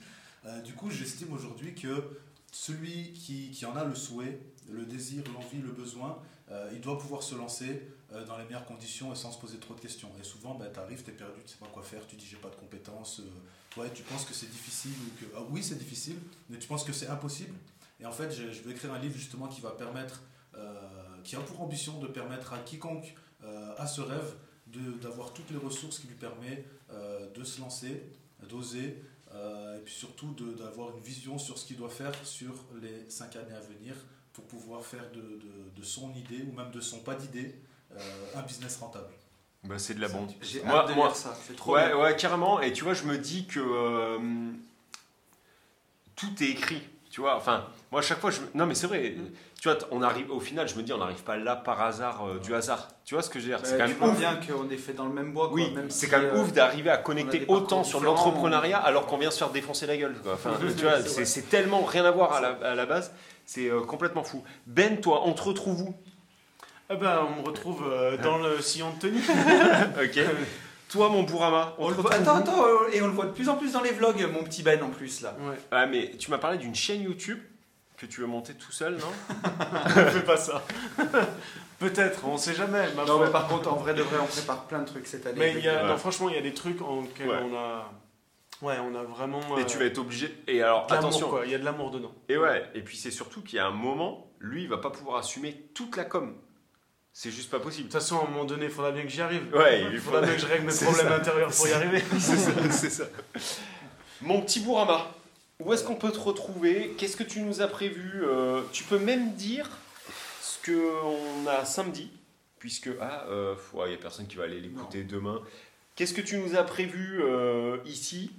Euh, 0.46 0.60
du 0.62 0.74
coup, 0.74 0.90
j'estime 0.90 1.32
aujourd'hui 1.32 1.74
que 1.74 2.18
celui 2.52 3.12
qui, 3.12 3.50
qui 3.50 3.66
en 3.66 3.76
a 3.76 3.84
le 3.84 3.94
souhait, 3.94 4.40
le 4.70 4.84
désir, 4.86 5.22
l'envie, 5.34 5.58
le 5.60 5.72
besoin, 5.72 6.18
euh, 6.50 6.70
il 6.72 6.80
doit 6.80 6.98
pouvoir 6.98 7.22
se 7.22 7.34
lancer 7.34 7.66
euh, 7.66 7.80
dans 8.26 8.38
les 8.38 8.44
meilleures 8.44 8.66
conditions 8.66 9.12
et 9.12 9.16
sans 9.16 9.32
se 9.32 9.38
poser 9.38 9.58
trop 9.58 9.74
de 9.74 9.80
questions. 9.80 10.10
Et 10.20 10.24
souvent, 10.24 10.54
bah, 10.54 10.66
tu 10.72 10.78
arrives, 10.78 11.02
tu 11.02 11.10
es 11.10 11.14
perdu, 11.14 11.40
tu 11.44 11.52
sais 11.52 11.58
pas 11.58 11.66
quoi 11.66 11.82
faire, 11.82 12.06
tu 12.06 12.16
dis 12.16 12.24
j'ai 12.24 12.36
pas 12.36 12.50
de 12.50 12.54
compétences, 12.56 13.20
euh, 13.20 13.88
tu 13.94 14.02
penses 14.04 14.24
que 14.24 14.32
c'est 14.34 14.50
difficile 14.50 14.92
ou 15.06 15.20
que. 15.20 15.30
Ah, 15.36 15.40
oui, 15.50 15.62
c'est 15.62 15.78
difficile, 15.78 16.16
mais 16.48 16.58
tu 16.58 16.68
penses 16.68 16.84
que 16.84 16.92
c'est 16.92 17.08
impossible. 17.08 17.54
Et 18.00 18.06
en 18.06 18.12
fait, 18.12 18.30
je, 18.30 18.44
vais 18.62 18.72
écrire 18.72 18.92
un 18.92 18.98
livre 18.98 19.16
justement 19.16 19.48
qui 19.48 19.60
va 19.60 19.70
permettre, 19.70 20.22
euh, 20.54 20.82
qui 21.24 21.36
a 21.36 21.40
pour 21.40 21.60
ambition 21.60 21.98
de 21.98 22.06
permettre 22.06 22.52
à 22.52 22.58
quiconque 22.58 23.14
euh, 23.44 23.74
a 23.76 23.86
ce 23.86 24.00
rêve 24.00 24.34
d'avoir 24.66 25.32
toutes 25.32 25.50
les 25.50 25.58
ressources 25.58 26.00
qui 26.00 26.08
lui 26.08 26.16
permettent 26.16 26.66
euh, 26.90 27.30
de 27.32 27.44
se 27.44 27.60
lancer, 27.60 28.02
d'oser, 28.48 29.02
euh, 29.32 29.78
et 29.78 29.80
puis 29.82 29.94
surtout 29.94 30.34
d'avoir 30.58 30.96
une 30.96 31.02
vision 31.02 31.38
sur 31.38 31.56
ce 31.58 31.64
qu'il 31.66 31.76
doit 31.76 31.88
faire 31.90 32.12
sur 32.24 32.64
les 32.82 33.08
cinq 33.08 33.36
années 33.36 33.54
à 33.54 33.60
venir 33.60 33.94
pour 34.32 34.44
pouvoir 34.44 34.84
faire 34.84 35.10
de, 35.12 35.40
de- 35.74 35.82
son 35.82 36.12
idée 36.14 36.42
ou 36.42 36.52
même 36.52 36.70
de 36.72 36.80
son 36.80 36.98
pas 36.98 37.14
d'idée 37.14 37.54
euh, 37.54 37.65
un 38.36 38.42
business 38.42 38.78
rentable. 38.80 39.06
Bah, 39.64 39.76
c'est 39.78 39.94
de 39.94 40.00
la 40.00 40.08
bombe. 40.08 40.30
J'ai 40.42 40.62
Moi- 40.62 40.80
hâte 40.80 40.88
de 40.88 40.94
moi- 40.94 41.06
lire 41.08 41.16
ça, 41.16 41.34
c'est 41.46 41.56
trop 41.56 41.74
Ouais, 41.74 41.86
bien. 41.88 41.96
ouais, 41.98 42.16
carrément. 42.16 42.60
Et 42.60 42.72
tu 42.72 42.84
vois, 42.84 42.94
je 42.94 43.02
me 43.04 43.18
dis 43.18 43.46
que 43.46 43.58
euh, 43.60 44.18
tout 46.14 46.28
est 46.40 46.46
écrit. 46.50 46.82
Tu 47.10 47.20
vois, 47.20 47.36
enfin, 47.36 47.64
moi, 47.90 48.00
à 48.00 48.02
chaque 48.04 48.20
fois, 48.20 48.30
je... 48.30 48.40
non, 48.54 48.66
mais 48.66 48.74
c'est 48.74 48.86
vrai. 48.86 49.14
Tu 49.60 49.68
vois, 49.68 49.78
on 49.90 50.02
arrive 50.02 50.30
au 50.30 50.38
final, 50.40 50.68
je 50.68 50.74
me 50.76 50.82
dis, 50.82 50.92
on 50.92 50.98
n'arrive 50.98 51.22
pas 51.22 51.36
là 51.38 51.56
par 51.56 51.80
hasard, 51.80 52.26
euh, 52.26 52.38
du 52.38 52.54
hasard. 52.54 52.88
Tu 53.06 53.14
vois 53.14 53.22
ce 53.22 53.30
que 53.30 53.38
je 53.40 53.44
veux 53.46 53.50
dire? 53.56 53.60
C'est 53.64 53.78
quand 53.78 53.88
même 53.88 54.02
ouf. 54.02 54.18
bien 54.18 54.36
qu'on 54.36 54.68
est 54.68 54.76
fait 54.76 54.92
dans 54.92 55.06
le 55.06 55.12
même 55.14 55.32
bois. 55.32 55.46
quoi, 55.46 55.54
Oui, 55.54 55.70
même 55.74 55.88
c'est 55.90 56.06
si, 56.06 56.10
quand 56.12 56.18
même 56.20 56.34
euh, 56.34 56.42
ouf 56.42 56.52
d'arriver 56.52 56.90
à 56.90 56.98
connecter 56.98 57.44
autant 57.48 57.82
sur 57.84 58.00
l'entrepreneuriat 58.00 58.82
on- 58.82 58.86
alors 58.86 59.06
qu'on 59.06 59.16
vient 59.16 59.30
se 59.30 59.38
faire 59.38 59.50
défoncer 59.50 59.86
la 59.86 59.96
gueule. 59.96 60.16
quoi. 60.22 60.34
Enfin, 60.34 60.50
tu 60.76 60.82
vois, 60.84 61.00
C'est 61.00 61.08
c'est 61.08 61.14
vrai. 61.14 61.24
c'est 61.24 61.42
tellement 61.48 61.82
rien 61.84 62.04
à 62.04 62.10
voir 62.10 62.34
à 62.34 62.40
la, 62.40 62.48
à 62.70 62.74
la 62.74 62.86
base. 62.86 63.12
C'est 63.46 63.68
euh, 63.70 63.80
complètement 63.82 64.22
fou. 64.24 64.44
Ben, 64.66 65.00
toi, 65.00 65.22
on 65.24 65.32
te 65.32 65.42
retrouve 65.42 65.82
où 65.82 65.94
Ah 66.88 66.94
ben, 66.94 67.26
on 67.28 67.40
me 67.42 67.46
retrouve 67.46 67.84
euh, 67.90 68.16
dans 68.18 68.38
le 68.38 68.60
sillon 68.60 68.90
de 68.94 68.98
Tony. 69.00 69.20
Ok. 70.02 70.20
toi, 70.88 71.08
mon 71.08 71.24
Bourama, 71.24 71.74
on, 71.78 71.86
On 71.86 71.88
le 71.88 71.94
voit- 71.96 72.10
retrouve 72.10 72.28
Attends, 72.28 72.36
où 72.38 72.42
attends, 72.42 72.66
euh, 72.66 72.88
et 72.92 73.02
on 73.02 73.06
le 73.06 73.12
voit 73.12 73.26
de 73.26 73.32
plus 73.32 73.48
en 73.48 73.56
plus 73.56 73.72
dans 73.72 73.80
les 73.82 73.90
vlogs, 73.92 74.24
mon 74.32 74.44
petit 74.44 74.62
Ben 74.62 74.82
en 74.82 74.90
plus 74.90 75.20
là. 75.22 75.34
Ouais. 75.40 75.56
Ah, 75.72 75.86
mais 75.86 76.12
tu 76.18 76.30
m'as 76.30 76.38
parlé 76.38 76.58
d'une 76.58 76.74
chaîne 76.74 77.02
YouTube 77.02 77.40
que 77.96 78.06
tu 78.06 78.20
veux 78.20 78.26
monter 78.26 78.54
tout 78.54 78.72
seul, 78.72 78.98
non 78.98 79.40
Ne 79.96 80.10
fais 80.10 80.22
pas 80.22 80.36
ça. 80.36 80.62
Peut-être, 81.78 82.24
on 82.26 82.36
sait 82.36 82.54
jamais. 82.54 82.86
ma 82.94 83.04
Non, 83.04 83.16
foi. 83.16 83.26
mais 83.26 83.32
par 83.32 83.48
contre, 83.48 83.70
en 83.72 83.76
vrai 83.76 83.92
de 83.94 84.02
vrai, 84.02 84.16
on 84.22 84.26
prépare 84.26 84.64
plein 84.66 84.78
de 84.80 84.86
trucs 84.86 85.06
cette 85.06 85.26
année. 85.26 85.36
Mais 85.38 85.54
il 85.56 85.64
y 85.64 85.68
a, 85.68 85.82
Ouais. 85.82 85.88
non, 85.88 85.96
franchement, 85.98 86.28
il 86.28 86.34
y 86.34 86.38
a 86.38 86.42
des 86.42 86.54
trucs 86.54 86.80
en 86.82 87.02
lesquels 87.02 87.28
Ouais. 87.28 87.36
on 87.50 87.54
a. 87.56 87.90
Ouais, 88.62 88.76
on 88.80 88.94
a 88.94 89.02
vraiment. 89.02 89.40
Et 89.58 89.62
euh, 89.62 89.64
tu 89.64 89.76
vas 89.76 89.84
être 89.84 89.98
obligé. 89.98 90.34
Et 90.46 90.62
alors, 90.62 90.86
de 90.86 90.94
l'amour, 90.94 91.08
attention. 91.08 91.28
quoi. 91.28 91.42
Il 91.44 91.50
y 91.50 91.54
a 91.54 91.58
de 91.58 91.64
l'amour 91.64 91.90
dedans. 91.90 92.12
Et 92.30 92.38
ouais, 92.38 92.64
et 92.74 92.80
puis 92.80 92.96
c'est 92.96 93.10
surtout 93.10 93.42
qu'il 93.42 93.56
y 93.56 93.58
a 93.58 93.66
un 93.66 93.70
moment, 93.70 94.30
lui, 94.40 94.62
il 94.62 94.68
va 94.68 94.78
pas 94.78 94.88
pouvoir 94.90 95.18
assumer 95.18 95.68
toute 95.74 95.96
la 95.96 96.04
com. 96.04 96.34
C'est 97.18 97.30
juste 97.30 97.48
pas 97.48 97.60
possible. 97.60 97.88
De 97.88 97.92
toute 97.92 97.98
façon, 97.98 98.18
à 98.18 98.24
un 98.24 98.28
moment 98.28 98.44
donné, 98.44 98.66
il 98.66 98.70
faudra 98.70 98.92
bien 98.92 99.02
que 99.02 99.08
j'y 99.08 99.22
arrive. 99.22 99.42
Ouais, 99.54 99.86
il 99.90 99.98
faudra 99.98 100.20
bien 100.20 100.34
que 100.34 100.38
je 100.38 100.44
règle 100.44 100.66
mes 100.66 100.74
problèmes 100.74 101.08
ça. 101.08 101.16
intérieurs 101.16 101.50
pour 101.50 101.66
y 101.66 101.72
arriver. 101.72 102.02
c'est 102.20 102.36
ça, 102.36 102.50
c'est 102.70 102.90
ça. 102.90 103.04
Mon 104.20 104.42
petit 104.42 104.60
Bourama, 104.60 105.10
où 105.58 105.72
est-ce 105.72 105.82
qu'on 105.82 105.94
peut 105.94 106.12
te 106.12 106.18
retrouver? 106.18 106.94
Qu'est-ce 106.98 107.16
que 107.16 107.22
tu 107.22 107.40
nous 107.40 107.62
as 107.62 107.68
prévu? 107.68 108.22
Euh, 108.22 108.60
Tu 108.70 108.84
peux 108.84 108.98
même 108.98 109.32
dire 109.32 109.66
ce 110.42 110.70
qu'on 110.70 111.46
a 111.46 111.64
samedi, 111.64 112.10
puisque 112.58 112.90
ah, 113.00 113.24
euh, 113.30 113.54
il 113.86 113.88
n'y 113.88 113.94
a 113.94 113.96
personne 113.96 114.26
qui 114.26 114.36
va 114.36 114.44
aller 114.44 114.60
l'écouter 114.60 115.02
demain. 115.02 115.40
Qu'est-ce 115.94 116.12
que 116.12 116.20
tu 116.20 116.36
nous 116.36 116.54
as 116.54 116.64
prévu 116.64 117.22
euh, 117.22 117.78
ici 117.86 118.30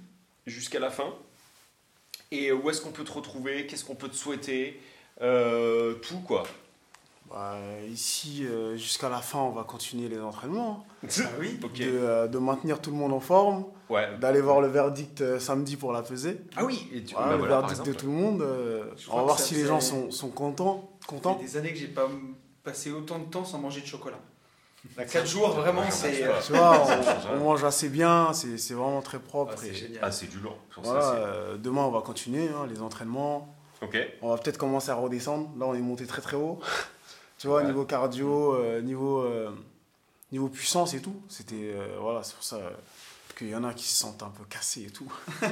jusqu'à 0.46 0.78
la 0.78 0.90
fin? 0.90 1.12
Et 2.30 2.52
où 2.52 2.70
est-ce 2.70 2.80
qu'on 2.80 2.92
peut 2.92 3.02
te 3.02 3.10
retrouver? 3.10 3.66
Qu'est-ce 3.66 3.84
qu'on 3.84 3.96
peut 3.96 4.08
te 4.08 4.14
souhaiter? 4.14 4.80
Euh, 5.20 5.94
Tout 5.94 6.20
quoi. 6.20 6.44
Bah, 7.30 7.56
ici, 7.90 8.46
euh, 8.46 8.76
jusqu'à 8.76 9.08
la 9.10 9.18
fin, 9.18 9.38
on 9.40 9.50
va 9.50 9.62
continuer 9.64 10.08
les 10.08 10.18
entraînements. 10.20 10.86
hein. 11.04 11.08
Ah 11.24 11.28
oui 11.38 11.60
Ok. 11.62 11.78
De, 11.78 11.84
euh, 11.86 12.26
de 12.26 12.38
maintenir 12.38 12.80
tout 12.80 12.90
le 12.90 12.96
monde 12.96 13.12
en 13.12 13.20
forme, 13.20 13.66
Ouais. 13.90 14.16
d'aller 14.18 14.40
voir 14.40 14.60
le 14.60 14.68
verdict 14.68 15.20
euh, 15.20 15.38
samedi 15.38 15.76
pour 15.76 15.92
la 15.92 16.02
pesée. 16.02 16.40
Ah 16.56 16.64
oui. 16.64 16.88
Et 16.92 17.02
tu, 17.04 17.14
Voilà, 17.14 17.28
bah 17.30 17.32
le 17.34 17.38
voilà, 17.40 17.58
verdict 17.60 17.86
de 17.86 17.92
tout 17.92 18.06
le 18.06 18.12
monde. 18.12 18.40
euh, 18.42 18.84
on 19.10 19.16
va 19.16 19.22
voir 19.24 19.38
si 19.38 19.54
les 19.54 19.66
gens 19.66 19.80
sont, 19.80 20.10
sont 20.10 20.30
contents. 20.30 20.90
Ça 21.00 21.06
contents. 21.06 21.38
fait 21.38 21.44
des 21.44 21.56
années 21.58 21.72
que 21.72 21.78
j'ai 21.78 21.88
pas 21.88 22.08
passé 22.64 22.90
autant 22.92 23.18
de 23.18 23.24
temps 23.26 23.44
sans 23.44 23.58
manger 23.58 23.80
de 23.82 23.86
chocolat. 23.86 24.18
Là, 24.96 25.04
4 25.04 25.26
jours, 25.26 25.50
vraiment, 25.50 25.80
Ouais, 25.82 25.90
c'est. 25.90 26.22
Tu 26.46 26.52
vois, 26.52 26.82
on, 27.32 27.36
on 27.36 27.40
mange 27.44 27.64
assez 27.64 27.88
bien, 27.88 28.32
c'est 28.32 28.56
c'est 28.58 28.74
vraiment 28.74 29.02
très 29.02 29.18
propre. 29.18 29.52
ah, 29.54 29.60
c'est 29.60 29.74
génial. 29.74 29.98
Ah, 30.02 30.10
c'est 30.12 30.28
du 30.30 30.38
lourd. 30.38 30.56
Voilà, 30.82 31.12
euh, 31.14 31.56
demain, 31.58 31.82
on 31.82 31.90
va 31.90 32.00
continuer 32.00 32.48
hein, 32.48 32.66
les 32.72 32.80
entraînements. 32.80 33.54
Ok. 33.82 33.98
On 34.22 34.30
va 34.30 34.38
peut-être 34.38 34.56
commencer 34.58 34.90
à 34.90 34.94
redescendre. 34.94 35.50
Là, 35.58 35.66
on 35.66 35.74
est 35.74 35.80
monté 35.80 36.06
très 36.06 36.22
très 36.22 36.36
haut. 36.36 36.58
Tu 37.38 37.46
vois, 37.46 37.60
Ouais. 37.60 37.66
niveau 37.66 37.84
cardio, 37.84 38.54
euh, 38.54 38.80
niveau, 38.82 39.20
euh, 39.22 39.50
niveau 40.32 40.48
puissance 40.48 40.94
et 40.94 41.00
tout. 41.00 41.14
C'était. 41.28 41.54
euh, 41.74 41.96
voilà, 42.00 42.22
c'est 42.22 42.34
pour 42.34 42.44
ça 42.44 42.58
qu'il 43.36 43.48
y 43.50 43.54
en 43.54 43.62
a 43.62 43.72
qui 43.72 43.84
se 43.84 43.96
sentent 43.96 44.22
un 44.24 44.30
peu 44.36 44.42
cassés 44.50 44.86
et 44.88 44.90
tout. 44.90 45.10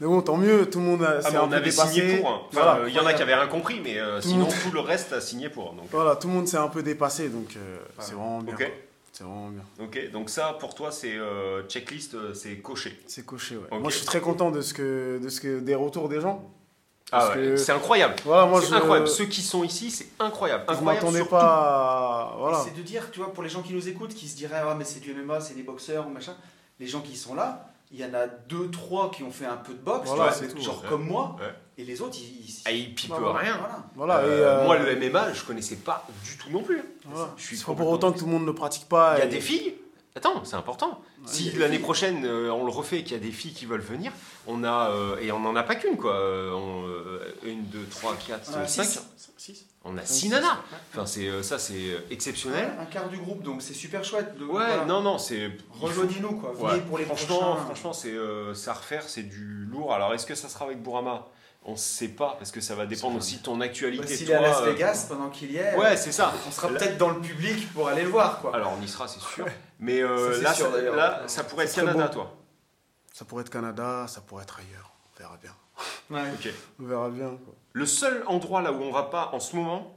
mais 0.00 0.06
bon, 0.06 0.22
tant 0.22 0.36
mieux, 0.36 0.70
tout 0.70 0.78
le 0.78 0.84
monde 0.84 1.02
a, 1.02 1.18
Ah, 1.24 1.28
un 1.28 1.40
on 1.44 1.48
peu 1.48 1.56
avait 1.56 1.70
dépassé. 1.70 1.92
signé 2.00 2.16
pour. 2.18 2.28
hein. 2.30 2.40
Enfin, 2.48 2.62
Voilà. 2.62 2.88
il 2.88 2.94
y 2.94 2.98
en 3.00 3.06
a 3.06 3.12
qui 3.12 3.22
avaient 3.22 3.34
rien 3.34 3.48
compris, 3.48 3.80
mais 3.82 3.96
Tout 4.20 4.28
sinon 4.28 4.44
monde- 4.44 4.54
tout 4.62 4.70
le 4.72 4.80
reste 4.80 5.12
a 5.12 5.20
signé 5.20 5.48
pour. 5.48 5.72
Donc, 5.72 5.86
Voilà, 5.90 6.14
tout 6.16 6.28
le 6.28 6.34
monde 6.34 6.46
s'est 6.46 6.56
un 6.58 6.68
peu 6.68 6.82
dépassé, 6.84 7.28
donc 7.28 7.56
Ah, 7.56 8.02
c'est 8.02 8.14
vraiment 8.14 8.40
bien. 8.40 8.56
C'est 9.12 9.22
vraiment 9.24 9.48
bien. 9.50 9.62
Ok. 9.84 10.10
Donc 10.12 10.28
ça, 10.30 10.56
pour 10.58 10.74
toi, 10.74 10.90
c'est 10.90 11.16
euh, 11.16 11.62
checklist, 11.68 12.16
c'est 12.34 12.56
coché. 12.58 13.00
C'est 13.06 13.24
coché, 13.24 13.56
ouais. 13.56 13.78
Moi, 13.78 13.90
je 13.90 13.96
suis 13.98 14.06
très 14.06 14.20
content 14.20 14.50
de 14.50 14.60
ce 14.60 14.74
que, 14.74 15.20
de 15.22 15.28
ce 15.28 15.40
que, 15.40 15.60
des 15.60 15.74
retours 15.76 16.08
des 16.08 16.20
gens. 16.20 16.50
Ah 17.12 17.18
Parce 17.18 17.28
ouais, 17.30 17.34
que- 17.42 17.56
c'est 17.56 17.72
incroyable. 17.72 18.14
Voilà, 18.24 18.46
moi, 18.46 18.60
c'est 18.60 18.68
je. 18.70 18.74
incroyable. 18.74 19.08
Ceux 19.08 19.26
qui 19.26 19.42
sont 19.42 19.62
ici, 19.62 19.90
c'est 19.90 20.08
incroyable. 20.18 20.64
Je 20.68 20.72
incroyable 20.74 21.06
surtout- 21.12 21.30
pas 21.30 21.40
à. 22.32 22.36
Voilà. 22.38 22.60
C'est 22.64 22.74
de 22.76 22.82
dire, 22.82 23.10
tu 23.12 23.20
vois, 23.20 23.32
pour 23.32 23.42
les 23.42 23.48
gens 23.50 23.62
qui 23.62 23.72
nous 23.74 23.88
écoutent, 23.88 24.14
qui 24.14 24.26
se 24.28 24.36
diraient, 24.36 24.62
ah, 24.66 24.74
mais 24.76 24.84
c'est 24.84 25.00
du 25.00 25.12
MMA, 25.12 25.40
c'est 25.40 25.54
des 25.54 25.62
boxeurs 25.62 26.06
ou 26.06 26.10
machin, 26.10 26.34
les 26.80 26.86
gens 26.86 27.00
qui 27.00 27.14
sont 27.16 27.34
là, 27.34 27.68
il 27.92 28.00
y 28.00 28.04
en 28.04 28.14
a 28.14 28.26
deux, 28.26 28.70
trois 28.70 29.10
qui 29.10 29.22
ont 29.22 29.30
fait 29.30 29.44
un 29.46 29.56
peu 29.56 29.74
de 29.74 29.78
boxe, 29.78 30.08
Voilà, 30.08 30.32
tu 30.32 30.38
vois, 30.38 30.48
c'est 30.48 30.54
tout, 30.54 30.60
genre 30.62 30.80
ouais. 30.82 30.88
comme 30.88 31.06
moi, 31.06 31.36
Ouais. 31.38 31.54
et 31.78 31.84
les 31.84 32.00
autres, 32.00 32.16
ils. 32.18 32.46
ils- 32.48 32.62
Ah, 32.64 32.70
ils 32.72 32.94
pipent 32.94 33.10
Voilà, 33.16 33.38
rien. 33.38 33.58
Voilà. 33.58 33.78
Voilà, 33.94 34.16
Euh, 34.18 34.38
et, 34.38 34.40
euh, 34.62 34.64
Moi, 34.64 34.78
le 34.78 34.96
MMA, 34.96 35.32
je 35.34 35.44
connaissais 35.44 35.76
pas 35.76 36.06
du 36.24 36.36
tout 36.38 36.48
non 36.50 36.62
plus. 36.62 36.82
voilà. 37.04 37.28
Je 37.36 37.44
suis 37.44 37.56
pas 37.58 37.74
pour 37.74 37.88
autant 37.90 38.12
que 38.12 38.18
tout 38.18 38.24
le 38.26 38.32
monde 38.32 38.46
ne 38.46 38.52
pratique 38.52 38.88
pas. 38.88 39.16
Il 39.16 39.18
y 39.18 39.22
a 39.22 39.26
et- 39.26 39.28
des 39.28 39.40
filles. 39.40 39.74
Attends, 40.16 40.44
c'est 40.44 40.54
important. 40.54 41.00
si 41.26 41.50
l'année 41.52 41.80
prochaine 41.80 42.24
euh, 42.24 42.48
on 42.52 42.64
le 42.64 42.70
refait 42.70 43.00
et 43.00 43.02
qu'il 43.02 43.14
y 43.16 43.20
a 43.20 43.22
des 43.22 43.32
filles 43.32 43.52
qui 43.52 43.66
veulent 43.66 43.80
venir, 43.80 44.12
on 44.46 44.62
a 44.62 44.90
euh, 44.90 45.16
et 45.20 45.32
on 45.32 45.40
n'en 45.40 45.56
a 45.56 45.64
pas 45.64 45.74
qu'une 45.74 45.96
quoi. 45.96 46.14
Euh, 46.14 46.52
on, 46.52 46.86
euh, 46.86 47.34
une, 47.44 47.64
deux, 47.64 47.84
trois, 47.90 48.14
quatre, 48.26 48.48
On 48.50 48.66
cinq. 48.68 48.84
six. 48.84 49.00
Six. 49.36 49.66
On 49.84 49.98
a 49.98 50.06
six 50.06 50.28
nanas. 50.28 50.56
Enfin 50.92 51.04
c'est 51.04 51.42
ça 51.42 51.58
c'est 51.58 51.98
exceptionnel. 52.10 52.64
Ouais, 52.66 52.82
un 52.82 52.86
quart 52.86 53.08
du 53.08 53.18
groupe, 53.18 53.42
donc 53.42 53.60
c'est 53.60 53.74
super 53.74 54.04
chouette. 54.04 54.38
de- 54.38 54.44
Ouais, 54.44 54.52
voilà. 54.52 54.84
non 54.86 55.02
non 55.02 55.18
c'est. 55.18 55.50
Rejoignez-nous, 55.80 56.36
quoi. 56.40 56.52
Venez 56.56 56.64
Ouais. 56.74 56.80
pour 56.82 56.96
les 56.98 57.04
franchement, 57.04 57.38
prochains. 57.56 57.64
franchement 57.64 57.92
c'est 57.92 58.14
c'est 58.54 58.70
à 58.70 58.74
refaire, 58.74 59.02
c'est 59.08 59.24
du 59.24 59.66
lourd. 59.70 59.92
Alors 59.92 60.14
est-ce 60.14 60.24
que 60.26 60.34
ça 60.36 60.48
sera 60.48 60.64
avec 60.66 60.80
Bourama? 60.80 61.26
On 61.66 61.76
sait 61.76 62.08
pas 62.08 62.36
parce 62.38 62.50
que 62.50 62.60
ça 62.60 62.74
va 62.74 62.84
dépendre 62.84 63.16
aussi 63.16 63.38
de 63.38 63.42
ton 63.42 63.58
actualité. 63.62 64.14
S'il 64.16 64.30
est 64.30 64.34
à 64.34 64.42
Las 64.42 64.62
Vegas 64.62 65.06
pendant 65.08 65.30
qu'il 65.30 65.50
y 65.50 65.56
est, 65.56 65.74
Ouais 65.76 65.96
c'est 65.96 66.12
ça. 66.12 66.32
on 66.46 66.50
sera 66.50 66.68
peut-être 66.68 66.98
dans 66.98 67.08
le 67.10 67.20
public 67.20 67.72
pour 67.72 67.88
aller 67.88 68.02
le 68.02 68.10
voir, 68.10 68.40
quoi. 68.40 68.54
Alors 68.54 68.74
on 68.78 68.82
y 68.84 68.88
sera 68.88 69.08
c'est 69.08 69.20
sûr. 69.20 69.46
Mais 69.84 70.02
euh, 70.02 70.32
Ça, 70.36 70.42
là, 70.42 70.54
sûr, 70.54 70.66
ça, 70.66 70.72
d'ailleurs. 70.72 70.96
là 70.96 71.22
ça 71.28 71.44
pourrait 71.44 71.66
être 71.66 71.74
Canada 71.74 72.08
toi. 72.08 72.34
Ça 73.12 73.24
pourrait 73.24 73.42
être 73.42 73.50
Canada, 73.50 74.06
ça 74.08 74.20
pourrait 74.22 74.42
être 74.44 74.58
ailleurs. 74.58 74.90
On 75.14 75.18
verra 75.18 75.36
bien. 75.36 75.54
Ouais. 76.10 76.30
Ok. 76.32 76.48
On 76.80 76.84
verra 76.86 77.10
bien. 77.10 77.28
quoi. 77.44 77.54
Le 77.72 77.86
seul 77.86 78.22
endroit 78.26 78.62
là 78.62 78.72
où 78.72 78.82
on 78.82 78.90
va 78.92 79.04
pas 79.04 79.30
en 79.32 79.40
ce 79.40 79.54
moment, 79.56 79.96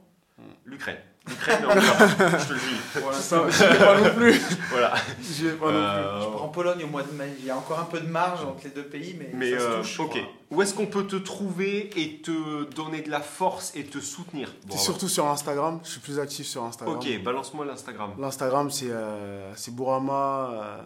l'Ukraine. 0.64 0.98
L'Ukraine, 1.26 1.64
je 1.68 2.48
te 2.48 2.52
le 2.52 2.58
dis. 2.58 3.00
Pour 3.00 3.10
l'instant, 3.10 3.44
pas 3.78 4.00
non 4.00 4.14
plus. 4.14 4.40
Voilà. 4.70 4.94
Non. 4.94 5.66
Euh, 5.68 6.20
je 6.22 6.26
prends 6.28 6.48
Pologne 6.48 6.84
au 6.84 6.86
mois 6.86 7.02
de 7.02 7.12
mai. 7.12 7.34
Il 7.40 7.46
y 7.46 7.50
a 7.50 7.56
encore 7.56 7.78
un 7.80 7.84
peu 7.84 8.00
de 8.00 8.06
marge 8.08 8.44
entre 8.44 8.64
les 8.64 8.70
deux 8.70 8.84
pays, 8.84 9.16
mais, 9.18 9.30
mais 9.34 9.50
ça 9.52 9.58
se 9.58 9.64
euh, 9.64 9.78
touche. 9.78 10.00
ok. 10.00 10.18
Où 10.50 10.62
est-ce 10.62 10.72
qu'on 10.74 10.86
peut 10.86 11.06
te 11.06 11.16
trouver 11.16 11.90
et 11.96 12.20
te 12.22 12.64
donner 12.74 13.02
de 13.02 13.10
la 13.10 13.20
force 13.20 13.72
et 13.74 13.84
te 13.84 13.98
soutenir? 13.98 14.54
Bon, 14.66 14.74
C'est 14.76 14.82
surtout 14.82 15.08
sur 15.08 15.26
Instagram. 15.26 15.80
Je 15.84 15.90
suis 15.90 16.00
plus 16.00 16.18
actif 16.18 16.46
sur 16.46 16.64
Instagram. 16.64 16.96
Ok, 16.96 17.22
balance-moi 17.22 17.66
l'Instagram. 17.66 18.14
L'Instagram, 18.18 18.70
c'est 18.70 18.90
euh, 18.90 19.54
c'est 19.54 19.74
Bourama 19.74 20.50
euh, 20.52 20.78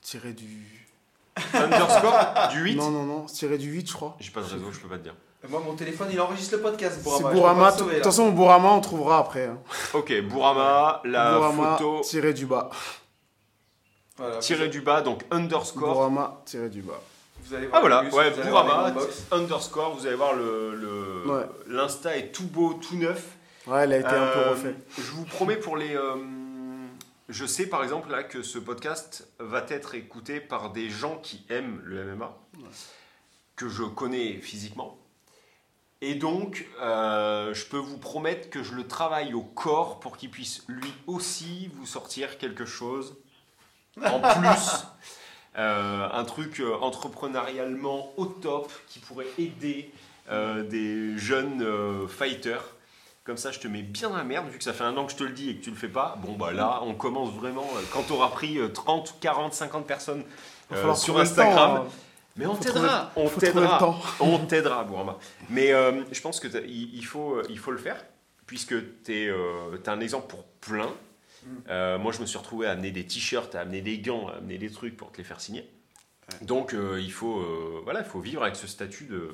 tiré 0.00 0.32
du. 0.32 0.86
Underscore 1.54 2.48
du 2.52 2.60
8 2.62 2.76
Non, 2.76 2.90
non, 2.90 3.04
non, 3.04 3.26
tiré 3.26 3.58
du 3.58 3.70
8, 3.70 3.88
je 3.88 3.92
crois. 3.92 4.16
J'ai 4.18 4.30
pas 4.30 4.40
de 4.40 4.46
réseau, 4.46 4.72
je 4.72 4.80
peux 4.80 4.88
pas 4.88 4.98
te 4.98 5.04
dire. 5.04 5.14
Moi, 5.48 5.60
mon 5.64 5.74
téléphone, 5.74 6.08
il 6.10 6.20
enregistre 6.20 6.56
le 6.56 6.62
podcast. 6.62 7.00
C'est 7.02 7.22
Bourama, 7.22 7.70
De 7.72 7.78
toute 7.78 8.02
façon, 8.04 8.30
Bourama, 8.30 8.70
on 8.70 8.80
trouvera 8.80 9.18
après. 9.18 9.46
hein. 9.46 9.58
Ok, 9.94 10.12
Bourama, 10.22 11.00
la 11.04 11.34
Bourama 11.36 11.76
photo 11.76 12.00
tiré 12.02 12.32
du 12.34 12.46
bas. 12.46 12.70
Voilà, 14.16 14.38
tiré 14.38 14.64
vous- 14.64 14.70
du 14.72 14.80
bas, 14.80 15.00
donc 15.00 15.22
underscore. 15.30 15.94
Bourama 15.94 16.42
tiré 16.44 16.68
du 16.68 16.82
bas. 16.82 17.00
Vous 17.44 17.54
allez 17.54 17.66
voir 17.68 17.76
Ah 17.78 17.80
voilà, 17.80 18.02
ouais, 18.02 18.30
vous 18.30 18.40
allez 18.40 18.50
voir 18.50 18.64
Bourama, 18.64 18.94
les 19.00 19.36
underscore, 19.38 19.94
vous 19.94 20.06
allez 20.08 20.16
voir 20.16 20.34
le, 20.34 20.74
le- 20.74 21.30
Ouais. 21.32 21.46
l'insta 21.68 22.16
est 22.16 22.32
tout 22.32 22.46
beau, 22.48 22.74
tout 22.74 22.96
neuf. 22.96 23.24
Ouais, 23.68 23.84
elle 23.84 23.92
a 23.92 23.98
été 23.98 24.08
un 24.08 24.26
peu 24.32 24.38
Euh, 24.40 24.50
refait. 24.50 24.74
Je 24.96 25.10
vous 25.12 25.24
promets 25.24 25.56
pour 25.56 25.76
les. 25.76 25.94
euh, 25.94 26.16
je 27.28 27.46
sais 27.46 27.66
par 27.66 27.84
exemple 27.84 28.10
là 28.10 28.24
que 28.24 28.42
ce 28.42 28.58
podcast 28.58 29.28
va 29.38 29.64
être 29.68 29.94
écouté 29.94 30.40
par 30.40 30.70
des 30.72 30.90
gens 30.90 31.16
qui 31.22 31.46
aiment 31.48 31.80
le 31.84 32.02
MMA, 32.16 32.36
que 33.54 33.68
je 33.68 33.84
connais 33.84 34.32
physiquement. 34.38 34.98
Et 36.00 36.14
donc, 36.14 36.66
euh, 36.80 37.52
je 37.54 37.64
peux 37.66 37.78
vous 37.78 37.98
promettre 37.98 38.50
que 38.50 38.62
je 38.62 38.74
le 38.74 38.86
travaille 38.86 39.34
au 39.34 39.42
corps 39.42 39.98
pour 39.98 40.16
qu'il 40.16 40.30
puisse 40.30 40.64
lui 40.68 40.92
aussi 41.06 41.70
vous 41.74 41.86
sortir 41.86 42.38
quelque 42.38 42.64
chose 42.64 43.16
en 44.04 44.20
plus. 44.40 44.86
Euh, 45.56 46.08
un 46.12 46.24
truc 46.24 46.60
euh, 46.60 46.76
entrepreneurialement 46.80 48.12
au 48.16 48.26
top 48.26 48.70
qui 48.86 49.00
pourrait 49.00 49.26
aider 49.38 49.90
euh, 50.30 50.62
des 50.62 51.18
jeunes 51.18 51.66
fighters. 52.08 52.62
Comme 53.24 53.36
ça, 53.36 53.50
je 53.50 53.58
te 53.58 53.68
mets 53.68 53.82
bien 53.82 54.08
dans 54.08 54.16
la 54.16 54.24
merde, 54.24 54.48
vu 54.48 54.56
que 54.56 54.64
ça 54.64 54.72
fait 54.72 54.84
un 54.84 54.96
an 54.96 55.04
que 55.04 55.12
je 55.12 55.16
te 55.16 55.24
le 55.24 55.32
dis 55.32 55.50
et 55.50 55.56
que 55.56 55.64
tu 55.64 55.70
le 55.70 55.76
fais 55.76 55.88
pas. 55.88 56.16
Bon, 56.22 56.32
bah 56.32 56.52
là, 56.52 56.80
on 56.82 56.94
commence 56.94 57.30
vraiment. 57.30 57.66
Quand 57.92 58.04
tu 58.04 58.12
auras 58.12 58.28
pris 58.28 58.58
euh, 58.58 58.68
30, 58.68 59.16
40, 59.20 59.52
50 59.52 59.86
personnes 59.86 60.24
sur 60.94 61.18
Instagram, 61.18 61.76
temps, 61.76 61.82
hein. 61.82 61.88
Mais 62.38 62.46
on 62.46 62.54
t'aidera, 62.56 63.12
on 63.16 63.28
t'aidera, 63.28 63.78
temps. 63.78 64.00
on 64.20 64.38
t'aidera, 64.46 64.84
Bourama. 64.84 65.18
Mais 65.50 65.72
euh, 65.72 66.02
je 66.10 66.20
pense 66.22 66.40
que 66.40 66.48
il, 66.66 66.94
il 66.94 67.04
faut, 67.04 67.34
euh, 67.34 67.42
il 67.50 67.58
faut 67.58 67.70
le 67.72 67.78
faire, 67.78 68.02
puisque 68.46 68.74
tu 69.04 69.12
es, 69.14 69.30
un 69.86 70.00
exemple 70.00 70.28
pour 70.28 70.44
plein. 70.60 70.88
Euh, 71.68 71.98
moi, 71.98 72.12
je 72.12 72.20
me 72.20 72.26
suis 72.26 72.38
retrouvé 72.38 72.66
à 72.66 72.72
amener 72.72 72.90
des 72.90 73.06
t-shirts, 73.06 73.54
à 73.54 73.60
amener 73.60 73.80
des 73.80 73.98
gants, 73.98 74.28
à 74.28 74.36
amener 74.36 74.58
des 74.58 74.70
trucs 74.70 74.96
pour 74.96 75.10
te 75.12 75.18
les 75.18 75.24
faire 75.24 75.40
signer. 75.40 75.68
Donc, 76.42 76.74
euh, 76.74 77.00
il, 77.00 77.12
faut, 77.12 77.38
euh, 77.38 77.80
voilà, 77.84 78.00
il 78.00 78.06
faut 78.06 78.20
vivre 78.20 78.42
avec 78.42 78.56
ce 78.56 78.66
statut 78.66 79.04
de, 79.04 79.30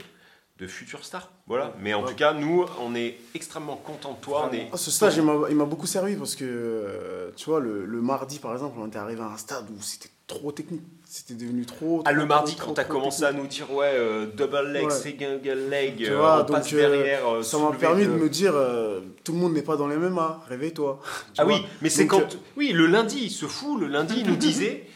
de 0.59 0.67
futur 0.69 1.05
star. 1.05 1.33
Voilà. 1.49 1.75
Mais 1.81 1.93
en 1.93 2.03
Ouais. 2.05 2.11
tout 2.11 2.15
cas, 2.15 2.33
nous, 2.33 2.65
on 2.81 2.95
est 2.95 3.19
extrêmement 3.35 3.75
contents 3.77 4.13
de 4.13 4.21
toi. 4.21 4.49
On 4.49 4.55
est... 4.55 4.69
Ah, 4.73 4.77
ce 4.77 4.93
stage, 4.93 5.17
il 5.17 5.23
m'a- 5.25 5.49
il 5.51 5.57
m'a 5.57 5.65
beaucoup 5.65 5.87
servi 5.89 6.15
parce 6.15 6.37
que, 6.37 6.45
euh, 6.47 7.33
tu 7.35 7.47
vois, 7.47 7.59
le, 7.59 7.85
le 7.85 8.01
mardi, 8.01 8.39
par 8.39 8.53
exemple, 8.53 8.79
on 8.79 8.87
était 8.87 8.99
arrivé 8.99 9.21
à 9.23 9.27
un 9.27 9.37
stade 9.37 9.69
où 9.77 9.83
c'était 9.83 10.11
trop 10.29 10.53
technique. 10.53 10.83
C'était 11.17 11.35
devenu 11.35 11.65
trop. 11.65 12.03
Ah, 12.07 12.11
le 12.13 12.27
mardi, 12.27 12.57
trop, 12.57 12.61
quand 12.61 12.65
trop, 12.73 12.75
tu 12.75 12.81
as 12.81 12.85
trop 12.87 12.93
commencé 12.99 13.23
à 13.23 13.33
nous 13.33 13.47
dire, 13.47 13.73
ouais, 13.73 13.93
euh, 13.95 14.27
double 14.27 14.73
leg, 14.73 14.87
Ouais. 14.87 14.91
single 14.91 15.69
leg, 15.71 15.97
Tu 15.99 16.11
euh, 16.11 16.17
vois, 16.19 16.43
on 16.43 16.53
donc, 16.53 16.73
euh, 16.73 16.77
derrière. 16.77 17.29
euh, 17.29 17.43
Ça 17.45 17.57
m'a 17.57 17.71
permis 17.71 18.05
de 18.05 18.11
de- 18.11 18.17
me 18.17 18.29
dire, 18.29 18.51
euh, 18.57 18.99
tout 19.23 19.31
le 19.33 19.39
monde 19.39 19.53
n'est 19.53 19.63
pas 19.63 19.77
dans 19.77 19.87
les 19.87 19.95
MMA, 19.97 20.41
réveille-toi. 20.49 20.99
Tu 21.33 21.41
Ah 21.41 21.45
vois. 21.45 21.55
oui, 21.55 21.63
mais 21.83 21.89
c'est 21.89 22.09
quand. 22.09 22.37
Oui, 22.57 22.73
le 22.73 22.87
lundi, 22.89 23.21
il 23.27 23.31
se 23.31 23.47
fout. 23.47 23.79
Le 23.81 23.87
lundi, 23.87 24.15
il 24.19 24.27
nous 24.27 24.35
disait. 24.49 24.87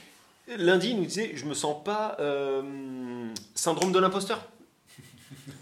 Lundi, 0.57 0.91
il 0.91 0.97
nous 0.99 1.05
disait 1.05 1.31
Je 1.37 1.45
me 1.45 1.55
sens 1.55 1.77
pas. 1.85 2.16
euh, 2.19 2.62
syndrome 3.55 3.93
de 3.93 4.01
l'imposteur. 4.01 4.41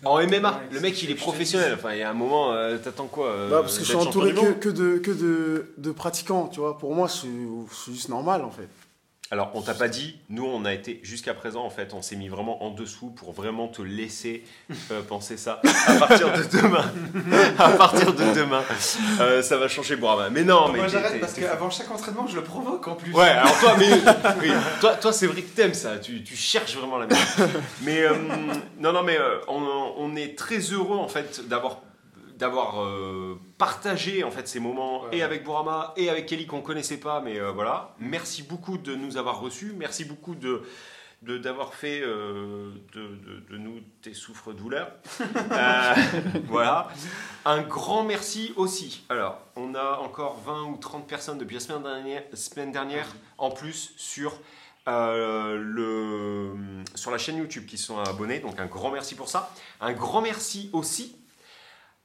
En 0.06 0.18
MMA, 0.26 0.50
Ouais, 0.52 0.56
le 0.70 0.80
mec 0.80 0.94
c'est 0.96 1.04
il 1.04 1.10
est 1.10 1.16
professionnel. 1.16 1.74
Enfin, 1.74 1.92
il 1.92 1.98
y 1.98 2.02
a 2.02 2.08
un 2.08 2.14
moment, 2.14 2.52
euh, 2.54 2.78
t'attends 2.78 3.08
quoi 3.08 3.26
euh, 3.28 3.50
Bah, 3.50 3.58
parce 3.60 3.74
que 3.76 3.84
je 3.84 3.88
suis 3.88 3.96
entouré 3.96 4.32
que, 4.32 4.68
de, 4.70 4.96
que 4.98 5.10
de, 5.10 5.66
de 5.76 5.90
pratiquants, 5.90 6.48
tu 6.48 6.60
vois. 6.60 6.78
Pour 6.78 6.94
moi, 6.94 7.08
suis 7.10 7.28
juste 7.88 8.08
normal, 8.08 8.42
en 8.42 8.50
fait. 8.50 8.68
Alors, 9.32 9.50
on 9.54 9.60
t'a 9.62 9.74
pas 9.74 9.88
dit, 9.88 10.16
nous, 10.28 10.44
on 10.44 10.64
a 10.64 10.72
été 10.72 11.00
jusqu'à 11.02 11.34
présent, 11.34 11.64
en 11.64 11.70
fait, 11.70 11.94
on 11.94 12.02
s'est 12.02 12.14
mis 12.14 12.28
vraiment 12.28 12.62
en 12.62 12.70
dessous 12.70 13.10
pour 13.10 13.32
vraiment 13.32 13.66
te 13.66 13.82
laisser 13.82 14.44
euh, 14.92 15.02
penser 15.02 15.36
ça. 15.36 15.60
À 15.88 15.94
partir 15.94 16.32
de 16.32 16.42
demain, 16.44 16.92
à 17.58 17.70
partir 17.70 18.14
de 18.14 18.34
demain, 18.34 18.62
euh, 19.20 19.42
ça 19.42 19.56
va 19.56 19.66
changer 19.66 19.96
Bourama. 19.96 20.30
Mais 20.30 20.44
non, 20.44 20.68
mais 20.70 20.78
Moi 20.78 20.88
j'arrête 20.88 21.20
parce 21.20 21.32
qu'avant 21.34 21.70
chaque 21.70 21.90
entraînement, 21.90 22.28
je 22.28 22.36
le 22.36 22.44
provoque 22.44 22.86
en 22.86 22.94
plus. 22.94 23.12
Ouais, 23.12 23.28
alors 23.28 23.58
toi, 23.58 23.74
mais 23.76 23.90
oui, 24.42 24.50
toi, 24.80 24.94
toi 24.94 25.12
c'est 25.12 25.26
vrai 25.26 25.42
que 25.42 25.56
t'aimes 25.56 25.74
ça. 25.74 25.98
Tu, 25.98 26.22
tu 26.22 26.36
cherches 26.36 26.76
vraiment 26.76 26.98
la 26.98 27.06
merde. 27.06 27.50
Mais 27.82 28.02
euh, 28.02 28.14
non, 28.78 28.92
non, 28.92 29.02
mais 29.02 29.18
euh, 29.18 29.38
on, 29.48 29.92
on 29.98 30.14
est 30.14 30.38
très 30.38 30.58
heureux 30.58 30.98
en 30.98 31.08
fait 31.08 31.48
d'avoir 31.48 31.80
d'avoir 32.36 32.82
euh, 32.82 33.38
partagé 33.58 34.22
en 34.24 34.30
fait 34.30 34.46
ces 34.46 34.60
moments 34.60 35.04
Ouais. 35.04 35.18
et 35.18 35.22
avec 35.22 35.42
Bourama 35.44 35.92
et 35.96 36.08
avec 36.10 36.26
Kelly 36.26 36.46
qu'on 36.46 36.60
connaissait 36.62 36.98
pas 37.00 37.20
mais 37.20 37.38
euh, 37.40 37.50
voilà 37.52 37.94
merci 37.98 38.42
beaucoup 38.42 38.78
de 38.78 38.94
nous 38.94 39.16
avoir 39.16 39.40
reçus 39.40 39.72
merci 39.76 40.04
beaucoup 40.04 40.34
de 40.34 40.62
d'avoir 41.22 41.72
fait 41.74 42.02
euh, 42.02 42.70
de, 42.94 43.00
de- 43.00 43.40
de 43.50 43.56
nous 43.56 43.80
tes 44.02 44.12
souffres-douleurs. 44.14 44.92
Voilà. 46.48 46.88
Un 47.44 47.62
grand 47.62 48.04
merci 48.04 48.52
aussi. 48.56 49.04
Alors, 49.08 49.38
on 49.56 49.74
a 49.74 49.98
encore 49.98 50.38
20 50.44 50.64
ou 50.64 50.76
30 50.76 51.06
personnes 51.06 51.38
depuis 51.38 51.54
la 51.54 51.60
semaine 51.60 51.82
dernière, 51.82 52.22
semaine 52.34 52.70
dernière 52.70 53.06
en 53.38 53.50
plus 53.50 53.92
sur, 53.96 54.38
euh, 54.88 55.56
le, 55.56 56.54
sur 56.94 57.10
la 57.10 57.18
chaîne 57.18 57.38
YouTube 57.38 57.66
qui 57.66 57.78
sont 57.78 57.98
abonnés. 57.98 58.40
Donc, 58.40 58.58
un 58.60 58.66
grand 58.66 58.90
merci 58.90 59.14
pour 59.14 59.28
ça. 59.28 59.50
Un 59.80 59.92
grand 59.94 60.20
merci 60.20 60.70
aussi 60.72 61.16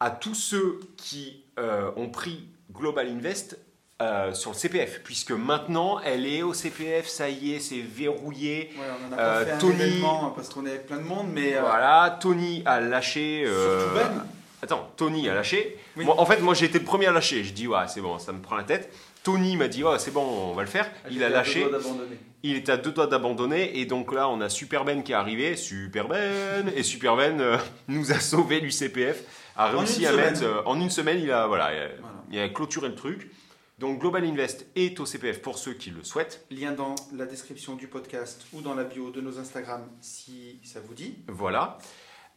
à 0.02 0.10
tous 0.12 0.36
ceux 0.36 0.80
qui 0.98 1.44
euh, 1.60 1.92
ont 1.96 2.10
pris 2.10 2.48
Global 2.74 3.08
Invest 3.08 3.58
euh, 4.02 4.34
sur 4.34 4.50
le 4.52 4.56
CPF, 4.56 5.02
puisque 5.04 5.32
maintenant 5.32 6.00
elle 6.04 6.26
est 6.26 6.42
au 6.42 6.54
CPF, 6.56 7.08
ça 7.08 7.30
y 7.30 7.54
est, 7.54 7.60
c'est 7.60 7.82
verrouillé. 7.82 8.72
Ouais, 8.76 8.84
on 9.10 9.14
en 9.14 9.18
a 9.18 9.22
Euh, 9.22 9.40
pas 9.40 9.46
fait 9.46 9.52
un 9.52 9.58
Tony- 9.60 9.74
événement 9.82 10.34
parce 10.36 10.50
qu'on 10.50 10.66
est 10.66 10.72
avec 10.72 10.88
plein 10.88 10.98
de 10.98 11.04
monde, 11.04 11.28
mais 11.32 11.56
euh, 11.56 11.62
Voilà, 11.62 12.18
Tony 12.20 12.64
a 12.66 12.80
lâché. 12.82 13.44
euh, 13.46 13.80
surtout 13.92 13.96
Ben. 13.96 14.26
Attends, 14.64 14.92
Tony 14.98 15.28
a 15.30 15.34
lâché. 15.36 15.78
Oui. 15.98 16.06
Moi, 16.06 16.20
en 16.20 16.26
fait, 16.26 16.40
moi 16.40 16.54
j'ai 16.56 16.66
été 16.66 16.80
le 16.80 16.86
premier 16.86 17.08
à 17.08 17.12
lâcher. 17.12 17.44
Je 17.44 17.54
dis, 17.54 17.68
ouais, 17.68 17.88
c'est 17.88 18.02
bon, 18.02 18.18
ça 18.20 18.32
me 18.32 18.40
prend 18.42 18.56
la 18.56 18.64
tête. 18.64 18.92
Tony 19.24 19.56
m'a 19.56 19.68
dit, 19.68 19.84
ouais, 19.84 20.00
c'est 20.00 20.12
bon, 20.12 20.24
on 20.24 20.54
va 20.54 20.62
le 20.64 20.68
faire. 20.68 20.90
Il 21.08 21.14
J'étais 21.14 21.26
a 21.26 21.30
lâché. 21.30 21.68
Il 22.44 22.56
était 22.56 22.72
à 22.72 22.78
deux 22.78 22.92
doigts 22.92 23.06
d'abandonner. 23.08 23.80
Et 23.80 23.86
donc 23.86 24.12
là, 24.14 24.28
on 24.30 24.42
a 24.42 24.50
Super 24.50 24.84
Ben 24.84 25.04
qui 25.04 25.12
est 25.12 25.16
arrivé. 25.16 25.56
Super 25.56 26.08
Ben 26.08 26.72
Et 26.76 26.82
Super 26.82 27.16
Ben 27.16 27.40
euh, 27.40 27.58
nous 27.88 28.12
a 28.12 28.20
sauvé 28.20 28.62
du 28.62 28.72
CPF. 28.72 29.24
A 29.56 29.70
réussi 29.70 30.06
à 30.06 30.12
semaine. 30.12 30.26
mettre. 30.34 30.44
euh, 30.44 30.62
en 30.66 30.80
une 30.80 30.90
semaine, 30.90 31.20
il 31.22 31.32
a, 31.32 31.48
voilà, 31.48 31.74
il 31.74 31.80
a, 31.80 31.88
Voilà. 32.00 32.24
il 32.32 32.40
a 32.40 32.50
clôturé 32.50 32.90
le 32.90 32.96
truc. 32.96 33.32
Donc 33.80 34.00
Global 34.00 34.24
Invest 34.24 34.68
est 34.76 35.00
au 35.00 35.06
CPF 35.08 35.42
pour 35.42 35.58
ceux 35.58 35.74
qui 35.74 35.90
le 35.90 36.04
souhaitent. 36.04 36.46
Lien 36.52 36.72
dans 36.72 36.94
la 37.14 37.26
description 37.26 37.76
du 37.76 37.88
podcast 37.88 38.46
ou 38.54 38.62
dans 38.62 38.76
la 38.76 38.84
bio 38.84 39.10
de 39.10 39.22
nos 39.22 39.40
Instagram 39.40 39.88
si 40.02 40.60
ça 40.64 40.80
vous 40.80 40.94
dit. 40.94 41.18
Voilà. 41.28 41.78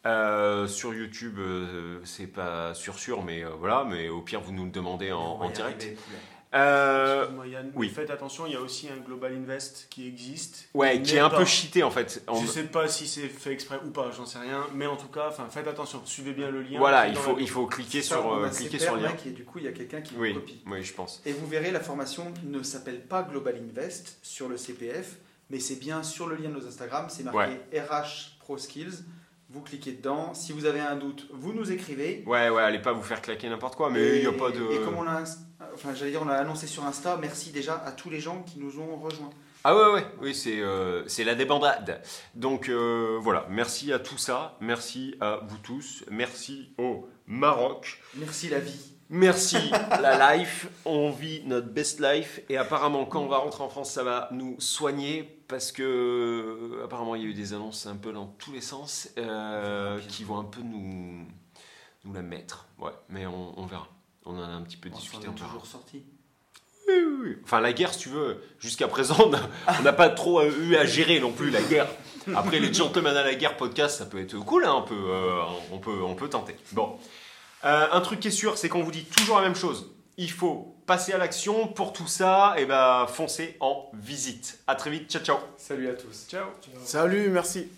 Euh, 0.06 0.66
sur 0.66 0.92
YouTube, 0.94 1.38
euh, 1.38 2.00
c'est 2.04 2.26
pas 2.26 2.74
sûr 2.74 2.98
sûr, 2.98 3.22
mais 3.22 3.42
euh, 3.44 3.50
voilà. 3.58 3.84
Mais 3.88 4.08
au 4.08 4.20
pire, 4.20 4.40
vous 4.40 4.52
nous 4.52 4.64
le 4.64 4.70
demandez 4.70 5.12
en, 5.12 5.18
en 5.20 5.48
direct. 5.50 5.82
arriver. 5.82 5.96
Euh, 6.54 7.26
oui. 7.74 7.88
Faites 7.88 8.10
attention, 8.10 8.46
il 8.46 8.52
y 8.52 8.56
a 8.56 8.60
aussi 8.60 8.88
un 8.88 8.96
Global 9.04 9.34
Invest 9.34 9.88
qui 9.90 10.06
existe. 10.06 10.68
ouais, 10.74 11.02
qui 11.02 11.16
est 11.16 11.20
un 11.20 11.28
pas- 11.30 11.38
peu 11.38 11.44
cheaté 11.44 11.82
en 11.82 11.90
fait. 11.90 12.22
On- 12.28 12.40
Je 12.40 12.46
sais 12.46 12.62
pas 12.64 12.86
si 12.88 13.06
c'est 13.08 13.28
fait 13.28 13.52
exprès 13.52 13.78
ou 13.84 13.90
pas, 13.90 14.10
j'en 14.16 14.24
sais 14.26 14.38
rien. 14.38 14.64
Mais 14.74 14.86
en 14.86 14.96
tout 14.96 15.08
cas, 15.08 15.26
enfin, 15.28 15.46
faites 15.50 15.66
attention, 15.66 16.02
suivez 16.04 16.32
bien 16.32 16.50
le 16.50 16.62
lien. 16.62 16.78
voilà, 16.78 17.08
il 17.08 17.16
faut, 17.16 17.36
il 17.38 17.48
faut 17.48 17.66
cliquer 17.66 18.02
Ça, 18.02 18.16
sur, 18.16 18.26
on 18.26 18.44
euh, 18.44 18.48
cliquer 18.48 18.78
sur 18.78 18.94
le 18.96 19.02
lien. 19.02 19.12
et 19.26 19.30
du 19.30 19.44
coup, 19.44 19.58
il 19.58 19.64
y 19.64 19.68
a 19.68 19.72
quelqu'un 19.72 20.00
qui 20.00 20.14
Oui, 20.16 20.32
vous 20.32 20.40
copie. 20.40 20.62
oui, 20.66 20.82
je 20.84 20.92
pense. 20.94 21.20
Et 21.26 21.32
vous 21.32 21.46
verrez, 21.46 21.70
la 21.72 21.80
formation 21.80 22.32
ne 22.44 22.62
s'appelle 22.62 23.00
pas 23.00 23.22
Global 23.22 23.56
Invest 23.56 24.18
sur 24.22 24.48
le 24.48 24.56
CPF, 24.56 25.16
mais 25.50 25.58
c'est 25.58 25.76
bien 25.76 26.02
sur 26.02 26.26
le 26.28 26.36
lien 26.36 26.50
de 26.50 26.54
nos 26.54 26.66
Instagram, 26.66 27.06
c'est 27.08 27.24
marqué 27.24 27.56
RH 27.76 28.36
Pro 28.40 28.58
Skills. 28.58 29.02
Vous 29.54 29.60
cliquez 29.60 29.92
dedans. 29.92 30.34
Si 30.34 30.52
vous 30.52 30.66
avez 30.66 30.80
un 30.80 30.96
doute, 30.96 31.28
vous 31.32 31.52
nous 31.52 31.70
écrivez. 31.70 32.24
Ouais, 32.26 32.48
ouais, 32.50 32.62
allez 32.62 32.80
pas 32.80 32.92
vous 32.92 33.04
faire 33.04 33.22
claquer 33.22 33.48
n'importe 33.48 33.76
quoi, 33.76 33.88
mais 33.88 34.16
il 34.16 34.20
n'y 34.22 34.26
a 34.26 34.32
pas 34.32 34.50
de. 34.50 34.72
Et 34.72 34.84
comme 34.84 34.96
on 34.96 35.04
l'a, 35.04 35.22
enfin, 35.72 35.94
j'allais 35.94 36.10
dire, 36.10 36.22
on 36.22 36.26
l'a 36.26 36.38
annoncé 36.38 36.66
sur 36.66 36.84
Insta. 36.84 37.16
Merci 37.20 37.52
déjà 37.52 37.76
à 37.86 37.92
tous 37.92 38.10
les 38.10 38.18
gens 38.18 38.42
qui 38.42 38.58
nous 38.58 38.80
ont 38.80 38.96
rejoints. 38.96 39.30
Ah 39.62 39.76
ouais, 39.76 39.94
ouais, 39.94 40.06
oui, 40.20 40.34
c'est 40.34 40.60
euh, 40.60 41.06
c'est 41.06 41.22
la 41.22 41.36
débandade. 41.36 42.02
Donc 42.34 42.68
euh, 42.68 43.16
voilà, 43.22 43.46
merci 43.48 43.92
à 43.92 44.00
tout 44.00 44.18
ça, 44.18 44.58
merci 44.60 45.14
à 45.20 45.40
vous 45.46 45.56
tous, 45.58 46.04
merci 46.10 46.74
au 46.76 47.08
Maroc, 47.26 48.02
Merci 48.16 48.50
la 48.50 48.58
vie. 48.58 48.93
Merci 49.14 49.56
la 50.00 50.36
life, 50.36 50.68
on 50.84 51.10
vit 51.10 51.42
notre 51.46 51.68
best 51.68 52.00
life 52.00 52.40
et 52.48 52.56
apparemment 52.56 53.04
quand 53.06 53.20
on 53.22 53.28
va 53.28 53.38
rentrer 53.38 53.62
en 53.62 53.68
France, 53.68 53.90
ça 53.92 54.02
va 54.02 54.28
nous 54.32 54.56
soigner 54.60 55.22
parce 55.48 55.72
que 55.72 55.82
euh, 55.82 56.84
apparemment 56.84 57.14
il 57.14 57.22
y 57.22 57.24
a 57.24 57.28
eu 57.28 57.34
des 57.34 57.52
annonces 57.54 57.86
un 57.86 57.96
peu 57.96 58.12
dans 58.12 58.26
tous 58.26 58.52
les 58.52 58.60
sens 58.60 59.08
euh, 59.18 59.98
qui 60.08 60.24
vont 60.24 60.38
un 60.38 60.44
peu 60.44 60.60
nous 60.60 61.26
nous 62.04 62.12
la 62.12 62.22
mettre. 62.22 62.66
Ouais, 62.78 62.92
mais 63.08 63.24
on, 63.26 63.58
on 63.58 63.64
verra. 63.66 63.88
On 64.26 64.36
en 64.36 64.42
a 64.42 64.46
un 64.46 64.62
petit 64.62 64.76
peu 64.76 64.90
On 64.92 64.96
discuté. 64.96 65.26
on 65.28 65.32
toujours 65.32 65.66
sorti. 65.66 66.02
Oui, 66.86 66.94
oui, 66.96 67.14
oui. 67.22 67.36
Enfin, 67.44 67.60
la 67.60 67.72
guerre, 67.72 67.94
si 67.94 68.00
tu 68.00 68.08
veux, 68.10 68.42
jusqu'à 68.58 68.88
présent, 68.88 69.16
on 69.78 69.82
n'a- 69.82 69.92
pas 69.94 70.10
trop 70.10 70.42
eu 70.42 70.76
à 70.76 70.84
gérer 70.84 71.18
non 71.20 71.32
plus 71.32 71.50
la 71.50 71.62
guerre. 71.62 71.88
Après, 72.34 72.58
les 72.60 72.72
gentlemen 72.74 73.16
à 73.16 73.22
la 73.22 73.34
guerre 73.34 73.56
podcast, 73.56 73.98
ça 73.98 74.06
peut 74.06 74.18
être 74.20 74.36
cool, 74.38 74.64
hein, 74.66 74.74
on, 74.76 74.82
peut, 74.82 74.94
euh, 74.94 75.40
on, 75.72 75.78
peut, 75.78 76.02
on 76.02 76.14
peut 76.14 76.28
tenter. 76.28 76.56
Bon. 76.72 76.98
Euh, 77.64 77.86
un 77.92 78.00
truc 78.00 78.20
qui 78.20 78.28
est 78.28 78.32
sûr, 78.32 78.58
c'est 78.58 78.68
qu'on 78.68 78.82
vous 78.82 78.90
dit 78.90 79.04
toujours 79.04 79.36
la 79.36 79.42
même 79.42 79.54
chose. 79.54 79.90
Il 80.16 80.30
faut 80.30 80.76
passer 80.86 81.12
à 81.12 81.18
l'action. 81.18 81.66
Pour 81.66 81.92
tout 81.92 82.06
ça, 82.06 82.54
et 82.58 82.66
ben, 82.66 83.06
foncez 83.08 83.56
en 83.60 83.90
visite. 83.94 84.60
À 84.66 84.74
très 84.74 84.90
vite. 84.90 85.10
Ciao, 85.10 85.22
ciao. 85.22 85.38
Salut 85.56 85.88
à 85.88 85.94
tous. 85.94 86.26
Ciao. 86.28 86.46
Salut, 86.84 87.30
merci. 87.30 87.68